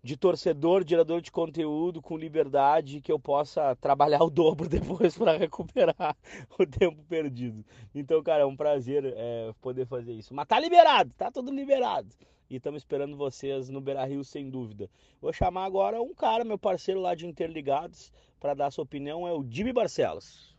de 0.02 0.16
torcedor, 0.16 0.84
gerador 0.84 1.20
de 1.20 1.30
conteúdo 1.30 2.02
com 2.02 2.16
liberdade, 2.16 3.00
que 3.00 3.12
eu 3.12 3.18
possa 3.18 3.76
trabalhar 3.76 4.24
o 4.24 4.30
dobro 4.30 4.66
depois 4.68 5.16
para 5.16 5.36
recuperar 5.36 6.16
o 6.58 6.66
tempo 6.66 7.00
perdido. 7.04 7.64
Então, 7.94 8.20
cara, 8.24 8.42
é 8.42 8.46
um 8.46 8.56
prazer 8.56 9.04
é, 9.04 9.52
poder 9.60 9.86
fazer 9.86 10.14
isso. 10.14 10.34
Mas 10.34 10.48
tá 10.48 10.58
liberado, 10.58 11.12
tá 11.16 11.30
tudo 11.30 11.52
liberado. 11.52 12.08
E 12.50 12.56
estamos 12.56 12.80
esperando 12.80 13.16
vocês 13.16 13.68
no 13.68 13.80
Beira 13.80 14.04
Rio, 14.04 14.24
sem 14.24 14.48
dúvida. 14.50 14.90
Vou 15.20 15.32
chamar 15.32 15.64
agora 15.64 16.02
um 16.02 16.14
cara, 16.14 16.44
meu 16.44 16.58
parceiro 16.58 17.00
lá 17.00 17.14
de 17.14 17.26
Interligados, 17.26 18.10
para 18.40 18.54
dar 18.54 18.70
sua 18.70 18.84
opinião 18.84 19.26
é 19.26 19.32
o 19.32 19.44
Jimmy 19.48 19.72
Barcelos. 19.72 20.56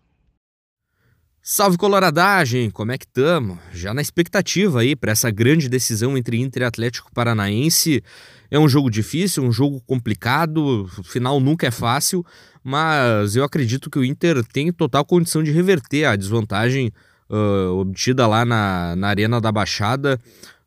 Salve 1.42 1.78
coloradagem, 1.78 2.70
como 2.70 2.92
é 2.92 2.98
que 2.98 3.08
tamo? 3.08 3.58
Já 3.72 3.94
na 3.94 4.02
expectativa 4.02 4.82
aí 4.82 4.96
para 4.96 5.14
essa 5.14 5.32
grande 5.32 5.70
decisão 5.70 6.18
entre 6.18 6.38
Inter 6.38 6.64
e 6.64 6.66
Atlético 6.66 7.12
Paranaense. 7.14 8.04
É 8.52 8.60
um 8.60 8.68
jogo 8.68 8.90
difícil, 8.90 9.44
um 9.44 9.52
jogo 9.52 9.82
complicado, 9.88 10.86
o 10.98 11.04
final 11.04 11.40
nunca 11.40 11.66
é 11.66 11.72
fácil, 11.72 12.26
mas 12.62 13.36
eu 13.36 13.44
acredito 13.44 13.90
que 13.90 13.98
o 13.98 14.04
Inter 14.04 14.44
tem 14.44 14.72
total 14.72 15.06
condição 15.06 15.42
de 15.42 15.52
reverter 15.52 16.06
a 16.06 16.16
desvantagem 16.16 16.92
uh, 17.30 17.74
obtida 17.80 18.28
lá 18.28 18.44
na, 18.44 18.96
na 18.98 19.08
Arena 19.08 19.40
da 19.40 19.52
Baixada. 19.52 20.20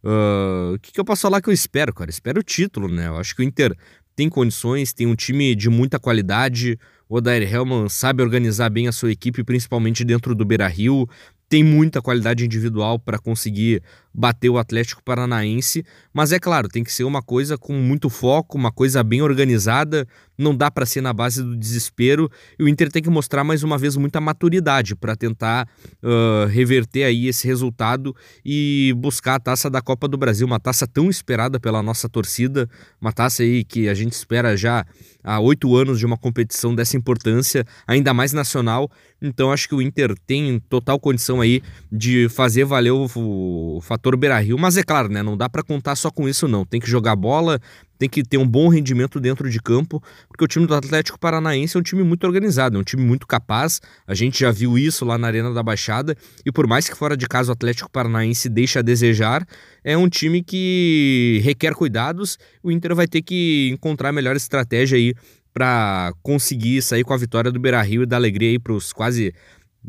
Uh, 0.02 0.74
o 0.74 0.78
que, 0.80 0.90
que 0.90 0.98
eu 0.98 1.04
posso 1.04 1.22
falar 1.22 1.42
que 1.42 1.50
eu 1.50 1.54
espero, 1.54 1.92
cara? 1.92 2.10
Espero 2.10 2.40
o 2.40 2.42
título, 2.42 2.88
né? 2.88 3.08
Eu 3.08 3.18
acho 3.18 3.36
que 3.36 3.42
o 3.42 3.44
Inter 3.44 3.76
tem 4.16 4.28
condições, 4.28 4.92
tem 4.92 5.06
um 5.06 5.14
time 5.14 5.54
de 5.54 5.68
muita 5.68 5.98
qualidade, 5.98 6.78
o 7.12 7.16
Odair 7.16 7.42
Helman 7.42 7.90
sabe 7.90 8.22
organizar 8.22 8.70
bem 8.70 8.88
a 8.88 8.92
sua 8.92 9.12
equipe, 9.12 9.44
principalmente 9.44 10.02
dentro 10.02 10.34
do 10.34 10.46
Beira-Rio. 10.46 11.06
Tem 11.46 11.62
muita 11.62 12.00
qualidade 12.00 12.42
individual 12.42 12.98
para 12.98 13.18
conseguir 13.18 13.82
bater 14.14 14.50
o 14.50 14.58
Atlético 14.58 15.02
Paranaense, 15.02 15.84
mas 16.12 16.32
é 16.32 16.38
claro, 16.38 16.68
tem 16.68 16.84
que 16.84 16.92
ser 16.92 17.04
uma 17.04 17.22
coisa 17.22 17.56
com 17.56 17.72
muito 17.74 18.10
foco, 18.10 18.58
uma 18.58 18.70
coisa 18.70 19.02
bem 19.02 19.22
organizada, 19.22 20.06
não 20.36 20.54
dá 20.54 20.70
para 20.70 20.84
ser 20.84 21.00
na 21.00 21.12
base 21.12 21.42
do 21.42 21.56
desespero 21.56 22.30
e 22.58 22.64
o 22.64 22.68
Inter 22.68 22.90
tem 22.90 23.02
que 23.02 23.10
mostrar 23.10 23.44
mais 23.44 23.62
uma 23.62 23.78
vez 23.78 23.96
muita 23.96 24.20
maturidade 24.20 24.94
para 24.94 25.14
tentar 25.14 25.68
uh, 26.02 26.46
reverter 26.48 27.04
aí 27.04 27.28
esse 27.28 27.46
resultado 27.46 28.14
e 28.44 28.94
buscar 28.96 29.36
a 29.36 29.40
taça 29.40 29.70
da 29.70 29.80
Copa 29.80 30.08
do 30.08 30.18
Brasil, 30.18 30.46
uma 30.46 30.60
taça 30.60 30.86
tão 30.86 31.08
esperada 31.08 31.60
pela 31.60 31.82
nossa 31.82 32.08
torcida, 32.08 32.68
uma 33.00 33.12
taça 33.12 33.42
aí 33.42 33.64
que 33.64 33.88
a 33.88 33.94
gente 33.94 34.12
espera 34.12 34.56
já 34.56 34.84
há 35.22 35.38
oito 35.40 35.74
anos 35.76 35.98
de 35.98 36.06
uma 36.06 36.16
competição 36.16 36.74
dessa 36.74 36.96
importância, 36.96 37.64
ainda 37.86 38.12
mais 38.12 38.32
nacional. 38.32 38.90
Então 39.20 39.52
acho 39.52 39.68
que 39.68 39.74
o 39.74 39.80
Inter 39.80 40.14
tem 40.26 40.58
total 40.68 40.98
condição 40.98 41.40
aí 41.40 41.62
de 41.90 42.28
fazer 42.28 42.64
valer 42.64 42.90
o, 42.90 43.06
o 43.14 43.80
fator 44.03 44.16
Beira-Rio, 44.16 44.59
mas 44.59 44.76
é 44.76 44.82
claro, 44.82 45.09
né, 45.09 45.22
não 45.22 45.36
dá 45.36 45.48
para 45.48 45.62
contar 45.62 45.94
só 45.94 46.11
com 46.11 46.28
isso 46.28 46.48
não. 46.48 46.64
Tem 46.64 46.80
que 46.80 46.90
jogar 46.90 47.14
bola, 47.14 47.61
tem 47.96 48.09
que 48.09 48.24
ter 48.24 48.36
um 48.36 48.46
bom 48.46 48.68
rendimento 48.68 49.20
dentro 49.20 49.48
de 49.48 49.61
campo, 49.62 50.03
porque 50.26 50.44
o 50.44 50.48
time 50.48 50.66
do 50.66 50.74
Atlético 50.74 51.18
Paranaense 51.20 51.76
é 51.76 51.80
um 51.80 51.82
time 51.82 52.03
muito 52.03 52.26
organizado, 52.26 52.76
é 52.76 52.80
um 52.80 52.82
time 52.82 53.05
muito 53.05 53.26
capaz. 53.28 53.80
A 54.05 54.14
gente 54.14 54.40
já 54.40 54.50
viu 54.50 54.76
isso 54.76 55.05
lá 55.05 55.16
na 55.16 55.28
Arena 55.28 55.55
da 55.55 55.62
Baixada, 55.62 56.16
e 56.44 56.50
por 56.50 56.66
mais 56.66 56.88
que 56.88 56.96
fora 56.96 57.16
de 57.16 57.28
casa 57.28 57.50
o 57.50 57.53
Atlético 57.53 57.88
Paranaense 57.88 58.48
deixe 58.48 58.76
a 58.76 58.82
desejar, 58.82 59.46
é 59.84 59.96
um 59.96 60.09
time 60.09 60.42
que 60.42 61.40
requer 61.44 61.74
cuidados. 61.74 62.38
O 62.61 62.72
Inter 62.72 62.96
vai 62.96 63.07
ter 63.07 63.22
que 63.22 63.70
encontrar 63.72 64.09
a 64.09 64.12
melhor 64.12 64.34
estratégia 64.34 64.98
aí 64.98 65.14
para 65.55 66.12
conseguir 66.22 66.82
sair 66.82 67.05
com 67.05 67.12
a 67.12 67.16
vitória 67.16 67.53
do 67.53 67.61
Beira-Rio 67.61 68.03
e 68.03 68.07
dar 68.07 68.16
alegria 68.16 68.48
aí 68.50 68.59
para 68.59 68.72
os 68.72 68.92
quase 68.92 69.34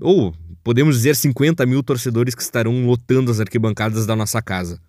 ou 0.02 0.34
podemos 0.64 0.96
dizer 0.96 1.16
50 1.16 1.66
mil 1.66 1.84
torcedores 1.84 2.36
que 2.36 2.42
estarão 2.42 2.86
lotando 2.86 3.32
as 3.32 3.40
arquibancadas 3.40 4.06
da 4.06 4.16
nossa 4.16 4.42
casa. 4.42 4.80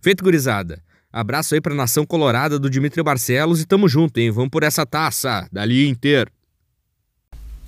Feito, 0.00 0.22
gurizada. 0.22 0.82
Abraço 1.12 1.54
aí 1.54 1.60
pra 1.60 1.74
nação 1.74 2.06
colorada 2.06 2.58
do 2.58 2.70
Dimitri 2.70 3.02
Barcelos 3.02 3.60
e 3.60 3.66
tamo 3.66 3.88
junto, 3.88 4.18
hein? 4.18 4.30
Vamos 4.30 4.50
por 4.50 4.62
essa 4.62 4.86
taça, 4.86 5.46
dali 5.52 5.86
inteiro. 5.86 6.30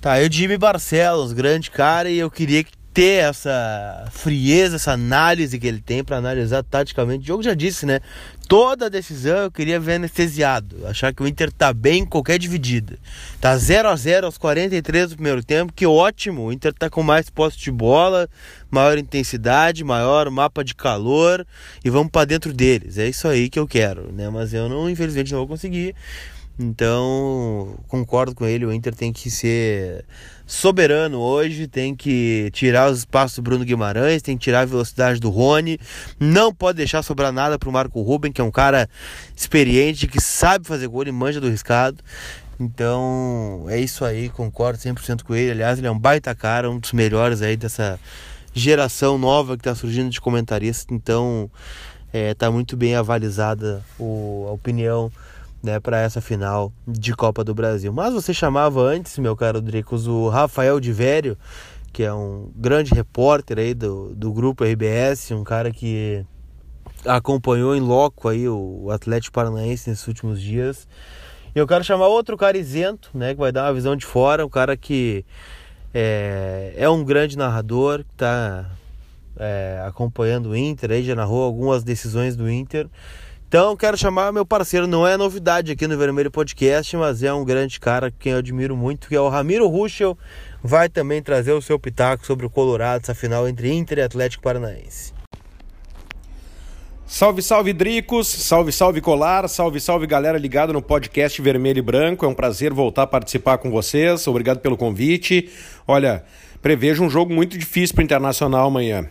Tá, 0.01 0.21
eu 0.21 0.31
Jimmy 0.31 0.57
Barcelos, 0.57 1.31
grande 1.33 1.69
cara, 1.69 2.09
e 2.09 2.17
eu 2.17 2.29
queria 2.29 2.63
ter 2.95 3.25
essa 3.25 4.07
frieza, 4.09 4.77
essa 4.77 4.93
análise 4.93 5.59
que 5.59 5.67
ele 5.67 5.81
tem 5.81 6.01
para 6.01 6.15
analisar 6.15 6.63
taticamente. 6.63 7.25
O 7.25 7.27
jogo 7.27 7.43
já 7.43 7.53
disse, 7.53 7.85
né? 7.85 7.99
Toda 8.47 8.89
decisão 8.89 9.37
eu 9.39 9.51
queria 9.51 9.77
ver 9.81 9.95
anestesiado, 9.95 10.87
achar 10.87 11.13
que 11.13 11.21
o 11.21 11.27
Inter 11.27 11.51
tá 11.51 11.73
bem 11.73 12.03
em 12.03 12.05
qualquer 12.05 12.39
dividida. 12.39 12.97
Tá 13.41 13.57
0 13.57 13.89
a 13.89 13.95
0 13.97 14.27
aos 14.27 14.37
43 14.37 15.09
do 15.09 15.15
primeiro 15.15 15.43
tempo, 15.43 15.73
que 15.73 15.85
ótimo. 15.85 16.43
O 16.43 16.53
Inter 16.53 16.73
tá 16.73 16.89
com 16.89 17.03
mais 17.03 17.29
posse 17.29 17.57
de 17.57 17.69
bola, 17.69 18.29
maior 18.71 18.97
intensidade, 18.97 19.83
maior 19.83 20.29
mapa 20.29 20.63
de 20.63 20.73
calor 20.73 21.45
e 21.83 21.89
vamos 21.89 22.09
para 22.09 22.23
dentro 22.23 22.53
deles. 22.53 22.97
É 22.97 23.09
isso 23.09 23.27
aí 23.27 23.49
que 23.49 23.59
eu 23.59 23.67
quero, 23.67 24.09
né? 24.13 24.29
Mas 24.29 24.53
eu 24.53 24.69
não, 24.69 24.89
infelizmente, 24.89 25.33
não 25.33 25.39
vou 25.39 25.49
conseguir. 25.49 25.93
Então, 26.57 27.77
concordo 27.89 28.33
com 28.33 28.45
ele, 28.45 28.65
o 28.65 28.71
Inter 28.71 28.95
tem 28.95 29.11
que 29.11 29.29
ser 29.29 30.05
soberano 30.47 31.19
hoje, 31.19 31.67
tem 31.67 31.93
que 31.93 32.49
tirar 32.53 32.89
os 32.89 32.99
espaços 32.99 33.35
do 33.35 33.41
Bruno 33.41 33.65
Guimarães, 33.65 34.21
tem 34.21 34.37
que 34.37 34.43
tirar 34.45 34.61
a 34.61 34.65
velocidade 34.65 35.19
do 35.19 35.29
Rony, 35.29 35.77
não 36.17 36.53
pode 36.53 36.77
deixar 36.77 37.03
sobrar 37.03 37.33
nada 37.33 37.59
para 37.59 37.67
o 37.67 37.73
Marco 37.73 38.01
Ruben, 38.01 38.31
que 38.31 38.39
é 38.39 38.43
um 38.43 38.51
cara 38.51 38.87
experiente, 39.35 40.07
que 40.07 40.21
sabe 40.21 40.65
fazer 40.65 40.87
gol 40.87 41.05
e 41.05 41.11
manja 41.11 41.41
do 41.41 41.49
riscado. 41.49 41.97
Então, 42.57 43.65
é 43.67 43.77
isso 43.77 44.05
aí, 44.05 44.29
concordo 44.29 44.79
100% 44.79 45.23
com 45.23 45.35
ele. 45.35 45.51
Aliás, 45.51 45.77
ele 45.77 45.87
é 45.87 45.91
um 45.91 45.99
baita 45.99 46.33
cara, 46.33 46.71
um 46.71 46.79
dos 46.79 46.93
melhores 46.93 47.41
aí 47.41 47.57
dessa 47.57 47.99
geração 48.53 49.17
nova 49.17 49.57
que 49.57 49.61
está 49.61 49.75
surgindo 49.75 50.09
de 50.09 50.21
comentarista. 50.21 50.93
Então, 50.93 51.51
é, 52.13 52.33
tá 52.33 52.49
muito 52.49 52.77
bem 52.77 52.95
avalizada 52.95 53.83
o, 53.99 54.45
a 54.47 54.53
opinião 54.53 55.11
né, 55.65 55.79
para 55.79 55.99
essa 55.99 56.21
final 56.21 56.71
de 56.87 57.13
Copa 57.13 57.43
do 57.43 57.53
Brasil. 57.53 57.91
Mas 57.91 58.13
você 58.13 58.33
chamava 58.33 58.79
antes, 58.81 59.17
meu 59.17 59.35
caro 59.35 59.59
Dricos, 59.59 60.07
o 60.07 60.29
Rafael 60.29 60.79
de 60.79 60.93
Vério, 60.93 61.35
que 61.91 62.03
é 62.03 62.13
um 62.13 62.51
grande 62.55 62.93
repórter 62.93 63.57
aí 63.57 63.73
do, 63.73 64.13
do 64.15 64.31
grupo 64.31 64.63
RBS, 64.63 65.31
um 65.31 65.43
cara 65.43 65.71
que 65.71 66.23
acompanhou 67.03 67.75
em 67.75 67.79
loco 67.79 68.29
aí 68.29 68.47
o 68.47 68.89
Atlético 68.91 69.33
Paranaense 69.33 69.89
nesses 69.89 70.07
últimos 70.07 70.39
dias. 70.39 70.87
E 71.55 71.59
eu 71.59 71.65
quero 71.65 71.83
chamar 71.83 72.07
outro 72.07 72.37
cara 72.37 72.57
isento, 72.57 73.09
né, 73.13 73.33
que 73.33 73.39
vai 73.39 73.51
dar 73.51 73.63
uma 73.63 73.73
visão 73.73 73.95
de 73.95 74.05
fora, 74.05 74.45
um 74.45 74.49
cara 74.49 74.77
que 74.77 75.25
é, 75.93 76.73
é 76.77 76.89
um 76.89 77.03
grande 77.03 77.37
narrador, 77.37 78.03
que 78.03 78.11
está 78.11 78.69
é, 79.37 79.83
acompanhando 79.87 80.49
o 80.49 80.55
Inter, 80.55 80.91
aí 80.91 81.03
já 81.03 81.15
narrou 81.15 81.43
algumas 81.43 81.83
decisões 81.83 82.35
do 82.35 82.49
Inter. 82.49 82.87
Então 83.55 83.73
quero 83.73 83.97
chamar 83.97 84.33
meu 84.33 84.45
parceiro, 84.45 84.85
não 84.85 85.07
é 85.07 85.15
novidade 85.15 85.71
aqui 85.71 85.87
no 85.87 85.97
Vermelho 85.97 86.29
Podcast, 86.29 86.97
mas 86.97 87.23
é 87.23 87.33
um 87.33 87.45
grande 87.45 87.79
cara 87.79 88.11
quem 88.11 88.33
eu 88.33 88.39
admiro 88.39 88.75
muito, 88.75 89.07
que 89.07 89.15
é 89.15 89.21
o 89.21 89.29
Ramiro 89.29 89.65
Ruschel, 89.69 90.17
vai 90.61 90.89
também 90.89 91.23
trazer 91.23 91.53
o 91.53 91.61
seu 91.61 91.79
pitaco 91.79 92.25
sobre 92.25 92.45
o 92.45 92.49
Colorado, 92.49 93.03
essa 93.03 93.15
final 93.15 93.47
entre 93.47 93.71
Inter 93.71 93.99
e 93.99 94.01
Atlético 94.01 94.43
Paranaense. 94.43 95.13
Salve, 97.07 97.41
salve 97.41 97.71
Dricos, 97.71 98.27
salve, 98.27 98.73
salve 98.73 98.99
Colar, 98.99 99.47
salve, 99.47 99.79
salve 99.79 100.05
galera 100.05 100.37
ligada 100.37 100.73
no 100.73 100.81
podcast 100.81 101.41
Vermelho 101.41 101.79
e 101.79 101.81
Branco. 101.81 102.25
É 102.25 102.27
um 102.27 102.33
prazer 102.33 102.73
voltar 102.73 103.03
a 103.03 103.07
participar 103.07 103.57
com 103.57 103.71
vocês. 103.71 104.27
Obrigado 104.27 104.59
pelo 104.59 104.75
convite. 104.75 105.49
Olha, 105.87 106.25
prevejo 106.61 107.05
um 107.05 107.09
jogo 107.09 107.33
muito 107.33 107.57
difícil 107.57 107.95
para 107.95 108.01
o 108.01 108.03
Internacional 108.03 108.67
amanhã. 108.67 109.09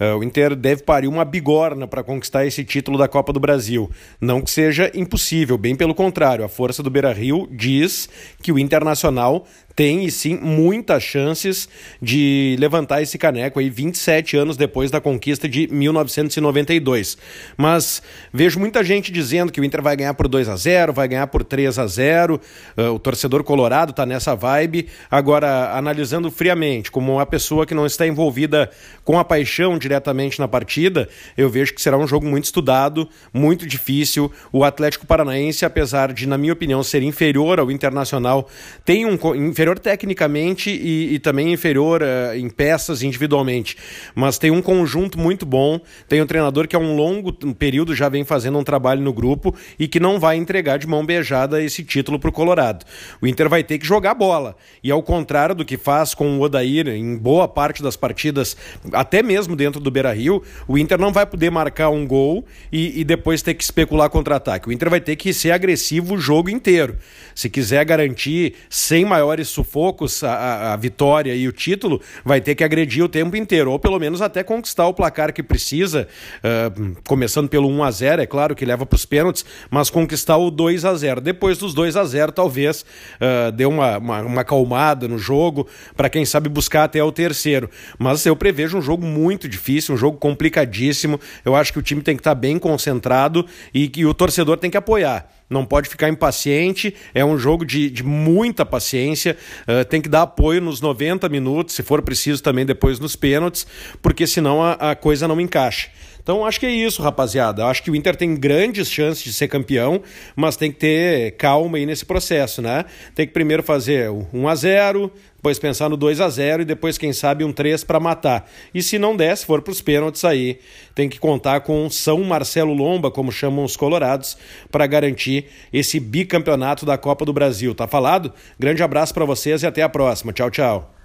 Uh, 0.00 0.16
o 0.16 0.24
Inter 0.24 0.56
deve 0.56 0.82
parir 0.82 1.08
uma 1.08 1.24
bigorna 1.24 1.86
para 1.86 2.02
conquistar 2.02 2.46
esse 2.46 2.64
título 2.64 2.96
da 2.96 3.06
Copa 3.06 3.32
do 3.32 3.38
Brasil. 3.38 3.90
Não 4.20 4.40
que 4.40 4.50
seja 4.50 4.90
impossível, 4.94 5.58
bem 5.58 5.76
pelo 5.76 5.94
contrário. 5.94 6.44
A 6.44 6.48
força 6.48 6.82
do 6.82 6.88
Beira 6.88 7.12
Rio 7.12 7.46
diz 7.50 8.08
que 8.42 8.50
o 8.50 8.58
Internacional 8.58 9.46
tem 9.74 10.04
e 10.04 10.10
sim 10.10 10.36
muitas 10.36 11.02
chances 11.02 11.68
de 12.00 12.56
levantar 12.58 13.02
esse 13.02 13.16
caneco 13.16 13.58
aí 13.58 13.70
27 13.70 14.36
anos 14.36 14.56
depois 14.56 14.90
da 14.90 15.00
conquista 15.00 15.48
de 15.48 15.68
1992. 15.68 17.16
Mas 17.56 18.02
vejo 18.32 18.58
muita 18.58 18.82
gente 18.84 19.12
dizendo 19.12 19.52
que 19.52 19.60
o 19.60 19.64
Inter 19.64 19.82
vai 19.82 19.96
ganhar 19.96 20.14
por 20.14 20.28
2 20.28 20.48
a 20.48 20.56
0, 20.56 20.92
vai 20.92 21.08
ganhar 21.08 21.26
por 21.28 21.44
3 21.44 21.78
a 21.78 21.86
0. 21.86 22.40
Uh, 22.76 22.82
o 22.92 22.98
torcedor 22.98 23.44
colorado 23.44 23.90
está 23.90 24.04
nessa 24.04 24.34
vibe. 24.34 24.88
Agora, 25.10 25.76
analisando 25.76 26.30
friamente, 26.30 26.90
como 26.90 27.12
uma 27.12 27.26
pessoa 27.26 27.66
que 27.66 27.74
não 27.74 27.86
está 27.86 28.06
envolvida 28.06 28.70
com 29.04 29.18
a 29.18 29.24
paixão 29.24 29.78
diretamente 29.78 30.38
na 30.38 30.48
partida, 30.48 31.08
eu 31.36 31.48
vejo 31.48 31.74
que 31.74 31.82
será 31.82 31.96
um 31.96 32.06
jogo 32.06 32.26
muito 32.26 32.44
estudado, 32.44 33.08
muito 33.32 33.66
difícil. 33.66 34.30
O 34.52 34.64
Atlético 34.64 35.06
Paranaense, 35.06 35.64
apesar 35.64 36.12
de, 36.12 36.26
na 36.26 36.36
minha 36.36 36.52
opinião, 36.52 36.82
ser 36.82 37.02
inferior 37.02 37.58
ao 37.58 37.70
Internacional, 37.70 38.48
tem 38.84 39.06
um 39.06 39.16
inferior 39.60 39.78
tecnicamente 39.78 40.70
e, 40.70 41.14
e 41.14 41.18
também 41.18 41.52
inferior 41.52 42.00
uh, 42.02 42.34
em 42.34 42.48
peças 42.48 43.02
individualmente, 43.02 43.76
mas 44.14 44.38
tem 44.38 44.50
um 44.50 44.62
conjunto 44.62 45.18
muito 45.18 45.44
bom. 45.44 45.78
Tem 46.08 46.22
um 46.22 46.26
treinador 46.26 46.66
que 46.66 46.74
há 46.74 46.78
um 46.78 46.96
longo 46.96 47.30
período 47.54 47.94
já 47.94 48.08
vem 48.08 48.24
fazendo 48.24 48.58
um 48.58 48.64
trabalho 48.64 49.02
no 49.02 49.12
grupo 49.12 49.54
e 49.78 49.86
que 49.86 50.00
não 50.00 50.18
vai 50.18 50.36
entregar 50.36 50.78
de 50.78 50.86
mão 50.86 51.04
beijada 51.04 51.62
esse 51.62 51.84
título 51.84 52.18
para 52.18 52.30
o 52.30 52.32
Colorado. 52.32 52.86
O 53.20 53.26
Inter 53.26 53.50
vai 53.50 53.62
ter 53.62 53.78
que 53.78 53.86
jogar 53.86 54.14
bola 54.14 54.56
e 54.82 54.90
ao 54.90 55.02
contrário 55.02 55.54
do 55.54 55.64
que 55.64 55.76
faz 55.76 56.14
com 56.14 56.38
o 56.38 56.40
Odair 56.40 56.88
em 56.88 57.18
boa 57.18 57.46
parte 57.46 57.82
das 57.82 57.96
partidas, 57.96 58.56
até 58.92 59.22
mesmo 59.22 59.54
dentro 59.54 59.78
do 59.78 59.90
Beira 59.90 60.12
Rio, 60.14 60.42
o 60.66 60.78
Inter 60.78 60.98
não 60.98 61.12
vai 61.12 61.26
poder 61.26 61.50
marcar 61.50 61.90
um 61.90 62.06
gol 62.06 62.46
e, 62.72 63.00
e 63.00 63.04
depois 63.04 63.42
ter 63.42 63.52
que 63.52 63.62
especular 63.62 64.08
contra-ataque. 64.08 64.68
O 64.68 64.72
Inter 64.72 64.88
vai 64.88 65.02
ter 65.02 65.16
que 65.16 65.34
ser 65.34 65.50
agressivo 65.50 66.14
o 66.14 66.18
jogo 66.18 66.48
inteiro. 66.48 66.96
Se 67.34 67.50
quiser 67.50 67.84
garantir 67.84 68.54
sem 68.70 69.04
maiores 69.04 69.49
sufocos 69.50 70.24
a, 70.24 70.72
a, 70.72 70.76
vitória 70.76 71.34
e 71.34 71.46
o 71.46 71.52
título, 71.52 72.00
vai 72.24 72.40
ter 72.40 72.54
que 72.54 72.64
agredir 72.64 73.04
o 73.04 73.08
tempo 73.08 73.36
inteiro, 73.36 73.70
ou 73.70 73.78
pelo 73.78 73.98
menos 73.98 74.22
até 74.22 74.42
conquistar 74.42 74.86
o 74.86 74.94
placar 74.94 75.32
que 75.32 75.42
precisa, 75.42 76.08
uh, 76.38 76.96
começando 77.06 77.48
pelo 77.48 77.68
1 77.68 77.84
a 77.84 77.90
0 77.90 78.22
é 78.22 78.26
claro 78.26 78.54
que 78.54 78.64
leva 78.64 78.86
para 78.86 78.96
os 78.96 79.04
pênaltis, 79.04 79.44
mas 79.70 79.90
conquistar 79.90 80.36
o 80.36 80.50
2 80.50 80.84
a 80.84 80.94
0 80.94 81.20
Depois 81.20 81.58
dos 81.58 81.74
2 81.74 81.96
a 81.96 82.04
0 82.04 82.32
talvez 82.32 82.82
uh, 82.82 83.52
dê 83.52 83.66
uma, 83.66 83.98
uma, 83.98 84.20
uma 84.22 84.40
acalmada 84.40 85.06
no 85.06 85.18
jogo, 85.18 85.66
para 85.96 86.08
quem 86.08 86.24
sabe 86.24 86.48
buscar 86.48 86.84
até 86.84 87.02
o 87.02 87.12
terceiro. 87.12 87.70
Mas 87.98 88.24
eu 88.26 88.36
prevejo 88.36 88.78
um 88.78 88.82
jogo 88.82 89.04
muito 89.04 89.48
difícil, 89.48 89.94
um 89.94 89.98
jogo 89.98 90.18
complicadíssimo. 90.18 91.20
Eu 91.44 91.54
acho 91.54 91.72
que 91.72 91.78
o 91.78 91.82
time 91.82 92.02
tem 92.02 92.16
que 92.16 92.20
estar 92.20 92.34
tá 92.34 92.40
bem 92.40 92.58
concentrado 92.58 93.46
e 93.74 93.88
que 93.88 94.04
o 94.06 94.14
torcedor 94.14 94.56
tem 94.56 94.70
que 94.70 94.76
apoiar 94.76 95.39
não 95.50 95.66
pode 95.66 95.88
ficar 95.88 96.08
impaciente. 96.08 96.94
É 97.12 97.24
um 97.24 97.36
jogo 97.36 97.64
de, 97.64 97.90
de 97.90 98.04
muita 98.04 98.64
paciência. 98.64 99.36
Uh, 99.62 99.84
tem 99.84 100.00
que 100.00 100.08
dar 100.08 100.22
apoio 100.22 100.60
nos 100.60 100.80
90 100.80 101.28
minutos, 101.28 101.74
se 101.74 101.82
for 101.82 102.00
preciso 102.00 102.40
também 102.42 102.64
depois 102.64 103.00
nos 103.00 103.16
pênaltis, 103.16 103.66
porque 104.00 104.26
senão 104.26 104.62
a, 104.62 104.92
a 104.92 104.94
coisa 104.94 105.26
não 105.26 105.40
encaixa. 105.40 105.88
Então 106.30 106.46
acho 106.46 106.60
que 106.60 106.66
é 106.66 106.70
isso, 106.70 107.02
rapaziada. 107.02 107.66
Acho 107.66 107.82
que 107.82 107.90
o 107.90 107.96
Inter 107.96 108.14
tem 108.14 108.36
grandes 108.36 108.88
chances 108.88 109.24
de 109.24 109.32
ser 109.32 109.48
campeão, 109.48 110.00
mas 110.36 110.54
tem 110.54 110.70
que 110.70 110.78
ter 110.78 111.32
calma 111.32 111.76
aí 111.76 111.84
nesse 111.84 112.06
processo, 112.06 112.62
né? 112.62 112.84
Tem 113.16 113.26
que 113.26 113.32
primeiro 113.32 113.64
fazer 113.64 114.08
o 114.10 114.24
1 114.32 114.46
a 114.46 114.54
0, 114.54 115.12
depois 115.34 115.58
pensar 115.58 115.88
no 115.88 115.96
2 115.96 116.20
a 116.20 116.28
0 116.28 116.62
e 116.62 116.64
depois 116.64 116.96
quem 116.96 117.12
sabe 117.12 117.42
um 117.42 117.52
3 117.52 117.82
para 117.82 117.98
matar. 117.98 118.48
E 118.72 118.80
se 118.80 118.96
não 118.96 119.16
der, 119.16 119.36
se 119.36 119.44
for 119.44 119.60
para 119.60 119.72
os 119.72 119.82
pênaltis 119.82 120.24
aí, 120.24 120.60
tem 120.94 121.08
que 121.08 121.18
contar 121.18 121.62
com 121.62 121.90
São 121.90 122.22
Marcelo 122.22 122.72
Lomba, 122.72 123.10
como 123.10 123.32
chamam 123.32 123.64
os 123.64 123.76
colorados, 123.76 124.38
para 124.70 124.86
garantir 124.86 125.46
esse 125.72 125.98
bicampeonato 125.98 126.86
da 126.86 126.96
Copa 126.96 127.24
do 127.24 127.32
Brasil. 127.32 127.74
Tá 127.74 127.88
falado? 127.88 128.32
Grande 128.56 128.84
abraço 128.84 129.12
para 129.12 129.24
vocês 129.24 129.64
e 129.64 129.66
até 129.66 129.82
a 129.82 129.88
próxima. 129.88 130.32
Tchau, 130.32 130.48
tchau. 130.48 130.99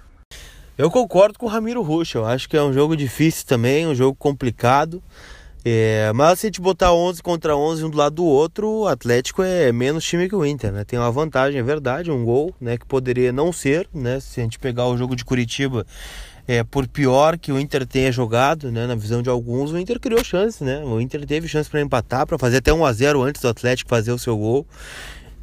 Eu 0.78 0.90
concordo 0.90 1.38
com 1.38 1.46
o 1.46 1.48
Ramiro 1.48 1.80
Rocha. 1.80 2.18
Eu 2.18 2.26
acho 2.26 2.48
que 2.48 2.56
é 2.56 2.62
um 2.62 2.70
jogo 2.70 2.94
difícil 2.94 3.46
também, 3.46 3.86
um 3.86 3.94
jogo 3.94 4.14
complicado. 4.14 5.02
É, 5.64 6.12
mas 6.14 6.38
se 6.38 6.46
a 6.46 6.48
gente 6.48 6.60
botar 6.60 6.92
11 6.92 7.22
contra 7.22 7.56
11 7.56 7.84
um 7.84 7.90
do 7.90 7.96
lado 7.96 8.16
do 8.16 8.24
outro, 8.24 8.68
o 8.68 8.86
Atlético 8.86 9.42
é 9.42 9.72
menos 9.72 10.04
time 10.04 10.28
que 10.28 10.36
o 10.36 10.44
Inter, 10.44 10.70
né? 10.70 10.84
Tem 10.84 10.98
uma 10.98 11.10
vantagem, 11.10 11.58
é 11.58 11.62
verdade, 11.62 12.10
um 12.10 12.22
gol, 12.24 12.54
né? 12.60 12.76
Que 12.76 12.84
poderia 12.84 13.32
não 13.32 13.52
ser, 13.52 13.88
né? 13.92 14.20
Se 14.20 14.38
a 14.38 14.44
gente 14.44 14.58
pegar 14.58 14.86
o 14.86 14.98
jogo 14.98 15.16
de 15.16 15.24
Curitiba, 15.24 15.86
é, 16.46 16.62
por 16.62 16.86
pior 16.86 17.38
que 17.38 17.50
o 17.50 17.58
Inter 17.58 17.86
tenha 17.86 18.12
jogado, 18.12 18.70
né? 18.70 18.86
Na 18.86 18.94
visão 18.94 19.22
de 19.22 19.30
alguns, 19.30 19.72
o 19.72 19.78
Inter 19.78 19.98
criou 19.98 20.22
chance, 20.22 20.62
né? 20.62 20.84
O 20.84 21.00
Inter 21.00 21.24
teve 21.26 21.48
chance 21.48 21.70
para 21.70 21.80
empatar, 21.80 22.26
para 22.26 22.38
fazer 22.38 22.58
até 22.58 22.72
1 22.72 22.84
a 22.84 22.92
0 22.92 23.22
antes 23.22 23.40
do 23.40 23.48
Atlético 23.48 23.88
fazer 23.88 24.12
o 24.12 24.18
seu 24.18 24.36
gol. 24.36 24.66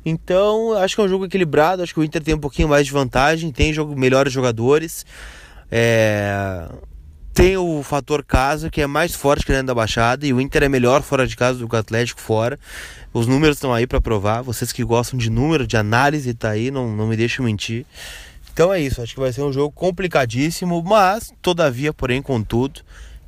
Então, 0.06 0.74
acho 0.74 0.96
que 0.96 1.02
é 1.02 1.06
um 1.06 1.10
jogo 1.10 1.26
equilibrado. 1.26 1.82
Acho 1.82 1.94
que 1.94 2.00
o 2.00 2.04
Inter 2.04 2.22
tem 2.22 2.34
um 2.34 2.40
pouquinho 2.40 2.68
mais 2.68 2.86
de 2.86 2.92
vantagem, 2.92 3.52
tem 3.52 3.74
jogo, 3.74 3.96
melhores 3.96 4.34
jogadores. 4.34 5.06
É... 5.72 6.68
Tem 7.34 7.58
o 7.58 7.82
fator 7.82 8.24
casa, 8.24 8.70
que 8.70 8.80
é 8.80 8.86
mais 8.86 9.16
forte 9.16 9.44
que 9.44 9.52
dentro 9.52 9.68
da 9.68 9.74
Baixada, 9.74 10.26
e 10.28 10.32
o 10.32 10.40
Inter 10.40 10.64
é 10.64 10.70
melhor 10.70 11.02
fora 11.02 11.26
de 11.26 11.36
casa 11.36 11.58
do 11.58 11.68
que 11.68 11.76
o 11.76 11.80
Atlético 11.80 12.22
fora. 12.22 12.60
Os 13.12 13.26
números 13.26 13.58
estão 13.58 13.74
aí 13.74 13.88
para 13.88 14.00
provar. 14.00 14.44
Vocês 14.44 14.72
que 14.72 14.84
gostam 14.84 15.18
de 15.18 15.32
número, 15.32 15.66
de 15.66 15.76
análise, 15.76 16.32
tá 16.36 16.50
aí, 16.52 16.70
não, 16.70 16.96
não 16.96 17.08
me 17.08 17.18
deixem 17.18 17.44
mentir. 17.44 17.88
Então 18.54 18.72
é 18.72 18.80
isso, 18.80 19.02
acho 19.02 19.16
que 19.16 19.20
vai 19.20 19.34
ser 19.34 19.42
um 19.42 19.52
jogo 19.52 19.72
complicadíssimo, 19.72 20.84
mas, 20.84 21.34
todavia, 21.42 21.92
porém, 21.92 22.22
contudo, 22.22 22.82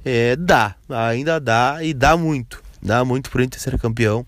é, 0.06 0.36
dá, 0.36 0.76
ainda 0.88 1.40
dá 1.40 1.80
e 1.82 1.92
dá 1.96 2.16
muito. 2.16 2.64
Dá 2.80 3.04
muito 3.04 3.32
pro 3.32 3.42
Inter 3.42 3.60
ser 3.60 3.76
campeão. 3.80 4.24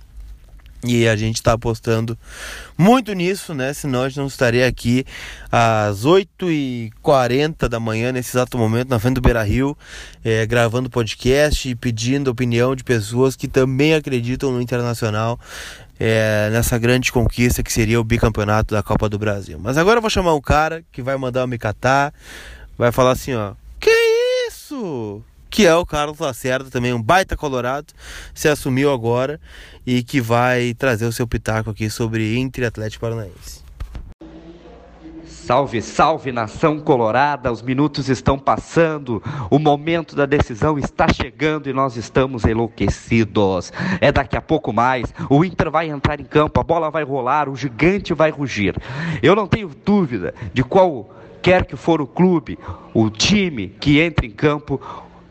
E 0.86 1.07
a 1.07 1.15
gente 1.15 1.38
está 1.38 1.53
apostando 1.53 2.17
muito 2.78 3.11
nisso, 3.13 3.53
né? 3.55 3.73
Senão 3.73 4.03
a 4.03 4.09
gente 4.09 4.19
não 4.19 4.28
estaria 4.28 4.67
aqui 4.67 5.03
às 5.51 6.05
8h40 6.05 7.67
da 7.67 7.80
manhã, 7.80 8.11
nesse 8.11 8.38
exato 8.38 8.57
momento, 8.57 8.89
na 8.89 8.99
frente 8.99 9.15
do 9.15 9.21
Beira 9.21 9.41
Rio, 9.41 9.75
é, 10.23 10.45
gravando 10.45 10.89
podcast 10.89 11.67
e 11.67 11.73
pedindo 11.73 12.30
opinião 12.30 12.75
de 12.75 12.84
pessoas 12.84 13.36
que 13.36 13.47
também 13.47 13.95
acreditam 13.95 14.51
no 14.51 14.61
Internacional, 14.61 15.39
é, 15.99 16.49
nessa 16.51 16.78
grande 16.78 17.11
conquista 17.11 17.63
que 17.63 17.73
seria 17.73 17.99
o 17.99 18.03
bicampeonato 18.03 18.75
da 18.75 18.84
Copa 18.84 19.09
do 19.09 19.17
Brasil. 19.17 19.59
Mas 19.59 19.78
agora 19.78 19.97
eu 19.97 20.01
vou 20.01 20.11
chamar 20.11 20.36
um 20.36 20.41
cara 20.41 20.84
que 20.91 21.01
vai 21.01 21.17
mandar 21.17 21.41
eu 21.41 21.47
me 21.47 21.57
catar, 21.57 22.13
vai 22.78 22.91
falar 22.91 23.11
assim: 23.11 23.34
ó, 23.34 23.53
que 23.80 23.89
isso? 24.47 25.23
Que 25.50 25.66
é 25.66 25.76
o 25.76 25.86
Carlos 25.86 26.20
Lacerda, 26.20 26.70
também 26.70 26.93
um 26.93 27.02
baita 27.02 27.36
colorado, 27.36 27.93
se 28.34 28.48
assumiu 28.48 28.91
agora 28.91 29.39
e 29.86 30.04
que 30.04 30.22
vai 30.22 30.74
trazer 30.74 31.06
o 31.06 31.12
seu 31.12 31.28
pitaco 31.28 31.70
aqui 31.70 31.89
sobre 31.89 32.38
Inter 32.38 32.68
Atlético 32.68 33.02
Paranaense. 33.02 33.68
Salve, 35.48 35.82
salve 35.82 36.30
nação 36.34 36.78
colorada, 36.78 37.50
os 37.50 37.62
minutos 37.62 38.10
estão 38.10 38.38
passando, 38.38 39.24
o 39.50 39.58
momento 39.58 40.14
da 40.14 40.26
decisão 40.26 40.78
está 40.78 41.08
chegando 41.08 41.70
e 41.70 41.74
nós 41.74 41.95
estamos 41.95 42.43
enlouquecidos. 42.43 43.72
É 44.02 44.12
daqui 44.12 44.36
a 44.36 44.41
pouco 44.41 44.74
mais, 44.74 45.06
o 45.30 45.45
Inter 45.45 45.72
vai 45.72 45.89
entrar 45.89 46.20
em 46.20 46.26
campo, 46.26 46.60
a 46.60 46.64
bola 46.64 46.91
vai 46.91 47.06
rolar, 47.06 47.48
o 47.48 47.56
gigante 47.56 48.14
vai 48.14 48.30
rugir. 48.30 48.76
Eu 49.24 49.38
não 49.38 49.48
tenho 49.48 49.72
dúvida 49.86 50.34
de 50.54 50.66
qual 50.66 51.16
quer 51.41 51.66
que 51.66 51.78
for 51.78 52.02
o 52.02 52.08
clube, 52.08 52.60
o 52.93 53.10
time 53.10 53.70
que 53.70 54.02
entre 54.02 54.28
em 54.28 54.32
campo, 54.32 54.82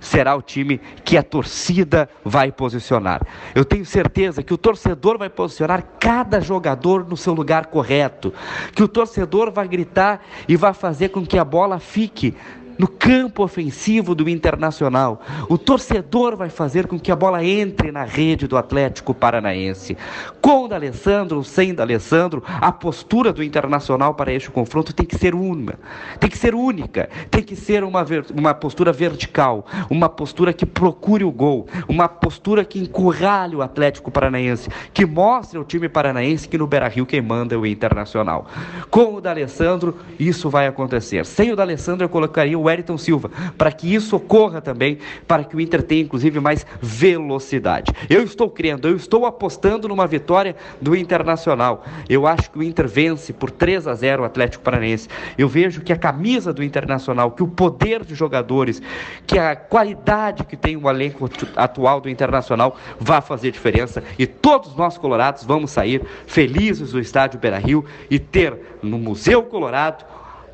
será 0.07 0.35
o 0.35 0.43
time 0.43 0.81
que 1.05 1.17
a 1.17 1.23
torcida 1.23 2.09
vai 2.25 2.51
posicionar. 2.51 3.27
Eu 3.55 3.65
tenho 3.65 3.85
certeza 3.85 4.43
que 4.43 4.55
o 4.55 4.59
torcedor 4.59 5.19
vai 5.19 5.29
posicionar 5.29 5.85
cada 6.01 6.41
jogador 6.41 7.07
no 7.07 7.17
seu 7.17 7.35
lugar 7.35 7.67
correto, 7.67 8.33
que 8.75 8.83
o 8.83 8.89
torcedor 8.89 9.51
vai 9.51 9.69
gritar 9.69 10.25
e 10.49 10.57
vai 10.57 10.73
fazer 10.73 11.11
com 11.11 11.27
que 11.27 11.39
a 11.39 11.45
bola 11.45 11.79
fique 11.79 12.35
no 12.79 12.89
campo 12.89 13.43
ofensivo 13.43 14.15
do 14.15 14.29
Internacional. 14.29 15.21
O 15.49 15.57
torcedor 15.59 16.37
vai 16.37 16.51
fazer 16.51 16.87
com 16.87 16.99
que 16.99 17.11
a 17.11 17.17
bola 17.17 17.45
entre 17.45 17.93
na 17.93 18.05
rede 18.05 18.47
do 18.47 18.57
Atlético 18.57 19.15
Paranaense. 19.15 19.97
Com 20.41 20.65
o 20.65 20.69
D'Alessandro 20.69 21.43
sem 21.45 21.75
D'Alessandro, 21.75 22.43
a 22.47 22.71
postura 22.73 23.33
do 23.33 23.43
Internacional 23.43 24.15
para 24.15 24.33
este 24.33 24.51
confronto 24.51 24.93
tem 24.93 25.07
que 25.07 25.17
ser 25.17 25.35
única, 25.35 25.79
tem 26.19 26.31
que 26.31 26.39
ser 26.39 26.55
única, 26.55 27.09
tem 27.31 27.43
que 27.43 27.57
ser 27.57 27.85
uma, 27.85 28.05
uma 28.35 28.55
postura 28.55 28.93
vertical, 28.93 29.67
uma 29.91 30.09
postura 30.09 30.53
que 30.53 30.67
procure 30.67 31.25
o 31.25 31.31
gol, 31.31 31.67
uma 31.89 32.09
postura 32.09 32.65
que 32.65 32.79
encurralhe 32.79 33.57
o 33.57 33.63
Atlético 33.63 34.11
Paranaense, 34.11 34.69
que 34.93 35.07
mostre 35.07 35.59
ao 35.59 35.65
time 35.65 35.89
paranaense 35.89 36.49
que 36.49 36.59
no 36.59 36.67
Beira-Rio 36.67 37.07
quem 37.07 37.21
manda 37.21 37.55
é 37.55 37.59
o 37.59 37.67
Internacional. 37.67 38.47
Com 38.91 39.15
o 39.15 39.21
D'Alessandro, 39.21 39.97
isso 40.19 40.49
vai 40.51 40.67
acontecer. 40.67 41.25
Sem 41.27 41.53
o 41.53 41.57
D'Alessandro, 41.57 42.05
eu 42.05 42.09
colocaria 42.09 42.59
o 42.59 42.66
Wellington 42.67 42.99
Silva, 42.99 43.31
para 43.57 43.73
que 43.73 43.93
isso 43.93 44.17
ocorra 44.17 44.61
também, 44.61 44.99
para 45.27 45.45
que 45.45 45.57
o 45.57 45.61
Inter 45.61 45.83
tenha 45.83 46.03
inclusive 46.03 46.41
mais 46.41 46.67
velocidade. 46.81 47.93
Eu 48.09 48.23
estou 48.23 48.51
crendo, 48.51 48.89
eu 48.89 48.97
estou 48.97 49.27
apostando 49.27 49.89
numa 49.89 50.07
vitória 50.07 50.57
do 50.81 50.95
Internacional. 50.95 51.85
Eu 52.09 52.27
acho 52.27 52.51
que 52.51 52.59
o 52.59 52.63
Inter 52.63 52.89
vence 52.89 53.33
por 53.33 53.51
3 53.51 53.87
a 53.87 53.95
0 53.95 54.23
o 54.23 54.27
Atlético 54.27 54.63
Paranaense. 54.63 55.09
Eu 55.37 55.49
vejo 55.49 55.81
que 55.81 55.93
a 55.93 55.97
camisa 55.97 56.53
do 56.53 56.63
Internacional, 56.63 57.31
que 57.31 57.43
o 57.43 57.49
poder 57.49 58.05
de 58.05 58.15
jogadores, 58.15 58.83
que 59.27 59.39
a 59.39 59.57
qualidade 59.57 60.45
que 60.45 60.57
tem 60.57 60.77
o 60.77 60.89
elenco 60.89 61.29
atual 61.57 62.01
do 62.01 62.09
Internacional 62.09 62.77
vai 62.99 63.21
fazer 63.21 63.51
diferença 63.51 64.03
e 64.19 64.27
todos 64.27 64.75
nós 64.77 64.99
colorados 64.99 65.45
vamos 65.45 65.71
sair 65.71 66.03
felizes 66.27 66.93
do 66.93 67.01
estádio 67.01 67.41
Beira-Rio 67.41 67.85
e 68.11 68.19
ter 68.19 68.57
no 68.83 68.99
Museu 68.99 69.43
Colorado 69.43 70.05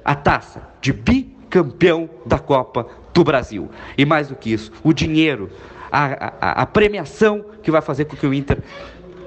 a 0.05 0.15
taça 0.15 0.69
de 0.81 0.93
bi 0.93 1.35
campeão 1.53 2.09
da 2.25 2.39
Copa 2.39 2.87
do 3.13 3.23
Brasil. 3.23 3.69
E 3.99 4.07
mais 4.07 4.29
do 4.29 4.35
que 4.35 4.51
isso, 4.51 4.73
o 4.83 4.91
dinheiro, 4.91 5.51
a, 5.93 6.31
a, 6.41 6.63
a 6.63 6.67
premiação 6.67 7.45
que 7.63 7.71
vai 7.71 7.83
fazer 7.83 8.07
com 8.07 8.17
que 8.17 8.27
o 8.27 8.33
Inter 8.33 8.59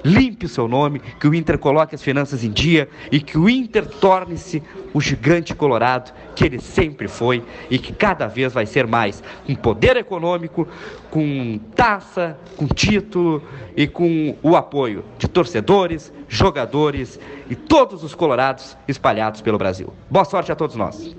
limpe 0.04 0.46
o 0.46 0.48
seu 0.48 0.66
nome, 0.66 1.00
que 1.20 1.28
o 1.28 1.34
Inter 1.34 1.56
coloque 1.56 1.94
as 1.94 2.02
finanças 2.02 2.42
em 2.42 2.50
dia 2.50 2.88
e 3.12 3.20
que 3.20 3.38
o 3.38 3.48
Inter 3.48 3.86
torne-se 3.86 4.60
o 4.92 5.00
gigante 5.00 5.54
colorado 5.54 6.12
que 6.34 6.44
ele 6.44 6.58
sempre 6.58 7.06
foi 7.06 7.44
e 7.70 7.78
que 7.78 7.92
cada 7.92 8.26
vez 8.26 8.52
vai 8.52 8.66
ser 8.66 8.88
mais, 8.88 9.22
com 9.46 9.54
poder 9.54 9.96
econômico, 9.96 10.66
com 11.10 11.60
taça, 11.76 12.36
com 12.56 12.66
título 12.66 13.40
e 13.76 13.86
com 13.86 14.36
o 14.42 14.56
apoio 14.56 15.04
de 15.16 15.28
torcedores, 15.28 16.12
jogadores 16.28 17.20
e 17.48 17.54
todos 17.54 18.02
os 18.02 18.16
colorados 18.16 18.76
espalhados 18.88 19.40
pelo 19.40 19.58
Brasil. 19.58 19.92
Boa 20.10 20.24
sorte 20.24 20.50
a 20.50 20.56
todos 20.56 20.74
nós. 20.74 21.14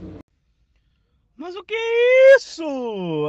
Mas 1.38 1.56
o 1.56 1.64
que 1.64 1.76
é 1.76 2.36
isso? 2.36 2.64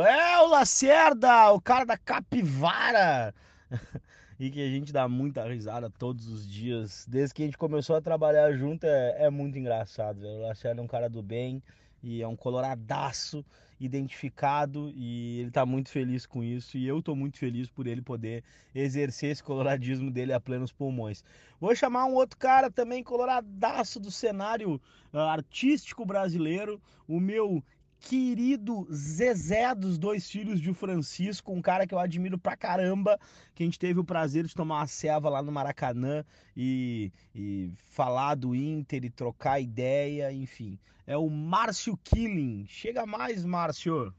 É 0.02 0.40
o 0.40 0.46
Lacerda, 0.46 1.52
o 1.52 1.60
cara 1.60 1.84
da 1.84 1.98
capivara. 1.98 3.34
e 4.40 4.50
que 4.50 4.62
a 4.62 4.70
gente 4.70 4.90
dá 4.94 5.06
muita 5.06 5.44
risada 5.44 5.90
todos 5.90 6.26
os 6.26 6.48
dias. 6.48 7.04
Desde 7.06 7.34
que 7.34 7.42
a 7.42 7.44
gente 7.44 7.58
começou 7.58 7.96
a 7.96 8.00
trabalhar 8.00 8.50
junto, 8.54 8.84
é, 8.84 9.26
é 9.26 9.30
muito 9.30 9.58
engraçado. 9.58 10.20
Velho. 10.20 10.38
O 10.38 10.40
Lacerda 10.40 10.80
é 10.80 10.84
um 10.84 10.88
cara 10.88 11.10
do 11.10 11.22
bem 11.22 11.62
e 12.02 12.22
é 12.22 12.26
um 12.26 12.34
coloradaço 12.34 13.44
identificado 13.80 14.90
e 14.94 15.40
ele 15.40 15.50
tá 15.50 15.64
muito 15.64 15.90
feliz 15.90 16.26
com 16.26 16.42
isso 16.42 16.76
e 16.76 16.86
eu 16.86 17.02
tô 17.02 17.14
muito 17.14 17.38
feliz 17.38 17.68
por 17.68 17.86
ele 17.86 18.02
poder 18.02 18.42
exercer 18.74 19.30
esse 19.30 19.42
coloradismo 19.42 20.10
dele 20.10 20.32
a 20.32 20.40
plenos 20.40 20.72
pulmões. 20.72 21.22
Vou 21.60 21.74
chamar 21.76 22.06
um 22.06 22.14
outro 22.14 22.38
cara 22.38 22.70
também 22.70 23.04
coloradaço 23.04 24.00
do 24.00 24.10
cenário 24.10 24.80
uh, 25.12 25.18
artístico 25.18 26.04
brasileiro, 26.04 26.80
o 27.06 27.20
meu 27.20 27.62
querido 28.00 28.86
Zezé 28.92 29.74
dos 29.74 29.98
dois 29.98 30.30
filhos 30.30 30.60
de 30.60 30.72
Francisco, 30.72 31.52
um 31.52 31.60
cara 31.60 31.86
que 31.86 31.94
eu 31.94 31.98
admiro 31.98 32.38
pra 32.38 32.56
caramba, 32.56 33.18
que 33.54 33.62
a 33.62 33.66
gente 33.66 33.78
teve 33.78 34.00
o 34.00 34.04
prazer 34.04 34.46
de 34.46 34.54
tomar 34.54 34.76
uma 34.76 34.86
ceva 34.86 35.28
lá 35.28 35.42
no 35.42 35.52
Maracanã 35.52 36.24
e, 36.56 37.12
e 37.34 37.70
falar 37.90 38.34
do 38.34 38.54
Inter 38.54 39.04
e 39.04 39.10
trocar 39.10 39.60
ideia, 39.60 40.32
enfim. 40.32 40.78
É 41.06 41.16
o 41.16 41.28
Márcio 41.28 41.96
Killing. 42.04 42.66
Chega 42.68 43.06
mais, 43.06 43.44
Márcio. 43.44 44.12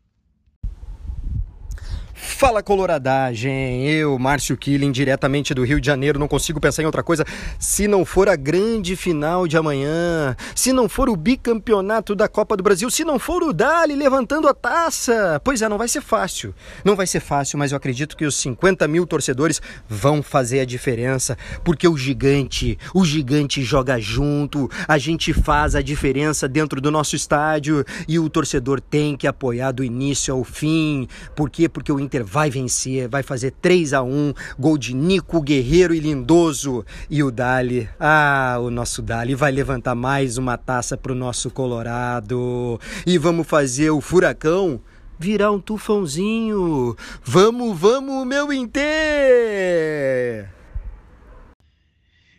Fala 2.21 2.61
coloradagem, 2.61 3.87
eu, 3.87 4.19
Márcio 4.19 4.57
Killing, 4.57 4.91
diretamente 4.91 5.53
do 5.53 5.63
Rio 5.63 5.79
de 5.79 5.87
Janeiro, 5.87 6.19
não 6.19 6.27
consigo 6.27 6.59
pensar 6.59 6.83
em 6.83 6.85
outra 6.85 7.01
coisa 7.01 7.25
se 7.57 7.87
não 7.87 8.03
for 8.05 8.27
a 8.27 8.35
grande 8.35 8.95
final 8.95 9.47
de 9.47 9.55
amanhã, 9.55 10.35
se 10.53 10.73
não 10.73 10.89
for 10.89 11.09
o 11.09 11.15
bicampeonato 11.15 12.13
da 12.13 12.27
Copa 12.27 12.57
do 12.57 12.63
Brasil, 12.63 12.89
se 12.89 13.05
não 13.05 13.17
for 13.17 13.41
o 13.41 13.53
Dali 13.53 13.95
levantando 13.95 14.47
a 14.47 14.53
taça. 14.53 15.41
Pois 15.43 15.61
é, 15.61 15.69
não 15.69 15.77
vai 15.77 15.87
ser 15.87 16.01
fácil, 16.01 16.53
não 16.83 16.95
vai 16.95 17.07
ser 17.07 17.21
fácil, 17.21 17.57
mas 17.57 17.71
eu 17.71 17.77
acredito 17.77 18.17
que 18.17 18.25
os 18.25 18.35
50 18.35 18.87
mil 18.87 19.07
torcedores 19.07 19.61
vão 19.87 20.21
fazer 20.21 20.59
a 20.59 20.65
diferença, 20.65 21.37
porque 21.63 21.87
o 21.87 21.97
gigante, 21.97 22.77
o 22.93 23.05
gigante 23.05 23.63
joga 23.63 23.97
junto, 23.97 24.69
a 24.87 24.97
gente 24.97 25.33
faz 25.33 25.73
a 25.73 25.81
diferença 25.81 26.47
dentro 26.47 26.81
do 26.81 26.91
nosso 26.91 27.15
estádio. 27.15 27.85
E 28.07 28.19
o 28.19 28.29
torcedor 28.29 28.81
tem 28.81 29.15
que 29.15 29.27
apoiar 29.27 29.71
do 29.71 29.83
início 29.83 30.33
ao 30.33 30.43
fim. 30.43 31.07
Por 31.35 31.49
quê? 31.49 31.69
Porque 31.69 31.91
o 31.91 31.99
Inter 32.09 32.25
vai 32.25 32.49
vencer, 32.49 33.07
vai 33.07 33.21
fazer 33.21 33.51
3 33.51 33.93
a 33.93 34.01
1 34.01 34.33
gol 34.57 34.79
de 34.79 34.95
Nico, 34.95 35.39
Guerreiro 35.39 35.93
e 35.93 35.99
Lindoso. 35.99 36.83
E 37.07 37.21
o 37.21 37.29
Dali, 37.29 37.87
ah, 37.99 38.57
o 38.59 38.71
nosso 38.71 39.03
Dali 39.03 39.35
vai 39.35 39.51
levantar 39.51 39.93
mais 39.93 40.39
uma 40.39 40.57
taça 40.57 40.97
pro 40.97 41.13
nosso 41.13 41.51
Colorado. 41.51 42.81
E 43.05 43.15
vamos 43.19 43.45
fazer 43.45 43.91
o 43.91 44.01
Furacão 44.01 44.81
virar 45.19 45.51
um 45.51 45.59
tufãozinho. 45.59 46.95
Vamos, 47.23 47.79
vamos, 47.79 48.25
meu 48.25 48.51
Inter! 48.51 50.49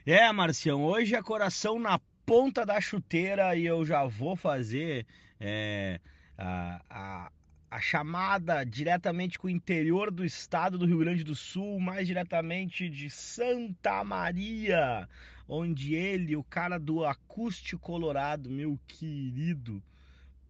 É, 0.04 0.32
Marcião, 0.32 0.82
hoje 0.82 1.14
é 1.14 1.22
coração 1.22 1.78
na 1.78 2.00
ponta 2.26 2.66
da 2.66 2.80
chuteira 2.80 3.54
e 3.54 3.66
eu 3.66 3.86
já 3.86 4.04
vou 4.04 4.34
fazer 4.34 5.06
é, 5.38 6.00
a, 6.36 6.80
a, 6.90 7.30
a 7.70 7.80
chamada 7.80 8.64
diretamente 8.64 9.38
com 9.38 9.46
o 9.46 9.50
interior 9.50 10.10
do 10.10 10.24
estado 10.24 10.76
do 10.76 10.86
Rio 10.86 10.98
Grande 10.98 11.22
do 11.22 11.36
Sul, 11.36 11.78
mais 11.78 12.06
diretamente 12.06 12.90
de 12.90 13.08
Santa 13.08 14.02
Maria, 14.02 15.08
onde 15.48 15.94
ele, 15.94 16.34
o 16.34 16.42
cara 16.42 16.78
do 16.78 17.04
acústico 17.04 17.80
colorado, 17.80 18.50
meu 18.50 18.76
querido 18.88 19.80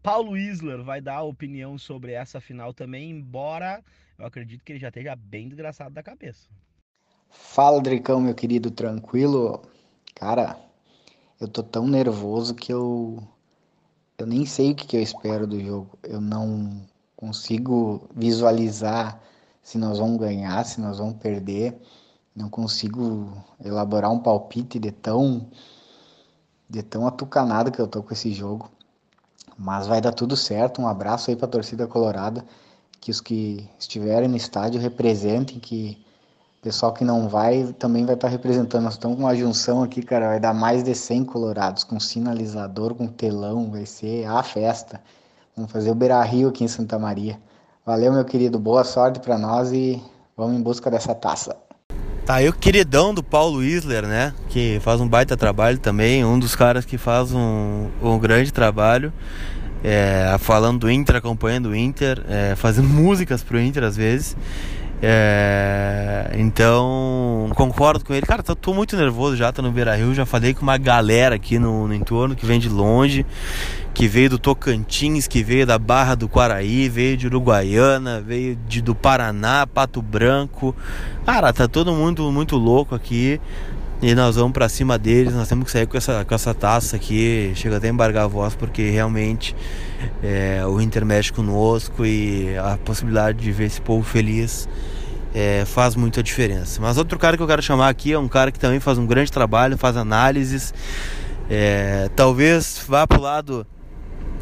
Paulo 0.02 0.34
Isler, 0.34 0.82
vai 0.82 1.02
dar 1.02 1.16
a 1.16 1.22
opinião 1.22 1.76
sobre 1.76 2.12
essa 2.12 2.40
final 2.40 2.72
também, 2.72 3.10
embora 3.10 3.84
eu 4.18 4.24
acredito 4.24 4.64
que 4.64 4.72
ele 4.72 4.78
já 4.78 4.88
esteja 4.88 5.14
bem 5.14 5.46
desgraçado 5.46 5.94
da 5.94 6.02
cabeça. 6.02 6.48
Fala, 7.28 7.82
Dricão, 7.82 8.18
meu 8.20 8.34
querido, 8.34 8.70
tranquilo? 8.70 9.62
Cara, 10.14 10.58
eu 11.38 11.46
tô 11.46 11.62
tão 11.62 11.86
nervoso 11.86 12.54
que 12.54 12.72
eu 12.72 13.22
eu 14.16 14.26
nem 14.26 14.44
sei 14.44 14.72
o 14.72 14.74
que, 14.74 14.86
que 14.86 14.96
eu 14.96 15.02
espero 15.02 15.46
do 15.46 15.58
jogo. 15.58 15.98
Eu 16.02 16.20
não 16.20 16.86
consigo 17.20 18.08
visualizar 18.16 19.20
se 19.62 19.76
nós 19.76 19.98
vamos 19.98 20.18
ganhar, 20.18 20.64
se 20.64 20.80
nós 20.80 20.98
vamos 20.98 21.16
perder. 21.16 21.78
Não 22.34 22.48
consigo 22.48 23.30
elaborar 23.62 24.10
um 24.10 24.18
palpite 24.18 24.78
de 24.78 24.90
tão 24.90 25.46
de 26.68 26.82
tão 26.82 27.06
atucanado 27.06 27.70
que 27.70 27.80
eu 27.80 27.86
tô 27.86 28.02
com 28.02 28.14
esse 28.14 28.32
jogo. 28.32 28.70
Mas 29.58 29.86
vai 29.86 30.00
dar 30.00 30.12
tudo 30.12 30.36
certo. 30.36 30.80
Um 30.80 30.88
abraço 30.88 31.28
aí 31.28 31.36
para 31.36 31.46
a 31.46 31.50
torcida 31.50 31.86
colorada, 31.86 32.44
que 33.00 33.10
os 33.10 33.20
que 33.20 33.68
estiverem 33.78 34.28
no 34.28 34.36
estádio 34.36 34.80
representem, 34.80 35.58
que 35.58 35.98
o 36.60 36.62
pessoal 36.62 36.94
que 36.94 37.04
não 37.04 37.28
vai 37.28 37.74
também 37.78 38.06
vai 38.06 38.14
estar 38.14 38.28
tá 38.28 38.32
representando. 38.32 38.84
Nós 38.84 38.94
estamos 38.94 39.16
com 39.16 39.24
uma 39.24 39.34
junção 39.34 39.82
aqui, 39.82 40.00
cara, 40.00 40.28
vai 40.28 40.40
dar 40.40 40.54
mais 40.54 40.82
de 40.84 40.94
100 40.94 41.24
colorados, 41.24 41.84
com 41.84 41.98
sinalizador, 42.00 42.94
com 42.94 43.08
telão, 43.08 43.70
vai 43.70 43.84
ser 43.84 44.24
a 44.26 44.42
festa. 44.42 45.02
Vamos 45.56 45.72
fazer 45.72 45.90
o 45.90 45.94
Beira 45.94 46.22
Rio 46.22 46.48
aqui 46.48 46.64
em 46.64 46.68
Santa 46.68 46.98
Maria. 46.98 47.38
Valeu, 47.84 48.12
meu 48.12 48.24
querido. 48.24 48.58
Boa 48.58 48.84
sorte 48.84 49.20
para 49.20 49.36
nós 49.36 49.72
e 49.72 50.02
vamos 50.36 50.56
em 50.58 50.62
busca 50.62 50.90
dessa 50.90 51.14
taça. 51.14 51.56
Tá 52.24 52.36
aí 52.36 52.48
o 52.48 52.52
queridão 52.52 53.12
do 53.12 53.22
Paulo 53.22 53.62
Isler, 53.62 54.06
né? 54.06 54.32
Que 54.48 54.78
faz 54.80 55.00
um 55.00 55.08
baita 55.08 55.36
trabalho 55.36 55.78
também. 55.78 56.24
Um 56.24 56.38
dos 56.38 56.54
caras 56.54 56.84
que 56.84 56.96
faz 56.96 57.32
um, 57.32 57.88
um 58.00 58.18
grande 58.18 58.52
trabalho. 58.52 59.12
É, 59.82 60.36
falando 60.38 60.80
do 60.80 60.90
Inter, 60.90 61.16
acompanhando 61.16 61.70
o 61.70 61.74
Inter, 61.74 62.22
é, 62.28 62.54
fazendo 62.54 62.86
músicas 62.88 63.42
pro 63.42 63.60
Inter 63.60 63.82
às 63.82 63.96
vezes. 63.96 64.36
É, 65.02 66.30
então, 66.36 67.50
concordo 67.54 68.04
com 68.04 68.12
ele. 68.12 68.26
Cara, 68.26 68.42
tô, 68.42 68.54
tô, 68.54 68.74
muito 68.74 68.96
nervoso 68.96 69.36
já, 69.36 69.50
tô 69.50 69.62
no 69.62 69.70
Beira 69.70 69.96
Rio. 69.96 70.14
Já 70.14 70.26
falei 70.26 70.52
com 70.52 70.62
uma 70.62 70.76
galera 70.76 71.36
aqui 71.36 71.58
no, 71.58 71.88
no, 71.88 71.94
entorno 71.94 72.36
que 72.36 72.44
vem 72.44 72.60
de 72.60 72.68
longe, 72.68 73.24
que 73.94 74.06
veio 74.06 74.30
do 74.30 74.38
Tocantins, 74.38 75.26
que 75.26 75.42
veio 75.42 75.66
da 75.66 75.78
Barra 75.78 76.14
do 76.14 76.28
Quaraí, 76.28 76.88
veio 76.88 77.16
de 77.16 77.26
Uruguaiana, 77.26 78.20
veio 78.20 78.56
de, 78.68 78.82
do 78.82 78.94
Paraná, 78.94 79.66
Pato 79.66 80.02
Branco. 80.02 80.76
Cara, 81.24 81.52
tá 81.52 81.66
todo 81.66 81.92
mundo 81.92 82.30
muito 82.30 82.56
louco 82.56 82.94
aqui. 82.94 83.40
E 84.02 84.14
nós 84.14 84.36
vamos 84.36 84.52
para 84.52 84.66
cima 84.66 84.98
deles, 84.98 85.34
nós 85.34 85.46
temos 85.46 85.66
que 85.66 85.70
sair 85.70 85.86
com 85.86 85.96
essa, 85.96 86.24
com 86.24 86.34
essa 86.34 86.54
taça 86.54 86.96
aqui. 86.96 87.52
Chega 87.54 87.76
até 87.76 87.88
a 87.88 87.90
embargar 87.90 88.24
a 88.24 88.26
voz, 88.26 88.54
porque 88.54 88.88
realmente 88.88 89.54
é, 90.22 90.64
o 90.66 90.80
Inter 90.80 91.04
mexe 91.04 91.30
conosco 91.30 92.06
e 92.06 92.56
a 92.56 92.78
possibilidade 92.78 93.38
de 93.38 93.52
ver 93.52 93.64
esse 93.64 93.80
povo 93.80 94.02
feliz 94.02 94.66
é, 95.34 95.64
faz 95.66 95.94
muita 95.96 96.22
diferença. 96.22 96.80
Mas 96.80 96.96
outro 96.96 97.18
cara 97.18 97.36
que 97.36 97.42
eu 97.42 97.46
quero 97.46 97.60
chamar 97.60 97.90
aqui 97.90 98.14
é 98.14 98.18
um 98.18 98.26
cara 98.26 98.50
que 98.50 98.58
também 98.58 98.80
faz 98.80 98.96
um 98.96 99.04
grande 99.06 99.30
trabalho, 99.30 99.76
faz 99.76 99.98
análises. 99.98 100.72
É, 101.50 102.08
talvez 102.16 102.82
vá 102.88 103.06
para 103.06 103.18
o 103.18 103.22
lado 103.22 103.66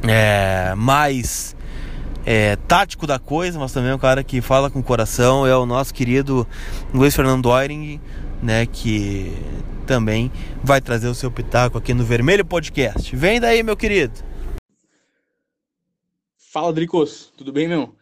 é, 0.07 0.73
mais 0.77 1.57
é, 2.25 2.55
tático 2.69 3.09
da 3.09 3.19
coisa, 3.19 3.59
mas 3.59 3.73
também 3.73 3.91
é 3.91 3.95
um 3.95 3.99
cara 3.99 4.23
que 4.23 4.41
fala 4.41 4.71
com 4.71 4.79
o 4.79 4.83
coração. 4.85 5.45
É 5.45 5.57
o 5.57 5.67
nosso 5.67 5.93
querido 5.93 6.47
Luiz 6.95 7.17
Fernando 7.17 7.47
Oiring 7.47 8.01
né, 8.43 8.67
que 8.67 9.33
também 9.87 10.31
vai 10.63 10.81
trazer 10.81 11.09
o 11.09 11.15
seu 11.15 11.31
pitaco 11.31 11.79
aqui 11.79 11.95
no 11.95 12.05
Vermelho 12.05 12.45
Podcast. 12.45 13.15
Vem 13.17 13.41
daí, 13.41 13.63
meu 13.63 13.77
querido. 13.77 14.13
Fala, 16.37 16.73
Dricos, 16.73 17.33
tudo 17.37 17.53
bem, 17.53 17.69
meu? 17.69 17.95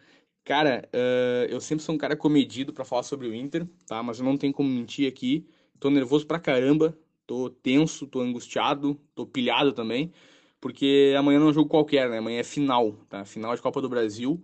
Cara, 0.45 0.89
uh, 0.95 1.47
eu 1.51 1.61
sempre 1.61 1.85
sou 1.85 1.95
um 1.95 1.99
cara 1.99 2.17
comedido 2.17 2.73
para 2.73 2.85
falar 2.85 3.03
sobre 3.03 3.27
o 3.27 3.35
Inter, 3.35 3.67
tá? 3.87 4.03
Mas 4.03 4.21
eu 4.21 4.25
não 4.25 4.37
tenho 4.37 4.53
como 4.53 4.69
mentir 4.69 5.09
aqui. 5.09 5.45
Tô 5.81 5.91
nervoso 5.91 6.27
pra 6.27 6.39
caramba, 6.39 6.97
tô 7.27 7.51
tenso, 7.51 8.07
tô 8.07 8.21
angustiado, 8.21 8.99
tô 9.15 9.27
pilhado 9.27 9.73
também, 9.73 10.13
porque 10.61 11.15
amanhã 11.19 11.41
não 11.41 11.49
é 11.49 11.51
um 11.51 11.53
jogo 11.53 11.69
qualquer, 11.69 12.09
né? 12.09 12.19
Amanhã 12.19 12.41
é 12.41 12.45
final, 12.45 12.93
tá? 13.09 13.25
Final 13.25 13.55
de 13.55 13.61
Copa 13.61 13.83
do 13.83 13.89
Brasil. 13.89 14.41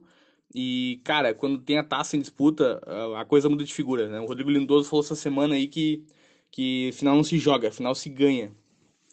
E, 0.54 1.00
cara, 1.02 1.32
quando 1.32 1.58
tem 1.58 1.78
a 1.78 1.84
taça 1.84 2.16
em 2.16 2.20
disputa, 2.20 2.80
a 3.16 3.24
coisa 3.24 3.48
muda 3.48 3.64
de 3.64 3.72
figura, 3.72 4.08
né? 4.08 4.20
O 4.20 4.26
Rodrigo 4.26 4.50
Lindoso 4.50 4.88
falou 4.88 5.04
essa 5.04 5.16
semana 5.16 5.54
aí 5.54 5.66
que, 5.66 6.04
que 6.50 6.90
final 6.92 7.16
não 7.16 7.24
se 7.24 7.38
joga, 7.38 7.70
final 7.70 7.94
se 7.94 8.10
ganha. 8.10 8.52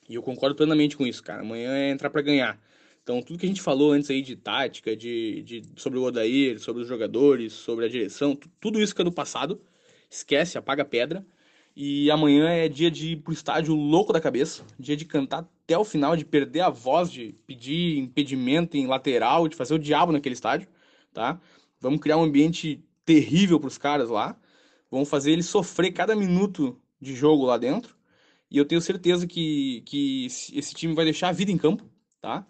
E 0.10 0.16
eu 0.16 0.22
concordo 0.22 0.56
plenamente 0.56 0.98
com 0.98 1.08
isso, 1.08 1.24
cara. 1.24 1.42
Amanhã 1.42 1.72
é 1.74 1.92
entrar 1.92 2.10
para 2.10 2.22
ganhar. 2.22 2.60
Então, 3.04 3.22
tudo 3.22 3.40
que 3.40 3.46
a 3.46 3.50
gente 3.50 3.62
falou 3.62 3.94
antes 3.94 4.10
aí 4.10 4.22
de 4.22 4.36
tática, 4.36 4.96
de, 4.96 5.42
de, 5.44 5.64
sobre 5.78 5.98
o 5.98 6.04
Odair, 6.04 6.60
sobre 6.60 6.82
os 6.84 6.88
jogadores, 6.88 7.54
sobre 7.54 7.86
a 7.86 7.90
direção, 7.90 8.38
tudo 8.60 8.82
isso 8.82 8.94
que 8.94 9.02
é 9.02 9.06
do 9.06 9.12
passado, 9.12 9.62
esquece, 10.10 10.58
apaga 10.58 10.82
a 10.82 10.86
pedra. 10.86 11.26
E 11.76 12.12
amanhã 12.12 12.50
é 12.50 12.68
dia 12.68 12.92
de 12.92 13.14
ir 13.14 13.18
pro 13.18 13.32
estádio 13.32 13.74
louco 13.74 14.12
da 14.12 14.20
cabeça, 14.20 14.64
dia 14.78 14.98
de 14.98 15.06
cantar 15.06 15.48
até 15.64 15.78
o 15.78 15.86
final, 15.86 16.18
de 16.18 16.26
perder 16.26 16.62
a 16.62 16.70
voz, 16.70 17.10
de 17.10 17.34
pedir 17.48 17.98
impedimento 17.98 18.76
em 18.76 18.88
lateral, 18.88 19.48
de 19.48 19.56
fazer 19.56 19.76
o 19.76 19.80
diabo 19.80 20.12
naquele 20.12 20.34
estádio 20.34 20.68
tá? 21.14 21.40
Vamos 21.80 22.00
criar 22.00 22.18
um 22.18 22.24
ambiente 22.24 22.84
terrível 23.06 23.60
para 23.60 23.68
os 23.68 23.78
caras 23.78 24.10
lá. 24.10 24.40
Vamos 24.92 25.10
fazer 25.10 25.32
eles 25.32 25.46
sofrer 25.46 25.92
cada 25.92 26.16
minuto 26.16 26.80
de 27.00 27.16
jogo 27.16 27.46
lá 27.46 27.58
dentro. 27.58 27.96
E 28.52 28.58
eu 28.58 28.66
tenho 28.66 28.82
certeza 28.82 29.28
que, 29.28 29.82
que 29.86 30.26
esse 30.26 30.74
time 30.74 30.94
vai 30.94 31.06
deixar 31.06 31.30
a 31.30 31.32
vida 31.32 31.52
em 31.52 31.58
campo, 31.58 31.88
tá? 32.20 32.46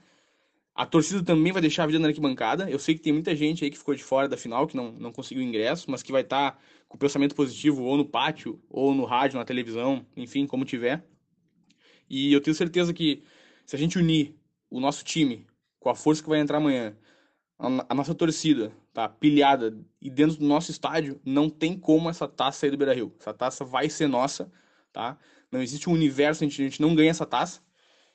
A 0.74 0.86
torcida 0.86 1.22
também 1.22 1.52
vai 1.52 1.62
deixar 1.62 1.84
a 1.84 1.88
vida 1.88 2.00
na 2.00 2.08
arquibancada. 2.08 2.70
Eu 2.70 2.80
sei 2.80 2.96
que 2.96 3.02
tem 3.02 3.12
muita 3.12 3.36
gente 3.36 3.66
aí 3.66 3.70
que 3.70 3.78
ficou 3.78 3.94
de 3.94 4.04
fora 4.04 4.30
da 4.30 4.38
final, 4.38 4.66
que 4.66 4.78
não, 4.78 4.94
não 4.94 5.12
conseguiu 5.12 5.44
ingresso, 5.44 5.92
mas 5.92 6.02
que 6.02 6.12
vai 6.12 6.22
estar 6.22 6.52
tá 6.52 6.60
com 6.88 6.96
o 6.96 7.00
pensamento 7.00 7.36
positivo 7.36 7.84
ou 7.84 7.98
no 7.98 8.06
pátio, 8.06 8.62
ou 8.70 8.96
no 8.96 9.04
rádio, 9.04 9.38
na 9.38 9.44
televisão, 9.44 10.06
enfim, 10.16 10.48
como 10.48 10.64
tiver. 10.64 11.06
E 12.10 12.32
eu 12.32 12.40
tenho 12.40 12.56
certeza 12.56 12.94
que 12.94 13.24
se 13.66 13.76
a 13.76 13.80
gente 13.80 13.98
unir 13.98 14.36
o 14.70 14.80
nosso 14.80 15.04
time 15.04 15.46
com 15.80 15.90
a 15.90 15.96
força 15.96 16.24
que 16.24 16.30
vai 16.30 16.40
entrar 16.40 16.58
amanhã, 16.58 16.96
a 17.60 17.94
nossa 17.94 18.16
torcida 18.16 18.72
tá 18.94 19.10
pilhada 19.10 19.78
e 20.02 20.10
dentro 20.10 20.38
do 20.38 20.46
nosso 20.46 20.72
estádio, 20.72 21.20
não 21.26 21.50
tem 21.50 21.78
como 21.78 22.10
essa 22.10 22.26
taça 22.26 22.60
sair 22.60 22.72
do 22.72 22.78
Beira 22.78 22.94
Rio. 22.94 23.14
Essa 23.20 23.34
taça 23.34 23.66
vai 23.66 23.90
ser 23.90 24.08
nossa, 24.08 24.50
tá? 24.94 25.18
Não 25.52 25.62
existe 25.62 25.90
um 25.90 25.94
universo, 25.94 26.40
gente, 26.42 26.62
a 26.62 26.64
gente 26.64 26.82
não 26.82 26.96
ganha 26.96 27.10
essa 27.10 27.26
taça. 27.26 27.60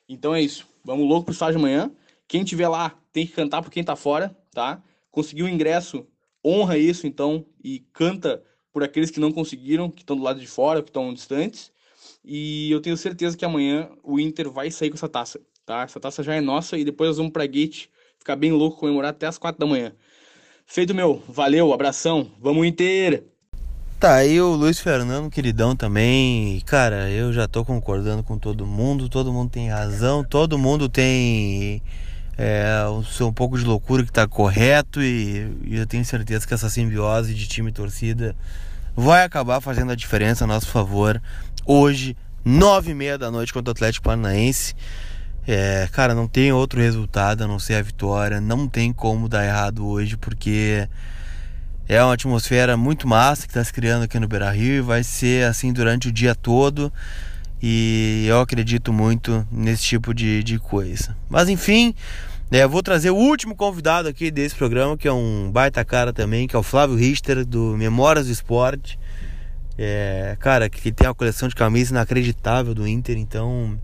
Então 0.09 0.33
é 0.33 0.41
isso. 0.41 0.67
Vamos 0.83 1.07
louco 1.07 1.25
pro 1.25 1.33
estádio 1.33 1.59
amanhã. 1.59 1.91
Quem 2.27 2.43
tiver 2.43 2.67
lá 2.67 2.99
tem 3.13 3.27
que 3.27 3.33
cantar 3.33 3.61
por 3.61 3.69
quem 3.69 3.83
tá 3.83 3.95
fora, 3.95 4.35
tá? 4.51 4.81
Conseguiu 5.11 5.45
o 5.45 5.49
ingresso, 5.49 6.07
honra 6.43 6.75
isso 6.79 7.05
então 7.05 7.45
e 7.63 7.81
canta 7.93 8.43
por 8.73 8.83
aqueles 8.83 9.11
que 9.11 9.19
não 9.19 9.31
conseguiram, 9.31 9.91
que 9.91 10.01
estão 10.01 10.17
do 10.17 10.23
lado 10.23 10.39
de 10.39 10.47
fora, 10.47 10.81
que 10.81 10.89
estão 10.89 11.13
distantes. 11.13 11.71
E 12.23 12.71
eu 12.71 12.81
tenho 12.81 12.97
certeza 12.97 13.37
que 13.37 13.45
amanhã 13.45 13.91
o 14.03 14.19
Inter 14.19 14.49
vai 14.49 14.71
sair 14.71 14.89
com 14.89 14.95
essa 14.95 15.07
taça, 15.07 15.39
tá? 15.67 15.83
Essa 15.83 15.99
taça 15.99 16.23
já 16.23 16.33
é 16.33 16.41
nossa 16.41 16.79
e 16.79 16.83
depois 16.83 17.09
nós 17.09 17.17
vamos 17.17 17.31
pra 17.31 17.45
Gate 17.45 17.89
ficar 18.25 18.35
bem 18.35 18.51
louco, 18.51 18.79
comemorar 18.79 19.11
até 19.11 19.27
as 19.27 19.37
quatro 19.37 19.59
da 19.59 19.67
manhã. 19.67 19.91
Feito, 20.65 20.95
meu. 20.95 21.21
Valeu, 21.29 21.71
abração. 21.71 22.31
Vamos 22.41 22.65
Inter! 22.65 23.23
Tá 23.99 24.15
aí 24.15 24.41
o 24.41 24.55
Luiz 24.55 24.79
Fernando, 24.79 25.29
queridão 25.29 25.75
também. 25.75 26.59
Cara, 26.65 27.07
eu 27.11 27.31
já 27.31 27.47
tô 27.47 27.63
concordando 27.63 28.23
com 28.23 28.39
todo 28.39 28.65
mundo. 28.65 29.07
Todo 29.09 29.31
mundo 29.31 29.51
tem 29.51 29.69
razão. 29.69 30.23
Todo 30.23 30.57
mundo 30.57 30.89
tem 30.89 31.83
é, 32.35 32.83
o 32.89 33.03
seu 33.03 33.27
um 33.27 33.33
pouco 33.33 33.59
de 33.59 33.63
loucura 33.63 34.03
que 34.03 34.11
tá 34.11 34.27
correto. 34.27 35.03
E, 35.03 35.47
e 35.63 35.75
eu 35.75 35.85
tenho 35.85 36.03
certeza 36.03 36.47
que 36.47 36.53
essa 36.53 36.67
simbiose 36.67 37.31
de 37.31 37.47
time 37.47 37.69
e 37.69 37.73
torcida 37.73 38.35
vai 38.95 39.23
acabar 39.23 39.61
fazendo 39.61 39.91
a 39.91 39.95
diferença 39.95 40.45
a 40.45 40.47
nosso 40.47 40.67
favor. 40.67 41.21
Hoje, 41.63 42.17
nove 42.43 42.89
e 42.89 42.95
meia 42.95 43.19
da 43.19 43.29
noite 43.29 43.53
contra 43.53 43.69
o 43.69 43.73
Atlético 43.73 44.05
Paranaense. 44.05 44.73
É, 45.47 45.87
cara, 45.91 46.15
não 46.15 46.27
tem 46.27 46.51
outro 46.51 46.81
resultado 46.81 47.43
a 47.43 47.47
não 47.47 47.59
ser 47.59 47.75
a 47.75 47.81
vitória. 47.81 48.41
Não 48.41 48.67
tem 48.67 48.91
como 48.91 49.29
dar 49.29 49.45
errado 49.45 49.85
hoje, 49.85 50.17
porque 50.17 50.87
é 51.87 52.03
uma 52.03 52.13
atmosfera 52.13 52.75
muito 52.75 53.07
massa 53.07 53.43
que 53.43 53.51
está 53.51 53.63
se 53.63 53.71
criando 53.71 54.03
aqui 54.03 54.19
no 54.19 54.27
Beira 54.27 54.49
Rio 54.49 54.75
e 54.75 54.81
vai 54.81 55.03
ser 55.03 55.45
assim 55.45 55.71
durante 55.71 56.07
o 56.07 56.11
dia 56.11 56.33
todo. 56.33 56.91
E 57.61 58.25
eu 58.27 58.41
acredito 58.41 58.91
muito 58.91 59.47
nesse 59.51 59.83
tipo 59.83 60.13
de, 60.13 60.43
de 60.43 60.57
coisa. 60.57 61.15
Mas 61.29 61.47
enfim, 61.47 61.93
é, 62.51 62.65
vou 62.67 62.81
trazer 62.81 63.11
o 63.11 63.15
último 63.15 63.55
convidado 63.55 64.07
aqui 64.07 64.31
desse 64.31 64.55
programa, 64.55 64.97
que 64.97 65.07
é 65.07 65.13
um 65.13 65.49
baita 65.51 65.83
cara 65.85 66.11
também, 66.11 66.47
que 66.47 66.55
é 66.55 66.59
o 66.59 66.63
Flávio 66.63 66.95
Richter, 66.95 67.45
do 67.45 67.75
Memórias 67.77 68.25
do 68.25 68.31
Esporte. 68.31 68.99
É, 69.77 70.37
cara, 70.39 70.69
que 70.69 70.91
tem 70.91 71.07
uma 71.07 71.15
coleção 71.15 71.47
de 71.47 71.55
camisas 71.55 71.91
inacreditável 71.91 72.73
do 72.73 72.87
Inter, 72.87 73.17
então. 73.17 73.77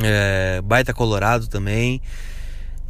É, 0.00 0.60
baita 0.62 0.94
colorado 0.94 1.48
também. 1.48 2.00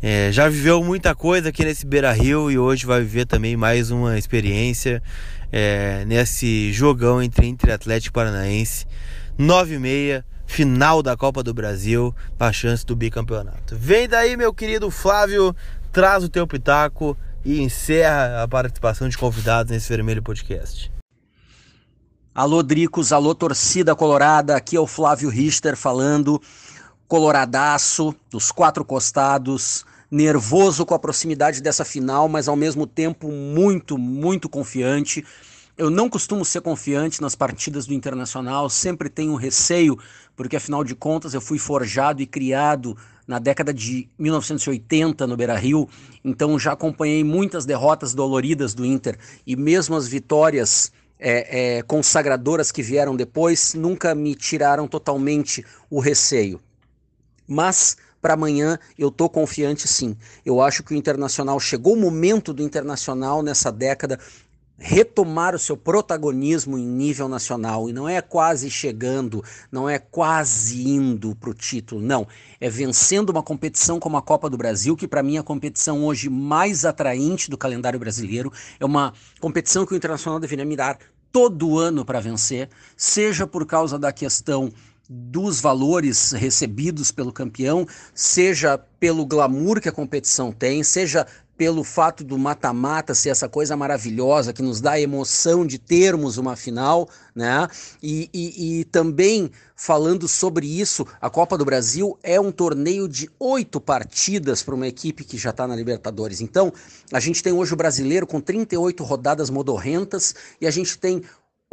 É, 0.01 0.33
já 0.33 0.49
viveu 0.49 0.83
muita 0.83 1.15
coisa 1.15 1.51
aqui 1.51 1.65
nesse 1.65 1.87
Beira 1.87 2.13
Rio 2.13 2.51
e 2.51 2.59
hoje 2.59 2.85
vai 2.85 3.01
viver 3.01 3.25
também 3.25 3.57
mais 3.57 3.91
uma 3.91 4.19
experiência 4.19 5.03
é, 5.53 6.05
nesse 6.07 6.73
jogão 6.73 7.23
entre 7.23 7.47
Inter 7.47 7.71
e 7.71 7.73
Atlético 7.73 8.15
Paranaense. 8.15 8.87
9 9.39 9.75
e 9.75 9.79
meia, 9.79 10.25
final 10.45 11.03
da 11.03 11.17
Copa 11.17 11.43
do 11.43 11.55
Brasil, 11.55 12.15
a 12.39 12.53
chance 12.53 12.85
do 12.85 12.97
bicampeonato. 12.97 13.77
Vem 13.77 14.09
daí, 14.09 14.37
meu 14.37 14.53
querido 14.53 14.91
Flávio, 14.91 15.55
traz 15.93 16.25
o 16.25 16.29
teu 16.29 16.47
pitaco 16.47 17.17
e 17.45 17.61
encerra 17.61 18.43
a 18.43 18.49
participação 18.49 19.09
de 19.09 19.17
convidados 19.17 19.71
nesse 19.71 19.89
Vermelho 19.89 20.23
Podcast. 20.23 20.93
Alô, 22.35 22.63
Dricos, 22.63 23.13
alô, 23.13 23.35
torcida 23.35 23.95
colorada, 23.95 24.57
aqui 24.57 24.75
é 24.75 24.81
o 24.81 24.87
Flávio 24.87 25.29
Richter 25.29 25.77
falando, 25.77 26.41
coloradaço, 27.09 28.15
dos 28.31 28.51
quatro 28.51 28.85
costados, 28.85 29.85
nervoso 30.11 30.85
com 30.85 30.95
a 30.95 30.99
proximidade 30.99 31.63
dessa 31.63 31.85
final, 31.85 32.29
mas 32.29 32.47
ao 32.47 32.57
mesmo 32.57 32.87
tempo 32.87 33.31
muito, 33.33 33.97
muito 33.97 34.49
confiante. 34.49 35.25
Eu 35.77 35.89
não 35.89 36.09
costumo 36.09 36.45
ser 36.45 36.61
confiante 36.61 37.23
nas 37.23 37.35
partidas 37.35 37.87
do 37.87 37.95
Internacional, 37.95 38.69
sempre 38.69 39.09
tenho 39.09 39.35
receio, 39.35 39.99
porque 40.37 40.57
afinal 40.57 40.85
de 40.85 40.95
contas 40.95 41.33
eu 41.33 41.41
fui 41.41 41.59
forjado 41.59 42.21
e 42.21 42.27
criado 42.27 42.97
na 43.27 43.39
década 43.39 43.73
de 43.73 44.09
1980 44.19 45.27
no 45.27 45.37
Beira-Rio, 45.37 45.89
então 46.23 46.59
já 46.59 46.73
acompanhei 46.73 47.25
muitas 47.25 47.65
derrotas 47.65 48.13
doloridas 48.13 48.75
do 48.75 48.85
Inter 48.85 49.19
e 49.47 49.57
mesmo 49.57 49.97
as 49.97 50.07
vitórias 50.07 50.93
é, 51.19 51.79
é, 51.79 51.83
consagradoras 51.83 52.71
que 52.71 52.83
vieram 52.83 53.17
depois 53.17 53.75
nunca 53.75 54.15
me 54.15 54.35
tiraram 54.35 54.87
totalmente 54.87 55.65
o 55.89 56.01
receio. 56.01 56.61
Mas 57.47 57.97
para 58.21 58.35
amanhã 58.35 58.79
eu 58.99 59.11
tô 59.11 59.29
confiante 59.29 59.89
sim. 59.89 60.17
Eu 60.47 60.61
acho 60.61 60.83
que 60.83 60.95
o 60.95 60.97
Internacional 60.97 61.59
chegou 61.59 61.95
o 61.95 62.01
momento 62.01 62.53
do 62.53 62.63
Internacional 62.63 63.43
nessa 63.43 63.71
década 63.71 64.19
retomar 64.83 65.55
o 65.55 65.59
seu 65.59 65.77
protagonismo 65.77 66.77
em 66.77 66.85
nível 66.85 67.29
nacional 67.29 67.89
e 67.89 67.93
não 67.93 68.09
é 68.09 68.21
quase 68.21 68.69
chegando, 68.69 69.43
não 69.71 69.89
é 69.89 69.97
quase 69.97 70.89
indo 70.89 71.37
para 71.37 71.51
o 71.51 71.55
título, 71.55 72.01
não. 72.01 72.27
É 72.61 72.69
vencendo 72.69 73.31
uma 73.31 73.45
competição 73.45 74.01
como 74.01 74.17
a 74.17 74.23
Copa 74.23 74.51
do 74.51 74.57
Brasil, 74.57 74.97
que 74.97 75.07
para 75.07 75.23
mim 75.23 75.37
é 75.37 75.39
a 75.39 75.45
competição 75.45 76.05
hoje 76.05 76.29
mais 76.29 76.85
atraente 76.85 77.49
do 77.49 77.57
calendário 77.57 77.99
brasileiro. 77.99 78.53
É 78.81 78.85
uma 78.85 79.13
competição 79.41 79.87
que 79.87 79.95
o 79.95 79.97
Internacional 79.97 80.41
deveria 80.41 80.65
mirar 80.65 80.99
todo 81.31 81.79
ano 81.79 82.05
para 82.05 82.21
vencer, 82.21 82.69
seja 82.97 83.47
por 83.47 83.65
causa 83.65 83.99
da 83.99 84.13
questão 84.13 84.71
dos 85.15 85.61
valores 85.61 86.33
recebidos 86.33 87.11
pelo 87.11 87.33
campeão, 87.33 87.87
seja 88.15 88.79
pelo 88.99 89.27
glamour 89.27 89.81
que 89.81 89.89
a 89.89 89.93
competição 89.93 90.51
tem, 90.51 90.83
seja 90.83 91.27
pelo 91.57 91.85
fato 91.85 92.25
do 92.25 92.39
mata-mata 92.39 93.15
ser 93.15 93.29
essa 93.29 93.49
coisa 93.49 93.77
maravilhosa 93.77 94.53
que 94.53 94.63
nos 94.63 94.81
dá 94.81 94.93
a 94.93 95.01
emoção 95.01 95.67
de 95.67 95.79
termos 95.79 96.39
uma 96.39 96.57
final, 96.57 97.09
né? 97.35 97.69
E, 98.03 98.29
e, 98.33 98.81
e, 98.81 98.85
também 98.85 99.51
falando 99.77 100.27
sobre 100.27 100.67
isso, 100.67 101.07
a 101.21 101.29
Copa 101.29 101.59
do 101.59 101.65
Brasil 101.65 102.19
é 102.23 102.41
um 102.41 102.51
torneio 102.51 103.07
de 103.07 103.31
oito 103.39 103.81
partidas 103.81 104.63
para 104.63 104.75
uma 104.75 104.89
equipe 104.89 105.25
que 105.25 105.37
já 105.37 105.51
está 105.51 105.67
na 105.67 105.77
Libertadores. 105.77 106.41
Então, 106.41 106.73
a 107.13 107.21
gente 107.21 107.43
tem 107.43 107.53
hoje 107.53 107.75
o 107.75 107.77
brasileiro 107.77 108.27
com 108.27 108.41
38 108.41 109.05
rodadas 109.05 109.51
modorrentas 109.51 110.35
e 110.61 110.67
a 110.67 110.71
gente 110.71 110.99
tem 110.99 111.23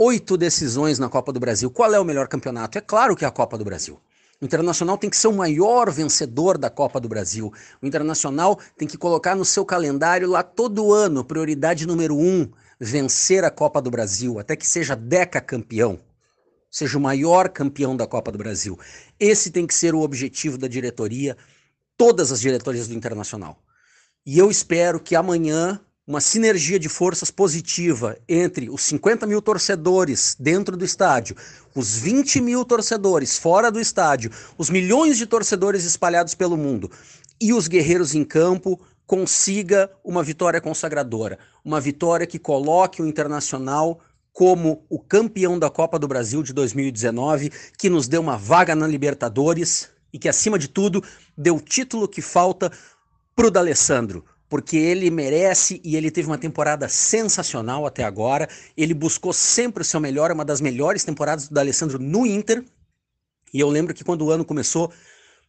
oito 0.01 0.38
decisões 0.38 0.97
na 0.97 1.09
Copa 1.09 1.34
do 1.34 1.41
Brasil. 1.41 1.69
Qual 1.69 1.93
é 1.93 1.99
o 1.99 2.05
melhor 2.05 2.30
campeonato? 2.30 2.77
É 2.77 2.81
claro 2.81 3.17
que 3.17 3.26
é 3.26 3.27
a 3.27 3.31
Copa 3.31 3.57
do 3.57 3.65
Brasil. 3.65 3.99
O 4.41 4.45
Internacional 4.45 4.97
tem 4.97 5.09
que 5.09 5.17
ser 5.17 5.27
o 5.27 5.34
maior 5.34 5.91
vencedor 5.91 6.57
da 6.57 6.69
Copa 6.69 7.01
do 7.01 7.09
Brasil. 7.09 7.51
O 7.81 7.85
Internacional 7.85 8.57
tem 8.77 8.88
que 8.88 8.97
colocar 8.97 9.35
no 9.35 9.43
seu 9.43 9.65
calendário 9.65 10.30
lá 10.30 10.41
todo 10.41 10.93
ano, 10.93 11.26
prioridade 11.26 11.85
número 11.85 12.15
um, 12.15 12.49
vencer 12.80 13.43
a 13.43 13.51
Copa 13.51 13.81
do 13.81 13.91
Brasil, 13.91 14.39
até 14.39 14.55
que 14.55 14.65
seja 14.65 14.95
deca 14.95 15.41
campeão, 15.41 15.99
seja 16.71 16.97
o 16.97 17.01
maior 17.01 17.49
campeão 17.49 17.97
da 17.97 18.07
Copa 18.07 18.31
do 18.31 18.38
Brasil. 18.38 18.80
Esse 19.19 19.51
tem 19.51 19.67
que 19.67 19.73
ser 19.73 19.93
o 19.93 19.99
objetivo 19.99 20.57
da 20.57 20.69
diretoria, 20.69 21.35
todas 21.97 22.31
as 22.31 22.39
diretorias 22.39 22.88
do 22.88 22.93
Internacional. 22.93 23.61
E 24.26 24.39
eu 24.39 24.49
espero 24.49 24.97
que 24.97 25.13
amanhã 25.13 25.81
uma 26.10 26.19
sinergia 26.19 26.80
de 26.80 26.90
forças 26.90 27.30
positiva 27.30 28.18
entre 28.27 28.68
os 28.68 28.81
50 28.81 29.27
mil 29.27 29.44
torcedores 29.44 30.36
dentro 30.40 30.76
do 30.76 30.84
estádio, 30.84 31.36
os 31.76 31.99
20 31.99 32.41
mil 32.41 32.65
torcedores 32.65 33.38
fora 33.38 33.69
do 33.69 33.80
estádio, 33.80 34.31
os 34.57 34.72
milhões 34.72 35.19
de 35.19 35.27
torcedores 35.27 35.84
espalhados 35.84 36.34
pelo 36.34 36.57
mundo 36.57 36.90
e 37.40 37.53
os 37.53 37.68
guerreiros 37.68 38.15
em 38.15 38.23
campo 38.23 38.81
consiga 39.06 39.88
uma 40.03 40.23
vitória 40.23 40.60
consagradora, 40.60 41.38
uma 41.64 41.80
vitória 41.80 42.26
que 42.26 42.40
coloque 42.40 43.03
o 43.03 43.07
Internacional 43.07 43.99
como 44.34 44.84
o 44.90 44.98
campeão 44.98 45.60
da 45.60 45.69
Copa 45.69 45.99
do 45.99 46.07
Brasil 46.07 46.41
de 46.41 46.53
2019, 46.53 47.52
que 47.77 47.88
nos 47.88 48.07
deu 48.07 48.22
uma 48.22 48.36
vaga 48.36 48.76
na 48.76 48.88
Libertadores 48.88 49.90
e 50.11 50.18
que, 50.18 50.27
acima 50.27 50.57
de 50.57 50.69
tudo, 50.69 51.03
deu 51.38 51.57
o 51.57 51.61
título 51.61 52.07
que 52.07 52.22
falta 52.22 52.72
para 53.36 53.45
o 53.45 53.52
D'Alessandro, 53.52 54.26
porque 54.49 54.76
ele 54.76 55.11
merece 55.11 55.80
e 55.84 55.95
ele 55.95 56.09
teve 56.09 56.27
uma 56.27 56.38
temporada 56.38 56.89
sensacional 56.89 57.85
até 57.85 58.03
agora. 58.03 58.49
Ele 58.76 58.95
buscou 58.95 59.31
sempre 59.31 59.84
o 59.84 59.85
seu 59.85 59.99
melhor, 59.99 60.31
uma 60.31 60.43
das 60.43 60.59
melhores 60.59 61.03
temporadas 61.03 61.47
do 61.47 61.57
Alessandro 61.59 61.99
no 61.99 62.26
Inter. 62.26 62.65
E 63.53 63.59
eu 63.59 63.69
lembro 63.69 63.93
que 63.93 64.03
quando 64.03 64.26
o 64.26 64.31
ano 64.31 64.43
começou, 64.43 64.91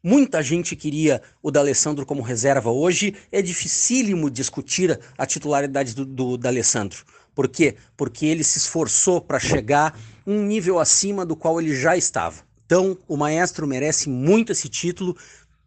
muita 0.02 0.43
gente 0.43 0.77
queria 0.77 1.22
o 1.43 1.51
D'Alessandro 1.51 2.05
como 2.05 2.22
reserva. 2.22 2.70
Hoje 2.70 3.16
é 3.32 3.40
dificílimo 3.40 4.31
discutir 4.31 5.01
a 5.16 5.24
titularidade 5.24 5.94
do, 5.94 6.05
do 6.05 6.36
D'Alessandro. 6.36 7.05
Por 7.35 7.48
quê? 7.48 7.77
Porque 7.97 8.27
ele 8.27 8.44
se 8.44 8.59
esforçou 8.59 9.20
para 9.20 9.40
chegar 9.40 9.98
um 10.27 10.43
nível 10.43 10.78
acima 10.78 11.24
do 11.24 11.35
qual 11.35 11.59
ele 11.59 11.74
já 11.74 11.97
estava. 11.97 12.43
Então, 12.66 12.97
o 13.09 13.16
maestro 13.16 13.66
merece 13.66 14.09
muito 14.09 14.52
esse 14.52 14.68
título, 14.68 15.16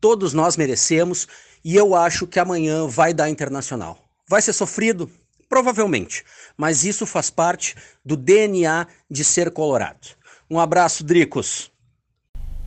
todos 0.04 0.34
nós 0.34 0.58
merecemos 0.58 1.30
e 1.64 1.78
eu 1.78 1.96
acho 1.96 2.28
que 2.28 2.38
amanhã 2.38 2.86
vai 2.86 3.14
dar 3.14 3.30
internacional. 3.30 3.98
Vai 4.28 4.42
ser 4.42 4.52
sofrido? 4.52 5.10
Provavelmente. 5.48 6.26
Mas 6.58 6.84
isso 6.84 7.06
faz 7.06 7.30
parte 7.30 7.74
do 8.04 8.18
DNA 8.18 8.86
de 9.10 9.24
ser 9.24 9.50
colorado. 9.50 10.10
Um 10.52 10.60
abraço, 10.60 11.06
Dricos. 11.06 11.72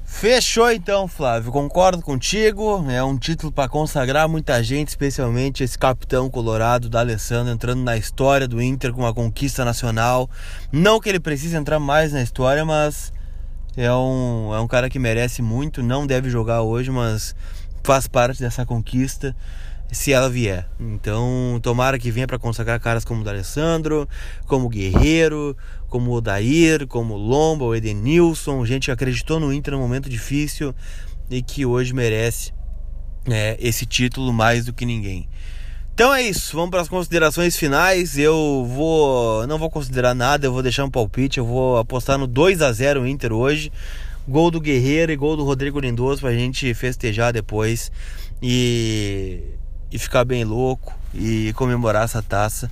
Fechou 0.06 0.70
então, 0.70 1.06
Flávio. 1.06 1.52
Concordo 1.52 2.00
contigo. 2.00 2.86
É 2.88 3.04
um 3.04 3.18
título 3.18 3.52
para 3.52 3.68
consagrar 3.68 4.26
muita 4.26 4.62
gente, 4.62 4.88
especialmente 4.88 5.62
esse 5.62 5.78
capitão 5.78 6.30
colorado 6.30 6.88
da 6.88 7.00
Alessandro 7.00 7.52
entrando 7.52 7.82
na 7.82 7.98
história 7.98 8.48
do 8.48 8.62
Inter 8.62 8.94
com 8.94 9.02
uma 9.02 9.12
conquista 9.12 9.62
nacional. 9.62 10.30
Não 10.72 10.98
que 11.00 11.10
ele 11.10 11.20
precise 11.20 11.54
entrar 11.54 11.78
mais 11.78 12.14
na 12.14 12.22
história, 12.22 12.64
mas 12.64 13.12
é 13.76 13.92
um, 13.92 14.54
é 14.54 14.60
um 14.60 14.66
cara 14.66 14.88
que 14.88 14.98
merece 14.98 15.42
muito. 15.42 15.82
Não 15.82 16.06
deve 16.06 16.30
jogar 16.30 16.62
hoje, 16.62 16.90
mas 16.90 17.34
faz 17.82 18.06
parte 18.06 18.40
dessa 18.40 18.64
conquista 18.64 19.36
se 19.92 20.12
ela 20.12 20.28
vier. 20.28 20.68
Então, 20.80 21.60
tomara 21.62 21.98
que 21.98 22.10
venha 22.10 22.26
para 22.26 22.38
consagrar 22.38 22.80
caras 22.80 23.04
como 23.04 23.20
o 23.20 23.24
D'Alessandro, 23.24 24.08
como 24.46 24.66
o 24.66 24.68
Guerreiro, 24.68 25.56
como 25.88 26.10
o 26.10 26.14
Odair, 26.14 26.86
como 26.86 27.14
o 27.14 27.16
Lomba, 27.16 27.64
o 27.64 27.74
Edenilson, 27.74 28.64
gente 28.64 28.86
que 28.86 28.90
acreditou 28.90 29.38
no 29.38 29.52
Inter 29.52 29.74
no 29.74 29.80
momento 29.80 30.08
difícil 30.08 30.74
e 31.30 31.42
que 31.42 31.64
hoje 31.64 31.94
merece 31.94 32.52
é, 33.28 33.56
esse 33.60 33.86
título 33.86 34.32
mais 34.32 34.64
do 34.64 34.72
que 34.72 34.84
ninguém. 34.84 35.28
Então 35.96 36.14
é 36.14 36.20
isso, 36.20 36.54
vamos 36.54 36.68
para 36.68 36.82
as 36.82 36.90
considerações 36.90 37.56
finais. 37.56 38.18
Eu 38.18 38.68
vou 38.68 39.46
não 39.46 39.56
vou 39.56 39.70
considerar 39.70 40.14
nada, 40.14 40.46
eu 40.46 40.52
vou 40.52 40.62
deixar 40.62 40.84
um 40.84 40.90
palpite, 40.90 41.38
eu 41.38 41.46
vou 41.46 41.78
apostar 41.78 42.18
no 42.18 42.26
2 42.26 42.60
a 42.60 42.70
0 42.70 43.06
Inter 43.06 43.32
hoje. 43.32 43.72
Gol 44.28 44.50
do 44.50 44.60
Guerreiro 44.60 45.10
e 45.10 45.16
gol 45.16 45.38
do 45.38 45.42
Rodrigo 45.42 45.80
Lindoso 45.80 46.20
pra 46.20 46.32
gente 46.32 46.74
festejar 46.74 47.32
depois 47.32 47.90
e 48.42 49.40
e 49.90 49.98
ficar 49.98 50.26
bem 50.26 50.44
louco 50.44 50.92
e 51.14 51.54
comemorar 51.54 52.04
essa 52.04 52.22
taça 52.22 52.70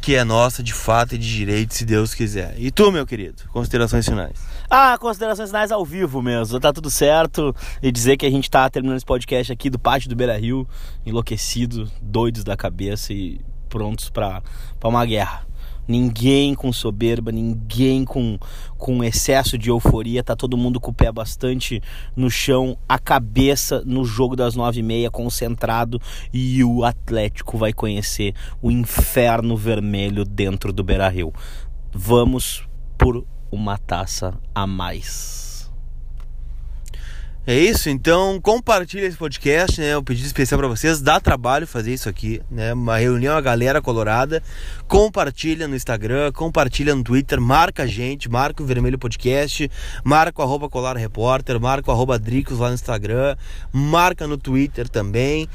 que 0.00 0.14
é 0.14 0.24
nossa 0.24 0.62
de 0.62 0.72
fato 0.72 1.14
e 1.14 1.18
de 1.18 1.30
direito, 1.30 1.74
se 1.74 1.84
Deus 1.84 2.14
quiser. 2.14 2.54
E 2.56 2.70
tu, 2.70 2.90
meu 2.90 3.06
querido, 3.06 3.42
considerações 3.52 4.08
finais. 4.08 4.38
Ah, 4.74 4.96
considerações 4.96 5.50
finais 5.50 5.70
ao 5.70 5.84
vivo 5.84 6.22
mesmo. 6.22 6.58
Tá 6.58 6.72
tudo 6.72 6.88
certo. 6.88 7.54
E 7.82 7.92
dizer 7.92 8.16
que 8.16 8.24
a 8.24 8.30
gente 8.30 8.50
tá 8.50 8.70
terminando 8.70 8.96
esse 8.96 9.04
podcast 9.04 9.52
aqui 9.52 9.68
do 9.68 9.78
pátio 9.78 10.08
do 10.08 10.16
Beira 10.16 10.34
Rio, 10.34 10.66
enlouquecido, 11.04 11.90
doidos 12.00 12.42
da 12.42 12.56
cabeça 12.56 13.12
e 13.12 13.38
prontos 13.68 14.08
para 14.08 14.42
uma 14.82 15.04
guerra. 15.04 15.46
Ninguém 15.86 16.54
com 16.54 16.72
soberba, 16.72 17.30
ninguém 17.30 18.02
com, 18.02 18.38
com 18.78 19.04
excesso 19.04 19.58
de 19.58 19.68
euforia, 19.68 20.24
tá 20.24 20.34
todo 20.34 20.56
mundo 20.56 20.80
com 20.80 20.90
o 20.90 20.94
pé 20.94 21.12
bastante 21.12 21.82
no 22.16 22.30
chão, 22.30 22.78
a 22.88 22.98
cabeça 22.98 23.82
no 23.84 24.06
jogo 24.06 24.34
das 24.34 24.56
nove 24.56 24.80
e 24.80 24.82
meia, 24.82 25.10
concentrado, 25.10 26.00
e 26.32 26.64
o 26.64 26.82
Atlético 26.82 27.58
vai 27.58 27.74
conhecer 27.74 28.34
o 28.62 28.70
inferno 28.70 29.54
vermelho 29.54 30.24
dentro 30.24 30.72
do 30.72 30.82
Beira 30.82 31.10
Rio. 31.10 31.30
Vamos 31.92 32.66
por 32.96 33.26
uma 33.52 33.78
taça 33.78 34.34
a 34.54 34.66
mais. 34.66 35.70
É 37.44 37.58
isso, 37.58 37.90
então 37.90 38.40
compartilha 38.40 39.04
esse 39.04 39.16
podcast, 39.16 39.80
né? 39.80 39.98
Um 39.98 40.04
pedido 40.04 40.26
especial 40.26 40.60
para 40.60 40.68
vocês, 40.68 41.00
dá 41.00 41.18
trabalho 41.18 41.66
fazer 41.66 41.92
isso 41.92 42.08
aqui, 42.08 42.40
né? 42.48 42.72
Uma 42.72 42.98
reunião 42.98 43.36
a 43.36 43.40
galera 43.40 43.82
colorada. 43.82 44.40
Compartilha 44.86 45.66
no 45.66 45.74
Instagram, 45.74 46.30
compartilha 46.30 46.94
no 46.94 47.02
Twitter, 47.02 47.40
marca 47.40 47.82
a 47.82 47.86
gente, 47.86 48.30
marca 48.30 48.62
o 48.62 48.66
Vermelho 48.66 48.96
Podcast, 48.96 49.68
marca 50.04 50.40
o 50.40 50.44
arroba 50.44 50.68
Colar 50.68 50.96
Repórter, 50.96 51.58
marca 51.58 51.90
o 51.90 51.92
arroba 51.92 52.16
Dricos 52.16 52.60
lá 52.60 52.68
no 52.68 52.74
Instagram, 52.74 53.36
marca 53.72 54.24
no 54.28 54.38
Twitter 54.38 54.88
também. 54.88 55.48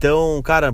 Então, 0.00 0.40
cara, 0.42 0.72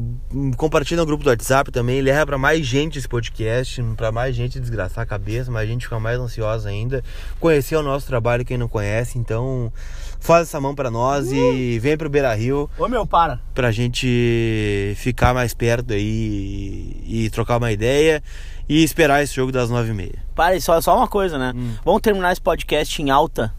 compartilha 0.57 1.01
no 1.01 1.05
grupo 1.05 1.25
do 1.25 1.31
WhatsApp 1.31 1.73
também, 1.73 2.01
leva 2.01 2.25
para 2.25 2.39
mais 2.39 2.65
gente 2.65 2.97
esse 2.97 3.09
podcast, 3.09 3.83
para 3.97 4.13
mais 4.13 4.37
gente 4.37 4.61
desgraçar 4.61 5.03
a 5.03 5.07
cabeça, 5.07 5.51
mais 5.51 5.69
gente 5.69 5.83
ficar 5.83 5.99
mais 5.99 6.21
ansiosa 6.21 6.69
ainda, 6.69 7.03
conhecer 7.41 7.75
o 7.75 7.83
nosso 7.83 8.07
trabalho 8.07 8.45
quem 8.45 8.57
não 8.57 8.69
conhece, 8.69 9.19
então 9.19 9.73
faz 10.21 10.43
essa 10.43 10.61
mão 10.61 10.77
para 10.77 10.93
nós 10.93 11.27
uh! 11.27 11.35
e 11.35 11.77
vem 11.81 11.97
pro 11.97 12.09
Beira 12.09 12.33
Rio. 12.37 12.71
Ô 12.79 12.87
meu, 12.87 13.05
para. 13.05 13.41
Pra 13.53 13.73
gente 13.73 14.95
ficar 14.97 15.35
mais 15.35 15.53
perto 15.53 15.93
aí 15.93 17.03
e, 17.05 17.25
e 17.25 17.31
trocar 17.31 17.57
uma 17.57 17.73
ideia 17.73 18.23
e 18.69 18.85
esperar 18.85 19.25
esse 19.25 19.35
jogo 19.35 19.51
das 19.51 19.69
nove 19.69 19.91
e 19.91 19.95
meia. 19.95 20.25
Para, 20.37 20.61
só, 20.61 20.81
só 20.81 20.97
uma 20.97 21.09
coisa, 21.09 21.37
né? 21.37 21.53
Hum. 21.53 21.75
Vamos 21.85 22.01
terminar 22.01 22.31
esse 22.31 22.41
podcast 22.41 23.03
em 23.03 23.11
alta. 23.11 23.53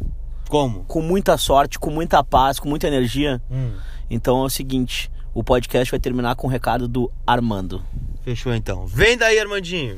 Como? 0.47 0.85
Com 0.85 1.01
muita 1.01 1.37
sorte, 1.37 1.77
com 1.77 1.89
muita 1.89 2.23
paz, 2.23 2.57
com 2.57 2.69
muita 2.69 2.87
energia. 2.87 3.41
Hum. 3.51 3.73
Então 4.09 4.41
é 4.41 4.45
o 4.45 4.49
seguinte, 4.49 5.11
o 5.37 5.43
podcast 5.43 5.91
vai 5.91 5.99
terminar 5.99 6.35
com 6.35 6.47
o 6.47 6.49
recado 6.49 6.87
do 6.87 7.11
Armando. 7.25 7.83
Fechou 8.23 8.55
então. 8.55 8.87
Vem 8.87 9.15
daí, 9.15 9.37
Armandinho. 9.37 9.97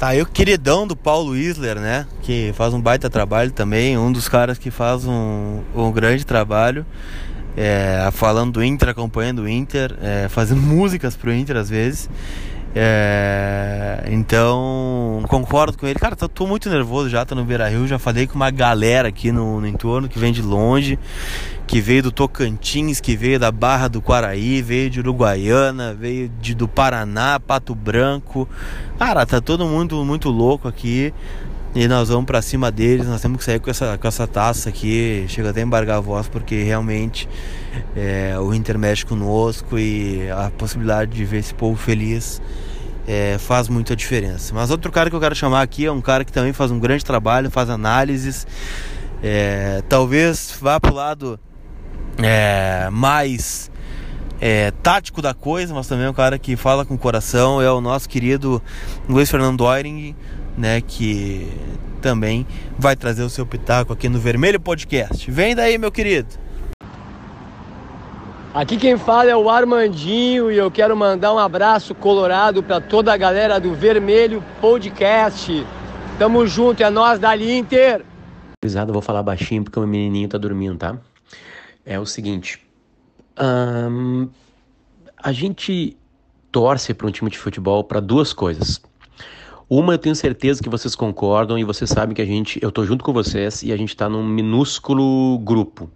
Tá 0.00 0.08
aí 0.08 0.20
o 0.20 0.26
queridão 0.26 0.84
do 0.84 0.96
Paulo 0.96 1.36
Isler, 1.36 1.78
né? 1.78 2.08
Que 2.22 2.52
faz 2.56 2.74
um 2.74 2.80
baita 2.80 3.08
trabalho 3.08 3.52
também, 3.52 3.96
um 3.96 4.10
dos 4.10 4.28
caras 4.28 4.58
que 4.58 4.72
faz 4.72 5.06
um, 5.06 5.62
um 5.76 5.92
grande 5.92 6.26
trabalho. 6.26 6.84
É, 7.56 8.08
falando 8.12 8.54
do 8.54 8.64
Inter, 8.64 8.88
acompanhando 8.88 9.42
o 9.42 9.48
Inter, 9.48 9.96
é, 10.02 10.28
fazendo 10.28 10.58
músicas 10.66 11.14
pro 11.14 11.32
Inter 11.32 11.56
às 11.56 11.70
vezes. 11.70 12.10
É, 12.76 14.02
então, 14.10 15.22
concordo 15.28 15.78
com 15.78 15.86
ele. 15.86 15.98
Cara, 15.98 16.16
tô, 16.16 16.28
tô, 16.28 16.44
muito 16.46 16.68
nervoso 16.68 17.08
já, 17.08 17.24
tô 17.24 17.34
no 17.34 17.44
Beira 17.44 17.68
Rio. 17.68 17.86
Já 17.86 18.00
falei 18.00 18.26
com 18.26 18.34
uma 18.34 18.50
galera 18.50 19.08
aqui 19.08 19.30
no, 19.30 19.60
no, 19.60 19.66
entorno 19.66 20.08
que 20.08 20.18
vem 20.18 20.32
de 20.32 20.42
longe, 20.42 20.98
que 21.68 21.80
veio 21.80 22.02
do 22.02 22.10
Tocantins, 22.10 23.00
que 23.00 23.14
veio 23.16 23.38
da 23.38 23.52
Barra 23.52 23.86
do 23.86 24.02
Quaraí, 24.02 24.60
veio 24.60 24.90
de 24.90 24.98
Uruguaiana, 24.98 25.94
veio 25.94 26.28
de, 26.40 26.52
do 26.52 26.66
Paraná, 26.66 27.38
Pato 27.38 27.76
Branco. 27.76 28.48
Cara, 28.98 29.24
tá 29.24 29.40
todo 29.40 29.64
mundo 29.64 30.04
muito 30.04 30.28
louco 30.28 30.66
aqui. 30.66 31.14
E 31.76 31.88
nós 31.88 32.08
vamos 32.08 32.24
para 32.24 32.40
cima 32.40 32.70
deles, 32.70 33.04
nós 33.08 33.20
temos 33.20 33.38
que 33.38 33.44
sair 33.44 33.58
com 33.58 33.68
essa, 33.68 33.98
com 33.98 34.06
essa 34.06 34.28
taça 34.28 34.68
aqui. 34.68 35.24
Chega 35.28 35.50
até 35.50 35.60
a 35.60 35.64
embargar 35.64 35.96
a 35.96 36.00
voz, 36.00 36.28
porque 36.28 36.62
realmente 36.62 37.28
é, 37.96 38.36
o 38.38 38.54
Inter 38.54 38.78
mexe 38.78 39.04
conosco 39.04 39.76
e 39.76 40.30
a 40.30 40.50
possibilidade 40.50 41.12
de 41.12 41.24
ver 41.24 41.38
esse 41.38 41.52
povo 41.52 41.76
feliz 41.76 42.40
é, 43.06 43.36
faz 43.38 43.68
muita 43.68 43.94
diferença. 43.94 44.54
Mas 44.54 44.70
outro 44.70 44.90
cara 44.90 45.10
que 45.10 45.16
eu 45.16 45.20
quero 45.20 45.34
chamar 45.34 45.62
aqui 45.62 45.86
é 45.86 45.92
um 45.92 46.00
cara 46.00 46.24
que 46.24 46.32
também 46.32 46.52
faz 46.52 46.70
um 46.70 46.78
grande 46.78 47.04
trabalho, 47.04 47.50
faz 47.50 47.70
análises. 47.70 48.46
É, 49.22 49.82
talvez 49.88 50.56
vá 50.60 50.78
para 50.78 50.92
o 50.92 50.94
lado 50.94 51.40
é, 52.18 52.88
mais 52.90 53.70
é, 54.40 54.70
tático 54.82 55.22
da 55.22 55.32
coisa, 55.32 55.74
mas 55.74 55.86
também 55.86 56.06
é 56.06 56.10
um 56.10 56.14
cara 56.14 56.38
que 56.38 56.56
fala 56.56 56.84
com 56.84 56.94
o 56.94 56.98
coração. 56.98 57.60
É 57.60 57.70
o 57.70 57.80
nosso 57.80 58.08
querido 58.08 58.62
Luiz 59.08 59.30
Fernando 59.30 59.62
Oiring 59.62 60.14
né, 60.56 60.80
que 60.80 61.48
também 62.00 62.46
vai 62.78 62.94
trazer 62.96 63.22
o 63.22 63.30
seu 63.30 63.46
pitaco 63.46 63.92
aqui 63.92 64.08
no 64.08 64.18
Vermelho 64.18 64.60
Podcast. 64.60 65.30
Vem 65.30 65.54
daí, 65.54 65.78
meu 65.78 65.90
querido. 65.90 66.43
Aqui 68.54 68.76
quem 68.76 68.96
fala 68.96 69.28
é 69.28 69.36
o 69.36 69.50
Armandinho 69.50 70.48
e 70.48 70.56
eu 70.56 70.70
quero 70.70 70.96
mandar 70.96 71.34
um 71.34 71.38
abraço 71.40 71.92
colorado 71.92 72.62
para 72.62 72.80
toda 72.80 73.12
a 73.12 73.16
galera 73.16 73.58
do 73.58 73.74
Vermelho 73.74 74.40
Podcast. 74.60 75.66
Tamo 76.20 76.46
junto, 76.46 76.80
é 76.80 76.88
nós 76.88 77.18
da 77.18 77.36
Inter. 77.36 78.04
Gurizada, 78.62 78.92
vou 78.92 79.02
falar 79.02 79.24
baixinho 79.24 79.64
porque 79.64 79.76
o 79.76 79.84
menininho 79.84 80.28
tá 80.28 80.38
dormindo, 80.38 80.78
tá? 80.78 80.96
É 81.84 81.98
o 81.98 82.06
seguinte, 82.06 82.64
hum, 83.90 84.28
a 85.20 85.32
gente 85.32 85.96
torce 86.52 86.94
para 86.94 87.08
um 87.08 87.10
time 87.10 87.32
de 87.32 87.38
futebol 87.38 87.82
para 87.82 87.98
duas 87.98 88.32
coisas. 88.32 88.80
Uma 89.68 89.94
eu 89.94 89.98
tenho 89.98 90.14
certeza 90.14 90.62
que 90.62 90.68
vocês 90.68 90.94
concordam 90.94 91.58
e 91.58 91.64
vocês 91.64 91.90
sabem 91.90 92.14
que 92.14 92.22
a 92.22 92.26
gente, 92.26 92.60
eu 92.62 92.70
tô 92.70 92.84
junto 92.84 93.02
com 93.02 93.12
vocês 93.12 93.64
e 93.64 93.72
a 93.72 93.76
gente 93.76 93.96
tá 93.96 94.08
num 94.08 94.24
minúsculo 94.24 95.40
grupo, 95.40 95.90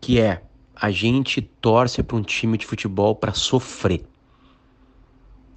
que 0.00 0.18
é 0.18 0.40
a 0.74 0.90
gente 0.90 1.40
torce 1.40 2.02
para 2.02 2.16
um 2.16 2.22
time 2.22 2.58
de 2.58 2.66
futebol 2.66 3.14
para 3.14 3.32
sofrer. 3.32 4.04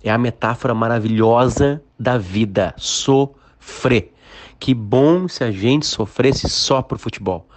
É 0.03 0.11
a 0.11 0.17
metáfora 0.17 0.73
maravilhosa 0.73 1.81
da 1.97 2.17
vida, 2.17 2.73
sofrer. 2.77 4.13
Que 4.59 4.73
bom 4.73 5.27
se 5.27 5.43
a 5.43 5.51
gente 5.51 5.85
sofresse 5.85 6.47
só 6.49 6.81
por 6.81 6.97
futebol. 6.97 7.47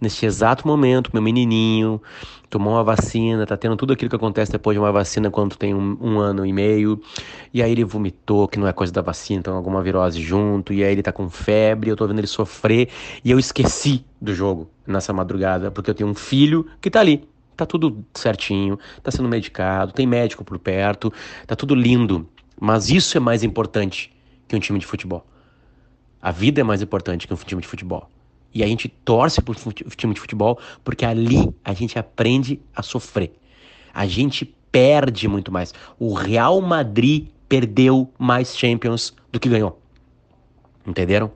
Neste 0.00 0.24
exato 0.26 0.66
momento, 0.66 1.10
meu 1.12 1.22
menininho 1.22 2.00
tomou 2.48 2.74
uma 2.74 2.84
vacina, 2.84 3.46
tá 3.46 3.56
tendo 3.56 3.76
tudo 3.76 3.92
aquilo 3.92 4.08
que 4.08 4.16
acontece 4.16 4.50
depois 4.50 4.74
de 4.74 4.78
uma 4.78 4.90
vacina 4.90 5.30
quando 5.30 5.56
tem 5.56 5.74
um, 5.74 5.96
um, 6.00 6.18
ano 6.18 6.44
e 6.46 6.52
meio. 6.52 7.00
E 7.52 7.62
aí 7.62 7.72
ele 7.72 7.84
vomitou, 7.84 8.48
que 8.48 8.58
não 8.58 8.66
é 8.66 8.72
coisa 8.72 8.92
da 8.92 9.02
vacina, 9.02 9.40
então 9.40 9.54
alguma 9.54 9.82
virose 9.82 10.20
junto. 10.20 10.72
E 10.72 10.82
aí 10.82 10.92
ele 10.92 11.02
tá 11.02 11.12
com 11.12 11.28
febre, 11.28 11.90
eu 11.90 11.96
tô 11.96 12.06
vendo 12.06 12.18
ele 12.18 12.26
sofrer. 12.26 12.88
E 13.24 13.30
eu 13.30 13.38
esqueci 13.38 14.04
do 14.20 14.34
jogo 14.34 14.68
nessa 14.86 15.12
madrugada, 15.12 15.70
porque 15.70 15.90
eu 15.90 15.94
tenho 15.94 16.08
um 16.08 16.14
filho 16.14 16.66
que 16.80 16.90
tá 16.90 17.00
ali. 17.00 17.28
Tá 17.56 17.66
tudo 17.66 18.04
certinho, 18.14 18.78
tá 19.02 19.10
sendo 19.10 19.28
medicado, 19.28 19.92
tem 19.92 20.06
médico 20.06 20.44
por 20.44 20.58
perto, 20.60 21.12
tá 21.44 21.56
tudo 21.56 21.74
lindo. 21.74 22.28
Mas 22.60 22.88
isso 22.88 23.16
é 23.16 23.20
mais 23.20 23.42
importante 23.42 24.14
que 24.46 24.54
um 24.54 24.60
time 24.60 24.78
de 24.78 24.86
futebol. 24.86 25.26
A 26.22 26.30
vida 26.30 26.60
é 26.60 26.64
mais 26.64 26.82
importante 26.82 27.26
que 27.26 27.34
um 27.34 27.36
time 27.36 27.60
de 27.60 27.66
futebol. 27.66 28.08
E 28.58 28.64
a 28.64 28.66
gente 28.66 28.88
torce 28.88 29.40
por 29.40 29.54
time 29.96 30.12
de 30.12 30.18
futebol 30.18 30.58
porque 30.82 31.04
ali 31.04 31.48
a 31.64 31.72
gente 31.72 31.96
aprende 31.96 32.60
a 32.74 32.82
sofrer. 32.82 33.32
A 33.94 34.04
gente 34.04 34.44
perde 34.72 35.28
muito 35.28 35.52
mais. 35.52 35.72
O 35.96 36.12
Real 36.12 36.60
Madrid 36.60 37.28
perdeu 37.48 38.12
mais 38.18 38.58
Champions 38.58 39.14
do 39.30 39.38
que 39.38 39.48
ganhou. 39.48 39.80
Entenderam? 40.84 41.30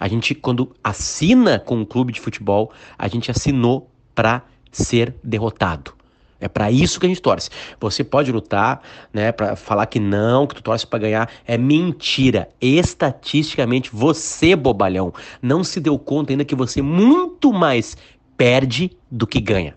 A 0.00 0.08
gente, 0.08 0.34
quando 0.34 0.74
assina 0.82 1.58
com 1.58 1.76
um 1.76 1.84
clube 1.84 2.10
de 2.10 2.22
futebol, 2.22 2.72
a 2.96 3.06
gente 3.06 3.30
assinou 3.30 3.90
para 4.14 4.42
ser 4.72 5.14
derrotado. 5.22 5.92
É 6.40 6.48
para 6.48 6.70
isso 6.70 7.00
que 7.00 7.06
a 7.06 7.08
gente 7.08 7.22
torce. 7.22 7.50
Você 7.80 8.04
pode 8.04 8.30
lutar, 8.30 8.82
né, 9.12 9.32
para 9.32 9.56
falar 9.56 9.86
que 9.86 9.98
não, 9.98 10.46
que 10.46 10.54
tu 10.54 10.62
torce 10.62 10.86
para 10.86 10.98
ganhar, 10.98 11.30
é 11.46 11.56
mentira. 11.56 12.48
Estatisticamente, 12.60 13.90
você, 13.92 14.54
bobalhão, 14.54 15.12
não 15.40 15.64
se 15.64 15.80
deu 15.80 15.98
conta 15.98 16.32
ainda 16.32 16.44
que 16.44 16.54
você 16.54 16.82
muito 16.82 17.52
mais 17.52 17.96
perde 18.36 18.90
do 19.10 19.26
que 19.26 19.40
ganha. 19.40 19.74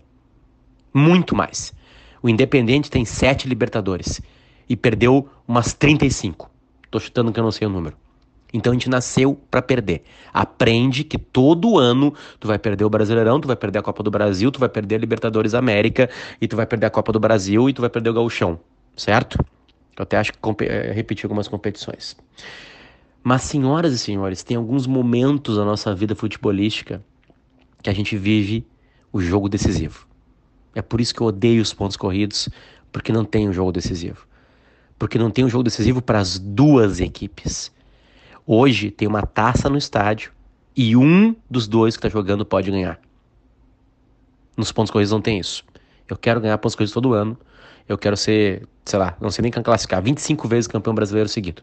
Muito 0.92 1.34
mais. 1.34 1.72
O 2.22 2.28
Independente 2.28 2.90
tem 2.90 3.04
sete 3.04 3.48
Libertadores 3.48 4.20
e 4.68 4.76
perdeu 4.76 5.28
umas 5.48 5.72
35. 5.72 6.50
Tô 6.90 7.00
chutando 7.00 7.32
que 7.32 7.40
eu 7.40 7.44
não 7.44 7.50
sei 7.50 7.66
o 7.66 7.70
número. 7.70 7.96
Então 8.52 8.72
a 8.72 8.74
gente 8.74 8.88
nasceu 8.88 9.38
para 9.50 9.62
perder. 9.62 10.02
Aprende 10.32 11.04
que 11.04 11.18
todo 11.18 11.78
ano 11.78 12.12
tu 12.38 12.48
vai 12.48 12.58
perder 12.58 12.84
o 12.84 12.90
Brasileirão, 12.90 13.40
tu 13.40 13.46
vai 13.46 13.56
perder 13.56 13.78
a 13.78 13.82
Copa 13.82 14.02
do 14.02 14.10
Brasil, 14.10 14.50
tu 14.50 14.58
vai 14.58 14.68
perder 14.68 14.96
a 14.96 14.98
Libertadores 14.98 15.54
América 15.54 16.10
e 16.40 16.48
tu 16.48 16.56
vai 16.56 16.66
perder 16.66 16.86
a 16.86 16.90
Copa 16.90 17.12
do 17.12 17.20
Brasil 17.20 17.68
e 17.68 17.72
tu 17.72 17.80
vai 17.80 17.90
perder 17.90 18.10
o 18.10 18.14
Gauchão, 18.14 18.58
certo? 18.96 19.38
Eu 19.96 20.02
até 20.02 20.16
acho 20.16 20.32
que 20.32 20.64
é, 20.64 20.92
repetir 20.92 21.26
algumas 21.26 21.46
competições. 21.46 22.16
Mas, 23.22 23.42
senhoras 23.42 23.92
e 23.92 23.98
senhores, 23.98 24.42
tem 24.42 24.56
alguns 24.56 24.86
momentos 24.86 25.56
da 25.56 25.64
nossa 25.64 25.94
vida 25.94 26.14
futebolística 26.14 27.04
que 27.82 27.90
a 27.90 27.92
gente 27.92 28.16
vive 28.16 28.66
o 29.12 29.20
jogo 29.20 29.48
decisivo. 29.48 30.06
É 30.74 30.80
por 30.80 31.00
isso 31.00 31.14
que 31.14 31.20
eu 31.20 31.26
odeio 31.26 31.60
os 31.60 31.74
pontos 31.74 31.96
corridos, 31.96 32.48
porque 32.90 33.12
não 33.12 33.24
tem 33.24 33.48
um 33.48 33.52
jogo 33.52 33.72
decisivo. 33.72 34.26
Porque 34.98 35.18
não 35.18 35.30
tem 35.30 35.44
um 35.44 35.48
jogo 35.48 35.64
decisivo 35.64 36.00
para 36.00 36.18
as 36.18 36.38
duas 36.38 37.00
equipes. 37.00 37.72
Hoje 38.52 38.90
tem 38.90 39.06
uma 39.06 39.22
taça 39.22 39.70
no 39.70 39.78
estádio 39.78 40.32
e 40.76 40.96
um 40.96 41.36
dos 41.48 41.68
dois 41.68 41.96
que 41.96 42.04
está 42.04 42.08
jogando 42.08 42.44
pode 42.44 42.68
ganhar. 42.68 42.98
Nos 44.56 44.72
pontos 44.72 44.90
corridos 44.90 45.12
não 45.12 45.20
tem 45.20 45.38
isso. 45.38 45.64
Eu 46.08 46.16
quero 46.16 46.40
ganhar 46.40 46.58
pontos 46.58 46.74
corridos 46.74 46.92
todo 46.92 47.12
ano. 47.12 47.38
Eu 47.88 47.96
quero 47.96 48.16
ser, 48.16 48.66
sei 48.84 48.98
lá, 48.98 49.16
não 49.20 49.30
sei 49.30 49.42
nem 49.42 49.52
quem 49.52 49.62
classificar, 49.62 50.02
25 50.02 50.48
vezes 50.48 50.66
campeão 50.66 50.92
brasileiro 50.92 51.28
seguido. 51.28 51.62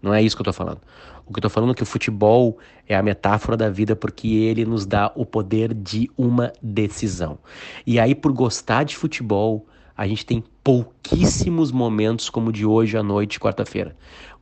Não 0.00 0.14
é 0.14 0.22
isso 0.22 0.34
que 0.34 0.40
eu 0.40 0.46
tô 0.46 0.52
falando. 0.54 0.80
O 1.26 1.32
que 1.34 1.40
eu 1.40 1.42
tô 1.42 1.50
falando 1.50 1.72
é 1.72 1.74
que 1.74 1.82
o 1.82 1.86
futebol 1.86 2.58
é 2.88 2.96
a 2.96 3.02
metáfora 3.02 3.54
da 3.54 3.68
vida 3.68 3.94
porque 3.94 4.28
ele 4.28 4.64
nos 4.64 4.86
dá 4.86 5.12
o 5.14 5.26
poder 5.26 5.74
de 5.74 6.10
uma 6.16 6.54
decisão. 6.62 7.38
E 7.86 8.00
aí, 8.00 8.14
por 8.14 8.32
gostar 8.32 8.84
de 8.84 8.96
futebol, 8.96 9.66
a 9.94 10.06
gente 10.06 10.24
tem 10.24 10.42
pouquíssimos 10.62 11.70
momentos 11.70 12.30
como 12.30 12.48
o 12.48 12.52
de 12.52 12.64
hoje 12.64 12.96
à 12.96 13.02
noite, 13.02 13.38
quarta-feira. 13.38 13.94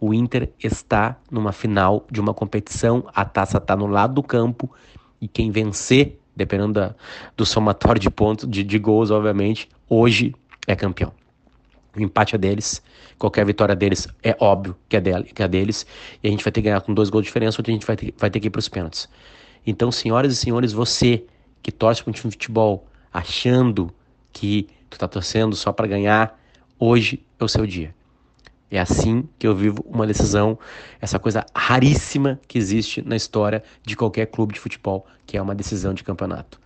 O 0.03 0.13
Inter 0.13 0.51
está 0.59 1.17
numa 1.31 1.53
final 1.53 2.05
de 2.11 2.21
uma 2.21 2.35
competição, 2.35 3.05
a 3.15 3.25
taça 3.25 3.59
está 3.59 3.77
no 3.77 3.87
lado 3.87 4.15
do 4.15 4.23
campo 4.23 4.69
e 5.21 5.29
quem 5.29 5.53
vencer, 5.53 6.19
dependendo 6.35 6.73
da, 6.73 6.95
do 7.37 7.47
somatório 7.47 8.01
de 8.01 8.11
pontos, 8.11 8.51
de, 8.51 8.65
de 8.65 8.79
gols, 8.81 9.13
obviamente, 9.13 9.69
hoje 9.89 10.35
é 10.67 10.75
campeão. 10.75 11.13
O 11.97 12.01
empate 12.01 12.35
é 12.35 12.39
deles, 12.39 12.83
qualquer 13.17 13.47
vitória 13.47 13.77
deles 13.77 14.09
é 14.25 14.37
óbvio 14.41 14.75
que 14.89 14.97
é, 14.97 15.01
dele, 15.01 15.23
que 15.23 15.41
é 15.41 15.47
deles, 15.47 15.87
e 16.21 16.27
a 16.27 16.31
gente 16.33 16.43
vai 16.43 16.51
ter 16.51 16.63
que 16.63 16.69
ganhar 16.69 16.81
com 16.81 16.93
dois 16.93 17.09
gols 17.09 17.23
de 17.23 17.29
diferença, 17.29 17.63
ou 17.63 17.65
a 17.65 17.71
gente 17.71 17.87
vai 17.87 17.95
ter, 17.95 18.13
vai 18.19 18.29
ter 18.29 18.41
que 18.41 18.49
ir 18.49 18.51
para 18.51 18.59
os 18.59 18.69
pênaltis. 18.69 19.09
Então, 19.65 19.93
senhoras 19.93 20.33
e 20.33 20.37
senhores, 20.37 20.73
você 20.73 21.25
que 21.63 21.71
torce 21.71 22.03
para 22.03 22.11
um 22.11 22.13
time 22.13 22.29
de 22.29 22.39
futebol 22.39 22.89
achando 23.13 23.95
que 24.33 24.67
tu 24.91 24.99
tá 24.99 25.07
torcendo 25.07 25.55
só 25.55 25.73
para 25.73 25.87
ganhar, 25.87 26.37
hoje 26.77 27.25
é 27.39 27.45
o 27.45 27.49
seu 27.49 27.65
dia. 27.65 27.95
É 28.73 28.81
assim 28.81 29.29
que 29.39 29.47
eu 29.47 29.55
vivo 29.55 29.85
uma 29.87 30.07
decisão, 30.07 30.59
essa 30.99 31.19
coisa 31.19 31.45
raríssima 31.55 32.41
que 32.49 32.57
existe 32.57 33.03
na 33.03 33.15
história 33.15 33.63
de 33.85 33.95
qualquer 33.95 34.27
clube 34.27 34.55
de 34.55 34.61
futebol, 34.61 35.07
que 35.27 35.37
é 35.37 35.43
uma 35.43 35.55
decisão 35.55 35.93
de 35.93 36.03
campeonato. 36.03 36.59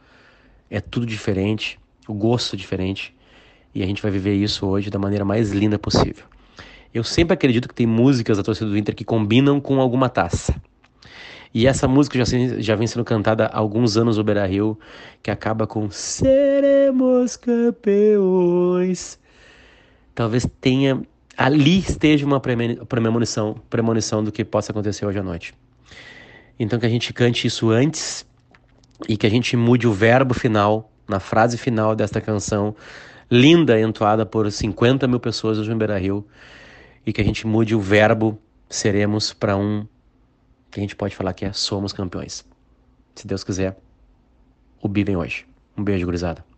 É 0.70 0.80
tudo 0.80 1.04
diferente, 1.04 1.80
o 2.06 2.14
gosto 2.14 2.54
é 2.54 2.56
diferente, 2.56 3.12
e 3.74 3.82
a 3.82 3.86
gente 3.86 4.00
vai 4.00 4.12
viver 4.12 4.34
isso 4.34 4.64
hoje 4.66 4.88
da 4.88 5.00
maneira 5.00 5.24
mais 5.24 5.50
linda 5.50 5.80
possível. 5.80 6.24
Eu 6.94 7.02
sempre 7.02 7.34
acredito 7.34 7.66
que 7.68 7.74
tem 7.74 7.88
músicas 7.88 8.36
da 8.36 8.42
torcida 8.44 8.70
do 8.70 8.78
Inter 8.78 8.94
que 8.94 9.04
combinam 9.04 9.60
com 9.60 9.80
alguma 9.80 10.08
taça. 10.08 10.54
E 11.52 11.66
essa 11.66 11.88
música 11.88 12.24
já, 12.24 12.24
já 12.58 12.76
vem 12.76 12.86
sendo 12.86 13.04
cantada 13.04 13.46
há 13.46 13.58
alguns 13.58 13.96
anos 13.96 14.16
no 14.16 14.22
Beira 14.22 14.46
Rio, 14.46 14.78
que 15.22 15.30
acaba 15.30 15.66
com 15.66 15.90
Seremos 15.90 17.36
campeões. 17.36 19.18
Talvez 20.14 20.46
tenha. 20.60 21.02
Ali 21.36 21.78
esteja 21.78 22.24
uma 22.24 22.40
premonição, 22.40 23.60
premonição 23.68 24.24
do 24.24 24.32
que 24.32 24.44
possa 24.44 24.72
acontecer 24.72 25.04
hoje 25.04 25.18
à 25.18 25.22
noite. 25.22 25.54
Então 26.58 26.78
que 26.78 26.86
a 26.86 26.88
gente 26.88 27.12
cante 27.12 27.46
isso 27.46 27.70
antes 27.70 28.26
e 29.06 29.16
que 29.16 29.26
a 29.26 29.30
gente 29.30 29.56
mude 29.56 29.86
o 29.86 29.92
verbo 29.92 30.32
final, 30.32 30.90
na 31.06 31.20
frase 31.20 31.58
final 31.58 31.94
desta 31.94 32.20
canção, 32.20 32.74
linda 33.30 33.78
entoada 33.78 34.24
por 34.24 34.50
50 34.50 35.06
mil 35.06 35.20
pessoas 35.20 35.58
no 35.58 35.76
Beira 35.76 35.98
Rio 35.98 36.26
e 37.04 37.12
que 37.12 37.20
a 37.20 37.24
gente 37.24 37.46
mude 37.46 37.74
o 37.74 37.80
verbo 37.80 38.38
seremos 38.68 39.32
para 39.32 39.56
um 39.56 39.86
que 40.70 40.80
a 40.80 40.82
gente 40.82 40.96
pode 40.96 41.14
falar 41.14 41.32
que 41.32 41.44
é 41.44 41.52
somos 41.52 41.92
campeões. 41.92 42.44
Se 43.14 43.26
Deus 43.26 43.44
quiser, 43.44 43.78
o 44.82 44.88
Bi 44.88 45.04
vem 45.04 45.16
hoje. 45.16 45.46
Um 45.76 45.84
beijo, 45.84 46.04
gurizada. 46.04 46.55